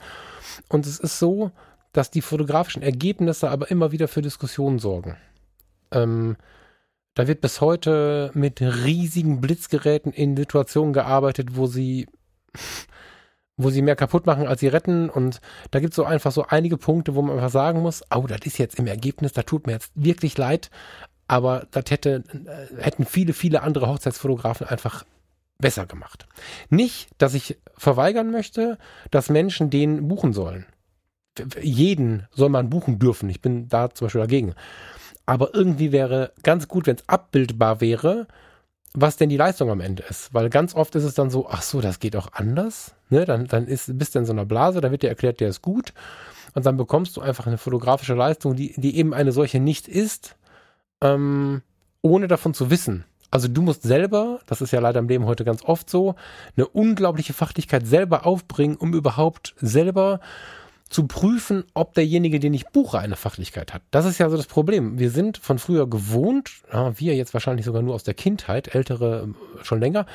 Und 0.68 0.86
es 0.86 0.98
ist 0.98 1.18
so, 1.18 1.50
dass 1.96 2.10
die 2.10 2.20
fotografischen 2.20 2.82
Ergebnisse 2.82 3.50
aber 3.50 3.70
immer 3.70 3.90
wieder 3.90 4.06
für 4.06 4.20
Diskussionen 4.20 4.78
sorgen. 4.78 5.16
Ähm, 5.90 6.36
da 7.14 7.26
wird 7.26 7.40
bis 7.40 7.62
heute 7.62 8.30
mit 8.34 8.60
riesigen 8.60 9.40
Blitzgeräten 9.40 10.12
in 10.12 10.36
Situationen 10.36 10.92
gearbeitet, 10.92 11.56
wo 11.56 11.66
sie, 11.66 12.06
wo 13.56 13.70
sie 13.70 13.80
mehr 13.80 13.96
kaputt 13.96 14.26
machen, 14.26 14.46
als 14.46 14.60
sie 14.60 14.68
retten. 14.68 15.08
Und 15.08 15.40
da 15.70 15.80
gibt 15.80 15.94
es 15.94 15.96
so 15.96 16.04
einfach 16.04 16.32
so 16.32 16.44
einige 16.46 16.76
Punkte, 16.76 17.14
wo 17.14 17.22
man 17.22 17.36
einfach 17.36 17.50
sagen 17.50 17.80
muss, 17.80 18.02
oh, 18.14 18.26
das 18.26 18.40
ist 18.44 18.58
jetzt 18.58 18.78
im 18.78 18.86
Ergebnis, 18.86 19.32
da 19.32 19.42
tut 19.42 19.66
mir 19.66 19.72
jetzt 19.72 19.90
wirklich 19.94 20.36
leid. 20.36 20.70
Aber 21.28 21.66
das 21.70 21.84
hätte, 21.88 22.24
äh, 22.44 22.82
hätten 22.82 23.06
viele, 23.06 23.32
viele 23.32 23.62
andere 23.62 23.88
Hochzeitsfotografen 23.88 24.66
einfach 24.66 25.06
besser 25.56 25.86
gemacht. 25.86 26.26
Nicht, 26.68 27.08
dass 27.16 27.32
ich 27.32 27.56
verweigern 27.78 28.30
möchte, 28.30 28.76
dass 29.10 29.30
Menschen 29.30 29.70
den 29.70 30.08
buchen 30.08 30.34
sollen. 30.34 30.66
Jeden 31.60 32.26
soll 32.32 32.48
man 32.48 32.70
buchen 32.70 32.98
dürfen. 32.98 33.28
Ich 33.28 33.40
bin 33.40 33.68
da 33.68 33.90
zum 33.90 34.06
Beispiel 34.06 34.20
dagegen. 34.20 34.54
Aber 35.26 35.54
irgendwie 35.54 35.92
wäre 35.92 36.32
ganz 36.42 36.68
gut, 36.68 36.86
wenn 36.86 36.96
es 36.96 37.08
abbildbar 37.08 37.80
wäre, 37.80 38.26
was 38.94 39.16
denn 39.16 39.28
die 39.28 39.36
Leistung 39.36 39.70
am 39.70 39.80
Ende 39.80 40.04
ist. 40.08 40.32
Weil 40.32 40.48
ganz 40.48 40.74
oft 40.74 40.94
ist 40.94 41.04
es 41.04 41.14
dann 41.14 41.30
so, 41.30 41.48
ach 41.48 41.62
so, 41.62 41.80
das 41.80 41.98
geht 41.98 42.16
auch 42.16 42.32
anders. 42.32 42.94
Ne? 43.10 43.24
Dann, 43.24 43.46
dann 43.46 43.66
ist, 43.66 43.98
bist 43.98 44.14
du 44.14 44.20
in 44.20 44.24
so 44.24 44.32
einer 44.32 44.46
Blase, 44.46 44.80
da 44.80 44.90
wird 44.90 45.02
dir 45.02 45.08
erklärt, 45.08 45.40
der 45.40 45.48
ist 45.48 45.62
gut. 45.62 45.92
Und 46.54 46.64
dann 46.64 46.76
bekommst 46.76 47.16
du 47.16 47.20
einfach 47.20 47.46
eine 47.46 47.58
fotografische 47.58 48.14
Leistung, 48.14 48.56
die, 48.56 48.72
die 48.76 48.96
eben 48.96 49.12
eine 49.12 49.32
solche 49.32 49.60
nicht 49.60 49.88
ist, 49.88 50.36
ähm, 51.02 51.60
ohne 52.00 52.28
davon 52.28 52.54
zu 52.54 52.70
wissen. 52.70 53.04
Also 53.30 53.48
du 53.48 53.60
musst 53.60 53.82
selber, 53.82 54.40
das 54.46 54.62
ist 54.62 54.70
ja 54.70 54.80
leider 54.80 55.00
im 55.00 55.08
Leben 55.08 55.26
heute 55.26 55.44
ganz 55.44 55.62
oft 55.62 55.90
so, 55.90 56.14
eine 56.56 56.66
unglaubliche 56.66 57.34
Fachlichkeit 57.34 57.86
selber 57.86 58.24
aufbringen, 58.24 58.76
um 58.76 58.94
überhaupt 58.94 59.54
selber 59.58 60.20
zu 60.88 61.06
prüfen, 61.08 61.64
ob 61.74 61.94
derjenige, 61.94 62.38
den 62.38 62.54
ich 62.54 62.66
buche, 62.68 62.98
eine 62.98 63.16
Fachlichkeit 63.16 63.74
hat. 63.74 63.82
Das 63.90 64.04
ist 64.04 64.18
ja 64.18 64.30
so 64.30 64.36
das 64.36 64.46
Problem. 64.46 64.98
Wir 64.98 65.10
sind 65.10 65.36
von 65.38 65.58
früher 65.58 65.88
gewohnt, 65.88 66.62
wir 66.70 67.16
jetzt 67.16 67.34
wahrscheinlich 67.34 67.66
sogar 67.66 67.82
nur 67.82 67.94
aus 67.94 68.04
der 68.04 68.14
Kindheit, 68.14 68.74
ältere 68.74 69.22
ähm, 69.24 69.34
schon 69.62 69.80
länger, 69.80 70.06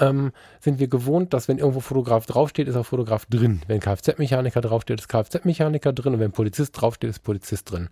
ähm, 0.00 0.32
sind 0.60 0.80
wir 0.80 0.88
gewohnt, 0.88 1.32
dass 1.34 1.46
wenn 1.46 1.58
irgendwo 1.58 1.80
Fotograf 1.80 2.26
draufsteht, 2.26 2.66
ist 2.66 2.76
auch 2.76 2.86
Fotograf 2.86 3.26
drin. 3.26 3.62
Wenn 3.68 3.80
Kfz-Mechaniker 3.80 4.60
draufsteht, 4.60 4.98
ist 4.98 5.08
Kfz-Mechaniker 5.08 5.92
drin 5.92 6.14
und 6.14 6.20
wenn 6.20 6.32
Polizist 6.32 6.80
draufsteht, 6.80 7.10
ist 7.10 7.20
Polizist 7.20 7.70
drin. 7.70 7.88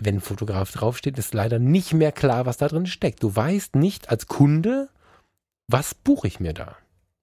Wenn 0.00 0.20
Fotograf 0.20 0.70
draufsteht, 0.72 1.18
ist 1.18 1.34
leider 1.34 1.58
nicht 1.58 1.92
mehr 1.92 2.12
klar, 2.12 2.46
was 2.46 2.58
da 2.58 2.68
drin 2.68 2.86
steckt. 2.86 3.22
Du 3.22 3.34
weißt 3.34 3.74
nicht 3.74 4.10
als 4.10 4.26
Kunde, 4.26 4.90
was 5.68 5.94
buche 5.94 6.28
ich 6.28 6.38
mir 6.38 6.52
da. 6.52 6.76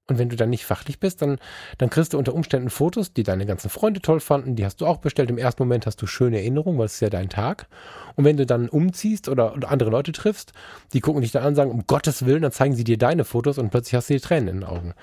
Und 0.10 0.20
wenn 0.20 0.28
du 0.28 0.36
dann 0.36 0.50
nicht 0.50 0.66
fachlich 0.66 1.00
bist, 1.00 1.22
dann, 1.22 1.40
dann 1.78 1.90
kriegst 1.90 2.12
du 2.12 2.18
unter 2.18 2.34
Umständen 2.34 2.70
Fotos, 2.70 3.14
die 3.14 3.24
deine 3.24 3.46
ganzen 3.46 3.70
Freunde 3.70 4.02
toll 4.02 4.20
fanden, 4.20 4.58
die 4.58 4.66
hast 4.66 4.82
du 4.82 4.86
auch 4.86 4.98
bestellt. 4.98 5.30
Im 5.30 5.38
ersten 5.38 5.64
Moment 5.64 5.86
hast 5.86 6.02
du 6.02 6.08
schöne 6.08 6.40
Erinnerungen, 6.40 6.78
weil 6.78 6.88
es 6.88 6.96
ist 6.96 7.00
ja 7.00 7.10
dein 7.10 7.30
Tag. 7.30 7.68
Und 8.16 8.26
wenn 8.26 8.36
du 8.36 8.46
dann 8.46 8.68
umziehst 8.68 9.30
oder, 9.30 9.54
oder 9.54 9.72
andere 9.72 9.90
Leute 9.90 10.12
triffst, 10.12 10.52
die 10.92 11.00
gucken 11.00 11.22
dich 11.22 11.32
dann 11.32 11.44
an 11.44 11.50
und 11.50 11.56
sagen, 11.56 11.72
um 11.72 11.88
Gottes 11.88 12.26
Willen, 12.26 12.42
dann 12.42 12.52
zeigen 12.52 12.76
sie 12.76 12.84
dir 12.84 12.98
deine 12.98 13.24
Fotos 13.24 13.58
und 13.58 13.70
plötzlich 13.70 13.96
hast 13.96 14.10
du 14.10 14.14
die 14.14 14.20
Tränen 14.20 14.50
in 14.50 14.56
den 14.58 14.64
Augen. 14.66 14.94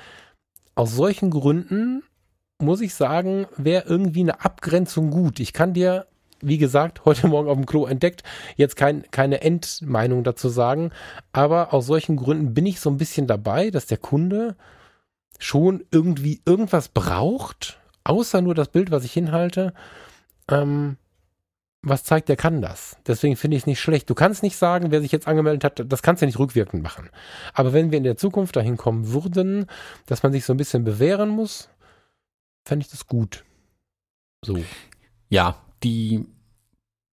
Aus 0.74 0.94
solchen 0.94 1.30
Gründen 1.30 2.02
muss 2.58 2.82
ich 2.82 2.94
sagen, 2.94 3.46
wäre 3.56 3.88
irgendwie 3.88 4.20
eine 4.20 4.44
Abgrenzung 4.44 5.10
gut. 5.10 5.40
Ich 5.40 5.54
kann 5.54 5.72
dir 5.72 6.06
wie 6.42 6.58
gesagt, 6.58 7.04
heute 7.04 7.28
Morgen 7.28 7.48
auf 7.48 7.56
dem 7.56 7.66
Klo 7.66 7.86
entdeckt. 7.86 8.22
Jetzt 8.56 8.76
kein, 8.76 9.04
keine 9.10 9.42
Endmeinung 9.42 10.24
dazu 10.24 10.48
sagen. 10.48 10.90
Aber 11.32 11.72
aus 11.72 11.86
solchen 11.86 12.16
Gründen 12.16 12.54
bin 12.54 12.66
ich 12.66 12.80
so 12.80 12.90
ein 12.90 12.96
bisschen 12.96 13.26
dabei, 13.26 13.70
dass 13.70 13.86
der 13.86 13.98
Kunde 13.98 14.56
schon 15.40 15.84
irgendwie 15.90 16.40
irgendwas 16.44 16.88
braucht, 16.88 17.80
außer 18.04 18.40
nur 18.40 18.54
das 18.54 18.68
Bild, 18.68 18.90
was 18.90 19.04
ich 19.04 19.12
hinhalte, 19.12 19.74
ähm, 20.48 20.96
was 21.82 22.04
zeigt, 22.04 22.28
der 22.28 22.36
kann 22.36 22.60
das. 22.60 22.98
Deswegen 23.06 23.36
finde 23.36 23.56
ich 23.56 23.62
es 23.62 23.66
nicht 23.66 23.80
schlecht. 23.80 24.10
Du 24.10 24.14
kannst 24.14 24.42
nicht 24.42 24.56
sagen, 24.56 24.90
wer 24.90 25.00
sich 25.00 25.12
jetzt 25.12 25.26
angemeldet 25.26 25.64
hat, 25.64 25.82
das 25.90 26.02
kannst 26.02 26.20
du 26.20 26.26
nicht 26.26 26.38
rückwirkend 26.38 26.82
machen. 26.82 27.08
Aber 27.54 27.72
wenn 27.72 27.90
wir 27.90 27.98
in 27.98 28.04
der 28.04 28.18
Zukunft 28.18 28.54
dahin 28.56 28.76
kommen 28.76 29.12
würden, 29.12 29.66
dass 30.06 30.22
man 30.22 30.32
sich 30.32 30.44
so 30.44 30.52
ein 30.52 30.58
bisschen 30.58 30.84
bewähren 30.84 31.30
muss, 31.30 31.70
fände 32.66 32.84
ich 32.84 32.90
das 32.90 33.06
gut. 33.06 33.44
So. 34.44 34.62
Ja, 35.30 35.56
die 35.82 36.26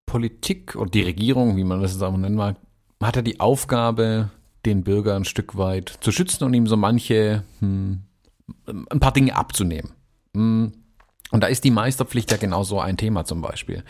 Politik 0.06 0.76
oder 0.76 0.90
die 0.90 1.04
Regierung, 1.04 1.56
wie 1.56 1.64
man 1.64 1.82
das 1.82 1.94
jetzt 1.94 2.04
auch 2.04 2.16
nennen 2.18 2.36
mag, 2.36 2.58
hat 3.02 3.16
ja 3.16 3.22
die 3.22 3.40
Aufgabe, 3.40 4.32
den 4.66 4.84
Bürger 4.84 5.16
ein 5.16 5.26
Stück 5.26 5.58
weit 5.58 5.98
zu 6.02 6.12
schützen 6.12 6.44
und 6.44 6.54
ihm 6.54 6.68
so 6.68 6.76
manche 6.76 7.44
hm, 7.60 8.02
ein 8.66 9.00
paar 9.00 9.14
Dinge 9.14 9.36
abzunehmen. 9.36 9.92
Mm. 10.34 10.68
Und 11.30 11.44
da 11.44 11.48
ist 11.48 11.66
die 11.66 11.72
Meisterpflicht 11.72 12.32
ja 12.32 12.38
genauso 12.38 12.80
ein 12.80 12.96
Thema 12.96 13.26
zum 13.26 13.42
Beispiel. 13.42 13.84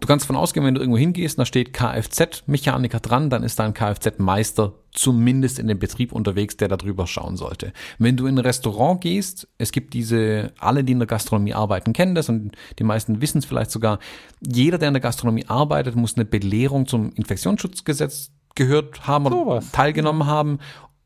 Du 0.00 0.06
kannst 0.06 0.24
davon 0.24 0.36
ausgehen, 0.36 0.64
wenn 0.64 0.74
du 0.74 0.80
irgendwo 0.80 0.98
hingehst, 0.98 1.40
da 1.40 1.44
steht 1.44 1.72
Kfz-Mechaniker 1.72 3.00
dran, 3.00 3.30
dann 3.30 3.42
ist 3.42 3.58
da 3.58 3.64
ein 3.64 3.74
Kfz-Meister 3.74 4.74
zumindest 4.92 5.58
in 5.58 5.66
dem 5.66 5.80
Betrieb 5.80 6.12
unterwegs, 6.12 6.56
der 6.56 6.68
darüber 6.68 7.08
schauen 7.08 7.36
sollte. 7.36 7.72
Wenn 7.98 8.16
du 8.16 8.26
in 8.26 8.36
ein 8.36 8.44
Restaurant 8.44 9.00
gehst, 9.00 9.48
es 9.58 9.72
gibt 9.72 9.94
diese, 9.94 10.52
alle, 10.58 10.84
die 10.84 10.92
in 10.92 11.00
der 11.00 11.08
Gastronomie 11.08 11.54
arbeiten, 11.54 11.94
kennen 11.94 12.14
das 12.14 12.28
und 12.28 12.52
die 12.78 12.84
meisten 12.84 13.20
wissen 13.20 13.38
es 13.38 13.44
vielleicht 13.44 13.72
sogar, 13.72 13.98
jeder, 14.40 14.78
der 14.78 14.88
in 14.88 14.94
der 14.94 15.00
Gastronomie 15.00 15.46
arbeitet, 15.46 15.96
muss 15.96 16.14
eine 16.14 16.24
Belehrung 16.24 16.86
zum 16.86 17.10
Infektionsschutzgesetz 17.14 18.30
gehört 18.54 19.06
haben 19.06 19.26
oder 19.26 19.62
so 19.62 19.68
teilgenommen 19.72 20.26
haben 20.26 20.58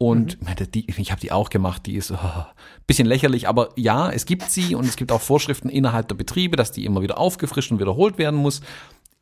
und 0.03 0.42
mhm. 0.42 0.72
die, 0.72 0.90
ich 0.90 1.12
habe 1.12 1.20
die 1.20 1.30
auch 1.30 1.48
gemacht, 1.48 1.86
die 1.86 1.94
ist 1.94 2.11
oh, 2.11 2.16
bisschen 2.88 3.07
lächerlich, 3.07 3.46
aber 3.46 3.68
ja, 3.76 4.11
es 4.11 4.26
gibt 4.26 4.50
sie 4.50 4.74
und 4.74 4.84
es 4.84 4.96
gibt 4.96 5.12
auch 5.12 5.20
Vorschriften 5.20 5.68
innerhalb 5.68 6.09
der 6.09 6.16
Betriebe, 6.16 6.57
dass 6.57 6.72
die 6.72 6.84
immer 6.84 7.03
wieder 7.03 7.18
aufgefrischt 7.18 7.70
und 7.70 7.78
wiederholt 7.78 8.18
werden 8.18 8.40
muss. 8.40 8.62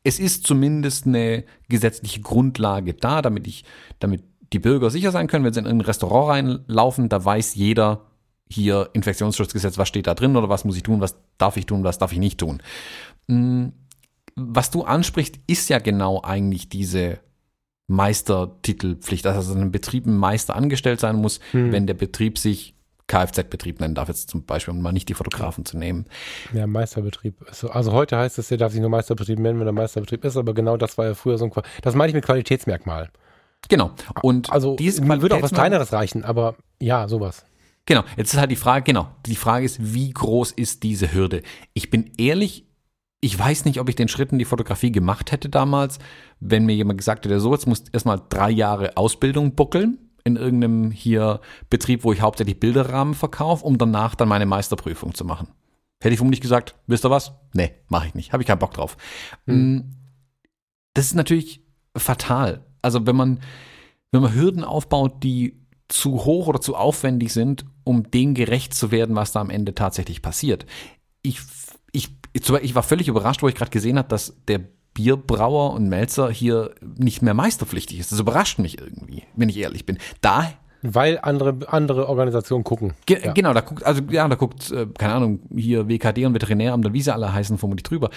Es 0.05 0.19
ist 0.19 0.47
zumindest 0.47 1.07
eine 1.07 1.45
gesetzliche 1.69 2.23
Grundlage 2.23 2.95
da, 2.95 3.21
damit 3.21 3.47
ich, 3.47 3.67
damit 3.99 4.23
die 4.55 4.59
Bürger 4.59 4.89
sicher 4.89 5.11
sein 5.13 5.27
können, 5.27 5.45
wenn 5.45 5.53
sie 5.53 5.61
in 5.61 5.67
ein 5.67 5.83
Restaurant 5.83 6.31
reinlaufen, 6.31 7.11
da 7.11 7.23
weiß 7.23 7.57
jeder 7.57 8.07
hier 8.49 8.89
Infektionsschutzgesetz, 8.95 9.77
was 9.77 9.87
steht 9.87 10.07
da 10.07 10.15
drin 10.15 10.35
oder 10.35 10.49
was 10.49 10.65
muss 10.65 10.79
ich 10.79 10.83
tun, 10.83 11.03
was 11.03 11.15
darf 11.37 11.59
ich 11.59 11.67
tun, 11.67 11.85
was 11.85 11.99
darf 11.99 12.13
ich 12.13 12.19
nicht 12.19 12.41
tun. 12.41 12.63
Hm, 13.29 13.75
was 14.35 14.71
du 14.71 14.85
ansprichst, 14.85 15.41
ist 15.47 15.69
ja 15.69 15.79
genau 15.79 16.23
eigentlich 16.23 16.71
diese 16.71 17.19
Meistertitelpflicht, 17.91 19.27
also 19.27 19.53
ein 19.53 19.73
Betrieb 19.73 20.07
ein 20.07 20.17
Meister 20.17 20.55
angestellt 20.55 21.01
sein 21.01 21.17
muss, 21.17 21.41
hm. 21.51 21.73
wenn 21.73 21.87
der 21.87 21.95
Betrieb 21.95 22.39
sich 22.39 22.75
Kfz-Betrieb 23.09 23.81
nennen 23.81 23.97
darf, 23.97 24.07
jetzt 24.07 24.31
zum 24.31 24.45
Beispiel, 24.45 24.73
um 24.73 24.81
mal 24.81 24.93
nicht 24.93 25.09
die 25.09 25.15
Fotografen 25.15 25.65
zu 25.65 25.77
nehmen. 25.77 26.07
Ja, 26.53 26.69
Meisterbetrieb. 26.69 27.35
Also 27.69 27.93
heute 27.93 28.17
heißt 28.17 28.39
es, 28.39 28.49
der 28.49 28.59
darf 28.59 28.71
sich 28.71 28.81
nur 28.81 28.91
Meisterbetrieb 28.91 29.41
nennen, 29.41 29.59
wenn 29.59 29.67
er 29.67 29.73
Meisterbetrieb 29.73 30.25
ist, 30.25 30.37
aber 30.37 30.55
genau 30.55 30.77
das 30.77 30.97
war 30.97 31.07
ja 31.07 31.15
früher 31.15 31.37
so 31.37 31.47
ein, 31.47 31.53
das 31.83 31.97
meine 31.97 32.11
ich 32.11 32.15
mit 32.15 32.25
Qualitätsmerkmal. 32.25 33.11
Genau. 33.69 33.91
Und 34.23 34.53
also 34.53 34.77
dieses 34.77 35.05
man 35.05 35.21
würde 35.21 35.35
auch 35.35 35.43
was 35.43 35.51
Kleineres 35.51 35.93
reichen, 35.93 36.25
aber 36.25 36.55
ja, 36.79 37.09
sowas. 37.09 37.45
Genau. 37.87 38.05
Jetzt 38.17 38.33
ist 38.33 38.39
halt 38.39 38.53
die 38.53 38.57
Frage, 38.57 38.85
genau. 38.85 39.09
Die 39.27 39.35
Frage 39.35 39.65
ist, 39.65 39.79
wie 39.81 40.11
groß 40.11 40.53
ist 40.53 40.85
diese 40.85 41.13
Hürde? 41.13 41.43
Ich 41.75 41.91
bin 41.91 42.13
ehrlich, 42.19 42.70
ich 43.21 43.39
weiß 43.39 43.67
nicht, 43.67 43.81
ob 43.81 43.89
ich 43.89 43.97
den 43.97 44.09
Schritt 44.09 44.33
in 44.33 44.39
die 44.39 44.45
Fotografie 44.45 44.93
gemacht 44.93 45.31
hätte 45.31 45.49
damals, 45.49 45.99
wenn 46.41 46.65
mir 46.65 46.75
jemand 46.75 46.99
gesagt 46.99 47.25
hätte, 47.25 47.39
so, 47.41 47.53
jetzt 47.53 47.67
musst 47.67 47.89
du 47.89 47.91
erstmal 47.93 48.23
drei 48.29 48.51
Jahre 48.51 48.97
Ausbildung 48.97 49.55
buckeln 49.55 49.99
in 50.25 50.37
irgendeinem 50.37 50.91
hier 50.91 51.41
Betrieb, 51.69 52.05
wo 52.05 52.13
ich 52.13 52.23
hauptsächlich 52.23 52.61
Bilderrahmen 52.61 53.15
verkaufe, 53.15 53.65
um 53.65 53.77
danach 53.77 54.15
dann 54.15 54.29
meine 54.29 54.47
Meisterprüfung 54.47 55.15
zu 55.15 55.25
machen. 55.25 55.49
Hätte 56.03 56.15
ich 56.15 56.19
vermutlich 56.19 56.41
gesagt, 56.41 56.77
wisst 56.87 57.05
ihr 57.05 57.11
was? 57.11 57.33
Nee, 57.53 57.73
mache 57.89 58.07
ich 58.07 58.15
nicht. 58.15 58.33
Habe 58.33 58.43
ich 58.43 58.47
keinen 58.47 58.59
Bock 58.59 58.73
drauf. 58.73 58.97
Mhm. 59.45 59.97
Das 60.95 61.07
ist 61.07 61.15
natürlich 61.15 61.63
fatal. 61.95 62.65
Also 62.81 63.07
wenn 63.07 63.17
man, 63.17 63.41
wenn 64.13 64.23
man 64.23 64.35
Hürden 64.35 64.65
aufbaut, 64.65 65.23
die 65.23 65.61
zu 65.89 66.25
hoch 66.25 66.47
oder 66.47 66.61
zu 66.61 66.75
aufwendig 66.75 67.35
sind, 67.35 67.67
um 67.85 68.11
dem 68.11 68.33
gerecht 68.33 68.73
zu 68.73 68.91
werden, 68.91 69.15
was 69.15 69.33
da 69.33 69.41
am 69.41 69.51
Ende 69.51 69.75
tatsächlich 69.75 70.23
passiert. 70.23 70.65
Ich 71.23 71.41
ich, 71.93 72.09
ich 72.33 72.75
war 72.75 72.83
völlig 72.83 73.09
überrascht, 73.09 73.43
wo 73.43 73.49
ich 73.49 73.55
gerade 73.55 73.71
gesehen 73.71 73.99
habe, 73.99 74.09
dass 74.09 74.35
der 74.49 74.61
Bierbrauer 74.95 75.73
und 75.73 75.89
Melzer 75.89 76.31
hier 76.31 76.75
nicht 76.81 77.23
mehr 77.23 77.35
meisterpflichtig 77.35 77.99
ist. 77.99 78.13
Das 78.13 78.21
überrascht 78.21 78.59
mich 78.59 78.79
irgendwie, 78.79 79.25
wenn 79.37 79.49
ich 79.49 79.57
ehrlich 79.57 79.87
bin. 79.87 79.99
Da 80.21 80.53
weil 80.83 81.19
andere, 81.21 81.59
andere 81.69 82.09
Organisationen 82.09 82.65
gucken. 82.65 82.95
Ge 83.05 83.23
ja. 83.23 83.33
Genau, 83.33 83.53
da 83.53 83.61
guckt, 83.61 83.85
also 83.85 84.03
ja, 84.11 84.27
da 84.27 84.35
guckt, 84.35 84.71
äh, 84.71 84.87
keine 84.97 85.15
Ahnung, 85.15 85.41
hier 85.55 85.89
WKD 85.89 86.25
und 86.25 86.35
Veterinäramt 86.35 86.87
und 86.87 86.95
wie 86.95 87.03
sie 87.03 87.13
alle 87.13 87.33
heißen, 87.33 87.59
vermutlich 87.59 87.83
drüber. 87.83 88.11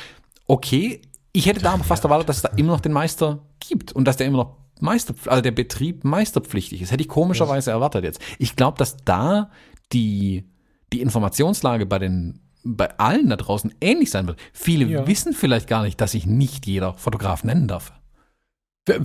Okay, 0.47 1.01
ich 1.33 1.45
hätte 1.45 1.61
da 1.61 1.73
aber 1.73 1.83
fast 1.83 2.03
erwartet, 2.05 2.29
dass 2.29 2.37
es 2.37 2.43
da 2.43 2.49
immer 2.55 2.73
noch 2.73 2.79
den 2.79 2.93
Meister 2.93 3.39
gibt 3.59 3.91
und 3.91 4.05
dass 4.05 4.17
der 4.17 4.27
immer 4.27 4.37
noch 4.37 4.57
Meister, 4.79 5.13
also 5.25 5.41
der 5.41 5.51
Betrieb 5.51 6.03
meisterpflichtig 6.03 6.81
ist. 6.81 6.91
Hätte 6.91 7.03
ich 7.03 7.09
komischerweise 7.09 7.71
erwartet 7.71 8.03
jetzt. 8.03 8.21
Ich 8.39 8.55
glaube, 8.55 8.77
dass 8.77 8.97
da 8.97 9.49
die, 9.91 10.45
die 10.91 11.01
Informationslage 11.01 11.85
bei 11.85 11.99
den 11.99 12.39
bei 12.63 12.97
allen 12.97 13.29
da 13.29 13.35
draußen 13.35 13.73
ähnlich 13.81 14.09
sein 14.09 14.27
wird. 14.27 14.39
Viele 14.53 14.85
ja. 14.85 15.07
wissen 15.07 15.33
vielleicht 15.33 15.67
gar 15.67 15.83
nicht, 15.83 15.99
dass 15.99 16.11
sich 16.11 16.25
nicht 16.25 16.65
jeder 16.65 16.93
Fotograf 16.93 17.43
nennen 17.43 17.67
darf. 17.67 17.93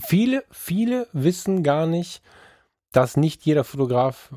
Viele, 0.00 0.44
viele 0.50 1.06
wissen 1.12 1.62
gar 1.62 1.86
nicht, 1.86 2.22
dass 2.92 3.16
nicht 3.16 3.44
jeder 3.44 3.64
Fotograf, 3.64 4.32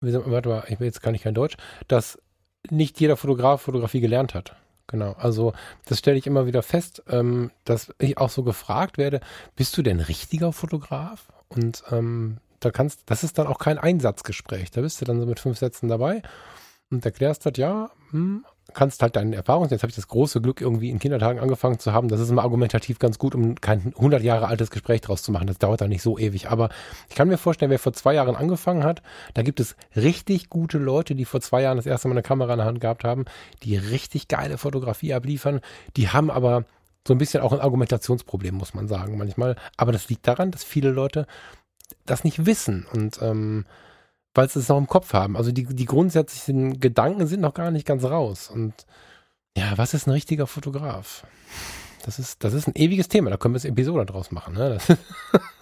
warte 0.00 0.48
mal, 0.48 0.64
ich, 0.68 0.78
jetzt 0.80 1.02
kann 1.02 1.14
ich 1.14 1.22
kein 1.22 1.34
Deutsch, 1.34 1.56
dass 1.88 2.18
nicht 2.70 3.00
jeder 3.00 3.16
Fotograf 3.16 3.62
Fotografie 3.62 4.00
gelernt 4.00 4.34
hat. 4.34 4.56
Genau, 4.88 5.12
also 5.12 5.52
das 5.86 5.98
stelle 5.98 6.18
ich 6.18 6.26
immer 6.26 6.46
wieder 6.46 6.62
fest, 6.62 7.02
ähm, 7.08 7.50
dass 7.64 7.92
ich 7.98 8.18
auch 8.18 8.30
so 8.30 8.42
gefragt 8.42 8.98
werde, 8.98 9.20
bist 9.56 9.76
du 9.76 9.82
denn 9.82 10.00
richtiger 10.00 10.52
Fotograf? 10.52 11.32
Und 11.48 11.82
ähm, 11.90 12.38
da 12.60 12.70
kannst, 12.70 13.02
das 13.06 13.24
ist 13.24 13.38
dann 13.38 13.46
auch 13.46 13.58
kein 13.58 13.78
Einsatzgespräch. 13.78 14.70
Da 14.70 14.82
bist 14.82 15.00
du 15.00 15.04
dann 15.04 15.20
so 15.20 15.26
mit 15.26 15.40
fünf 15.40 15.58
Sätzen 15.58 15.88
dabei 15.88 16.22
und 16.90 17.04
erklärst 17.04 17.46
das, 17.46 17.54
ja, 17.56 17.90
hm, 18.10 18.44
kannst 18.74 19.02
halt 19.02 19.16
deine 19.16 19.36
Erfahrungen, 19.36 19.70
jetzt 19.70 19.82
habe 19.82 19.90
ich 19.90 19.96
das 19.96 20.08
große 20.08 20.40
Glück, 20.40 20.60
irgendwie 20.60 20.90
in 20.90 20.98
Kindertagen 20.98 21.40
angefangen 21.40 21.78
zu 21.78 21.92
haben. 21.92 22.08
Das 22.08 22.20
ist 22.20 22.30
immer 22.30 22.42
argumentativ 22.42 22.98
ganz 22.98 23.18
gut, 23.18 23.34
um 23.34 23.54
kein 23.56 23.94
100 23.96 24.22
Jahre 24.22 24.48
altes 24.48 24.70
Gespräch 24.70 25.00
draus 25.00 25.22
zu 25.22 25.32
machen. 25.32 25.46
Das 25.46 25.58
dauert 25.58 25.80
dann 25.80 25.88
nicht 25.88 26.02
so 26.02 26.18
ewig. 26.18 26.50
Aber 26.50 26.68
ich 27.08 27.14
kann 27.14 27.28
mir 27.28 27.38
vorstellen, 27.38 27.70
wer 27.70 27.78
vor 27.78 27.92
zwei 27.92 28.14
Jahren 28.14 28.36
angefangen 28.36 28.84
hat, 28.84 29.02
da 29.34 29.42
gibt 29.42 29.60
es 29.60 29.76
richtig 29.94 30.50
gute 30.50 30.78
Leute, 30.78 31.14
die 31.14 31.24
vor 31.24 31.40
zwei 31.40 31.62
Jahren 31.62 31.76
das 31.76 31.86
erste 31.86 32.08
Mal 32.08 32.14
eine 32.14 32.22
Kamera 32.22 32.52
in 32.52 32.58
der 32.58 32.66
Hand 32.66 32.80
gehabt 32.80 33.04
haben, 33.04 33.24
die 33.62 33.76
richtig 33.76 34.28
geile 34.28 34.58
Fotografie 34.58 35.14
abliefern. 35.14 35.60
Die 35.96 36.08
haben 36.08 36.30
aber 36.30 36.64
so 37.06 37.14
ein 37.14 37.18
bisschen 37.18 37.42
auch 37.42 37.52
ein 37.52 37.60
Argumentationsproblem, 37.60 38.54
muss 38.54 38.74
man 38.74 38.88
sagen, 38.88 39.16
manchmal. 39.16 39.56
Aber 39.76 39.92
das 39.92 40.08
liegt 40.08 40.26
daran, 40.26 40.50
dass 40.50 40.64
viele 40.64 40.90
Leute 40.90 41.26
das 42.04 42.24
nicht 42.24 42.46
wissen 42.46 42.86
und 42.92 43.20
ähm, 43.22 43.64
weil 44.36 44.48
sie 44.48 44.58
es 44.58 44.68
noch 44.68 44.78
im 44.78 44.86
Kopf 44.86 45.12
haben. 45.12 45.36
Also 45.36 45.52
die, 45.52 45.64
die 45.64 45.84
grundsätzlichen 45.84 46.80
Gedanken 46.80 47.26
sind 47.26 47.40
noch 47.40 47.54
gar 47.54 47.70
nicht 47.70 47.86
ganz 47.86 48.04
raus. 48.04 48.50
Und 48.52 48.74
ja, 49.56 49.76
was 49.76 49.94
ist 49.94 50.06
ein 50.06 50.12
richtiger 50.12 50.46
Fotograf? 50.46 51.26
Das 52.04 52.18
ist, 52.18 52.44
das 52.44 52.52
ist 52.52 52.68
ein 52.68 52.76
ewiges 52.76 53.08
Thema. 53.08 53.30
Da 53.30 53.36
können 53.36 53.54
wir 53.54 53.60
eine 53.60 53.70
Episode 53.70 54.06
draus 54.06 54.30
machen. 54.30 54.54
Ne? 54.54 54.78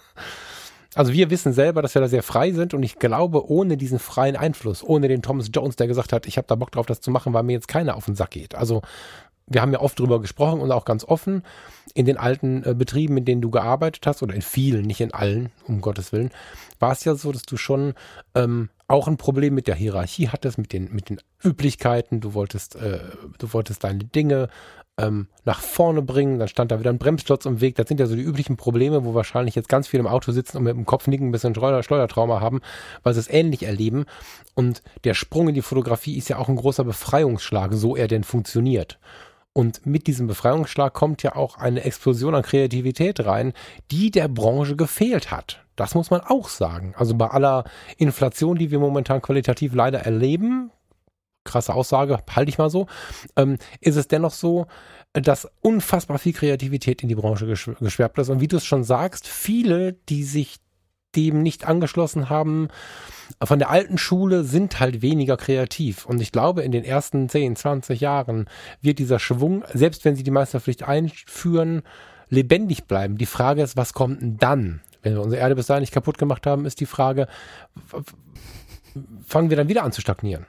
also 0.95 1.13
wir 1.13 1.29
wissen 1.29 1.53
selber, 1.53 1.81
dass 1.81 1.95
wir 1.95 2.01
da 2.01 2.07
sehr 2.07 2.23
frei 2.23 2.51
sind 2.51 2.73
und 2.73 2.83
ich 2.83 2.99
glaube, 2.99 3.49
ohne 3.49 3.77
diesen 3.77 3.99
freien 3.99 4.35
Einfluss, 4.35 4.83
ohne 4.83 5.07
den 5.07 5.21
Thomas 5.21 5.49
Jones, 5.53 5.75
der 5.75 5.87
gesagt 5.87 6.13
hat, 6.13 6.27
ich 6.27 6.37
habe 6.37 6.47
da 6.47 6.55
Bock 6.55 6.71
drauf, 6.71 6.85
das 6.85 7.01
zu 7.01 7.09
machen, 7.09 7.33
weil 7.33 7.43
mir 7.43 7.53
jetzt 7.53 7.67
keiner 7.67 7.95
auf 7.95 8.05
den 8.05 8.15
Sack 8.15 8.31
geht. 8.31 8.55
Also 8.55 8.81
wir 9.47 9.61
haben 9.61 9.73
ja 9.73 9.79
oft 9.79 9.99
drüber 9.99 10.19
gesprochen 10.21 10.59
und 10.59 10.71
auch 10.71 10.85
ganz 10.85 11.03
offen 11.03 11.43
in 11.93 12.05
den 12.05 12.17
alten 12.17 12.63
äh, 12.63 12.73
Betrieben, 12.73 13.17
in 13.17 13.25
denen 13.25 13.41
du 13.41 13.51
gearbeitet 13.51 14.05
hast, 14.07 14.23
oder 14.23 14.33
in 14.33 14.41
vielen, 14.41 14.85
nicht 14.85 15.01
in 15.01 15.13
allen, 15.13 15.51
um 15.67 15.81
Gottes 15.81 16.11
Willen, 16.11 16.31
war 16.79 16.91
es 16.91 17.05
ja 17.05 17.15
so, 17.15 17.31
dass 17.31 17.43
du 17.43 17.55
schon 17.57 17.93
ähm, 18.33 18.69
auch 18.87 19.07
ein 19.07 19.17
Problem 19.17 19.53
mit 19.53 19.67
der 19.67 19.75
Hierarchie 19.75 20.29
hattest, 20.29 20.57
mit 20.57 20.73
den, 20.73 20.93
mit 20.93 21.09
den 21.09 21.19
Üblichkeiten. 21.43 22.21
Du 22.21 22.33
wolltest, 22.33 22.75
äh, 22.75 22.99
du 23.37 23.53
wolltest 23.53 23.83
deine 23.83 24.03
Dinge 24.03 24.49
ähm, 24.97 25.27
nach 25.43 25.59
vorne 25.59 26.01
bringen, 26.01 26.39
dann 26.39 26.47
stand 26.47 26.71
da 26.71 26.79
wieder 26.79 26.89
ein 26.89 26.97
Bremsklotz 26.97 27.45
im 27.45 27.61
Weg. 27.61 27.75
Das 27.75 27.87
sind 27.87 27.99
ja 27.99 28.07
so 28.07 28.15
die 28.15 28.21
üblichen 28.21 28.57
Probleme, 28.57 29.05
wo 29.05 29.13
wahrscheinlich 29.13 29.55
jetzt 29.55 29.69
ganz 29.69 29.87
viele 29.87 30.01
im 30.01 30.07
Auto 30.07 30.31
sitzen 30.31 30.57
und 30.57 30.63
mit 30.63 30.75
dem 30.75 30.85
Kopf 30.85 31.07
nicken 31.07 31.29
ein 31.29 31.31
bisschen 31.31 31.53
Schleuder, 31.53 31.83
Schleudertrauma 31.83 32.39
haben, 32.39 32.61
weil 33.03 33.13
sie 33.13 33.19
es 33.19 33.29
ähnlich 33.29 33.63
erleben. 33.63 34.05
Und 34.53 34.81
der 35.03 35.13
Sprung 35.13 35.49
in 35.49 35.55
die 35.55 35.61
Fotografie 35.61 36.17
ist 36.17 36.29
ja 36.29 36.37
auch 36.37 36.49
ein 36.49 36.55
großer 36.55 36.83
Befreiungsschlag, 36.83 37.73
so 37.73 37.95
er 37.95 38.07
denn 38.07 38.23
funktioniert. 38.23 38.97
Und 39.57 39.85
mit 39.85 40.07
diesem 40.07 40.27
Befreiungsschlag 40.27 40.93
kommt 40.93 41.23
ja 41.23 41.37
auch 41.37 41.57
eine 41.57 41.85
Explosion 41.85 42.35
an 42.35 42.43
Kreativität 42.43 43.25
rein, 43.25 43.53
die 43.89 44.11
der 44.11 44.27
Branche 44.27 44.75
gefehlt 44.75 45.31
hat. 45.31 45.63
Das 45.77 45.95
muss 45.95 46.09
man 46.09 46.19
auch 46.19 46.49
sagen. 46.49 46.93
Also 46.97 47.15
bei 47.15 47.27
aller 47.27 47.63
Inflation, 47.97 48.57
die 48.57 48.69
wir 48.69 48.79
momentan 48.79 49.21
qualitativ 49.21 49.73
leider 49.73 49.99
erleben, 49.99 50.71
krasse 51.45 51.73
Aussage, 51.73 52.19
halte 52.35 52.49
ich 52.49 52.57
mal 52.57 52.69
so, 52.69 52.87
ähm, 53.37 53.57
ist 53.79 53.95
es 53.95 54.09
dennoch 54.09 54.33
so, 54.33 54.67
dass 55.13 55.49
unfassbar 55.61 56.19
viel 56.19 56.33
Kreativität 56.33 57.01
in 57.01 57.07
die 57.07 57.15
Branche 57.15 57.47
geschwärzt 57.47 58.17
ist. 58.17 58.29
Und 58.29 58.41
wie 58.41 58.49
du 58.49 58.57
es 58.57 58.65
schon 58.65 58.83
sagst, 58.83 59.25
viele, 59.25 59.93
die 60.09 60.25
sich 60.25 60.57
dem 61.15 61.43
nicht 61.43 61.65
angeschlossen 61.67 62.29
haben, 62.29 62.69
von 63.43 63.59
der 63.59 63.69
alten 63.69 63.97
Schule 63.97 64.43
sind 64.43 64.79
halt 64.79 65.01
weniger 65.01 65.37
kreativ. 65.37 66.05
Und 66.05 66.21
ich 66.21 66.31
glaube, 66.31 66.61
in 66.61 66.71
den 66.71 66.83
ersten 66.83 67.29
10, 67.29 67.55
20 67.55 67.99
Jahren 67.99 68.47
wird 68.81 68.99
dieser 68.99 69.19
Schwung, 69.19 69.63
selbst 69.73 70.05
wenn 70.05 70.15
sie 70.15 70.23
die 70.23 70.31
Meisterpflicht 70.31 70.83
einführen, 70.83 71.81
lebendig 72.29 72.85
bleiben. 72.85 73.17
Die 73.17 73.25
Frage 73.25 73.61
ist, 73.61 73.77
was 73.77 73.93
kommt 73.93 74.21
denn 74.21 74.37
dann? 74.37 74.81
Wenn 75.01 75.13
wir 75.13 75.21
unsere 75.21 75.41
Erde 75.41 75.55
bis 75.55 75.67
dahin 75.67 75.81
nicht 75.81 75.93
kaputt 75.93 76.17
gemacht 76.17 76.47
haben, 76.47 76.65
ist 76.65 76.79
die 76.79 76.85
Frage, 76.85 77.27
fangen 79.27 79.49
wir 79.49 79.57
dann 79.57 79.69
wieder 79.69 79.83
an 79.83 79.91
zu 79.91 80.01
stagnieren? 80.01 80.45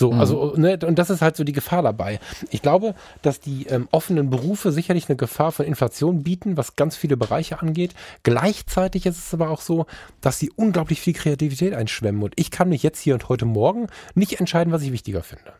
So, 0.00 0.12
mhm. 0.12 0.20
also, 0.20 0.54
ne, 0.56 0.78
und 0.84 0.98
das 0.98 1.10
ist 1.10 1.22
halt 1.22 1.36
so 1.36 1.44
die 1.44 1.52
Gefahr 1.52 1.82
dabei. 1.82 2.18
Ich 2.50 2.62
glaube, 2.62 2.94
dass 3.20 3.40
die 3.40 3.66
ähm, 3.66 3.88
offenen 3.92 4.30
Berufe 4.30 4.72
sicherlich 4.72 5.08
eine 5.08 5.16
Gefahr 5.16 5.52
von 5.52 5.66
Inflation 5.66 6.22
bieten, 6.22 6.56
was 6.56 6.76
ganz 6.76 6.96
viele 6.96 7.16
Bereiche 7.16 7.60
angeht. 7.60 7.94
Gleichzeitig 8.22 9.06
ist 9.06 9.18
es 9.18 9.34
aber 9.34 9.50
auch 9.50 9.60
so, 9.60 9.86
dass 10.20 10.38
sie 10.38 10.50
unglaublich 10.56 11.00
viel 11.00 11.12
Kreativität 11.12 11.74
einschwemmen. 11.74 12.22
Und 12.22 12.34
ich 12.36 12.50
kann 12.50 12.70
mich 12.70 12.82
jetzt 12.82 13.00
hier 13.00 13.14
und 13.14 13.28
heute 13.28 13.44
Morgen 13.44 13.88
nicht 14.14 14.40
entscheiden, 14.40 14.72
was 14.72 14.82
ich 14.82 14.92
wichtiger 14.92 15.22
finde. 15.22 15.52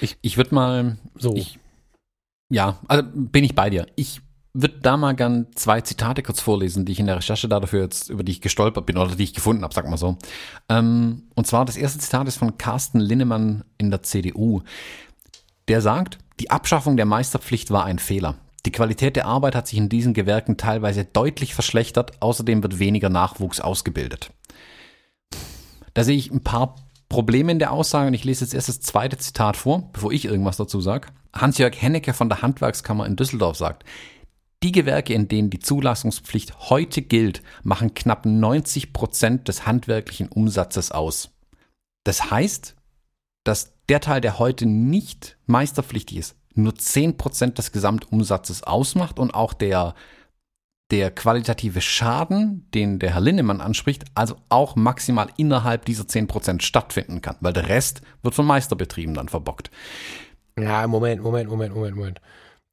Ich, 0.00 0.16
ich 0.22 0.36
würde 0.36 0.54
mal 0.54 0.96
so. 1.16 1.34
Ich, 1.34 1.58
ja, 2.48 2.78
also 2.88 3.04
bin 3.12 3.44
ich 3.44 3.54
bei 3.54 3.70
dir. 3.70 3.86
Ich 3.96 4.20
würde 4.54 4.78
da 4.80 4.96
mal 4.96 5.14
gern 5.14 5.48
zwei 5.56 5.80
Zitate 5.80 6.22
kurz 6.22 6.40
vorlesen, 6.40 6.84
die 6.84 6.92
ich 6.92 7.00
in 7.00 7.06
der 7.06 7.16
Recherche 7.16 7.48
dafür 7.48 7.82
jetzt, 7.82 8.08
über 8.08 8.22
die 8.22 8.32
ich 8.32 8.40
gestolpert 8.40 8.86
bin 8.86 8.96
oder 8.96 9.16
die 9.16 9.24
ich 9.24 9.34
gefunden 9.34 9.64
habe, 9.64 9.74
sag 9.74 9.88
mal 9.90 9.96
so. 9.96 10.16
Ähm, 10.68 11.24
und 11.34 11.46
zwar 11.46 11.64
das 11.64 11.76
erste 11.76 11.98
Zitat 11.98 12.28
ist 12.28 12.38
von 12.38 12.56
Carsten 12.56 13.00
Linnemann 13.00 13.64
in 13.78 13.90
der 13.90 14.04
CDU. 14.04 14.62
Der 15.66 15.80
sagt, 15.80 16.18
die 16.38 16.50
Abschaffung 16.50 16.96
der 16.96 17.06
Meisterpflicht 17.06 17.72
war 17.72 17.84
ein 17.84 17.98
Fehler. 17.98 18.36
Die 18.64 18.72
Qualität 18.72 19.16
der 19.16 19.26
Arbeit 19.26 19.56
hat 19.56 19.66
sich 19.66 19.78
in 19.78 19.88
diesen 19.88 20.14
Gewerken 20.14 20.56
teilweise 20.56 21.04
deutlich 21.04 21.54
verschlechtert, 21.54 22.22
außerdem 22.22 22.62
wird 22.62 22.78
weniger 22.78 23.10
Nachwuchs 23.10 23.60
ausgebildet. 23.60 24.30
Da 25.94 26.04
sehe 26.04 26.16
ich 26.16 26.30
ein 26.30 26.44
paar 26.44 26.76
Probleme 27.08 27.52
in 27.52 27.58
der 27.58 27.72
Aussage 27.72 28.08
und 28.08 28.14
ich 28.14 28.24
lese 28.24 28.44
jetzt 28.44 28.54
erst 28.54 28.68
das 28.68 28.80
zweite 28.80 29.18
Zitat 29.18 29.56
vor, 29.56 29.90
bevor 29.92 30.12
ich 30.12 30.24
irgendwas 30.24 30.56
dazu 30.56 30.80
sage. 30.80 31.08
Hans-Jörg 31.32 31.80
Hennecke 31.80 32.14
von 32.14 32.28
der 32.28 32.42
Handwerkskammer 32.42 33.06
in 33.06 33.16
Düsseldorf 33.16 33.56
sagt, 33.56 33.84
die 34.64 34.72
Gewerke, 34.72 35.12
in 35.12 35.28
denen 35.28 35.50
die 35.50 35.58
Zulassungspflicht 35.58 36.70
heute 36.70 37.02
gilt, 37.02 37.42
machen 37.62 37.92
knapp 37.92 38.24
90 38.24 38.94
Prozent 38.94 39.46
des 39.46 39.66
handwerklichen 39.66 40.28
Umsatzes 40.28 40.90
aus. 40.90 41.30
Das 42.04 42.30
heißt, 42.30 42.74
dass 43.44 43.74
der 43.90 44.00
Teil, 44.00 44.22
der 44.22 44.38
heute 44.38 44.64
nicht 44.64 45.36
meisterpflichtig 45.46 46.16
ist, 46.16 46.36
nur 46.54 46.74
10 46.74 47.18
Prozent 47.18 47.58
des 47.58 47.72
Gesamtumsatzes 47.72 48.62
ausmacht 48.62 49.18
und 49.18 49.34
auch 49.34 49.52
der, 49.52 49.94
der 50.90 51.10
qualitative 51.10 51.82
Schaden, 51.82 52.66
den 52.72 52.98
der 52.98 53.12
Herr 53.12 53.20
Linnemann 53.20 53.60
anspricht, 53.60 54.04
also 54.14 54.36
auch 54.48 54.76
maximal 54.76 55.28
innerhalb 55.36 55.84
dieser 55.84 56.08
10 56.08 56.26
Prozent 56.26 56.62
stattfinden 56.62 57.20
kann, 57.20 57.36
weil 57.40 57.52
der 57.52 57.68
Rest 57.68 58.00
wird 58.22 58.34
von 58.34 58.46
Meisterbetrieben 58.46 59.14
dann 59.14 59.28
verbockt. 59.28 59.70
Ja, 60.58 60.86
Moment, 60.86 61.22
Moment, 61.22 61.50
Moment, 61.50 61.74
Moment, 61.74 61.96
Moment 61.96 62.20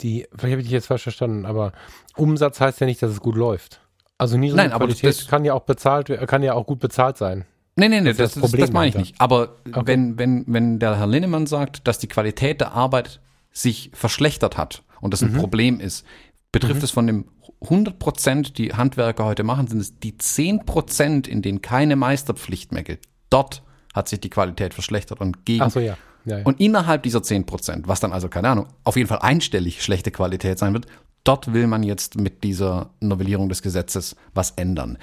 die, 0.03 0.27
vielleicht 0.35 0.51
habe 0.51 0.61
ich 0.61 0.67
dich 0.67 0.73
jetzt 0.73 0.87
falsch 0.87 1.03
verstanden, 1.03 1.45
aber 1.45 1.73
Umsatz 2.15 2.59
heißt 2.59 2.79
ja 2.79 2.85
nicht, 2.85 3.01
dass 3.01 3.11
es 3.11 3.19
gut 3.19 3.35
läuft. 3.35 3.81
Also 4.17 4.37
niedrige 4.37 4.57
Nein, 4.57 4.71
Qualität 4.71 5.03
aber 5.03 5.13
das, 5.13 5.27
kann 5.27 5.45
ja 5.45 5.53
auch 5.53 5.63
bezahlt, 5.63 6.27
kann 6.27 6.43
ja 6.43 6.53
auch 6.53 6.65
gut 6.65 6.79
bezahlt 6.79 7.17
sein. 7.17 7.45
Nee, 7.75 7.89
nee, 7.89 8.01
nee, 8.01 8.13
das, 8.13 8.33
das, 8.33 8.41
das, 8.41 8.51
das 8.51 8.71
meine 8.71 8.89
ich 8.89 8.95
nicht. 8.95 9.15
Aber 9.19 9.55
okay. 9.67 9.81
wenn, 9.85 10.19
wenn, 10.19 10.43
wenn 10.47 10.79
der 10.79 10.97
Herr 10.97 11.07
Linnemann 11.07 11.47
sagt, 11.47 11.87
dass 11.87 11.99
die 11.99 12.07
Qualität 12.07 12.61
der 12.61 12.73
Arbeit 12.73 13.21
sich 13.51 13.91
verschlechtert 13.93 14.57
hat 14.57 14.83
und 14.99 15.13
das 15.13 15.23
ein 15.23 15.33
mhm. 15.33 15.37
Problem 15.37 15.79
ist, 15.79 16.05
betrifft 16.51 16.81
mhm. 16.81 16.83
es 16.83 16.91
von 16.91 17.07
dem 17.07 17.25
100 17.61 17.97
Prozent, 17.99 18.57
die 18.57 18.73
Handwerker 18.73 19.25
heute 19.25 19.43
machen, 19.43 19.67
sind 19.67 19.79
es 19.79 19.99
die 19.99 20.17
10 20.17 20.65
Prozent, 20.65 21.27
in 21.27 21.41
denen 21.41 21.61
keine 21.61 21.95
Meisterpflicht 21.95 22.71
mehr 22.71 22.83
gilt. 22.83 23.01
Dort 23.29 23.63
hat 23.93 24.09
sich 24.09 24.19
die 24.19 24.29
Qualität 24.29 24.73
verschlechtert 24.73 25.21
und 25.21 25.45
gegen 25.45 25.69
so, 25.69 25.79
ja. 25.79 25.97
Ja, 26.25 26.39
ja. 26.39 26.45
Und 26.45 26.59
innerhalb 26.59 27.03
dieser 27.03 27.23
10 27.23 27.45
Prozent, 27.45 27.87
was 27.87 27.99
dann 27.99 28.13
also, 28.13 28.29
keine 28.29 28.49
Ahnung, 28.49 28.67
auf 28.83 28.95
jeden 28.95 29.07
Fall 29.07 29.19
einstellig 29.19 29.81
schlechte 29.83 30.11
Qualität 30.11 30.59
sein 30.59 30.73
wird, 30.73 30.85
dort 31.23 31.53
will 31.53 31.67
man 31.67 31.83
jetzt 31.83 32.19
mit 32.19 32.43
dieser 32.43 32.91
Novellierung 32.99 33.49
des 33.49 33.61
Gesetzes 33.61 34.15
was 34.33 34.51
ändern. 34.51 34.97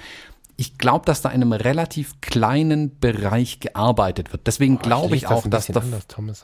Ich 0.57 0.77
glaube, 0.77 1.05
dass 1.05 1.21
da 1.21 1.29
in 1.29 1.41
einem 1.41 1.53
relativ 1.53 2.19
kleinen 2.19 2.99
Bereich 2.99 3.59
gearbeitet 3.61 4.33
wird. 4.33 4.45
Deswegen 4.45 4.75
oh, 4.75 4.79
glaube 4.79 5.15
ich, 5.15 5.27
auch, 5.27 5.47
dass 5.47 5.67
der, 5.67 5.81
anders, 5.81 6.07
Thomas, 6.07 6.43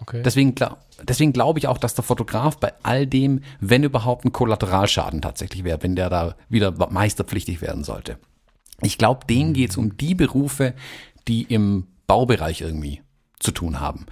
okay. 0.00 0.22
deswegen, 0.22 0.54
deswegen 1.02 1.32
glaube 1.32 1.58
ich 1.58 1.66
auch, 1.66 1.78
dass 1.78 1.94
der 1.94 2.04
Fotograf 2.04 2.58
bei 2.58 2.72
all 2.84 3.08
dem, 3.08 3.40
wenn 3.58 3.82
überhaupt 3.82 4.24
ein 4.24 4.32
Kollateralschaden 4.32 5.20
tatsächlich 5.20 5.64
wäre, 5.64 5.82
wenn 5.82 5.96
der 5.96 6.10
da 6.10 6.36
wieder 6.48 6.72
meisterpflichtig 6.90 7.60
werden 7.60 7.82
sollte. 7.82 8.18
Ich 8.82 8.98
glaube, 8.98 9.26
denen 9.26 9.50
mhm. 9.50 9.54
geht 9.54 9.70
es 9.70 9.76
um 9.76 9.96
die 9.96 10.14
Berufe, 10.14 10.74
die 11.26 11.42
im 11.42 11.88
Baubereich 12.06 12.60
irgendwie 12.60 13.02
zu 13.40 13.50
tun 13.50 13.80
haben. 13.80 14.06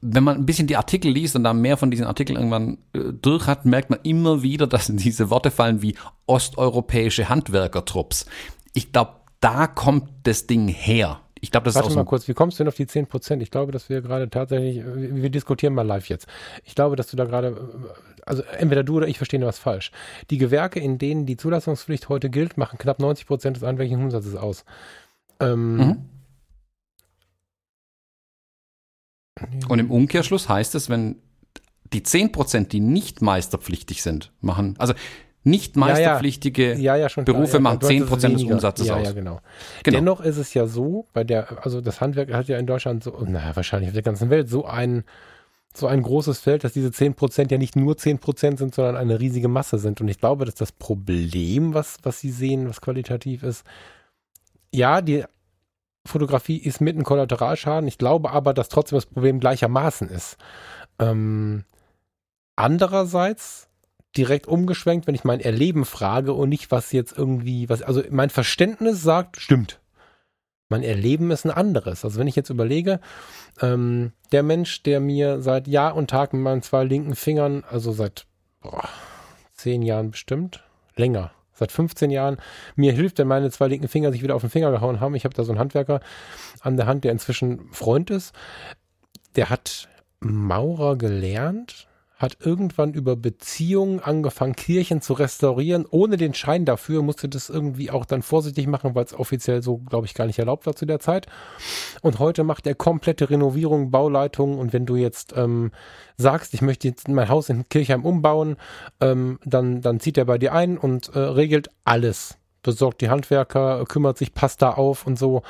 Wenn 0.00 0.24
man 0.24 0.36
ein 0.36 0.46
bisschen 0.46 0.68
die 0.68 0.76
Artikel 0.76 1.10
liest 1.10 1.34
und 1.36 1.44
da 1.44 1.52
mehr 1.52 1.76
von 1.76 1.90
diesen 1.90 2.06
Artikeln 2.06 2.36
irgendwann 2.36 2.78
äh, 2.94 3.12
durch 3.12 3.46
hat, 3.46 3.66
merkt 3.66 3.90
man 3.90 3.98
immer 4.04 4.42
wieder, 4.42 4.66
dass 4.66 4.86
diese 4.90 5.30
Worte 5.30 5.50
fallen 5.50 5.82
wie 5.82 5.96
osteuropäische 6.26 7.28
Handwerkertrupps. 7.28 8.26
Ich 8.72 8.92
glaube, 8.92 9.12
da 9.40 9.66
kommt 9.66 10.08
das 10.22 10.46
Ding 10.46 10.68
her. 10.68 11.20
Ich 11.40 11.50
glaube, 11.50 11.66
das 11.66 11.74
Warte 11.74 11.88
ist 11.88 11.92
auch 11.92 11.96
mal 11.96 12.02
so 12.02 12.08
kurz, 12.08 12.28
wie 12.28 12.34
kommst 12.34 12.58
du 12.58 12.64
denn 12.64 12.68
auf 12.68 12.74
die 12.74 12.86
10 12.86 13.06
Prozent? 13.06 13.42
Ich 13.42 13.50
glaube, 13.50 13.72
dass 13.72 13.88
wir 13.88 14.00
gerade 14.00 14.30
tatsächlich, 14.30 14.78
äh, 14.78 15.22
wir 15.22 15.30
diskutieren 15.30 15.74
mal 15.74 15.86
live 15.86 16.08
jetzt. 16.08 16.26
Ich 16.64 16.74
glaube, 16.74 16.96
dass 16.96 17.08
du 17.08 17.16
da 17.16 17.24
gerade, 17.24 17.48
äh, 17.48 18.22
also 18.24 18.42
entweder 18.58 18.84
du 18.84 18.96
oder 18.96 19.08
ich 19.08 19.18
verstehe 19.18 19.40
was 19.40 19.58
falsch. 19.58 19.90
Die 20.30 20.38
Gewerke, 20.38 20.80
in 20.80 20.98
denen 20.98 21.26
die 21.26 21.36
Zulassungspflicht 21.36 22.08
heute 22.08 22.30
gilt, 22.30 22.56
machen 22.56 22.78
knapp 22.78 22.98
90 22.98 23.26
Prozent 23.26 23.56
des 23.56 23.64
handwerklichen 23.64 24.02
Umsatzes 24.02 24.34
aus. 24.34 24.64
Ähm, 25.40 25.76
mhm. 25.76 25.96
Und 29.68 29.78
im 29.78 29.90
Umkehrschluss 29.90 30.48
heißt 30.48 30.74
es, 30.74 30.88
wenn 30.88 31.16
die 31.92 32.02
10%, 32.02 32.68
die 32.68 32.80
nicht 32.80 33.22
meisterpflichtig 33.22 34.02
sind, 34.02 34.32
machen, 34.40 34.74
also 34.78 34.94
nicht 35.44 35.76
meisterpflichtige 35.76 36.74
ja, 36.74 36.96
ja. 36.96 37.08
Ja, 37.08 37.22
Berufe 37.22 37.60
machen 37.60 37.78
10% 37.78 38.32
des 38.32 38.44
Umsatzes 38.44 38.90
aus. 38.90 39.06
Ja, 39.06 39.12
genau. 39.12 39.40
genau. 39.82 39.96
Dennoch 39.96 40.20
ist 40.20 40.36
es 40.36 40.52
ja 40.52 40.66
so, 40.66 41.06
bei 41.12 41.24
der, 41.24 41.64
also 41.64 41.80
das 41.80 42.00
Handwerk 42.00 42.32
hat 42.32 42.48
ja 42.48 42.58
in 42.58 42.66
Deutschland 42.66 43.02
so, 43.04 43.10
naja, 43.26 43.54
wahrscheinlich 43.54 43.88
auf 43.88 43.94
der 43.94 44.02
ganzen 44.02 44.30
Welt 44.30 44.48
so 44.48 44.66
ein 44.66 45.04
so 45.74 45.86
ein 45.86 46.02
großes 46.02 46.40
Feld, 46.40 46.64
dass 46.64 46.72
diese 46.72 46.88
10% 46.88 47.52
ja 47.52 47.58
nicht 47.58 47.76
nur 47.76 47.94
10% 47.94 48.58
sind, 48.58 48.74
sondern 48.74 48.96
eine 48.96 49.20
riesige 49.20 49.48
Masse 49.48 49.78
sind. 49.78 50.00
Und 50.00 50.08
ich 50.08 50.18
glaube, 50.18 50.44
dass 50.44 50.56
das 50.56 50.72
Problem, 50.72 51.72
was, 51.72 51.98
was 52.02 52.20
Sie 52.20 52.30
sehen, 52.30 52.68
was 52.68 52.80
qualitativ 52.80 53.42
ist, 53.42 53.64
ja, 54.72 55.00
die 55.00 55.24
Fotografie 56.08 56.58
ist 56.58 56.80
mit 56.80 56.96
einem 56.96 57.04
Kollateralschaden. 57.04 57.88
Ich 57.88 57.98
glaube 57.98 58.30
aber, 58.30 58.54
dass 58.54 58.68
trotzdem 58.68 58.96
das 58.96 59.06
Problem 59.06 59.40
gleichermaßen 59.40 60.08
ist. 60.08 60.36
Ähm, 60.98 61.64
andererseits 62.56 63.68
direkt 64.16 64.48
umgeschwenkt, 64.48 65.06
wenn 65.06 65.14
ich 65.14 65.24
mein 65.24 65.40
Erleben 65.40 65.84
frage 65.84 66.32
und 66.32 66.48
nicht, 66.48 66.70
was 66.70 66.92
jetzt 66.92 67.16
irgendwie, 67.16 67.68
was, 67.68 67.82
also 67.82 68.02
mein 68.10 68.30
Verständnis 68.30 69.02
sagt, 69.02 69.40
stimmt. 69.40 69.80
Mein 70.70 70.82
Erleben 70.82 71.30
ist 71.30 71.46
ein 71.46 71.50
anderes. 71.50 72.04
Also 72.04 72.18
wenn 72.18 72.26
ich 72.26 72.36
jetzt 72.36 72.50
überlege, 72.50 73.00
ähm, 73.60 74.12
der 74.32 74.42
Mensch, 74.42 74.82
der 74.82 75.00
mir 75.00 75.40
seit 75.40 75.66
Jahr 75.66 75.94
und 75.94 76.10
Tag 76.10 76.32
mit 76.32 76.42
meinen 76.42 76.62
zwei 76.62 76.84
linken 76.84 77.14
Fingern, 77.14 77.64
also 77.70 77.92
seit 77.92 78.26
boah, 78.60 78.88
zehn 79.54 79.82
Jahren 79.82 80.10
bestimmt, 80.10 80.62
länger, 80.94 81.30
seit 81.58 81.72
15 81.72 82.10
Jahren, 82.10 82.38
mir 82.76 82.92
hilft, 82.92 83.18
wenn 83.18 83.28
meine 83.28 83.50
zwei 83.50 83.68
linken 83.68 83.88
Finger 83.88 84.12
sich 84.12 84.22
wieder 84.22 84.34
auf 84.34 84.42
den 84.42 84.50
Finger 84.50 84.70
gehauen 84.70 85.00
haben. 85.00 85.14
Ich 85.14 85.24
habe 85.24 85.34
da 85.34 85.44
so 85.44 85.52
einen 85.52 85.58
Handwerker 85.58 86.00
an 86.60 86.76
der 86.76 86.86
Hand, 86.86 87.04
der 87.04 87.12
inzwischen 87.12 87.70
Freund 87.72 88.10
ist. 88.10 88.34
Der 89.36 89.50
hat 89.50 89.88
Maurer 90.20 90.96
gelernt 90.96 91.87
hat 92.18 92.38
irgendwann 92.44 92.94
über 92.94 93.14
Beziehungen 93.14 94.00
angefangen, 94.00 94.56
Kirchen 94.56 95.00
zu 95.00 95.12
restaurieren. 95.12 95.86
Ohne 95.88 96.16
den 96.16 96.34
Schein 96.34 96.64
dafür 96.64 97.00
musste 97.00 97.28
das 97.28 97.48
irgendwie 97.48 97.92
auch 97.92 98.04
dann 98.04 98.22
vorsichtig 98.22 98.66
machen, 98.66 98.96
weil 98.96 99.04
es 99.04 99.14
offiziell 99.14 99.62
so, 99.62 99.78
glaube 99.78 100.06
ich, 100.06 100.14
gar 100.14 100.26
nicht 100.26 100.40
erlaubt 100.40 100.66
war 100.66 100.74
zu 100.74 100.84
der 100.84 100.98
Zeit. 100.98 101.28
Und 102.02 102.18
heute 102.18 102.42
macht 102.42 102.66
er 102.66 102.74
komplette 102.74 103.30
Renovierung, 103.30 103.92
Bauleitungen. 103.92 104.58
Und 104.58 104.72
wenn 104.72 104.84
du 104.84 104.96
jetzt 104.96 105.32
ähm, 105.36 105.70
sagst, 106.16 106.54
ich 106.54 106.60
möchte 106.60 106.88
jetzt 106.88 107.06
mein 107.06 107.28
Haus 107.28 107.48
in 107.50 107.68
Kirchheim 107.68 108.04
umbauen, 108.04 108.56
ähm, 109.00 109.38
dann, 109.44 109.80
dann 109.80 110.00
zieht 110.00 110.18
er 110.18 110.24
bei 110.24 110.38
dir 110.38 110.52
ein 110.52 110.76
und 110.76 111.14
äh, 111.14 111.20
regelt 111.20 111.70
alles 111.84 112.36
besorgt 112.64 113.00
die 113.00 113.08
Handwerker, 113.08 113.84
kümmert 113.86 114.18
sich, 114.18 114.34
passt 114.34 114.60
da 114.60 114.72
auf 114.72 115.06
und 115.06 115.18
so. 115.18 115.42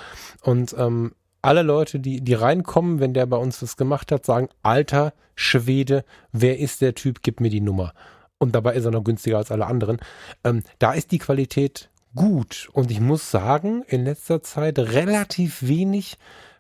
Und 0.43 0.77
ähm, 0.79 1.15
alle 1.49 1.63
Leute, 1.63 1.99
die, 1.99 2.21
die 2.21 2.35
reinkommen, 2.35 3.01
wenn 3.01 3.15
der 3.15 3.25
bei 3.25 3.39
uns 3.39 3.61
das 3.61 3.79
gemacht 3.79 4.13
hat, 4.13 4.27
sagen, 4.27 4.51
alter 4.63 5.15
Schwede, 5.35 6.05
wer 6.31 6.59
ist 6.59 6.83
der 6.83 6.95
Typ, 6.95 7.23
gib 7.23 7.41
mir 7.41 7.49
die 7.49 7.63
Nummer. 7.63 7.95
Und 8.37 8.55
dabei 8.55 8.75
ist 8.75 8.85
er 8.85 8.91
noch 8.91 9.03
günstiger 9.03 9.39
als 9.39 9.51
alle 9.51 9.65
anderen. 9.65 9.97
Ähm, 10.45 10.63
da 10.79 10.93
ist 10.93 11.11
die 11.11 11.19
Qualität 11.19 11.89
gut. 12.15 12.69
Und 12.75 12.91
ich 12.91 13.01
muss 13.01 13.31
sagen, 13.31 13.83
in 13.89 14.05
letzter 14.05 14.43
Zeit 14.43 14.79
relativ 14.79 15.67
wenig 15.67 16.19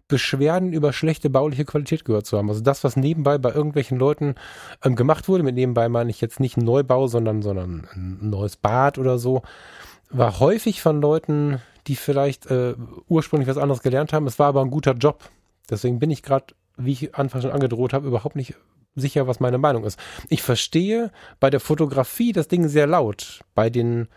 Beschwerden 0.08 0.72
über 0.72 0.94
schlechte 0.94 1.28
bauliche 1.28 1.66
Qualität 1.66 2.06
gehört 2.06 2.24
zu 2.24 2.38
haben. 2.38 2.48
Also 2.48 2.62
das, 2.62 2.82
was 2.82 2.96
nebenbei 2.96 3.36
bei 3.36 3.52
irgendwelchen 3.52 3.98
Leuten 3.98 4.36
ähm, 4.82 4.96
gemacht 4.96 5.28
wurde, 5.28 5.42
mit 5.42 5.54
nebenbei 5.54 5.90
meine 5.90 6.08
ich 6.08 6.22
jetzt 6.22 6.40
nicht 6.40 6.56
Neubau, 6.56 7.08
sondern, 7.08 7.42
sondern 7.42 7.86
ein 7.94 8.30
neues 8.30 8.56
Bad 8.56 8.96
oder 8.96 9.18
so, 9.18 9.42
war 10.08 10.40
häufig 10.40 10.80
von 10.80 11.02
Leuten, 11.02 11.60
die 11.88 11.96
vielleicht 11.96 12.46
äh, 12.50 12.74
ursprünglich 13.08 13.48
was 13.48 13.58
anderes 13.58 13.82
gelernt 13.82 14.12
haben. 14.12 14.26
Es 14.26 14.38
war 14.38 14.48
aber 14.48 14.60
ein 14.60 14.70
guter 14.70 14.92
Job. 14.92 15.28
Deswegen 15.68 15.98
bin 15.98 16.10
ich 16.10 16.22
gerade, 16.22 16.54
wie 16.76 16.92
ich 16.92 17.14
anfangs 17.14 17.44
schon 17.44 17.52
angedroht 17.52 17.92
habe, 17.92 18.06
überhaupt 18.06 18.36
nicht 18.36 18.54
sicher, 18.94 19.26
was 19.26 19.40
meine 19.40 19.58
Meinung 19.58 19.84
ist. 19.84 19.98
Ich 20.28 20.42
verstehe 20.42 21.10
bei 21.40 21.50
der 21.50 21.60
Fotografie 21.60 22.32
das 22.32 22.48
Ding 22.48 22.68
sehr 22.68 22.86
laut. 22.86 23.40
Bei 23.54 23.70
den 23.70 24.08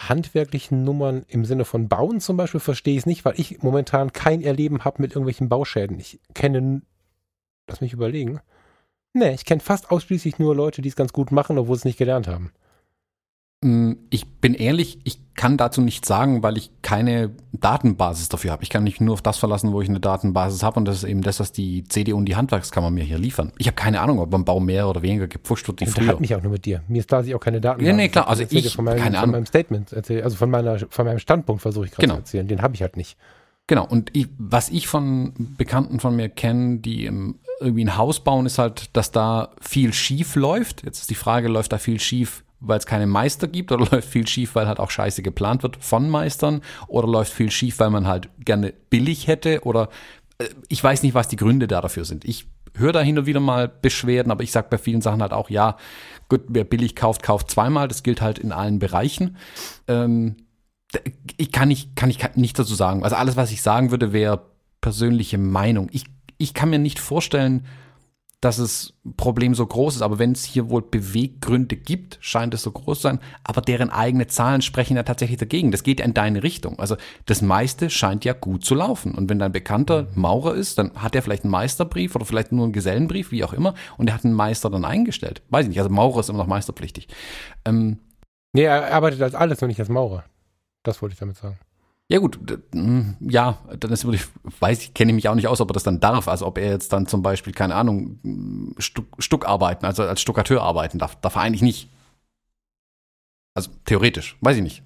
handwerklichen 0.00 0.84
Nummern 0.84 1.24
im 1.28 1.44
Sinne 1.44 1.64
von 1.64 1.88
Bauen 1.88 2.20
zum 2.20 2.36
Beispiel 2.36 2.60
verstehe 2.60 2.94
ich 2.94 3.00
es 3.00 3.06
nicht, 3.06 3.24
weil 3.24 3.38
ich 3.38 3.62
momentan 3.62 4.12
kein 4.12 4.42
Erleben 4.42 4.84
habe 4.84 5.02
mit 5.02 5.12
irgendwelchen 5.12 5.48
Bauschäden. 5.48 5.98
Ich 5.98 6.20
kenne, 6.34 6.82
lass 7.66 7.80
mich 7.80 7.92
überlegen. 7.92 8.40
Nee, 9.14 9.34
ich 9.34 9.44
kenne 9.44 9.60
fast 9.60 9.90
ausschließlich 9.90 10.38
nur 10.38 10.54
Leute, 10.54 10.82
die 10.82 10.88
es 10.88 10.96
ganz 10.96 11.12
gut 11.12 11.32
machen, 11.32 11.58
obwohl 11.58 11.76
sie 11.76 11.80
es 11.80 11.84
nicht 11.86 11.98
gelernt 11.98 12.28
haben. 12.28 12.52
Mm, 13.64 13.94
ich 14.10 14.24
bin 14.40 14.54
ehrlich, 14.54 15.00
ich 15.02 15.18
kann 15.34 15.56
dazu 15.56 15.80
nichts 15.80 16.06
sagen, 16.06 16.44
weil 16.44 16.56
ich 16.56 16.70
keine 16.82 17.30
Datenbasis 17.52 18.28
dafür 18.28 18.52
habe. 18.52 18.62
Ich 18.62 18.70
kann 18.70 18.84
mich 18.84 19.00
nur 19.00 19.14
auf 19.14 19.22
das 19.22 19.36
verlassen, 19.38 19.72
wo 19.72 19.80
ich 19.82 19.88
eine 19.88 19.98
Datenbasis 19.98 20.62
habe 20.62 20.78
und 20.78 20.84
das 20.84 20.98
ist 20.98 21.04
eben 21.04 21.22
das, 21.22 21.40
was 21.40 21.50
die 21.50 21.82
CDU 21.84 22.16
und 22.18 22.26
die 22.26 22.36
Handwerkskammer 22.36 22.90
mir 22.90 23.02
hier 23.02 23.18
liefern. 23.18 23.52
Ich 23.58 23.66
habe 23.66 23.74
keine 23.74 24.00
Ahnung, 24.00 24.20
ob 24.20 24.30
beim 24.30 24.44
Bau 24.44 24.60
mehr 24.60 24.88
oder 24.88 25.02
weniger 25.02 25.26
gepfuscht 25.26 25.66
wird 25.66 25.82
Ich 25.82 25.90
früher. 25.90 26.20
mich 26.20 26.34
auch 26.36 26.42
nur 26.42 26.52
mit 26.52 26.66
dir. 26.66 26.82
Mir 26.86 27.00
ist 27.00 27.08
klar, 27.08 27.20
dass 27.20 27.26
ich 27.28 27.34
auch 27.34 27.40
keine 27.40 27.60
Daten 27.60 27.84
Ja, 27.84 27.92
nee, 27.92 28.08
klar, 28.08 28.28
also 28.28 28.44
ich- 28.48 28.74
von 28.76 28.84
meinem, 28.84 28.98
keine 28.98 29.16
von 29.16 29.22
Ahnung. 29.24 29.32
meinem 29.32 29.46
Statement 29.46 29.92
erzähle, 29.92 30.22
also 30.22 30.36
von 30.36 30.50
meiner, 30.50 30.78
von 30.88 31.04
meinem 31.04 31.18
Standpunkt 31.18 31.60
versuche 31.62 31.86
ich 31.86 31.90
gerade 31.90 32.02
Genau. 32.02 32.14
zu 32.16 32.20
erzählen. 32.20 32.46
Den 32.46 32.62
habe 32.62 32.74
ich 32.76 32.82
halt 32.82 32.96
nicht. 32.96 33.16
Genau, 33.66 33.84
und 33.86 34.10
ich, 34.16 34.28
was 34.38 34.68
ich 34.70 34.86
von 34.86 35.34
Bekannten 35.58 35.98
von 35.98 36.14
mir 36.14 36.28
kenne, 36.28 36.78
die 36.78 37.06
im, 37.06 37.40
irgendwie 37.60 37.84
ein 37.84 37.96
Haus 37.96 38.20
bauen, 38.22 38.46
ist 38.46 38.58
halt, 38.58 38.96
dass 38.96 39.10
da 39.10 39.50
viel 39.60 39.92
schief 39.92 40.36
läuft. 40.36 40.84
Jetzt 40.84 41.00
ist 41.00 41.10
die 41.10 41.14
Frage, 41.16 41.48
läuft 41.48 41.72
da 41.72 41.78
viel 41.78 41.98
schief, 42.00 42.44
weil 42.60 42.78
es 42.78 42.86
keine 42.86 43.06
Meister 43.06 43.48
gibt 43.48 43.72
oder 43.72 43.86
läuft 43.92 44.08
viel 44.08 44.26
schief, 44.26 44.54
weil 44.54 44.66
halt 44.66 44.80
auch 44.80 44.90
scheiße 44.90 45.22
geplant 45.22 45.62
wird 45.62 45.76
von 45.80 46.08
Meistern 46.10 46.62
oder 46.86 47.08
läuft 47.08 47.32
viel 47.32 47.50
schief, 47.50 47.78
weil 47.78 47.90
man 47.90 48.06
halt 48.06 48.28
gerne 48.44 48.74
billig 48.90 49.26
hätte 49.26 49.60
oder 49.64 49.88
äh, 50.38 50.46
ich 50.68 50.82
weiß 50.82 51.02
nicht, 51.02 51.14
was 51.14 51.28
die 51.28 51.36
Gründe 51.36 51.66
da 51.66 51.80
dafür 51.80 52.04
sind. 52.04 52.24
Ich 52.24 52.46
höre 52.74 52.92
da 52.92 53.00
hin 53.00 53.18
und 53.18 53.26
wieder 53.26 53.40
mal 53.40 53.68
Beschwerden, 53.68 54.30
aber 54.30 54.42
ich 54.42 54.52
sage 54.52 54.68
bei 54.70 54.78
vielen 54.78 55.02
Sachen 55.02 55.22
halt 55.22 55.32
auch, 55.32 55.50
ja, 55.50 55.76
gut, 56.28 56.42
wer 56.48 56.64
billig 56.64 56.94
kauft, 56.94 57.22
kauft 57.22 57.50
zweimal. 57.50 57.88
Das 57.88 58.02
gilt 58.02 58.20
halt 58.20 58.38
in 58.38 58.52
allen 58.52 58.78
Bereichen. 58.78 59.36
Ähm, 59.86 60.36
ich 61.36 61.52
kann 61.52 61.68
nicht, 61.68 61.96
kann 61.96 62.10
ich 62.10 62.18
nichts 62.36 62.56
dazu 62.56 62.74
sagen. 62.74 63.04
Also 63.04 63.16
alles, 63.16 63.36
was 63.36 63.50
ich 63.50 63.62
sagen 63.62 63.90
würde, 63.90 64.12
wäre 64.12 64.42
persönliche 64.80 65.38
Meinung. 65.38 65.88
Ich, 65.92 66.04
ich 66.38 66.54
kann 66.54 66.70
mir 66.70 66.78
nicht 66.78 66.98
vorstellen, 66.98 67.66
dass 68.40 68.58
das 68.58 68.94
Problem 69.16 69.54
so 69.54 69.66
groß 69.66 69.96
ist, 69.96 70.02
aber 70.02 70.18
wenn 70.18 70.32
es 70.32 70.44
hier 70.44 70.70
wohl 70.70 70.82
Beweggründe 70.82 71.76
gibt, 71.76 72.18
scheint 72.20 72.54
es 72.54 72.62
so 72.62 72.70
groß 72.70 72.98
zu 72.98 73.02
sein, 73.02 73.20
aber 73.42 73.60
deren 73.60 73.90
eigene 73.90 74.28
Zahlen 74.28 74.62
sprechen 74.62 74.96
ja 74.96 75.02
tatsächlich 75.02 75.38
dagegen. 75.38 75.72
Das 75.72 75.82
geht 75.82 75.98
ja 76.00 76.06
in 76.06 76.14
deine 76.14 76.42
Richtung. 76.42 76.78
Also 76.78 76.96
das 77.26 77.42
meiste 77.42 77.90
scheint 77.90 78.24
ja 78.24 78.32
gut 78.34 78.64
zu 78.64 78.74
laufen. 78.74 79.14
Und 79.14 79.28
wenn 79.28 79.38
dein 79.38 79.52
Bekannter 79.52 80.06
Maurer 80.14 80.54
ist, 80.54 80.78
dann 80.78 80.94
hat 80.94 81.16
er 81.16 81.22
vielleicht 81.22 81.44
einen 81.44 81.50
Meisterbrief 81.50 82.14
oder 82.14 82.24
vielleicht 82.24 82.52
nur 82.52 82.64
einen 82.64 82.72
Gesellenbrief, 82.72 83.32
wie 83.32 83.42
auch 83.42 83.52
immer, 83.52 83.74
und 83.96 84.08
er 84.08 84.14
hat 84.14 84.24
einen 84.24 84.34
Meister 84.34 84.70
dann 84.70 84.84
eingestellt. 84.84 85.42
Weiß 85.50 85.64
ich 85.64 85.70
nicht, 85.70 85.78
also 85.78 85.90
Maurer 85.90 86.20
ist 86.20 86.28
immer 86.28 86.38
noch 86.38 86.46
meisterpflichtig. 86.46 87.08
Ähm, 87.64 87.98
Nee, 88.52 88.64
er 88.64 88.92
arbeitet 88.92 89.22
als 89.22 89.34
alles, 89.34 89.60
nur 89.60 89.68
nicht 89.68 89.80
als 89.80 89.88
Maurer. 89.88 90.24
Das 90.82 91.02
wollte 91.02 91.12
ich 91.12 91.18
damit 91.18 91.36
sagen. 91.36 91.58
Ja 92.10 92.20
gut, 92.20 92.38
mm, 92.72 93.02
ja, 93.20 93.58
dann 93.78 93.92
ist 93.92 94.04
wirklich, 94.04 94.24
weiß 94.60 94.80
ich, 94.80 94.94
kenne 94.94 95.10
ich 95.10 95.14
mich 95.14 95.28
auch 95.28 95.34
nicht 95.34 95.46
aus, 95.46 95.60
ob 95.60 95.70
er 95.70 95.74
das 95.74 95.82
dann 95.82 96.00
darf, 96.00 96.26
also 96.26 96.46
ob 96.46 96.56
er 96.56 96.70
jetzt 96.70 96.90
dann 96.94 97.06
zum 97.06 97.22
Beispiel, 97.22 97.52
keine 97.52 97.74
Ahnung, 97.74 98.18
mm, 98.22 98.72
Stuck, 98.78 99.04
Stuck 99.18 99.46
arbeiten, 99.46 99.84
also 99.84 100.04
als 100.04 100.22
Stuckateur 100.22 100.62
arbeiten 100.62 100.98
darf, 100.98 101.16
darf 101.16 101.36
er 101.36 101.42
eigentlich 101.42 101.62
nicht. 101.62 101.90
Also 103.54 103.70
theoretisch, 103.84 104.38
weiß 104.40 104.56
ich 104.56 104.62
nicht. 104.62 104.82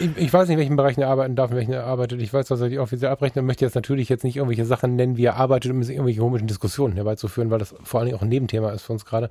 Ich, 0.00 0.16
ich 0.16 0.32
weiß 0.32 0.48
nicht, 0.48 0.54
in 0.54 0.58
welchen 0.58 0.76
Bereichen 0.76 1.02
er 1.02 1.10
arbeiten 1.10 1.36
darf, 1.36 1.50
in 1.50 1.56
welchen 1.58 1.72
er 1.72 1.84
arbeitet. 1.84 2.20
Ich 2.22 2.32
weiß, 2.32 2.46
dass 2.48 2.60
er 2.62 2.70
die 2.70 2.78
offiziell 2.78 3.10
abrechnet. 3.10 3.42
Ich 3.42 3.46
möchte 3.46 3.64
jetzt 3.64 3.74
natürlich 3.74 4.08
jetzt 4.08 4.24
nicht 4.24 4.36
irgendwelche 4.36 4.64
Sachen 4.64 4.96
nennen, 4.96 5.18
wie 5.18 5.26
er 5.26 5.36
arbeitet, 5.36 5.70
um 5.70 5.82
irgendwelche 5.82 6.20
komischen 6.20 6.48
Diskussionen 6.48 6.94
herbeizuführen, 6.94 7.50
weil 7.50 7.58
das 7.58 7.74
vor 7.82 8.00
allen 8.00 8.06
Dingen 8.06 8.18
auch 8.18 8.22
ein 8.22 8.30
Nebenthema 8.30 8.70
ist 8.70 8.82
für 8.82 8.94
uns 8.94 9.04
gerade. 9.04 9.28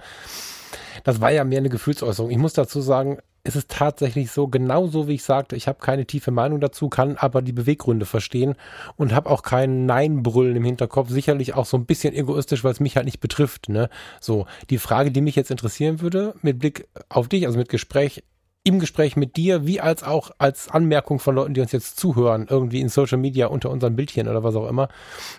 Das 1.04 1.20
war 1.20 1.32
ja 1.32 1.44
mehr 1.44 1.58
eine 1.58 1.70
Gefühlsäußerung. 1.70 2.30
Ich 2.30 2.38
muss 2.38 2.54
dazu 2.54 2.80
sagen, 2.80 3.18
es 3.46 3.56
ist 3.56 3.70
tatsächlich 3.70 4.32
so, 4.32 4.48
genauso 4.48 5.08
wie 5.08 5.14
ich 5.14 5.24
sagte, 5.24 5.56
ich 5.56 5.68
habe 5.68 5.80
keine 5.80 6.06
tiefe 6.06 6.32
Meinung 6.32 6.60
dazu, 6.60 6.90
kann 6.90 7.16
aber 7.16 7.44
die 7.44 7.54
Beweggründe 7.54 8.08
verstehen 8.08 8.56
und 8.96 9.14
habe 9.14 9.30
auch 9.30 9.44
kein 9.44 9.86
Nein-Brüllen 9.86 10.56
im 10.56 10.66
Hinterkopf. 10.66 11.10
Sicherlich 11.10 11.54
auch 11.54 11.68
so 11.68 11.78
ein 11.78 11.86
bisschen 11.86 12.16
egoistisch, 12.16 12.64
weil 12.64 12.72
es 12.72 12.80
mich 12.80 12.96
halt 12.96 13.06
nicht 13.06 13.20
betrifft. 13.20 13.70
Ne? 13.70 13.90
So, 14.20 14.48
die 14.72 14.80
Frage, 14.80 15.12
die 15.12 15.22
mich 15.22 15.36
jetzt 15.36 15.52
interessieren 15.52 16.02
würde, 16.02 16.34
mit 16.42 16.58
Blick 16.58 16.88
auf 17.08 17.30
dich, 17.30 17.46
also 17.46 17.60
mit 17.60 17.70
Gespräch, 17.70 18.24
im 18.64 18.80
Gespräch 18.80 19.16
mit 19.16 19.38
dir, 19.38 19.68
wie 19.68 19.80
als 19.80 20.02
auch 20.02 20.32
als 20.40 20.70
Anmerkung 20.70 21.20
von 21.20 21.36
Leuten, 21.36 21.54
die 21.54 21.62
uns 21.62 21.72
jetzt 21.72 22.00
zuhören, 22.00 22.48
irgendwie 22.50 22.82
in 22.82 22.90
Social 22.90 23.20
Media 23.20 23.46
unter 23.46 23.70
unseren 23.70 23.96
Bildchen 23.96 24.28
oder 24.28 24.44
was 24.44 24.56
auch 24.56 24.68
immer. 24.68 24.90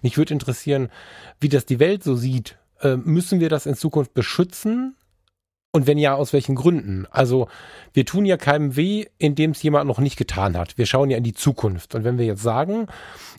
Mich 0.02 0.16
würde 0.16 0.32
interessieren, 0.32 0.90
wie 1.40 1.48
das 1.48 1.66
die 1.66 1.80
Welt 1.80 2.04
so 2.04 2.14
sieht. 2.14 2.56
Äh, 2.82 2.98
müssen 2.98 3.40
wir 3.40 3.48
das 3.48 3.66
in 3.66 3.74
Zukunft 3.74 4.14
beschützen? 4.14 4.94
Und 5.76 5.86
wenn 5.86 5.98
ja, 5.98 6.14
aus 6.14 6.32
welchen 6.32 6.54
Gründen? 6.54 7.06
Also 7.10 7.48
wir 7.92 8.06
tun 8.06 8.24
ja 8.24 8.38
keinem 8.38 8.76
weh, 8.76 9.04
indem 9.18 9.50
es 9.50 9.62
jemand 9.62 9.86
noch 9.86 9.98
nicht 9.98 10.16
getan 10.16 10.56
hat. 10.56 10.78
Wir 10.78 10.86
schauen 10.86 11.10
ja 11.10 11.18
in 11.18 11.22
die 11.22 11.34
Zukunft. 11.34 11.94
Und 11.94 12.02
wenn 12.02 12.16
wir 12.16 12.24
jetzt 12.24 12.42
sagen, 12.42 12.86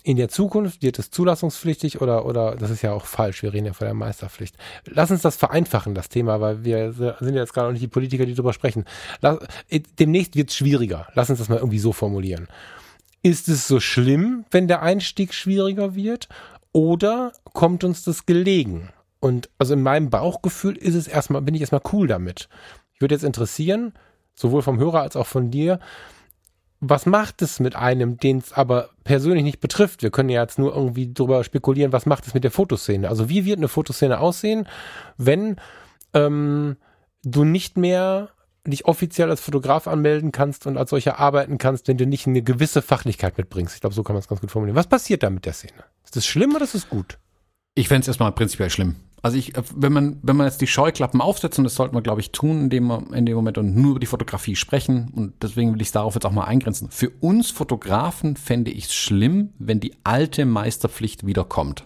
in 0.03 0.17
der 0.17 0.29
Zukunft 0.29 0.83
wird 0.83 0.99
es 0.99 1.09
zulassungspflichtig 1.09 1.99
oder, 1.99 2.27
oder 2.27 2.55
das 2.55 2.69
ist 2.69 2.83
ja 2.83 2.93
auch 2.93 3.07
falsch, 3.07 3.41
wir 3.41 3.53
reden 3.53 3.65
ja 3.65 3.73
von 3.73 3.85
der 3.85 3.95
Meisterpflicht. 3.95 4.55
Lass 4.85 5.09
uns 5.09 5.23
das 5.23 5.35
vereinfachen, 5.35 5.95
das 5.95 6.09
Thema, 6.09 6.39
weil 6.39 6.63
wir 6.63 6.91
sind 6.91 7.33
ja 7.33 7.41
jetzt 7.41 7.55
gerade 7.55 7.69
auch 7.69 7.71
nicht 7.71 7.81
die 7.81 7.87
Politiker, 7.87 8.27
die 8.27 8.35
darüber 8.35 8.53
sprechen. 8.53 8.85
Lass, 9.21 9.39
demnächst 9.97 10.35
wird 10.35 10.51
es 10.51 10.57
schwieriger. 10.57 11.07
Lass 11.15 11.31
uns 11.31 11.39
das 11.39 11.49
mal 11.49 11.57
irgendwie 11.57 11.79
so 11.79 11.91
formulieren. 11.91 12.47
Ist 13.23 13.49
es 13.49 13.67
so 13.67 13.79
schlimm, 13.79 14.45
wenn 14.51 14.67
der 14.67 14.83
Einstieg 14.83 15.33
schwieriger 15.33 15.95
wird? 15.95 16.29
Oder 16.71 17.31
kommt 17.53 17.83
uns 17.83 18.03
das 18.03 18.27
gelegen? 18.27 18.89
Und 19.19 19.49
also 19.57 19.73
in 19.73 19.81
meinem 19.81 20.09
Bauchgefühl 20.09 20.77
ist 20.77 20.95
es 20.95 21.07
erstmal, 21.07 21.41
bin 21.41 21.55
ich 21.55 21.61
erstmal 21.61 21.81
cool 21.91 22.07
damit. 22.07 22.49
Ich 22.93 23.01
würde 23.01 23.15
jetzt 23.15 23.23
interessieren, 23.23 23.93
sowohl 24.35 24.61
vom 24.61 24.79
Hörer 24.79 25.01
als 25.01 25.15
auch 25.15 25.27
von 25.27 25.51
dir, 25.51 25.79
was 26.79 27.07
macht 27.07 27.41
es 27.41 27.59
mit 27.59 27.75
einem, 27.75 28.17
den 28.17 28.37
es 28.37 28.53
aber 28.53 28.89
persönlich 29.03 29.43
nicht 29.43 29.59
betrifft? 29.59 30.03
Wir 30.03 30.11
können 30.11 30.29
ja 30.29 30.41
jetzt 30.41 30.59
nur 30.59 30.75
irgendwie 30.75 31.11
drüber 31.11 31.43
spekulieren, 31.43 31.91
was 31.91 32.05
macht 32.05 32.27
es 32.27 32.33
mit 32.33 32.43
der 32.43 32.51
Fotoszene? 32.51 33.09
Also 33.09 33.29
wie 33.29 33.45
wird 33.45 33.57
eine 33.57 33.67
Fotoszene 33.67 34.19
aussehen, 34.19 34.67
wenn 35.17 35.55
ähm, 36.13 36.77
du 37.23 37.43
nicht 37.43 37.77
mehr 37.77 38.29
dich 38.65 38.85
offiziell 38.85 39.29
als 39.29 39.41
Fotograf 39.41 39.87
anmelden 39.87 40.31
kannst 40.31 40.67
und 40.67 40.77
als 40.77 40.89
solcher 40.89 41.19
arbeiten 41.19 41.57
kannst, 41.57 41.87
wenn 41.87 41.97
du 41.97 42.05
nicht 42.05 42.27
eine 42.27 42.41
gewisse 42.41 42.81
Fachlichkeit 42.81 43.37
mitbringst. 43.37 43.75
Ich 43.75 43.81
glaube, 43.81 43.95
so 43.95 44.03
kann 44.03 44.13
man 44.13 44.19
es 44.19 44.27
ganz 44.27 44.41
gut 44.41 44.51
formulieren. 44.51 44.75
Was 44.75 44.87
passiert 44.87 45.23
da 45.23 45.29
mit 45.29 45.45
der 45.45 45.53
Szene? 45.53 45.83
Ist 46.03 46.15
das 46.15 46.25
schlimm 46.25 46.53
oder 46.53 46.65
ist 46.65 46.75
das 46.75 46.89
gut? 46.89 47.17
Ich 47.75 47.87
fände 47.87 48.01
es 48.01 48.07
erstmal 48.07 48.31
prinzipiell 48.33 48.69
schlimm. 48.69 48.95
Also 49.21 49.37
ich, 49.37 49.53
wenn 49.75 49.91
man, 49.91 50.19
wenn 50.21 50.35
man 50.35 50.45
jetzt 50.45 50.61
die 50.61 50.67
Scheuklappen 50.67 51.21
aufsetzt, 51.21 51.57
und 51.57 51.63
das 51.63 51.75
sollten 51.75 51.95
wir, 51.95 52.01
glaube 52.01 52.21
ich, 52.21 52.31
tun, 52.31 52.61
indem 52.61 52.87
wir 52.87 53.03
in 53.13 53.25
dem 53.25 53.35
Moment 53.35 53.57
und 53.57 53.75
nur 53.75 53.91
über 53.91 53.99
die 53.99 54.05
Fotografie 54.05 54.55
sprechen, 54.55 55.11
und 55.15 55.33
deswegen 55.41 55.73
will 55.73 55.81
ich 55.81 55.87
es 55.87 55.91
darauf 55.91 56.13
jetzt 56.13 56.25
auch 56.25 56.31
mal 56.31 56.45
eingrenzen. 56.45 56.89
Für 56.91 57.09
uns 57.19 57.49
Fotografen 57.49 58.35
fände 58.35 58.71
ich 58.71 58.85
es 58.85 58.93
schlimm, 58.93 59.53
wenn 59.57 59.79
die 59.79 59.95
alte 60.03 60.45
Meisterpflicht 60.45 61.25
wiederkommt. 61.25 61.85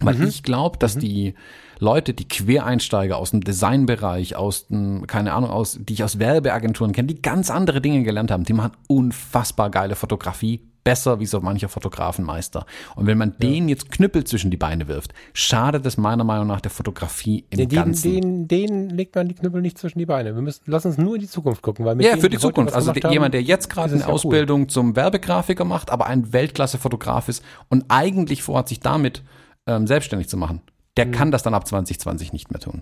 Weil 0.00 0.14
mhm. 0.14 0.28
ich 0.28 0.42
glaube, 0.42 0.78
dass 0.78 0.96
mhm. 0.96 1.00
die 1.00 1.34
Leute, 1.80 2.12
die 2.12 2.28
Quereinsteiger 2.28 3.16
aus 3.16 3.30
dem 3.30 3.42
Designbereich, 3.42 4.36
aus 4.36 4.68
dem, 4.68 5.06
keine 5.06 5.32
Ahnung, 5.32 5.50
aus, 5.50 5.78
die 5.80 5.94
ich 5.94 6.04
aus 6.04 6.18
Werbeagenturen 6.18 6.92
kenne, 6.92 7.08
die 7.08 7.22
ganz 7.22 7.50
andere 7.50 7.80
Dinge 7.80 8.02
gelernt 8.02 8.30
haben, 8.30 8.44
die 8.44 8.52
machen 8.52 8.72
unfassbar 8.88 9.70
geile 9.70 9.96
Fotografie, 9.96 10.68
besser 10.88 11.20
wie 11.20 11.26
so 11.26 11.42
mancher 11.42 11.68
Fotografenmeister. 11.68 12.64
Und 12.96 13.04
wenn 13.04 13.18
man 13.18 13.32
ja. 13.32 13.36
den 13.50 13.68
jetzt 13.68 13.90
Knüppel 13.90 14.24
zwischen 14.24 14.50
die 14.50 14.56
Beine 14.56 14.88
wirft, 14.88 15.12
schadet 15.34 15.84
es 15.84 15.98
meiner 15.98 16.24
Meinung 16.24 16.46
nach 16.46 16.62
der 16.62 16.70
Fotografie 16.70 17.44
im 17.50 17.58
den, 17.58 17.68
Ganzen. 17.68 18.10
Den, 18.10 18.48
den 18.48 18.88
legt 18.88 19.14
man 19.14 19.28
die 19.28 19.34
Knüppel 19.34 19.60
nicht 19.60 19.76
zwischen 19.76 19.98
die 19.98 20.06
Beine. 20.06 20.34
Wir 20.34 20.40
müssen, 20.40 20.62
lass 20.64 20.86
uns 20.86 20.96
nur 20.96 21.16
in 21.16 21.20
die 21.20 21.28
Zukunft 21.28 21.60
gucken. 21.60 21.84
Weil 21.84 22.00
ja, 22.00 22.16
für 22.16 22.30
die, 22.30 22.38
Zukunft. 22.38 22.72
Also 22.72 22.94
haben, 22.94 23.12
jemand, 23.12 23.34
der 23.34 23.42
jetzt 23.42 23.68
gerade 23.68 23.92
eine 23.92 24.00
ja 24.00 24.06
Ausbildung 24.06 24.62
cool. 24.62 24.66
zum 24.68 24.96
Werbegrafiker 24.96 25.66
macht, 25.66 25.90
aber 25.90 26.06
ein 26.06 26.32
Weltklasse-Fotograf 26.32 27.28
ist 27.28 27.44
und 27.68 27.84
eigentlich 27.88 28.42
vorhat, 28.42 28.70
sich 28.70 28.80
damit 28.80 29.22
ähm, 29.66 29.86
selbstständig 29.86 30.30
zu 30.30 30.38
machen, 30.38 30.62
der 30.96 31.04
mhm. 31.04 31.12
kann 31.12 31.30
das 31.30 31.42
dann 31.42 31.52
ab 31.52 31.68
2020 31.68 32.32
nicht 32.32 32.50
mehr 32.50 32.60
tun. 32.60 32.80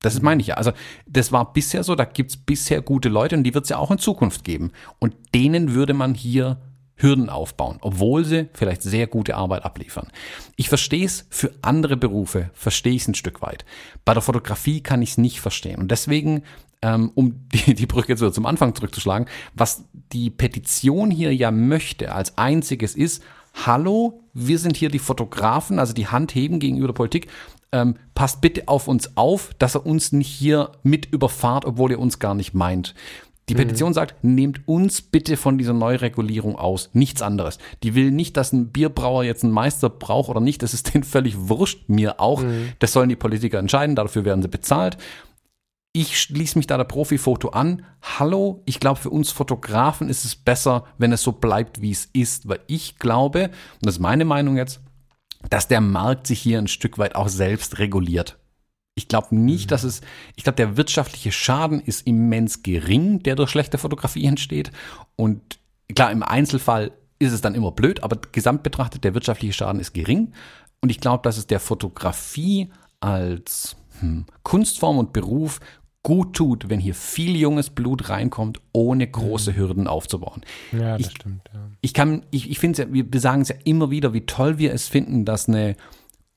Das 0.00 0.14
ist 0.14 0.22
meine 0.22 0.40
ich 0.40 0.48
ja. 0.48 0.56
Also 0.56 0.72
das 1.06 1.30
war 1.30 1.52
bisher 1.52 1.84
so, 1.84 1.94
da 1.94 2.04
gibt 2.04 2.32
es 2.32 2.36
bisher 2.36 2.82
gute 2.82 3.08
Leute 3.08 3.36
und 3.36 3.44
die 3.44 3.54
wird 3.54 3.66
es 3.66 3.70
ja 3.70 3.78
auch 3.78 3.92
in 3.92 3.98
Zukunft 3.98 4.42
geben. 4.42 4.72
Und 4.98 5.14
denen 5.36 5.72
würde 5.72 5.94
man 5.94 6.14
hier 6.14 6.58
Hürden 6.96 7.28
aufbauen, 7.28 7.78
obwohl 7.80 8.24
sie 8.24 8.48
vielleicht 8.52 8.82
sehr 8.82 9.06
gute 9.06 9.36
Arbeit 9.36 9.64
abliefern. 9.64 10.08
Ich 10.56 10.68
verstehe 10.68 11.04
es 11.04 11.26
für 11.28 11.50
andere 11.62 11.96
Berufe, 11.96 12.50
verstehe 12.54 12.94
ich 12.94 13.02
es 13.02 13.08
ein 13.08 13.14
Stück 13.14 13.42
weit. 13.42 13.64
Bei 14.04 14.14
der 14.14 14.22
Fotografie 14.22 14.80
kann 14.80 15.02
ich 15.02 15.10
es 15.10 15.18
nicht 15.18 15.40
verstehen. 15.40 15.80
Und 15.80 15.90
deswegen, 15.90 16.42
ähm, 16.82 17.10
um 17.14 17.48
die, 17.52 17.74
die 17.74 17.86
Brücke 17.86 18.12
jetzt 18.12 18.34
zum 18.34 18.46
Anfang 18.46 18.74
zurückzuschlagen, 18.74 19.28
was 19.54 19.84
die 20.12 20.30
Petition 20.30 21.10
hier 21.10 21.34
ja 21.34 21.50
möchte 21.50 22.12
als 22.12 22.38
einziges 22.38 22.94
ist, 22.94 23.22
hallo, 23.66 24.20
wir 24.32 24.58
sind 24.58 24.76
hier 24.76 24.88
die 24.88 24.98
Fotografen, 24.98 25.78
also 25.78 25.94
die 25.94 26.08
Hand 26.08 26.34
heben 26.34 26.58
gegenüber 26.58 26.88
der 26.88 26.94
Politik. 26.94 27.28
Ähm, 27.72 27.96
passt 28.14 28.40
bitte 28.40 28.68
auf 28.68 28.86
uns 28.86 29.16
auf, 29.16 29.52
dass 29.58 29.74
er 29.74 29.84
uns 29.84 30.12
nicht 30.12 30.28
hier 30.28 30.72
mit 30.84 31.06
überfahrt, 31.06 31.64
obwohl 31.64 31.90
ihr 31.90 31.98
uns 31.98 32.20
gar 32.20 32.34
nicht 32.34 32.54
meint. 32.54 32.94
Die 33.48 33.54
Petition 33.54 33.90
mhm. 33.90 33.94
sagt, 33.94 34.24
nehmt 34.24 34.66
uns 34.66 35.02
bitte 35.02 35.36
von 35.36 35.58
dieser 35.58 35.74
Neuregulierung 35.74 36.56
aus, 36.56 36.88
nichts 36.94 37.20
anderes. 37.20 37.58
Die 37.82 37.94
will 37.94 38.10
nicht, 38.10 38.36
dass 38.36 38.52
ein 38.52 38.68
Bierbrauer 38.68 39.24
jetzt 39.24 39.44
einen 39.44 39.52
Meister 39.52 39.90
braucht 39.90 40.30
oder 40.30 40.40
nicht, 40.40 40.62
das 40.62 40.72
ist 40.72 40.94
denen 40.94 41.04
völlig 41.04 41.36
wurscht, 41.36 41.88
mir 41.88 42.20
auch. 42.20 42.42
Mhm. 42.42 42.72
Das 42.78 42.92
sollen 42.92 43.10
die 43.10 43.16
Politiker 43.16 43.58
entscheiden, 43.58 43.96
dafür 43.96 44.24
werden 44.24 44.42
sie 44.42 44.48
bezahlt. 44.48 44.96
Ich 45.92 46.20
schließe 46.20 46.58
mich 46.58 46.66
da 46.66 46.76
der 46.76 46.84
Profifoto 46.84 47.50
an. 47.50 47.84
Hallo, 48.02 48.62
ich 48.64 48.80
glaube, 48.80 48.98
für 48.98 49.10
uns 49.10 49.30
Fotografen 49.30 50.08
ist 50.08 50.24
es 50.24 50.34
besser, 50.34 50.84
wenn 50.98 51.12
es 51.12 51.22
so 51.22 51.30
bleibt, 51.30 51.82
wie 51.82 51.92
es 51.92 52.06
ist, 52.12 52.48
weil 52.48 52.60
ich 52.66 52.98
glaube, 52.98 53.44
und 53.44 53.86
das 53.86 53.96
ist 53.96 54.00
meine 54.00 54.24
Meinung 54.24 54.56
jetzt, 54.56 54.80
dass 55.50 55.68
der 55.68 55.80
Markt 55.80 56.26
sich 56.26 56.40
hier 56.40 56.58
ein 56.58 56.66
Stück 56.66 56.98
weit 56.98 57.14
auch 57.14 57.28
selbst 57.28 57.78
reguliert. 57.78 58.38
Ich 58.96 59.08
glaube 59.08 59.34
nicht, 59.34 59.66
mhm. 59.66 59.68
dass 59.68 59.84
es, 59.84 60.00
ich 60.36 60.44
glaube, 60.44 60.56
der 60.56 60.76
wirtschaftliche 60.76 61.32
Schaden 61.32 61.80
ist 61.80 62.06
immens 62.06 62.62
gering, 62.62 63.22
der 63.22 63.34
durch 63.34 63.50
schlechte 63.50 63.78
Fotografie 63.78 64.24
entsteht. 64.24 64.70
Und 65.16 65.58
klar, 65.94 66.12
im 66.12 66.22
Einzelfall 66.22 66.92
ist 67.18 67.32
es 67.32 67.40
dann 67.40 67.54
immer 67.54 67.72
blöd, 67.72 68.02
aber 68.02 68.18
gesamt 68.32 68.62
betrachtet, 68.62 69.04
der 69.04 69.14
wirtschaftliche 69.14 69.52
Schaden 69.52 69.80
ist 69.80 69.94
gering. 69.94 70.32
Und 70.80 70.90
ich 70.90 71.00
glaube, 71.00 71.22
dass 71.22 71.38
es 71.38 71.46
der 71.46 71.60
Fotografie 71.60 72.70
als 73.00 73.76
hm, 74.00 74.26
Kunstform 74.42 74.98
und 74.98 75.12
Beruf 75.12 75.60
gut 76.04 76.36
tut, 76.36 76.68
wenn 76.68 76.78
hier 76.78 76.94
viel 76.94 77.34
junges 77.34 77.70
Blut 77.70 78.10
reinkommt, 78.10 78.60
ohne 78.72 79.06
große 79.06 79.52
mhm. 79.52 79.56
Hürden 79.56 79.86
aufzubauen. 79.88 80.42
Ja, 80.70 80.98
das 80.98 81.08
ich, 81.08 81.12
stimmt. 81.12 81.50
Ja. 81.52 81.60
Ich 81.80 81.94
kann, 81.94 82.26
ich, 82.30 82.50
ich 82.50 82.58
finde 82.58 82.82
ja, 82.82 82.88
wir 82.90 83.20
sagen 83.20 83.40
es 83.40 83.48
ja 83.48 83.56
immer 83.64 83.90
wieder, 83.90 84.12
wie 84.12 84.26
toll 84.26 84.58
wir 84.58 84.72
es 84.72 84.86
finden, 84.86 85.24
dass 85.24 85.48
eine 85.48 85.76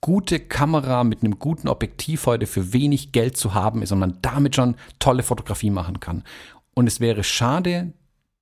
gute 0.07 0.39
Kamera 0.39 1.03
mit 1.03 1.21
einem 1.21 1.37
guten 1.37 1.67
Objektiv 1.67 2.27
heute 2.27 2.47
für 2.47 2.71
wenig 2.71 3.11
Geld 3.11 3.35
zu 3.35 3.53
haben 3.53 3.81
ist 3.81 3.91
und 3.91 3.99
man 3.99 4.19
damit 4.21 4.55
schon 4.55 4.77
tolle 4.99 5.21
Fotografie 5.21 5.69
machen 5.69 5.99
kann. 5.99 6.23
Und 6.73 6.87
es 6.87 7.01
wäre 7.01 7.25
schade, 7.25 7.91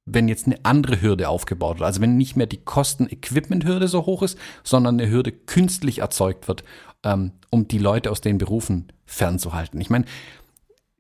wenn 0.06 0.28
jetzt 0.28 0.46
eine 0.46 0.60
andere 0.62 1.02
Hürde 1.02 1.28
aufgebaut 1.28 1.80
wird. 1.80 1.88
Also 1.88 2.02
wenn 2.02 2.18
nicht 2.18 2.36
mehr 2.36 2.46
die 2.46 2.64
Kosten-Equipment-Hürde 2.64 3.88
so 3.88 4.06
hoch 4.06 4.22
ist, 4.22 4.38
sondern 4.64 5.00
eine 5.00 5.10
Hürde 5.10 5.32
künstlich 5.32 6.02
erzeugt 6.02 6.48
wird, 6.48 6.64
ähm, 7.04 7.32
um 7.50 7.68
die 7.68 7.80
Leute 7.80 8.12
aus 8.12 8.22
den 8.22 8.38
Berufen 8.38 8.94
fernzuhalten. 9.08 9.82
Ich 9.82 9.90
meine, 9.90 10.06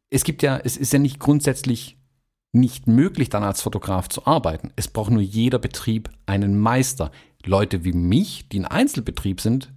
es 0.09 0.23
gibt 0.23 0.41
ja, 0.41 0.57
es 0.57 0.77
ist 0.77 0.91
ja 0.91 0.97
nicht 0.97 1.19
grundsätzlich 1.19 1.99
nicht 2.53 2.87
möglich, 2.87 3.29
dann 3.29 3.43
als 3.43 3.61
Fotograf 3.61 4.09
zu 4.09 4.25
arbeiten. 4.25 4.71
Es 4.75 4.87
braucht 4.87 5.11
nur 5.11 5.21
jeder 5.21 5.59
Betrieb 5.59 6.09
einen 6.25 6.59
Meister. 6.59 7.11
Leute 7.45 7.83
wie 7.83 7.93
mich, 7.93 8.49
die 8.49 8.61
ein 8.61 8.65
Einzelbetrieb 8.65 9.41
sind, 9.41 9.74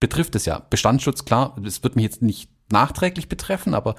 betrifft 0.00 0.34
es 0.34 0.46
ja. 0.46 0.60
Bestandsschutz, 0.70 1.24
klar, 1.24 1.56
es 1.64 1.82
wird 1.82 1.96
mich 1.96 2.04
jetzt 2.04 2.22
nicht 2.22 2.50
nachträglich 2.70 3.28
betreffen, 3.28 3.74
aber 3.74 3.94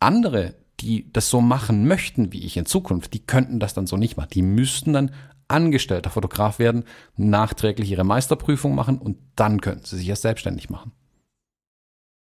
andere, 0.00 0.54
die 0.80 1.12
das 1.12 1.28
so 1.28 1.40
machen 1.40 1.86
möchten 1.86 2.32
wie 2.32 2.44
ich 2.44 2.56
in 2.56 2.66
Zukunft, 2.66 3.14
die 3.14 3.24
könnten 3.24 3.60
das 3.60 3.74
dann 3.74 3.86
so 3.86 3.96
nicht 3.96 4.16
machen. 4.16 4.30
Die 4.32 4.42
müssten 4.42 4.92
dann 4.92 5.12
angestellter 5.48 6.10
Fotograf 6.10 6.58
werden, 6.58 6.84
nachträglich 7.16 7.90
ihre 7.90 8.04
Meisterprüfung 8.04 8.74
machen 8.74 8.98
und 8.98 9.18
dann 9.34 9.60
könnten 9.60 9.84
sie 9.84 9.96
sich 9.96 10.08
erst 10.08 10.22
selbstständig 10.22 10.68
machen. 10.70 10.92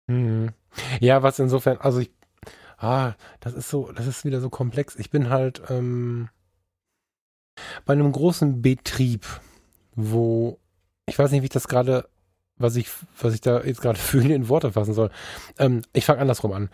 Mhm. 0.07 0.53
Ja, 0.99 1.23
was 1.23 1.39
insofern, 1.39 1.77
also 1.77 1.99
ich, 1.99 2.11
ah, 2.77 3.13
das 3.39 3.53
ist 3.53 3.69
so, 3.69 3.91
das 3.91 4.05
ist 4.05 4.23
wieder 4.23 4.39
so 4.39 4.49
komplex. 4.49 4.95
Ich 4.95 5.09
bin 5.09 5.29
halt 5.29 5.61
ähm, 5.69 6.29
bei 7.85 7.93
einem 7.93 8.11
großen 8.11 8.61
Betrieb, 8.61 9.25
wo 9.95 10.59
ich 11.07 11.17
weiß 11.17 11.31
nicht, 11.31 11.41
wie 11.41 11.45
ich 11.45 11.51
das 11.51 11.67
gerade 11.67 12.07
was 12.57 12.75
ich, 12.75 12.89
was 13.21 13.33
ich 13.33 13.41
da 13.41 13.61
jetzt 13.61 13.81
gerade 13.81 13.99
fühle, 13.99 14.33
in 14.33 14.49
Worte 14.49 14.71
fassen 14.71 14.93
soll. 14.93 15.09
Ähm, 15.57 15.81
ich 15.93 16.05
fange 16.05 16.19
andersrum 16.19 16.53
an. 16.53 16.69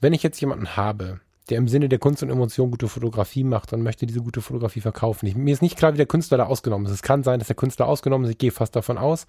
Wenn 0.00 0.12
ich 0.12 0.22
jetzt 0.22 0.40
jemanden 0.40 0.76
habe, 0.76 1.20
der 1.48 1.58
im 1.58 1.68
Sinne 1.68 1.88
der 1.88 1.98
Kunst 1.98 2.22
und 2.22 2.30
Emotion 2.30 2.70
gute 2.70 2.88
Fotografie 2.88 3.44
macht 3.44 3.72
und 3.72 3.82
möchte 3.82 4.06
diese 4.06 4.20
gute 4.20 4.42
Fotografie 4.42 4.80
verkaufen. 4.80 5.26
Ich, 5.26 5.34
mir 5.34 5.52
ist 5.52 5.62
nicht 5.62 5.78
klar, 5.78 5.94
wie 5.94 5.96
der 5.96 6.06
Künstler 6.06 6.36
da 6.36 6.46
ausgenommen 6.46 6.86
ist. 6.86 6.92
Es 6.92 7.02
kann 7.02 7.22
sein, 7.22 7.38
dass 7.38 7.48
der 7.48 7.56
Künstler 7.56 7.86
ausgenommen 7.86 8.26
ist. 8.26 8.32
Ich 8.32 8.38
gehe 8.38 8.50
fast 8.50 8.76
davon 8.76 8.98
aus. 8.98 9.26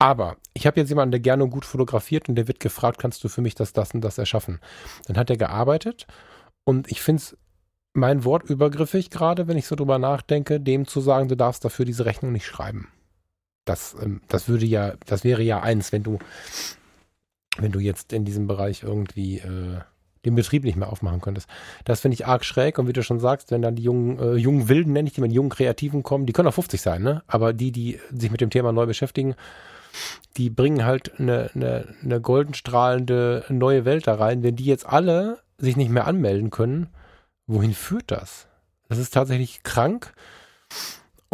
Aber 0.00 0.36
ich 0.52 0.66
habe 0.66 0.80
jetzt 0.80 0.88
jemanden, 0.88 1.12
der 1.12 1.20
gerne 1.20 1.48
gut 1.48 1.64
fotografiert 1.64 2.28
und 2.28 2.34
der 2.34 2.48
wird 2.48 2.60
gefragt, 2.60 2.98
kannst 2.98 3.22
du 3.22 3.28
für 3.28 3.40
mich 3.40 3.54
das, 3.54 3.72
das 3.72 3.94
und 3.94 4.00
das 4.00 4.18
erschaffen? 4.18 4.60
Dann 5.06 5.16
hat 5.16 5.30
er 5.30 5.36
gearbeitet 5.36 6.06
und 6.64 6.90
ich 6.90 7.00
finde 7.00 7.22
es 7.22 7.36
mein 7.94 8.24
Wort 8.24 8.50
übergriffig 8.50 9.08
gerade, 9.10 9.46
wenn 9.46 9.56
ich 9.56 9.68
so 9.68 9.76
drüber 9.76 9.98
nachdenke, 9.98 10.60
dem 10.60 10.86
zu 10.86 11.00
sagen, 11.00 11.28
du 11.28 11.36
darfst 11.36 11.64
dafür 11.64 11.84
diese 11.84 12.04
Rechnung 12.04 12.32
nicht 12.32 12.46
schreiben. 12.46 12.88
Das, 13.64 13.96
ähm, 14.02 14.20
das 14.28 14.48
würde 14.48 14.66
ja, 14.66 14.94
das 15.06 15.24
wäre 15.24 15.42
ja 15.42 15.60
eins, 15.60 15.92
wenn 15.92 16.02
du, 16.02 16.18
wenn 17.56 17.72
du 17.72 17.78
jetzt 17.80 18.12
in 18.12 18.24
diesem 18.24 18.46
Bereich 18.46 18.82
irgendwie 18.82 19.38
äh, 19.38 19.78
den 20.24 20.34
Betrieb 20.34 20.64
nicht 20.64 20.76
mehr 20.76 20.90
aufmachen 20.90 21.20
könntest. 21.20 21.48
Das 21.84 22.00
finde 22.00 22.14
ich 22.14 22.26
arg 22.26 22.44
schräg 22.44 22.78
und 22.78 22.88
wie 22.88 22.92
du 22.92 23.02
schon 23.02 23.20
sagst, 23.20 23.50
wenn 23.50 23.62
dann 23.62 23.76
die 23.76 23.82
jungen, 23.82 24.18
äh, 24.18 24.34
jungen 24.34 24.68
Wilden, 24.68 24.92
nenne 24.92 25.08
ich 25.08 25.14
die, 25.14 25.22
die 25.22 25.34
jungen 25.34 25.50
Kreativen 25.50 26.02
kommen, 26.02 26.26
die 26.26 26.32
können 26.32 26.48
auch 26.48 26.54
50 26.54 26.80
sein, 26.80 27.02
ne? 27.02 27.22
Aber 27.26 27.52
die, 27.52 27.72
die 27.72 28.00
sich 28.10 28.30
mit 28.30 28.40
dem 28.40 28.50
Thema 28.50 28.72
neu 28.72 28.86
beschäftigen, 28.86 29.34
die 30.36 30.50
bringen 30.50 30.84
halt 30.84 31.18
eine, 31.18 31.50
eine, 31.54 31.94
eine 32.02 32.20
goldenstrahlende 32.20 33.44
neue 33.48 33.84
Welt 33.84 34.06
da 34.06 34.14
rein. 34.14 34.42
Wenn 34.42 34.56
die 34.56 34.64
jetzt 34.64 34.86
alle 34.86 35.38
sich 35.58 35.76
nicht 35.76 35.90
mehr 35.90 36.06
anmelden 36.06 36.50
können, 36.50 36.88
wohin 37.46 37.74
führt 37.74 38.10
das? 38.10 38.48
Das 38.88 38.98
ist 38.98 39.14
tatsächlich 39.14 39.62
krank 39.62 40.12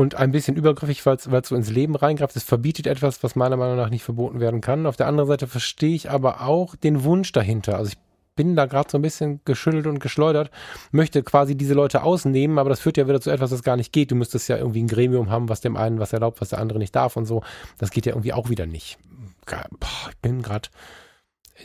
und 0.01 0.15
ein 0.15 0.33
bisschen 0.33 0.57
übergriffig, 0.57 1.05
weil 1.05 1.17
es 1.17 1.49
so 1.49 1.55
ins 1.55 1.69
Leben 1.69 1.95
reingreift. 1.95 2.35
Es 2.35 2.43
verbietet 2.43 2.87
etwas, 2.87 3.23
was 3.23 3.37
meiner 3.37 3.59
Meinung 3.59 3.77
nach 3.77 3.91
nicht 3.91 4.03
verboten 4.03 4.41
werden 4.41 4.63
kann. 4.63 4.87
Auf 4.87 4.97
der 4.97 5.07
anderen 5.07 5.29
Seite 5.29 5.47
verstehe 5.47 5.95
ich 5.95 6.11
aber 6.11 6.41
auch 6.41 6.75
den 6.75 7.05
Wunsch 7.05 7.33
dahinter. 7.33 7.77
Also 7.77 7.91
ich 7.91 7.99
bin 8.35 8.57
da 8.57 8.65
gerade 8.65 8.89
so 8.91 8.97
ein 8.97 9.03
bisschen 9.03 9.43
geschüttelt 9.45 9.87
und 9.87 9.99
geschleudert, 9.99 10.51
möchte 10.91 11.23
quasi 11.23 11.55
diese 11.55 11.75
Leute 11.75 12.03
ausnehmen, 12.03 12.59
aber 12.59 12.71
das 12.71 12.81
führt 12.81 12.97
ja 12.97 13.07
wieder 13.07 13.21
zu 13.21 13.29
etwas, 13.29 13.51
das 13.51 13.63
gar 13.63 13.77
nicht 13.77 13.93
geht. 13.93 14.11
Du 14.11 14.15
müsstest 14.15 14.49
ja 14.49 14.57
irgendwie 14.57 14.83
ein 14.83 14.89
Gremium 14.89 15.29
haben, 15.29 15.51
was 15.51 15.61
dem 15.61 15.77
einen 15.77 15.99
was 15.99 16.15
erlaubt, 16.15 16.41
was 16.41 16.49
der 16.49 16.61
andere 16.61 16.79
nicht 16.79 16.97
darf 16.97 17.19
und 17.19 17.27
so. 17.27 17.43
Das 17.77 17.91
geht 17.91 18.07
ja 18.07 18.13
irgendwie 18.13 18.33
auch 18.33 18.49
wieder 18.49 18.65
nicht. 18.65 18.97
Boah, 19.45 20.09
ich 20.09 20.17
bin 20.23 20.41
gerade, 20.41 20.71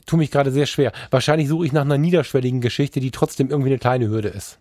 tue 0.06 0.20
mich 0.20 0.30
gerade 0.30 0.52
sehr 0.52 0.66
schwer. 0.66 0.92
Wahrscheinlich 1.10 1.48
suche 1.48 1.68
ich 1.68 1.72
nach 1.72 1.84
einer 1.84 1.98
niederschwelligen 1.98 2.60
Geschichte, 2.60 3.00
die 3.00 3.12
trotzdem 3.12 3.50
irgendwie 3.50 3.70
eine 3.70 3.80
kleine 3.80 4.10
Hürde 4.10 4.28
ist. 4.28 4.60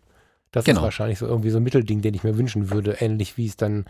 Das 0.54 0.64
Genau. 0.64 0.80
ist 0.80 0.84
wahrscheinlich 0.84 1.18
so 1.18 1.26
irgendwie 1.26 1.50
so 1.50 1.56
ein 1.56 1.64
Mittelding, 1.64 2.00
den 2.00 2.14
ich 2.14 2.22
mir 2.22 2.38
wünschen 2.38 2.70
würde. 2.70 2.92
Ähnlich 3.00 3.36
wie 3.36 3.46
es 3.46 3.56
dann, 3.56 3.86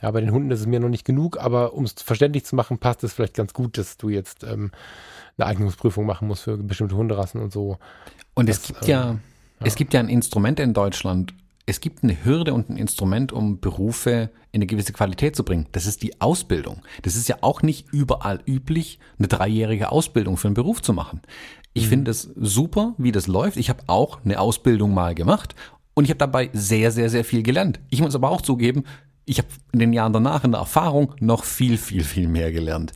ja, 0.00 0.10
bei 0.10 0.22
den 0.22 0.32
Hunden 0.32 0.50
ist 0.50 0.60
es 0.60 0.66
mir 0.66 0.80
noch 0.80 0.88
nicht 0.88 1.04
genug, 1.04 1.38
aber 1.38 1.74
um 1.74 1.84
es 1.84 1.92
verständlich 1.92 2.46
zu 2.46 2.56
machen, 2.56 2.78
passt 2.78 3.04
es 3.04 3.12
vielleicht 3.12 3.34
ganz 3.34 3.52
gut, 3.52 3.76
dass 3.76 3.98
du 3.98 4.08
jetzt 4.08 4.42
ähm, 4.42 4.70
eine 5.36 5.46
Eignungsprüfung 5.46 6.06
machen 6.06 6.26
musst 6.26 6.44
für 6.44 6.56
bestimmte 6.56 6.96
Hunderassen 6.96 7.42
und 7.42 7.52
so. 7.52 7.76
Und 8.32 8.48
es 8.48 8.62
Das, 8.62 8.66
gibt 8.68 8.82
ähm, 8.84 8.88
ja, 8.88 9.16
es 9.60 9.74
gibt 9.74 9.92
ja 9.92 10.00
ein 10.00 10.08
Instrument 10.08 10.58
in 10.60 10.72
Deutschland. 10.72 11.34
Es 11.66 11.80
gibt 11.80 12.02
eine 12.02 12.24
Hürde 12.24 12.54
und 12.54 12.70
ein 12.70 12.78
Instrument, 12.78 13.30
um 13.30 13.60
Berufe 13.60 14.30
in 14.52 14.60
eine 14.60 14.66
gewisse 14.66 14.94
Qualität 14.94 15.36
zu 15.36 15.44
bringen. 15.44 15.66
Das 15.72 15.84
ist 15.84 16.02
die 16.02 16.18
Ausbildung. 16.22 16.80
Das 17.02 17.14
ist 17.16 17.28
ja 17.28 17.36
auch 17.42 17.60
nicht 17.60 17.92
überall 17.92 18.40
üblich, 18.46 18.98
eine 19.18 19.28
dreijährige 19.28 19.92
Ausbildung 19.92 20.38
für 20.38 20.48
einen 20.48 20.54
Beruf 20.54 20.80
zu 20.80 20.94
machen. 20.94 21.20
Ich 21.74 21.86
finde 21.86 22.10
es 22.10 22.22
super, 22.34 22.94
wie 22.98 23.12
das 23.12 23.26
läuft. 23.28 23.56
Ich 23.58 23.68
habe 23.68 23.82
auch 23.86 24.24
eine 24.24 24.40
Ausbildung 24.40 24.94
mal 24.94 25.14
gemacht 25.14 25.54
und 25.98 26.04
ich 26.04 26.10
habe 26.10 26.18
dabei 26.18 26.48
sehr, 26.52 26.92
sehr, 26.92 27.10
sehr 27.10 27.24
viel 27.24 27.42
gelernt. 27.42 27.80
Ich 27.90 28.00
muss 28.00 28.14
aber 28.14 28.30
auch 28.30 28.40
zugeben, 28.40 28.84
ich 29.24 29.38
habe 29.38 29.48
in 29.72 29.80
den 29.80 29.92
Jahren 29.92 30.12
danach 30.12 30.44
in 30.44 30.52
der 30.52 30.60
Erfahrung 30.60 31.12
noch 31.18 31.42
viel, 31.42 31.76
viel, 31.76 32.04
viel 32.04 32.28
mehr 32.28 32.52
gelernt. 32.52 32.92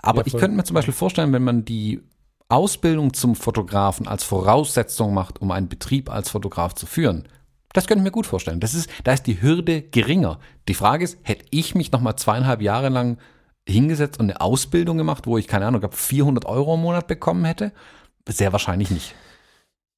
Aber 0.00 0.20
Ja, 0.20 0.26
ich 0.28 0.36
könnte 0.36 0.56
mir 0.56 0.62
zum 0.62 0.74
Beispiel 0.74 0.94
vorstellen, 0.94 1.32
wenn 1.32 1.42
man 1.42 1.64
die 1.64 2.00
Ausbildung 2.48 3.12
zum 3.12 3.34
Fotografen 3.34 4.06
als 4.06 4.22
Voraussetzung 4.22 5.12
macht, 5.14 5.42
um 5.42 5.50
einen 5.50 5.68
Betrieb 5.68 6.08
als 6.08 6.30
Fotograf 6.30 6.74
zu 6.74 6.86
führen. 6.86 7.26
Das 7.72 7.88
könnte 7.88 8.02
ich 8.02 8.04
mir 8.04 8.12
gut 8.12 8.26
vorstellen. 8.26 8.60
Das 8.60 8.72
ist, 8.74 8.88
da 9.02 9.14
ist 9.14 9.26
die 9.26 9.42
Hürde 9.42 9.82
geringer. 9.82 10.38
Die 10.68 10.74
Frage 10.74 11.02
ist, 11.02 11.18
hätte 11.22 11.46
ich 11.50 11.74
mich 11.74 11.90
noch 11.90 12.02
mal 12.02 12.14
zweieinhalb 12.14 12.62
Jahre 12.62 12.88
lang 12.88 13.18
hingesetzt 13.68 14.20
und 14.20 14.30
eine 14.30 14.40
Ausbildung 14.40 14.96
gemacht, 14.96 15.26
wo 15.26 15.38
ich, 15.38 15.48
keine 15.48 15.66
Ahnung, 15.66 15.80
glaub, 15.80 15.94
400 15.94 16.44
Euro 16.44 16.76
im 16.76 16.82
Monat 16.82 17.08
bekommen 17.08 17.44
hätte? 17.46 17.72
Sehr 18.28 18.52
wahrscheinlich 18.52 18.92
nicht. 18.92 19.16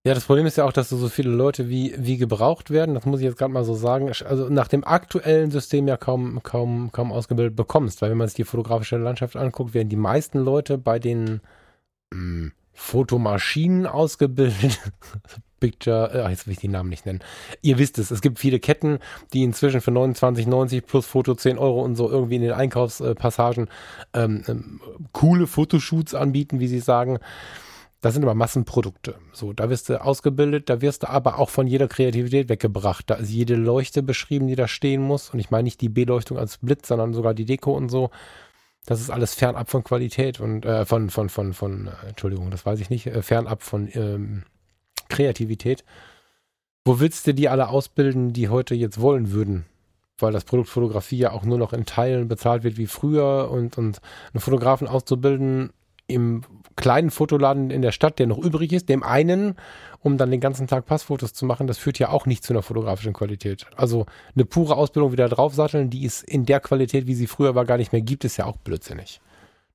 Ja, 0.07 0.15
das 0.15 0.27
Problem 0.27 0.47
ist 0.47 0.57
ja 0.57 0.65
auch, 0.65 0.73
dass 0.73 0.89
so 0.89 1.09
viele 1.09 1.31
Leute 1.31 1.69
wie, 1.69 1.93
wie 1.99 2.17
gebraucht 2.17 2.71
werden. 2.71 2.95
Das 2.95 3.07
muss 3.07 3.19
ich 3.19 3.25
jetzt 3.25 3.39
gerade 3.39 3.53
mal 3.53 3.65
so 3.65 3.75
sagen. 3.75 4.13
Also 4.25 4.49
nach 4.49 4.69
dem 4.69 4.85
aktuellen 4.85 5.51
System 5.51 5.89
ja 5.89 5.97
kaum, 5.97 6.45
kaum, 6.45 6.93
kaum 6.93 7.11
ausgebildet 7.11 7.57
bekommst. 7.57 8.01
Weil 8.01 8.11
wenn 8.11 8.19
man 8.19 8.29
sich 8.29 8.37
die 8.37 8.45
fotografische 8.45 8.99
Landschaft 8.99 9.35
anguckt, 9.35 9.75
werden 9.75 9.89
die 9.89 9.97
meisten 9.97 10.39
Leute 10.39 10.79
bei 10.79 11.01
den 11.01 11.41
mh, 12.15 12.53
Fotomaschinen 12.73 13.89
ausgebildet. 13.89 14.79
Picture, 15.59 16.13
äh, 16.15 16.31
jetzt 16.31 16.47
will 16.47 16.53
ich 16.53 16.61
die 16.61 16.69
Namen 16.69 16.91
nicht 16.91 17.05
nennen. 17.05 17.25
Ihr 17.63 17.79
wisst 17.79 17.99
es, 17.99 18.13
es 18.13 18.21
gibt 18.21 18.39
viele 18.39 18.61
Ketten, 18.61 19.01
die 19.33 19.43
inzwischen 19.43 19.81
für 19.81 19.91
29,90 19.91 20.83
plus 20.83 21.07
Foto 21.07 21.35
10 21.35 21.59
Euro 21.59 21.83
und 21.83 21.97
so 21.97 22.09
irgendwie 22.09 22.37
in 22.37 22.43
den 22.43 22.53
Einkaufspassagen 22.53 23.69
ähm, 24.15 24.45
ähm, 24.47 24.81
coole 25.11 25.49
Fotoshoots 25.49 26.15
anbieten, 26.15 26.61
wie 26.61 26.69
sie 26.69 26.79
sagen. 26.79 27.19
Das 28.07 28.15
sind 28.15 28.23
aber 28.23 28.37
Massenprodukte. 28.37 29.17
So, 29.33 29.53
da 29.53 29.69
wirst 29.69 29.89
du 29.89 30.01
ausgebildet, 30.01 30.71
da 30.71 30.81
wirst 30.81 31.03
du 31.03 31.09
aber 31.09 31.41
auch 31.41 31.51
von 31.51 31.67
jeder 31.67 31.89
Kreativität 31.89 32.49
weggebracht. 32.49 33.11
Da 33.11 33.17
ist 33.17 33.31
jede 33.31 33.57
Leuchte 33.57 34.01
beschrieben, 34.01 34.47
die 34.47 34.55
da 34.55 34.69
stehen 34.69 35.03
muss. 35.03 35.31
Und 35.31 35.41
ich 35.41 35.51
meine 35.51 35.65
nicht 35.65 35.81
die 35.81 35.89
Beleuchtung 35.89 36.39
als 36.39 36.59
Blitz, 36.59 36.87
sondern 36.87 37.15
sogar 37.15 37.35
die 37.35 37.47
Deko 37.47 37.77
und 37.77 37.89
so. 37.89 38.11
Das 38.85 39.01
ist 39.01 39.11
alles 39.11 39.35
fernab 39.35 39.69
von 39.69 39.83
Qualität 39.83 40.39
und 40.39 40.65
äh, 40.65 40.87
von, 40.87 41.11
von, 41.11 41.29
von, 41.29 41.53
von, 41.53 41.89
äh, 41.89 42.11
Entschuldigung, 42.11 42.49
das 42.53 42.65
weiß 42.65 42.79
ich 42.79 42.91
nicht, 42.91 43.09
äh, 43.09 43.23
fernab 43.23 43.65
von 43.65 43.89
ähm, 43.95 44.45
Kreativität. 45.09 45.83
Wo 46.85 47.01
willst 47.01 47.27
du 47.27 47.35
die 47.35 47.49
alle 47.49 47.71
ausbilden, 47.71 48.33
die 48.33 48.49
heute 48.49 48.77
jetzt 48.77 49.01
wollen 49.01 49.33
würden? 49.33 49.67
Weil 50.19 50.33
das 50.33 50.45
Produkt 50.45 50.69
Fotografie 50.69 51.19
ja 51.19 51.33
auch 51.33 51.43
nur 51.43 51.59
noch 51.59 51.73
in 51.73 51.87
Teilen 51.87 52.29
bezahlt 52.29 52.63
wird 52.63 52.77
wie 52.77 52.87
früher 52.87 53.51
und, 53.51 53.77
und 53.77 54.01
einen 54.33 54.41
Fotografen 54.41 54.87
auszubilden 54.87 55.73
im 56.07 56.43
kleinen 56.77 57.11
Fotoladen 57.11 57.71
in 57.71 57.83
der 57.83 57.93
Stadt, 57.93 58.19
der 58.19 58.27
noch 58.27 58.39
übrig 58.39 58.73
ist, 58.73 58.89
dem 58.89 59.03
einen, 59.03 59.57
um 60.01 60.19
dann 60.19 60.31
den 60.31 60.41
ganzen 60.41 60.67
Tag 60.67 60.87
Passfotos 60.87 61.33
zu 61.33 61.47
machen, 61.47 61.67
das 61.67 61.79
führt 61.79 61.99
ja 61.99 62.11
auch 62.11 62.27
nicht 62.27 62.45
zu 62.45 62.53
einer 62.53 62.63
fotografischen 62.63 63.13
Qualität. 63.13 63.67
Also 63.77 64.07
eine 64.35 64.45
pure 64.45 64.77
Ausbildung 64.77 65.13
wieder 65.13 65.29
draufsatteln, 65.29 65.91
die 65.91 66.05
es 66.05 66.23
in 66.23 66.45
der 66.45 66.61
Qualität, 66.61 67.07
wie 67.07 67.15
sie 67.15 67.27
früher 67.27 67.55
war, 67.55 67.65
gar 67.65 67.79
nicht 67.79 67.93
mehr 67.93 68.03
gibt, 68.03 68.25
ist 68.25 68.37
ja 68.37 68.45
auch 68.45 68.59
blödsinnig. 68.59 69.21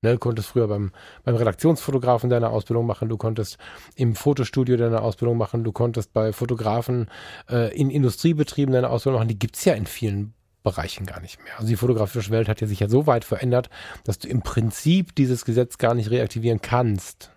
Ne, 0.04 0.14
du 0.14 0.18
konntest 0.18 0.48
früher 0.48 0.68
beim, 0.68 0.92
beim 1.24 1.36
Redaktionsfotografen 1.36 2.30
deine 2.30 2.50
Ausbildung 2.50 2.88
machen, 2.88 3.08
du 3.08 3.18
konntest 3.18 3.60
im 3.96 4.16
Fotostudio 4.16 4.76
deine 4.76 5.02
Ausbildung 5.02 5.38
machen, 5.38 5.64
du 5.64 5.72
konntest 5.72 6.12
bei 6.12 6.34
Fotografen 6.34 7.08
äh, 7.50 7.76
in 7.78 7.92
Industriebetrieben 7.92 8.74
deine 8.74 8.90
Ausbildung 8.90 9.20
machen. 9.20 9.28
Die 9.28 9.38
gibt's 9.38 9.64
ja 9.64 9.74
in 9.74 9.86
vielen 9.86 10.34
Bereichen 10.64 11.06
gar 11.06 11.20
nicht 11.22 11.44
mehr. 11.44 11.54
Also 11.58 11.68
die 11.68 11.76
fotografische 11.76 12.32
Welt 12.32 12.48
hat 12.48 12.62
ja 12.62 12.68
sich 12.68 12.80
ja 12.80 12.90
so 12.90 13.08
weit 13.08 13.26
verändert, 13.26 13.70
dass 14.04 14.20
du 14.20 14.28
im 14.28 14.42
Prinzip 14.42 15.16
dieses 15.16 15.46
Gesetz 15.46 15.78
gar 15.78 15.94
nicht 15.96 16.12
reaktivieren 16.12 16.62
kannst. 16.62 17.32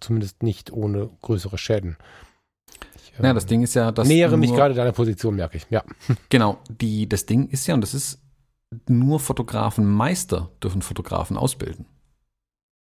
Zumindest 0.00 0.42
nicht 0.42 0.72
ohne 0.72 1.10
größere 1.22 1.58
Schäden. 1.58 1.96
Ich, 2.96 3.18
Ja, 3.18 3.30
ähm, 3.30 3.34
das 3.34 3.46
Ding 3.46 3.62
ist 3.62 3.74
ja, 3.74 3.92
dass 3.92 4.08
nähere 4.08 4.36
mich 4.36 4.52
gerade 4.52 4.74
deiner 4.74 4.92
Position, 4.92 5.36
merke 5.36 5.56
ich. 5.56 5.66
Ja. 5.70 5.82
Genau, 6.28 6.58
die, 6.68 7.08
das 7.08 7.26
Ding 7.26 7.48
ist 7.48 7.66
ja, 7.66 7.74
und 7.74 7.80
das 7.80 7.94
ist, 7.94 8.20
nur 8.88 9.20
Fotografenmeister 9.20 10.50
dürfen 10.62 10.82
Fotografen 10.82 11.36
ausbilden. 11.36 11.86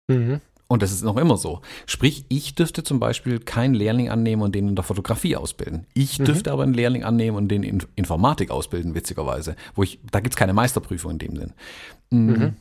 Mhm. 0.08 0.42
Und 0.68 0.82
das 0.82 0.92
ist 0.92 1.04
noch 1.04 1.18
immer 1.18 1.38
so. 1.38 1.62
Sprich, 1.86 2.26
ich 2.28 2.56
dürfte 2.56 2.84
zum 2.84 3.00
Beispiel 3.00 3.40
keinen 3.40 3.76
Lehrling 3.76 4.10
annehmen 4.10 4.42
und 4.42 4.56
den 4.56 4.70
in 4.70 4.76
der 4.76 4.84
Fotografie 4.84 5.36
ausbilden. 5.36 5.86
Ich 5.94 6.18
Mhm. 6.18 6.26
dürfte 6.26 6.52
aber 6.52 6.64
einen 6.64 6.74
Lehrling 6.74 7.04
annehmen 7.04 7.38
und 7.38 7.50
den 7.50 7.62
in 7.62 7.84
Informatik 7.96 8.50
ausbilden, 8.50 8.96
witzigerweise. 8.96 9.56
Wo 9.76 9.84
ich, 9.84 10.00
da 10.12 10.22
gibt's 10.22 10.36
keine 10.38 10.54
Meisterprüfung 10.54 11.12
in 11.12 11.20
dem 11.20 11.36
Sinn. 11.36 11.54
Mm. 12.10 12.18
Mhm. 12.26 12.54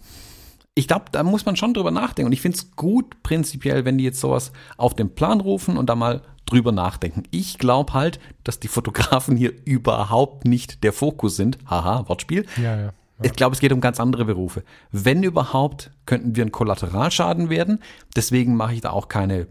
Ich 0.74 0.86
glaube, 0.89 1.06
da 1.12 1.22
muss 1.22 1.47
man 1.47 1.56
schon 1.56 1.72
drüber 1.72 1.93
nachdenken. 1.93 2.26
Und 2.26 2.32
ich 2.32 2.40
finde 2.43 2.59
es 2.59 2.72
gut 2.76 3.22
prinzipiell, 3.22 3.85
wenn 3.85 3.97
die 3.97 4.05
jetzt 4.05 4.20
sowas 4.20 4.52
auf 4.76 4.94
den 4.94 5.14
Plan 5.14 5.40
rufen 5.40 5.76
und 5.78 5.86
da 5.89 5.94
mal 5.94 6.20
drüber 6.47 6.72
nachdenken. 6.72 7.22
Ich 7.31 7.56
glaube 7.59 7.94
halt, 7.94 8.18
dass 8.43 8.60
die 8.60 8.68
Fotografen 8.68 9.36
hier 9.36 9.52
überhaupt 9.64 10.44
nicht 10.47 10.82
der 10.85 10.93
Fokus 10.93 11.36
sind. 11.36 11.56
Haha, 11.70 12.06
Wortspiel. 12.09 12.44
Ja, 12.60 12.76
ja. 12.78 12.93
Ich 13.24 13.32
glaube, 13.32 13.55
es 13.55 13.60
geht 13.60 13.72
um 13.72 13.80
ganz 13.80 14.01
andere 14.01 14.26
Berufe. 14.26 14.64
Wenn 14.92 15.22
überhaupt, 15.22 15.90
könnten 16.05 16.36
wir 16.36 16.44
ein 16.44 16.52
Kollateralschaden 16.52 17.48
werden. 17.48 17.80
Deswegen 18.14 18.55
mache 18.55 18.74
ich 18.74 18.82
da 18.82 18.90
auch 18.90 19.09
keine 19.09 19.46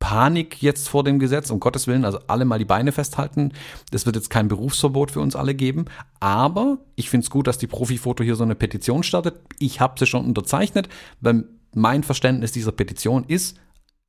Panik 0.00 0.60
jetzt 0.60 0.88
vor 0.88 1.04
dem 1.04 1.20
Gesetz, 1.20 1.50
um 1.50 1.60
Gottes 1.60 1.86
Willen. 1.86 2.04
Also 2.04 2.18
alle 2.26 2.44
mal 2.44 2.58
die 2.58 2.64
Beine 2.64 2.90
festhalten. 2.90 3.52
Das 3.92 4.04
wird 4.06 4.16
jetzt 4.16 4.30
kein 4.30 4.48
Berufsverbot 4.48 5.12
für 5.12 5.20
uns 5.20 5.36
alle 5.36 5.54
geben. 5.54 5.84
Aber 6.18 6.78
ich 6.96 7.08
finde 7.08 7.24
es 7.24 7.30
gut, 7.30 7.46
dass 7.46 7.58
die 7.58 7.68
Profifoto 7.68 8.24
hier 8.24 8.34
so 8.34 8.42
eine 8.42 8.56
Petition 8.56 9.04
startet. 9.04 9.36
Ich 9.60 9.80
habe 9.80 9.98
sie 9.98 10.06
schon 10.06 10.26
unterzeichnet, 10.26 10.88
weil 11.20 11.44
mein 11.74 12.02
Verständnis 12.02 12.50
dieser 12.50 12.72
Petition 12.72 13.22
ist, 13.22 13.56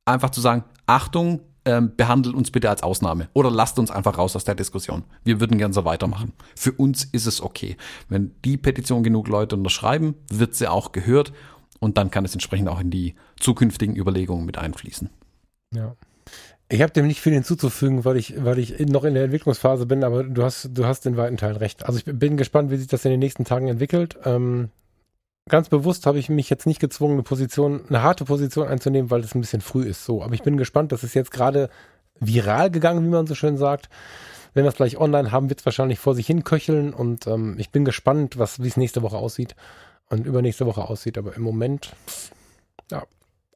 einfach 0.04 0.30
zu 0.30 0.40
sagen, 0.40 0.64
Achtung, 0.86 1.40
ähm, 1.64 1.96
behandelt 1.96 2.34
uns 2.34 2.50
bitte 2.50 2.70
als 2.70 2.82
Ausnahme 2.82 3.28
oder 3.32 3.50
lasst 3.50 3.78
uns 3.78 3.90
einfach 3.90 4.18
raus 4.18 4.36
aus 4.36 4.44
der 4.44 4.54
Diskussion. 4.54 5.04
Wir 5.24 5.40
würden 5.40 5.58
gern 5.58 5.72
so 5.72 5.84
weitermachen. 5.84 6.32
Für 6.54 6.72
uns 6.72 7.04
ist 7.04 7.26
es 7.26 7.42
okay. 7.42 7.76
Wenn 8.08 8.32
die 8.44 8.56
Petition 8.56 9.02
genug 9.02 9.28
Leute 9.28 9.56
unterschreiben, 9.56 10.14
wird 10.30 10.54
sie 10.54 10.68
auch 10.68 10.92
gehört 10.92 11.32
und 11.80 11.98
dann 11.98 12.10
kann 12.10 12.24
es 12.24 12.34
entsprechend 12.34 12.68
auch 12.68 12.80
in 12.80 12.90
die 12.90 13.14
zukünftigen 13.38 13.96
Überlegungen 13.96 14.46
mit 14.46 14.58
einfließen. 14.58 15.10
Ja. 15.74 15.96
Ich 16.68 16.80
habe 16.80 16.92
dem 16.92 17.06
nicht 17.06 17.20
viel 17.20 17.34
hinzuzufügen, 17.34 18.04
weil 18.04 18.16
ich, 18.16 18.42
weil 18.42 18.58
ich 18.58 18.78
noch 18.80 19.04
in 19.04 19.14
der 19.14 19.24
Entwicklungsphase 19.24 19.86
bin, 19.86 20.02
aber 20.02 20.24
du 20.24 20.42
hast, 20.42 20.70
du 20.72 20.86
hast 20.86 21.04
in 21.04 21.16
weiten 21.16 21.36
Teilen 21.36 21.56
recht. 21.56 21.84
Also 21.84 21.98
ich 21.98 22.04
bin 22.06 22.36
gespannt, 22.36 22.70
wie 22.70 22.76
sich 22.76 22.86
das 22.86 23.04
in 23.04 23.10
den 23.10 23.20
nächsten 23.20 23.44
Tagen 23.44 23.68
entwickelt. 23.68 24.16
Ähm, 24.24 24.70
ganz 25.48 25.68
bewusst 25.68 26.06
habe 26.06 26.18
ich 26.18 26.28
mich 26.28 26.50
jetzt 26.50 26.66
nicht 26.66 26.80
gezwungen, 26.80 27.14
eine 27.14 27.22
Position, 27.22 27.82
eine 27.88 28.02
harte 28.02 28.24
Position 28.24 28.66
einzunehmen, 28.66 29.10
weil 29.10 29.20
es 29.20 29.34
ein 29.34 29.40
bisschen 29.40 29.60
früh 29.60 29.84
ist. 29.84 30.04
So, 30.04 30.22
aber 30.22 30.34
ich 30.34 30.42
bin 30.42 30.56
gespannt, 30.56 30.92
das 30.92 31.04
ist 31.04 31.14
jetzt 31.14 31.30
gerade 31.30 31.70
viral 32.18 32.70
gegangen, 32.70 33.04
wie 33.04 33.10
man 33.10 33.26
so 33.26 33.34
schön 33.34 33.56
sagt. 33.56 33.88
Wenn 34.54 34.64
wir 34.64 34.68
es 34.68 34.76
gleich 34.76 34.96
online 34.96 35.32
haben, 35.32 35.48
wird 35.48 35.60
es 35.60 35.66
wahrscheinlich 35.66 35.98
vor 35.98 36.14
sich 36.14 36.26
hin 36.26 36.44
köcheln 36.44 36.94
und 36.94 37.26
ähm, 37.26 37.56
ich 37.58 37.70
bin 37.70 37.84
gespannt, 37.84 38.38
was, 38.38 38.62
wie 38.62 38.68
es 38.68 38.76
nächste 38.76 39.02
Woche 39.02 39.16
aussieht 39.16 39.56
und 40.08 40.26
übernächste 40.26 40.64
Woche 40.64 40.82
aussieht. 40.82 41.18
Aber 41.18 41.34
im 41.34 41.42
Moment, 41.42 41.92
ja, 42.90 43.02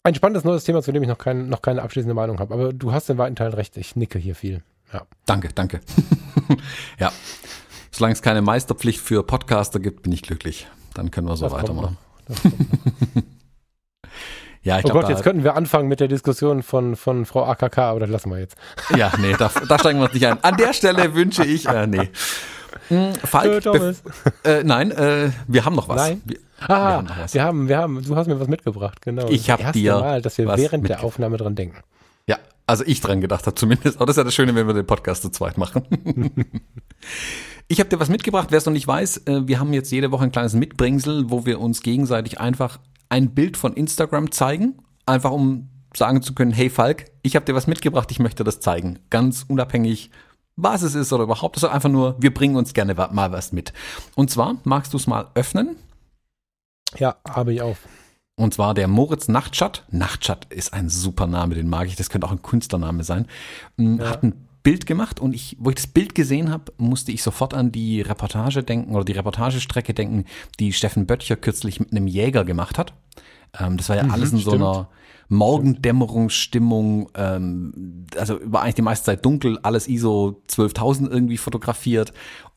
ein 0.02 0.14
spannendes 0.14 0.44
neues 0.44 0.64
Thema, 0.64 0.82
zu 0.82 0.90
dem 0.90 1.02
ich 1.02 1.08
noch, 1.08 1.18
kein, 1.18 1.48
noch 1.48 1.62
keine 1.62 1.82
abschließende 1.82 2.14
Meinung 2.14 2.40
habe. 2.40 2.52
Aber 2.52 2.72
du 2.72 2.92
hast 2.92 3.08
in 3.10 3.18
weiten 3.18 3.36
Teilen 3.36 3.54
recht. 3.54 3.76
Ich 3.76 3.94
nicke 3.94 4.18
hier 4.18 4.34
viel. 4.34 4.62
Ja. 4.92 5.02
Danke, 5.26 5.50
danke. 5.54 5.80
ja. 6.98 7.12
Solange 7.92 8.14
es 8.14 8.22
keine 8.22 8.42
Meisterpflicht 8.42 9.00
für 9.00 9.22
Podcaster 9.22 9.80
gibt, 9.80 10.02
bin 10.02 10.12
ich 10.12 10.22
glücklich. 10.22 10.66
Dann 10.98 11.10
können 11.12 11.28
wir 11.28 11.36
so 11.36 11.44
Das 11.46 11.52
weitermachen. 11.54 11.96
Ja, 14.62 14.78
ich 14.80 14.84
Oh 14.84 14.88
glaub, 14.88 15.02
Gott, 15.02 15.10
jetzt 15.10 15.22
könnten 15.22 15.44
wir 15.44 15.54
anfangen 15.54 15.88
mit 15.88 16.00
der 16.00 16.08
Diskussion 16.08 16.62
von, 16.64 16.96
von 16.96 17.24
Frau 17.24 17.44
AKK, 17.46 17.78
aber 17.78 18.00
das 18.00 18.10
lassen 18.10 18.30
wir 18.30 18.38
jetzt. 18.40 18.56
Ja, 18.96 19.12
nee, 19.18 19.32
da, 19.38 19.50
da 19.68 19.78
steigen 19.78 19.98
wir 20.00 20.06
uns 20.06 20.14
nicht 20.14 20.26
ein. 20.26 20.42
An 20.42 20.56
der 20.56 20.72
Stelle 20.72 21.14
wünsche 21.14 21.44
ich, 21.44 21.66
äh, 21.66 21.86
nee. 21.86 22.10
Hm, 22.88 23.14
Falk, 23.14 23.64
Äh, 23.64 23.94
äh, 24.44 24.64
nein, 24.64 24.90
äh, 24.90 25.30
wir 25.46 25.64
haben 25.64 25.76
noch 25.76 25.88
was. 25.88 25.96
Nein? 26.08 26.22
Wir, 26.24 26.38
Ah, 26.60 26.94
haben 26.94 27.06
noch 27.06 27.18
was. 27.18 27.34
wir 27.34 27.42
haben, 27.44 27.68
wir 27.68 27.78
haben, 27.78 28.02
du 28.04 28.16
hast 28.16 28.26
mir 28.26 28.40
was 28.40 28.48
mitgebracht, 28.48 29.00
genau. 29.00 29.28
Ich 29.28 29.46
Das 29.46 29.52
hab 29.54 29.60
erste 29.60 29.78
dir 29.78 29.94
Mal, 30.00 30.22
dass 30.22 30.36
wir 30.38 30.46
während 30.56 30.88
der. 30.88 31.04
Aufnahme 31.04 31.36
dran 31.36 31.54
denken. 31.54 31.78
ja, 32.26 32.36
also 32.66 32.82
ich 32.84 33.00
dran 33.00 33.20
gedacht 33.20 33.46
habe 33.46 33.54
zumindest. 33.54 33.96
Aber 33.98 34.06
das 34.06 34.14
ist 34.14 34.18
ja 34.18 34.24
das 34.24 34.34
Schöne, 34.34 34.54
wenn 34.56 34.66
wir 34.66 34.74
den 34.74 34.86
Podcast 34.86 35.22
zu 35.22 35.30
zweit 35.30 35.56
machen. 35.56 35.84
ich 37.68 37.80
habe 37.80 37.90
dir 37.90 38.00
was 38.00 38.08
mitgebracht. 38.08 38.48
Wer 38.50 38.58
es 38.58 38.66
noch 38.66 38.72
nicht 38.72 38.88
weiß, 38.88 39.26
äh, 39.26 39.46
wir 39.46 39.60
haben 39.60 39.72
jetzt 39.72 39.92
jede 39.92 40.10
Woche 40.10 40.24
ein 40.24 40.32
kleines 40.32 40.54
Mitbringsel, 40.54 41.30
wo 41.30 41.46
wir 41.46 41.60
uns 41.60 41.82
gegenseitig 41.82 42.40
einfach 42.40 42.80
ein 43.10 43.34
Bild 43.34 43.56
von 43.56 43.74
Instagram 43.74 44.32
zeigen. 44.32 44.78
Einfach 45.06 45.30
um 45.30 45.68
sagen 45.94 46.22
zu 46.22 46.34
können, 46.34 46.52
hey 46.52 46.70
Falk, 46.70 47.06
ich 47.22 47.36
habe 47.36 47.44
dir 47.44 47.54
was 47.54 47.66
mitgebracht, 47.66 48.10
ich 48.10 48.18
möchte 48.18 48.44
das 48.44 48.60
zeigen. 48.60 48.98
Ganz 49.10 49.44
unabhängig, 49.48 50.10
was 50.56 50.82
es 50.82 50.94
ist 50.94 51.12
oder 51.12 51.24
überhaupt. 51.24 51.56
Das 51.56 51.62
ist 51.62 51.70
einfach 51.70 51.88
nur, 51.88 52.16
wir 52.18 52.32
bringen 52.32 52.56
uns 52.56 52.74
gerne 52.74 52.94
mal 52.94 53.32
was 53.32 53.52
mit. 53.52 53.72
Und 54.14 54.30
zwar, 54.30 54.56
magst 54.64 54.92
du 54.92 54.96
es 54.96 55.06
mal 55.06 55.30
öffnen? 55.34 55.76
Ja, 56.96 57.16
habe 57.28 57.52
ich 57.52 57.62
auf. 57.62 57.78
Und 58.36 58.54
zwar 58.54 58.72
der 58.72 58.88
Moritz 58.88 59.28
Nachtschatt. 59.28 59.84
Nachtschatt 59.90 60.46
ist 60.50 60.72
ein 60.72 60.88
super 60.88 61.26
Name, 61.26 61.54
den 61.54 61.68
mag 61.68 61.88
ich. 61.88 61.96
Das 61.96 62.08
könnte 62.08 62.26
auch 62.26 62.32
ein 62.32 62.42
Künstlername 62.42 63.02
sein. 63.02 63.26
Ja. 63.76 64.10
Hat 64.10 64.22
ein 64.22 64.47
Bild 64.62 64.86
gemacht 64.86 65.20
und 65.20 65.34
ich, 65.34 65.56
wo 65.60 65.70
ich 65.70 65.76
das 65.76 65.86
Bild 65.86 66.14
gesehen 66.14 66.50
habe, 66.50 66.72
musste 66.78 67.12
ich 67.12 67.22
sofort 67.22 67.54
an 67.54 67.72
die 67.72 68.00
Reportage 68.00 68.62
denken 68.62 68.94
oder 68.94 69.04
die 69.04 69.12
Reportagestrecke 69.12 69.94
denken, 69.94 70.24
die 70.58 70.72
Steffen 70.72 71.06
Böttcher 71.06 71.36
kürzlich 71.36 71.80
mit 71.80 71.92
einem 71.92 72.06
Jäger 72.06 72.44
gemacht 72.44 72.78
hat. 72.78 72.94
Ähm, 73.58 73.76
das 73.76 73.88
war 73.88 73.96
ja 73.96 74.04
mhm, 74.04 74.10
alles 74.10 74.32
in 74.32 74.40
stimmt. 74.40 74.58
so 74.60 74.64
einer 74.64 74.88
Morgendämmerungsstimmung, 75.28 77.10
ähm, 77.14 78.06
also 78.16 78.38
war 78.44 78.62
eigentlich 78.62 78.76
die 78.76 78.82
meiste 78.82 79.06
Zeit 79.06 79.24
dunkel, 79.24 79.58
alles 79.62 79.88
ISO 79.88 80.42
12.000 80.48 81.08
irgendwie 81.08 81.36
fotografiert 81.36 82.12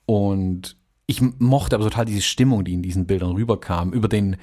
und 0.05 0.77
ich 1.05 1.21
mochte 1.39 1.75
aber 1.75 1.83
total 1.83 2.05
diese 2.05 2.21
Stimmung, 2.21 2.63
die 2.63 2.73
in 2.73 2.81
diesen 2.81 3.05
Bildern 3.05 3.31
rüberkam, 3.31 3.91
über 3.91 4.07
den, 4.07 4.37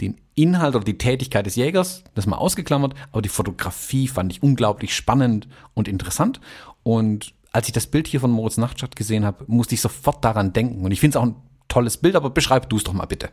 den 0.00 0.16
Inhalt 0.34 0.74
oder 0.74 0.84
die 0.84 0.96
Tätigkeit 0.96 1.44
des 1.44 1.56
Jägers, 1.56 2.04
das 2.14 2.26
mal 2.26 2.36
ausgeklammert, 2.36 2.94
aber 3.12 3.20
die 3.20 3.28
Fotografie 3.28 4.08
fand 4.08 4.32
ich 4.32 4.42
unglaublich 4.42 4.94
spannend 4.94 5.46
und 5.74 5.88
interessant 5.88 6.40
und 6.86 7.34
als 7.50 7.66
ich 7.66 7.72
das 7.72 7.88
Bild 7.88 8.06
hier 8.06 8.20
von 8.20 8.30
Moritz 8.30 8.58
Nachtstadt 8.58 8.94
gesehen 8.94 9.24
habe, 9.24 9.42
musste 9.48 9.74
ich 9.74 9.80
sofort 9.80 10.24
daran 10.24 10.52
denken 10.52 10.84
und 10.84 10.92
ich 10.92 11.00
finde 11.00 11.18
es 11.18 11.20
auch 11.20 11.26
ein 11.26 11.34
tolles 11.66 11.96
Bild, 11.96 12.14
aber 12.14 12.30
beschreib 12.30 12.68
du 12.68 12.76
es 12.76 12.84
doch 12.84 12.92
mal 12.92 13.06
bitte. 13.06 13.30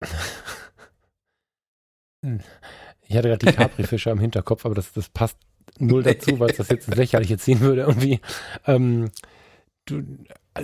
Ich 3.08 3.16
hatte 3.16 3.28
gerade 3.28 3.44
die 3.44 3.52
Capri-Fische 3.52 4.10
im 4.10 4.20
Hinterkopf, 4.20 4.64
aber 4.64 4.76
das, 4.76 4.92
das 4.92 5.08
passt 5.08 5.36
null 5.80 6.04
dazu, 6.04 6.38
weil 6.38 6.50
es 6.50 6.56
das 6.56 6.68
jetzt 6.68 6.86
ins 6.88 6.96
Lächerliche 6.96 7.36
ziehen 7.36 7.60
würde 7.60 7.82
irgendwie. 7.82 8.20
Ähm, 8.64 9.10
du, 9.84 10.02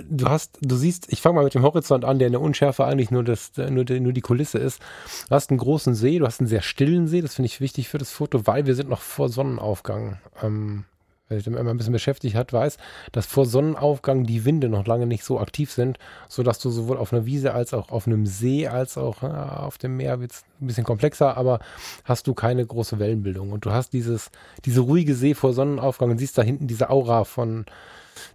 du 0.09 0.27
hast, 0.27 0.57
du 0.61 0.75
siehst, 0.75 1.11
ich 1.11 1.21
fange 1.21 1.35
mal 1.35 1.43
mit 1.43 1.53
dem 1.53 1.63
Horizont 1.63 2.05
an, 2.05 2.19
der 2.19 2.27
in 2.27 2.33
der 2.33 2.41
Unschärfe 2.41 2.85
eigentlich 2.85 3.11
nur 3.11 3.23
das, 3.23 3.51
nur 3.57 3.85
die, 3.85 3.99
nur 3.99 4.13
die 4.13 4.21
Kulisse 4.21 4.59
ist. 4.59 4.81
Du 5.27 5.35
hast 5.35 5.49
einen 5.49 5.59
großen 5.59 5.95
See, 5.95 6.19
du 6.19 6.25
hast 6.25 6.39
einen 6.39 6.47
sehr 6.47 6.61
stillen 6.61 7.07
See, 7.07 7.21
das 7.21 7.35
finde 7.35 7.47
ich 7.47 7.61
wichtig 7.61 7.89
für 7.89 7.97
das 7.97 8.11
Foto, 8.11 8.45
weil 8.45 8.65
wir 8.65 8.75
sind 8.75 8.89
noch 8.89 9.01
vor 9.01 9.29
Sonnenaufgang. 9.29 10.19
Ähm, 10.43 10.85
wer 11.27 11.37
sich 11.37 11.47
immer 11.47 11.69
ein 11.69 11.77
bisschen 11.77 11.93
beschäftigt 11.93 12.35
hat, 12.35 12.51
weiß, 12.51 12.77
dass 13.11 13.25
vor 13.25 13.45
Sonnenaufgang 13.45 14.25
die 14.25 14.45
Winde 14.45 14.67
noch 14.67 14.85
lange 14.85 15.05
nicht 15.05 15.23
so 15.23 15.39
aktiv 15.39 15.71
sind, 15.71 15.97
sodass 16.27 16.59
du 16.59 16.71
sowohl 16.71 16.97
auf 16.97 17.13
einer 17.13 17.25
Wiese 17.25 17.53
als 17.53 17.73
auch 17.73 17.89
auf 17.89 18.07
einem 18.07 18.25
See 18.25 18.67
als 18.67 18.97
auch 18.97 19.21
ja, 19.21 19.57
auf 19.57 19.77
dem 19.77 19.97
Meer 19.97 20.19
wird 20.19 20.31
es 20.31 20.43
ein 20.59 20.67
bisschen 20.67 20.83
komplexer, 20.83 21.37
aber 21.37 21.59
hast 22.03 22.27
du 22.27 22.33
keine 22.33 22.65
große 22.65 22.99
Wellenbildung. 22.99 23.51
Und 23.51 23.65
du 23.65 23.71
hast 23.71 23.93
dieses, 23.93 24.31
diese 24.65 24.81
ruhige 24.81 25.15
See 25.15 25.35
vor 25.35 25.53
Sonnenaufgang 25.53 26.11
und 26.11 26.17
siehst 26.17 26.37
da 26.37 26.41
hinten 26.41 26.67
diese 26.67 26.89
Aura 26.89 27.23
von 27.23 27.65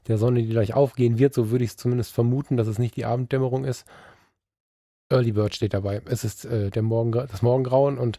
der 0.08 0.18
Sonne, 0.18 0.42
die 0.42 0.48
gleich 0.48 0.74
aufgehen 0.74 1.18
wird, 1.18 1.34
so 1.34 1.50
würde 1.50 1.64
ich 1.64 1.70
es 1.70 1.76
zumindest 1.76 2.12
vermuten, 2.12 2.56
dass 2.56 2.66
es 2.66 2.78
nicht 2.78 2.96
die 2.96 3.04
Abenddämmerung 3.04 3.64
ist. 3.64 3.86
Early 5.10 5.32
Bird 5.32 5.54
steht 5.54 5.74
dabei. 5.74 6.02
Es 6.06 6.24
ist 6.24 6.44
äh, 6.44 6.70
der 6.70 6.82
Morgen, 6.82 7.12
das 7.12 7.42
Morgengrauen 7.42 7.98
und 7.98 8.18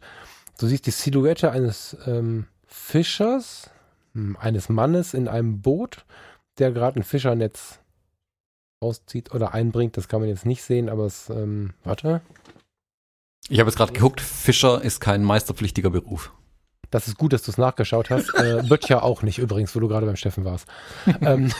du 0.60 0.68
siehst 0.68 0.86
die 0.86 0.92
Silhouette 0.92 1.52
eines 1.52 1.98
ähm, 2.06 2.46
Fischers, 2.68 3.70
hm, 4.14 4.38
eines 4.40 4.70
Mannes 4.70 5.14
in 5.14 5.28
einem 5.28 5.62
Boot, 5.62 6.06
der 6.58 6.72
gerade 6.72 7.00
ein 7.00 7.04
Fischernetz 7.04 7.80
rauszieht 8.84 9.34
oder 9.34 9.54
einbringt. 9.54 9.98
Das 9.98 10.08
kann 10.08 10.22
man 10.22 10.30
jetzt 10.30 10.46
nicht 10.46 10.64
sehen, 10.64 10.90
aber 10.90 11.06
es, 11.06 11.30
ähm, 11.30 11.74
warte. 11.84 12.22
Ich 13.50 13.60
habe 13.60 13.70
jetzt 13.70 13.78
gerade 13.78 13.94
geguckt, 13.94 14.22
Fischer 14.22 14.82
ist 14.82 15.00
kein 15.00 15.24
meisterpflichtiger 15.24 15.90
Beruf. 15.90 16.32
Das 16.96 17.08
ist 17.08 17.18
gut, 17.18 17.34
dass 17.34 17.44
du 17.44 17.52
es 17.52 17.58
nachgeschaut 17.58 18.10
hast. 18.10 18.34
äh, 18.36 18.64
Böttcher 18.68 19.04
auch 19.04 19.22
nicht 19.22 19.40
übrigens, 19.40 19.76
wo 19.76 19.80
du 19.80 19.88
gerade 19.88 20.06
beim 20.06 20.16
Steffen 20.16 20.46
warst. 20.46 20.68
ähm, 21.22 21.52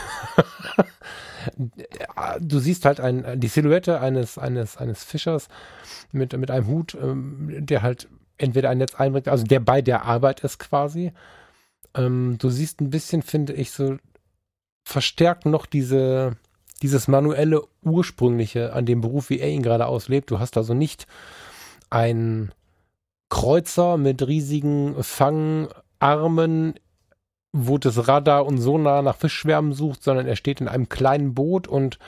du 2.40 2.60
siehst 2.60 2.86
halt 2.86 3.00
ein, 3.00 3.40
die 3.40 3.48
Silhouette 3.48 4.00
eines, 4.02 4.38
eines, 4.38 4.78
eines 4.78 5.04
Fischers 5.04 5.48
mit, 6.12 6.38
mit 6.38 6.52
einem 6.52 6.68
Hut, 6.68 6.96
ähm, 6.96 7.66
der 7.66 7.82
halt 7.82 8.08
entweder 8.38 8.70
ein 8.70 8.80
Netz 8.80 8.96
einbringt, 8.96 9.28
also 9.28 9.46
der 9.46 9.62
bei 9.62 9.82
der 9.82 10.06
Arbeit 10.06 10.42
ist 10.42 10.60
quasi 10.60 11.14
ähm, 11.96 12.38
du 12.38 12.50
siehst 12.50 12.82
ein 12.82 12.90
bisschen, 12.90 13.22
finde 13.22 13.54
ich, 13.54 13.72
so 13.72 13.98
verstärkt 14.84 15.46
noch 15.46 15.66
diese, 15.66 16.38
dieses 16.82 17.08
manuelle 17.08 17.64
Ursprüngliche 17.82 18.74
an 18.74 18.86
dem 18.86 19.02
Beruf, 19.02 19.30
wie 19.30 19.40
er 19.40 19.50
ihn 19.50 19.64
gerade 19.64 19.88
auslebt. 19.88 20.30
Du 20.30 20.40
hast 20.40 20.58
also 20.58 20.74
nicht 20.74 21.08
einen 21.90 22.52
Kreuzer 23.30 23.98
mit 23.98 24.26
riesigen 24.28 25.04
Fangarmen, 25.04 26.76
wo 27.52 27.78
das 27.78 28.08
Radar 28.08 28.46
und 28.46 28.58
Sonar 28.58 29.02
nach 29.02 29.16
Fischschwärmen 29.16 29.74
sucht, 29.74 30.04
sondern 30.04 30.28
er 30.28 30.36
steht 30.36 30.62
in 30.62 30.68
einem 30.68 30.90
kleinen 30.90 31.34
Boot 31.34 31.68
und 31.68 32.00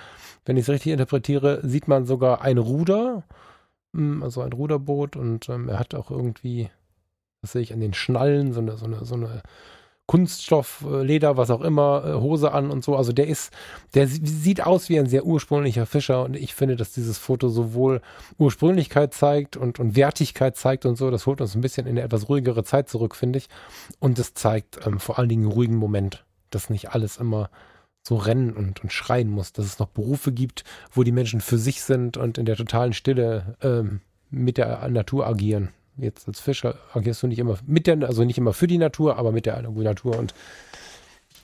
wenn 0.46 0.58
ich 0.58 0.64
es 0.64 0.70
richtig 0.70 0.94
interpretiere, 0.94 1.60
sieht 1.64 1.88
man 1.88 2.06
sogar 2.06 2.42
ein 2.42 2.58
Ruder, 2.58 3.24
hm, 3.94 4.24
also 4.24 4.42
ein 4.42 4.54
Ruderboot 4.54 5.16
und 5.16 5.50
ähm, 5.50 5.70
er 5.70 5.80
hat 5.80 5.96
auch 5.96 6.12
irgendwie, 6.12 6.70
das 7.42 7.54
sehe 7.54 7.62
ich 7.62 7.74
an 7.74 7.80
den 7.80 7.94
Schnallen, 7.94 8.54
so 8.54 8.60
eine, 8.60 8.78
so 8.78 8.86
eine, 8.86 9.06
so 9.06 9.16
eine 9.16 9.42
Kunststoff, 10.08 10.86
äh, 10.90 11.04
Leder, 11.04 11.36
was 11.36 11.52
auch 11.52 11.62
immer, 11.62 12.04
äh, 12.06 12.14
Hose 12.14 12.54
an 12.54 12.72
und 12.72 12.84
so. 12.84 12.96
Also 12.96 13.12
der 13.12 13.28
ist, 13.28 13.52
der 13.94 14.08
sieht 14.08 14.66
aus 14.66 14.88
wie 14.88 14.98
ein 14.98 15.06
sehr 15.06 15.26
ursprünglicher 15.26 15.86
Fischer 15.86 16.24
und 16.24 16.36
ich 16.36 16.56
finde, 16.56 16.78
dass 16.78 16.94
dieses 16.94 17.18
Foto 17.18 17.50
sowohl 17.50 18.02
Ursprünglichkeit 18.38 19.14
zeigt 19.14 19.58
und, 19.58 19.80
und 19.80 19.96
Wertigkeit 19.98 20.56
zeigt 20.56 20.86
und 20.86 20.96
so. 20.96 21.12
Das 21.12 21.26
holt 21.26 21.42
uns 21.42 21.56
ein 21.56 21.62
bisschen 21.62 21.86
in 21.86 21.98
eine 21.98 22.04
etwas 22.04 22.30
ruhigere 22.30 22.64
Zeit 22.64 22.90
zurück, 22.90 23.16
finde 23.16 23.38
ich. 23.38 23.50
Und 24.00 24.18
es 24.18 24.34
zeigt 24.34 24.80
ähm, 24.88 25.00
vor 25.00 25.20
allen 25.20 25.30
Dingen 25.30 25.44
einen 25.44 25.52
ruhigen 25.52 25.76
Moment, 25.76 26.26
dass 26.50 26.70
nicht 26.70 26.92
alles 26.92 27.18
immer 27.18 27.50
so 28.02 28.16
rennen 28.16 28.54
und, 28.54 28.82
und 28.82 28.94
schreien 28.94 29.30
muss, 29.30 29.52
dass 29.52 29.66
es 29.66 29.80
noch 29.80 29.90
Berufe 29.90 30.32
gibt, 30.32 30.64
wo 30.94 31.04
die 31.04 31.12
Menschen 31.12 31.42
für 31.42 31.58
sich 31.58 31.82
sind 31.84 32.16
und 32.16 32.38
in 32.38 32.46
der 32.46 32.56
totalen 32.56 32.94
Stille 32.94 33.58
ähm, 33.62 34.00
mit 34.30 34.58
der 34.58 34.88
Natur 34.88 35.28
agieren 35.28 35.74
jetzt 35.98 36.28
als 36.28 36.40
Fischer 36.40 36.76
agierst 36.94 37.24
du 37.24 37.28
nicht 37.28 37.40
immer 37.40 37.58
mit 37.66 37.88
der, 37.88 38.02
also 38.04 38.24
nicht 38.24 38.38
immer 38.38 38.54
für 38.54 38.68
die 38.68 38.78
Natur, 38.78 39.18
aber 39.18 39.32
mit 39.32 39.46
der 39.46 39.62
Natur 39.62 40.18
und 40.18 40.34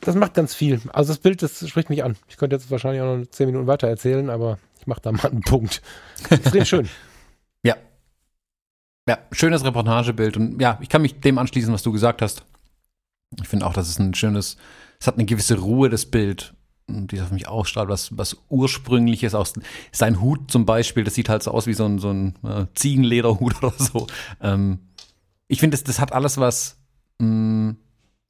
das 0.01 0.15
macht 0.15 0.33
ganz 0.33 0.53
viel. 0.53 0.81
Also 0.91 1.13
das 1.13 1.19
Bild, 1.19 1.41
das 1.41 1.67
spricht 1.67 1.89
mich 1.89 2.03
an. 2.03 2.17
Ich 2.27 2.37
könnte 2.37 2.55
jetzt 2.55 2.69
wahrscheinlich 2.69 3.01
auch 3.01 3.17
noch 3.17 3.25
zehn 3.27 3.45
Minuten 3.47 3.67
weiter 3.67 3.87
erzählen, 3.87 4.29
aber 4.29 4.59
ich 4.79 4.87
mache 4.87 5.01
da 5.01 5.11
mal 5.11 5.29
einen 5.29 5.41
Punkt. 5.41 5.81
Extrem 6.29 6.65
schön. 6.65 6.89
ja. 7.63 7.77
Ja, 9.07 9.19
schönes 9.31 9.63
Reportagebild 9.63 10.37
und 10.37 10.61
ja, 10.61 10.77
ich 10.81 10.89
kann 10.89 11.01
mich 11.01 11.19
dem 11.19 11.37
anschließen, 11.37 11.73
was 11.73 11.83
du 11.83 11.91
gesagt 11.91 12.21
hast. 12.21 12.45
Ich 13.41 13.47
finde 13.47 13.65
auch, 13.65 13.73
dass 13.73 13.89
es 13.89 13.99
ein 13.99 14.13
schönes, 14.13 14.57
es 14.99 15.07
hat 15.07 15.15
eine 15.15 15.25
gewisse 15.25 15.57
Ruhe, 15.57 15.89
das 15.89 16.05
Bild 16.05 16.53
die 16.87 17.21
auf 17.21 17.31
mich 17.31 17.47
ausstrahlt, 17.47 17.89
was, 17.89 18.17
was 18.17 18.37
ursprüngliches 18.49 19.35
aus 19.35 19.53
sein 19.91 20.21
Hut 20.21 20.51
zum 20.51 20.65
Beispiel, 20.65 21.03
das 21.03 21.15
sieht 21.15 21.29
halt 21.29 21.43
so 21.43 21.51
aus 21.51 21.67
wie 21.67 21.73
so 21.73 21.85
ein, 21.85 21.99
so 21.99 22.11
ein 22.11 22.35
äh, 22.43 22.65
Ziegenlederhut 22.73 23.57
oder 23.63 23.73
so. 23.77 24.07
Ähm, 24.41 24.79
ich 25.47 25.59
finde, 25.59 25.75
das, 25.75 25.83
das 25.83 25.99
hat 25.99 26.13
alles 26.13 26.37
was, 26.37 26.77
mh, 27.19 27.27
mm, 27.27 27.77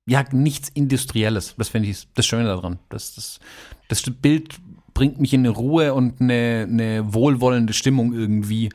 ja, 0.05 0.23
nichts 0.31 0.69
Industrielles. 0.69 1.55
Das 1.57 1.69
finde 1.69 1.89
ich 1.89 2.07
das 2.13 2.25
Schöne 2.25 2.45
daran. 2.45 2.79
Das, 2.89 3.15
das, 3.15 3.39
das 3.87 4.01
Bild 4.01 4.55
bringt 4.93 5.19
mich 5.19 5.33
in 5.33 5.41
eine 5.41 5.49
Ruhe 5.49 5.93
und 5.93 6.19
eine, 6.19 6.67
eine 6.69 7.13
wohlwollende 7.13 7.73
Stimmung 7.73 8.13
irgendwie. 8.13 8.69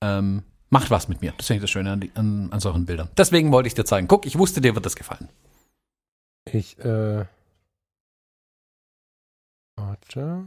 Ähm, 0.00 0.44
macht 0.70 0.90
was 0.90 1.08
mit 1.08 1.20
mir. 1.20 1.32
Das 1.36 1.46
finde 1.46 1.58
ich 1.58 1.62
das 1.62 1.70
Schöne 1.70 1.92
an, 1.92 2.08
an, 2.14 2.52
an 2.52 2.60
solchen 2.60 2.86
Bildern. 2.86 3.08
Deswegen 3.16 3.52
wollte 3.52 3.66
ich 3.66 3.74
dir 3.74 3.84
zeigen. 3.84 4.06
Guck, 4.06 4.26
ich 4.26 4.38
wusste, 4.38 4.60
dir 4.60 4.74
wird 4.74 4.86
das 4.86 4.96
gefallen. 4.96 5.28
Ich, 6.52 6.78
äh, 6.78 7.24
Warte. 9.88 10.46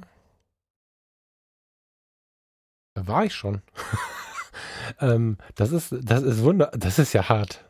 Da 2.93 3.07
war 3.07 3.26
ich 3.26 3.34
schon. 3.34 3.61
ähm, 4.99 5.38
das 5.55 5.72
ist, 5.72 5.95
das 5.99 6.22
ist 6.22 6.43
wunder, 6.43 6.72
das 6.76 6.99
ist 6.99 7.13
ja 7.13 7.27
hart. 7.27 7.65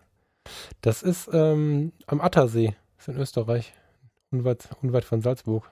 Das 0.82 1.02
ist 1.02 1.30
ähm, 1.32 1.94
am 2.08 2.20
Attersee, 2.20 2.76
das 2.98 3.08
ist 3.08 3.16
in 3.16 3.22
Österreich, 3.22 3.74
unweit, 4.32 4.68
unweit 4.82 5.06
von 5.06 5.22
Salzburg. 5.22 5.72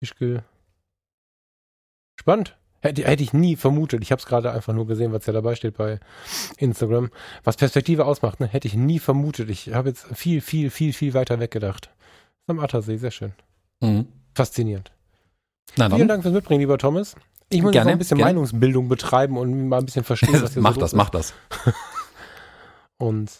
Ischgl. 0.00 0.44
Spannend. 2.20 2.56
Hätte, 2.80 3.04
hätte 3.04 3.22
ich 3.22 3.32
nie 3.32 3.56
vermutet. 3.56 4.02
Ich 4.02 4.12
habe 4.12 4.20
es 4.20 4.26
gerade 4.26 4.52
einfach 4.52 4.74
nur 4.74 4.86
gesehen, 4.86 5.10
was 5.10 5.26
ja 5.26 5.32
dabei 5.32 5.56
steht 5.56 5.78
bei 5.78 5.98
Instagram. 6.58 7.10
Was 7.42 7.56
Perspektive 7.56 8.04
ausmacht, 8.04 8.38
ne? 8.38 8.46
hätte 8.46 8.68
ich 8.68 8.74
nie 8.74 8.98
vermutet. 8.98 9.48
Ich 9.48 9.72
habe 9.72 9.88
jetzt 9.88 10.06
viel, 10.14 10.42
viel, 10.42 10.70
viel, 10.70 10.92
viel 10.92 11.14
weiter 11.14 11.40
weggedacht. 11.40 11.90
Am 12.46 12.60
Attersee, 12.60 12.98
sehr 12.98 13.10
schön. 13.10 13.32
Mhm 13.80 14.06
faszinierend. 14.34 14.92
Na, 15.76 15.90
Vielen 15.90 16.08
Dank 16.08 16.22
fürs 16.22 16.34
Mitbringen, 16.34 16.60
lieber 16.60 16.78
Thomas. 16.78 17.16
Ich 17.50 17.62
muss 17.62 17.72
gerne, 17.72 17.92
ein 17.92 17.98
bisschen 17.98 18.18
gerne. 18.18 18.32
Meinungsbildung 18.32 18.88
betreiben 18.88 19.36
und 19.36 19.68
mal 19.68 19.78
ein 19.78 19.86
bisschen 19.86 20.04
verstehen, 20.04 20.32
was 20.42 20.54
hier 20.54 20.62
mach 20.62 20.74
so 20.74 20.80
das, 20.80 20.92
ist. 20.92 20.96
Mach 20.96 21.10
das, 21.10 21.34
mach 21.50 21.62
das. 21.64 21.74
und 22.98 23.30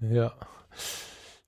ja. 0.00 0.32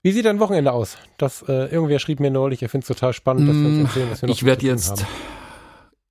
Wie 0.03 0.13
sieht 0.13 0.27
dein 0.27 0.39
Wochenende 0.39 0.73
aus? 0.73 0.99
Das, 1.17 1.43
äh, 1.49 1.67
irgendwer 1.73 1.99
schrieb 1.99 2.21
mir 2.21 2.31
neulich, 2.31 2.63
er 2.63 2.69
findet 2.69 2.91
es 2.91 2.97
total 2.97 3.15
spannend, 3.15 3.49
dass 3.49 3.57
wir 3.57 3.67
uns 3.67 3.79
mm, 3.79 3.85
erzählen, 3.87 4.11
was 4.11 4.23
wir 4.23 4.29
noch 4.29 4.35
Ich 4.35 4.45
werde 4.45 4.67
jetzt, 4.67 5.03
haben. 5.03 5.07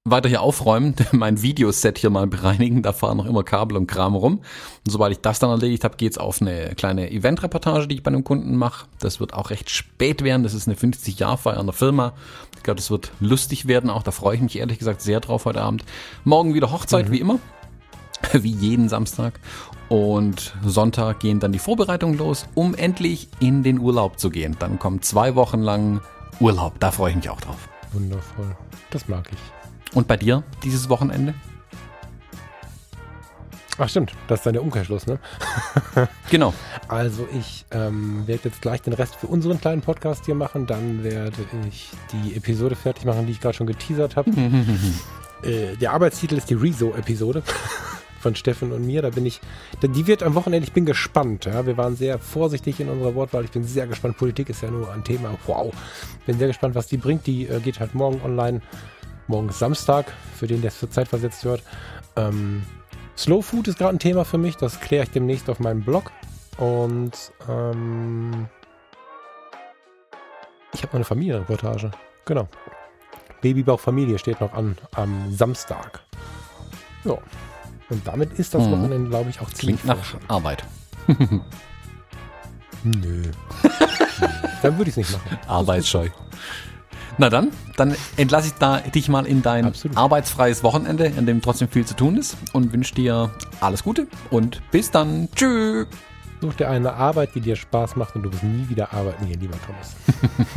weiter 0.03 0.29
hier 0.29 0.41
aufräumen, 0.41 0.95
mein 1.11 1.43
Videoset 1.43 1.99
hier 1.99 2.09
mal 2.09 2.25
bereinigen. 2.25 2.81
Da 2.81 2.91
fahren 2.91 3.17
noch 3.17 3.27
immer 3.27 3.43
Kabel 3.43 3.77
und 3.77 3.85
Kram 3.85 4.15
rum. 4.15 4.37
Und 4.37 4.91
sobald 4.91 5.11
ich 5.11 5.19
das 5.19 5.37
dann 5.37 5.51
erledigt 5.51 5.83
habe, 5.83 5.95
geht's 5.95 6.17
auf 6.17 6.41
eine 6.41 6.73
kleine 6.75 7.11
Eventreportage, 7.11 7.87
die 7.87 7.95
ich 7.95 8.03
bei 8.03 8.09
einem 8.09 8.23
Kunden 8.23 8.55
mache. 8.55 8.87
Das 8.99 9.19
wird 9.19 9.35
auch 9.35 9.51
recht 9.51 9.69
spät 9.69 10.23
werden. 10.23 10.41
Das 10.41 10.55
ist 10.55 10.67
eine 10.67 10.75
50-Jahr-Feier 10.75 11.57
an 11.57 11.67
der 11.67 11.73
Firma. 11.73 12.13
Ich 12.63 12.65
glaube, 12.65 12.77
das 12.77 12.89
wird 12.89 13.11
lustig 13.19 13.67
werden 13.67 13.89
auch. 13.89 14.03
Da 14.03 14.11
freue 14.11 14.37
ich 14.37 14.41
mich 14.41 14.57
ehrlich 14.57 14.79
gesagt 14.79 15.01
sehr 15.01 15.19
drauf 15.19 15.43
heute 15.43 15.61
Abend. 15.61 15.83
Morgen 16.23 16.53
wieder 16.53 16.71
Hochzeit, 16.71 17.09
mhm. 17.09 17.11
wie 17.11 17.19
immer. 17.19 17.39
Wie 18.31 18.51
jeden 18.51 18.87
Samstag. 18.87 19.37
Und 19.89 20.55
Sonntag 20.65 21.19
gehen 21.19 21.41
dann 21.41 21.51
die 21.51 21.59
Vorbereitungen 21.59 22.17
los, 22.17 22.45
um 22.53 22.73
endlich 22.73 23.27
in 23.41 23.63
den 23.63 23.79
Urlaub 23.79 24.17
zu 24.17 24.29
gehen. 24.29 24.55
Dann 24.59 24.79
kommen 24.79 25.01
zwei 25.01 25.35
Wochen 25.35 25.59
lang 25.59 25.99
Urlaub. 26.39 26.79
Da 26.79 26.91
freue 26.91 27.09
ich 27.09 27.17
mich 27.17 27.29
auch 27.29 27.41
drauf. 27.41 27.67
Wundervoll. 27.91 28.55
Das 28.91 29.09
mag 29.09 29.29
ich. 29.29 29.93
Und 29.93 30.07
bei 30.07 30.15
dir 30.15 30.43
dieses 30.63 30.87
Wochenende? 30.87 31.33
Ach 33.79 33.89
stimmt, 33.89 34.13
das 34.27 34.41
ist 34.41 34.45
dann 34.45 34.53
der 34.53 34.61
Umkehrschluss, 34.61 35.07
ne? 35.07 35.17
genau. 36.29 36.53
Also 36.87 37.27
ich 37.33 37.65
ähm, 37.71 38.27
werde 38.27 38.41
jetzt 38.45 38.61
gleich 38.61 38.81
den 38.83 38.93
Rest 38.93 39.15
für 39.15 39.27
unseren 39.27 39.59
kleinen 39.59 39.81
Podcast 39.81 40.25
hier 40.25 40.35
machen. 40.35 40.67
Dann 40.67 41.03
werde 41.03 41.33
ich 41.67 41.89
die 42.11 42.35
Episode 42.35 42.75
fertig 42.75 43.05
machen, 43.05 43.25
die 43.25 43.31
ich 43.31 43.41
gerade 43.41 43.55
schon 43.55 43.65
geteasert 43.65 44.15
habe. 44.15 44.29
äh, 45.43 45.75
der 45.75 45.91
Arbeitstitel 45.91 46.35
ist 46.35 46.51
die 46.51 46.53
Rezo-Episode 46.53 47.41
von 48.19 48.35
Steffen 48.35 48.71
und 48.71 48.85
mir. 48.85 49.01
Da 49.01 49.09
bin 49.09 49.25
ich, 49.25 49.41
die 49.81 50.05
wird 50.05 50.21
am 50.21 50.35
Wochenende, 50.35 50.67
ich 50.67 50.73
bin 50.73 50.85
gespannt. 50.85 51.45
Ja? 51.45 51.65
Wir 51.65 51.75
waren 51.75 51.95
sehr 51.95 52.19
vorsichtig 52.19 52.79
in 52.79 52.89
unserer 52.89 53.15
Wortwahl. 53.15 53.43
Ich 53.43 53.51
bin 53.51 53.63
sehr 53.63 53.87
gespannt. 53.87 54.17
Politik 54.17 54.49
ist 54.49 54.61
ja 54.61 54.69
nur 54.69 54.91
ein 54.91 55.03
Thema. 55.03 55.33
Wow. 55.47 55.73
Bin 56.27 56.37
sehr 56.37 56.47
gespannt, 56.47 56.75
was 56.75 56.85
die 56.85 56.97
bringt. 56.97 57.25
Die 57.25 57.47
äh, 57.47 57.59
geht 57.59 57.79
halt 57.79 57.95
morgen 57.95 58.21
online. 58.23 58.61
Morgen 59.25 59.49
ist 59.49 59.57
Samstag, 59.57 60.13
für 60.35 60.45
den, 60.45 60.61
der 60.61 60.67
es 60.67 60.79
zur 60.79 60.91
Zeit 60.91 61.07
versetzt 61.07 61.43
wird. 61.45 61.63
Ähm, 62.15 62.63
Slow 63.17 63.41
Food 63.41 63.67
ist 63.67 63.77
gerade 63.77 63.95
ein 63.95 63.99
Thema 63.99 64.25
für 64.25 64.37
mich. 64.37 64.57
Das 64.57 64.79
kläre 64.79 65.03
ich 65.03 65.11
demnächst 65.11 65.49
auf 65.49 65.59
meinem 65.59 65.83
Blog. 65.83 66.11
Und 66.57 67.11
ähm, 67.49 68.47
ich 70.73 70.81
habe 70.81 70.87
noch 70.87 70.95
eine 70.95 71.05
Familienreportage. 71.05 71.91
Genau. 72.25 72.47
Babybauchfamilie 73.41 74.17
steht 74.17 74.39
noch 74.41 74.53
an 74.53 74.77
am 74.95 75.31
Samstag. 75.33 76.01
Ja. 77.03 77.17
Und 77.89 78.07
damit 78.07 78.39
ist 78.39 78.53
das 78.53 78.63
mhm. 78.63 78.71
Wochenende, 78.71 79.09
glaube 79.09 79.29
ich, 79.29 79.41
auch 79.41 79.49
ziemlich 79.49 79.81
Klingt 79.81 79.97
nach 79.97 80.15
Arbeit. 80.29 80.63
Nö. 82.83 83.23
Dann 84.61 84.77
würde 84.77 84.89
ich 84.89 84.97
es 84.97 84.97
nicht 84.97 85.11
machen. 85.11 85.37
Arbeitsscheu. 85.47 86.09
Na 87.17 87.29
dann, 87.29 87.49
dann 87.77 87.95
entlasse 88.17 88.47
ich 88.47 88.53
da 88.55 88.79
dich 88.79 89.07
mal 89.09 89.25
in 89.25 89.41
dein 89.41 89.65
Absolut. 89.65 89.97
arbeitsfreies 89.97 90.63
Wochenende, 90.63 91.05
in 91.05 91.25
dem 91.25 91.41
trotzdem 91.41 91.67
viel 91.67 91.85
zu 91.85 91.95
tun 91.95 92.17
ist 92.17 92.37
und 92.53 92.73
wünsche 92.73 92.95
dir 92.95 93.31
alles 93.59 93.83
Gute 93.83 94.07
und 94.31 94.61
bis 94.71 94.91
dann. 94.91 95.29
Tschüss. 95.35 95.87
Such 96.41 96.55
dir 96.55 96.69
eine 96.69 96.93
Arbeit, 96.93 97.35
die 97.35 97.39
dir 97.39 97.55
Spaß 97.55 97.95
macht 97.95 98.15
und 98.15 98.23
du 98.23 98.33
wirst 98.33 98.43
nie 98.43 98.67
wieder 98.67 98.93
arbeiten 98.93 99.25
hier, 99.25 99.37
lieber 99.37 99.55
Thomas. 99.65 99.95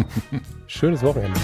Schönes 0.66 1.02
Wochenende. 1.02 1.38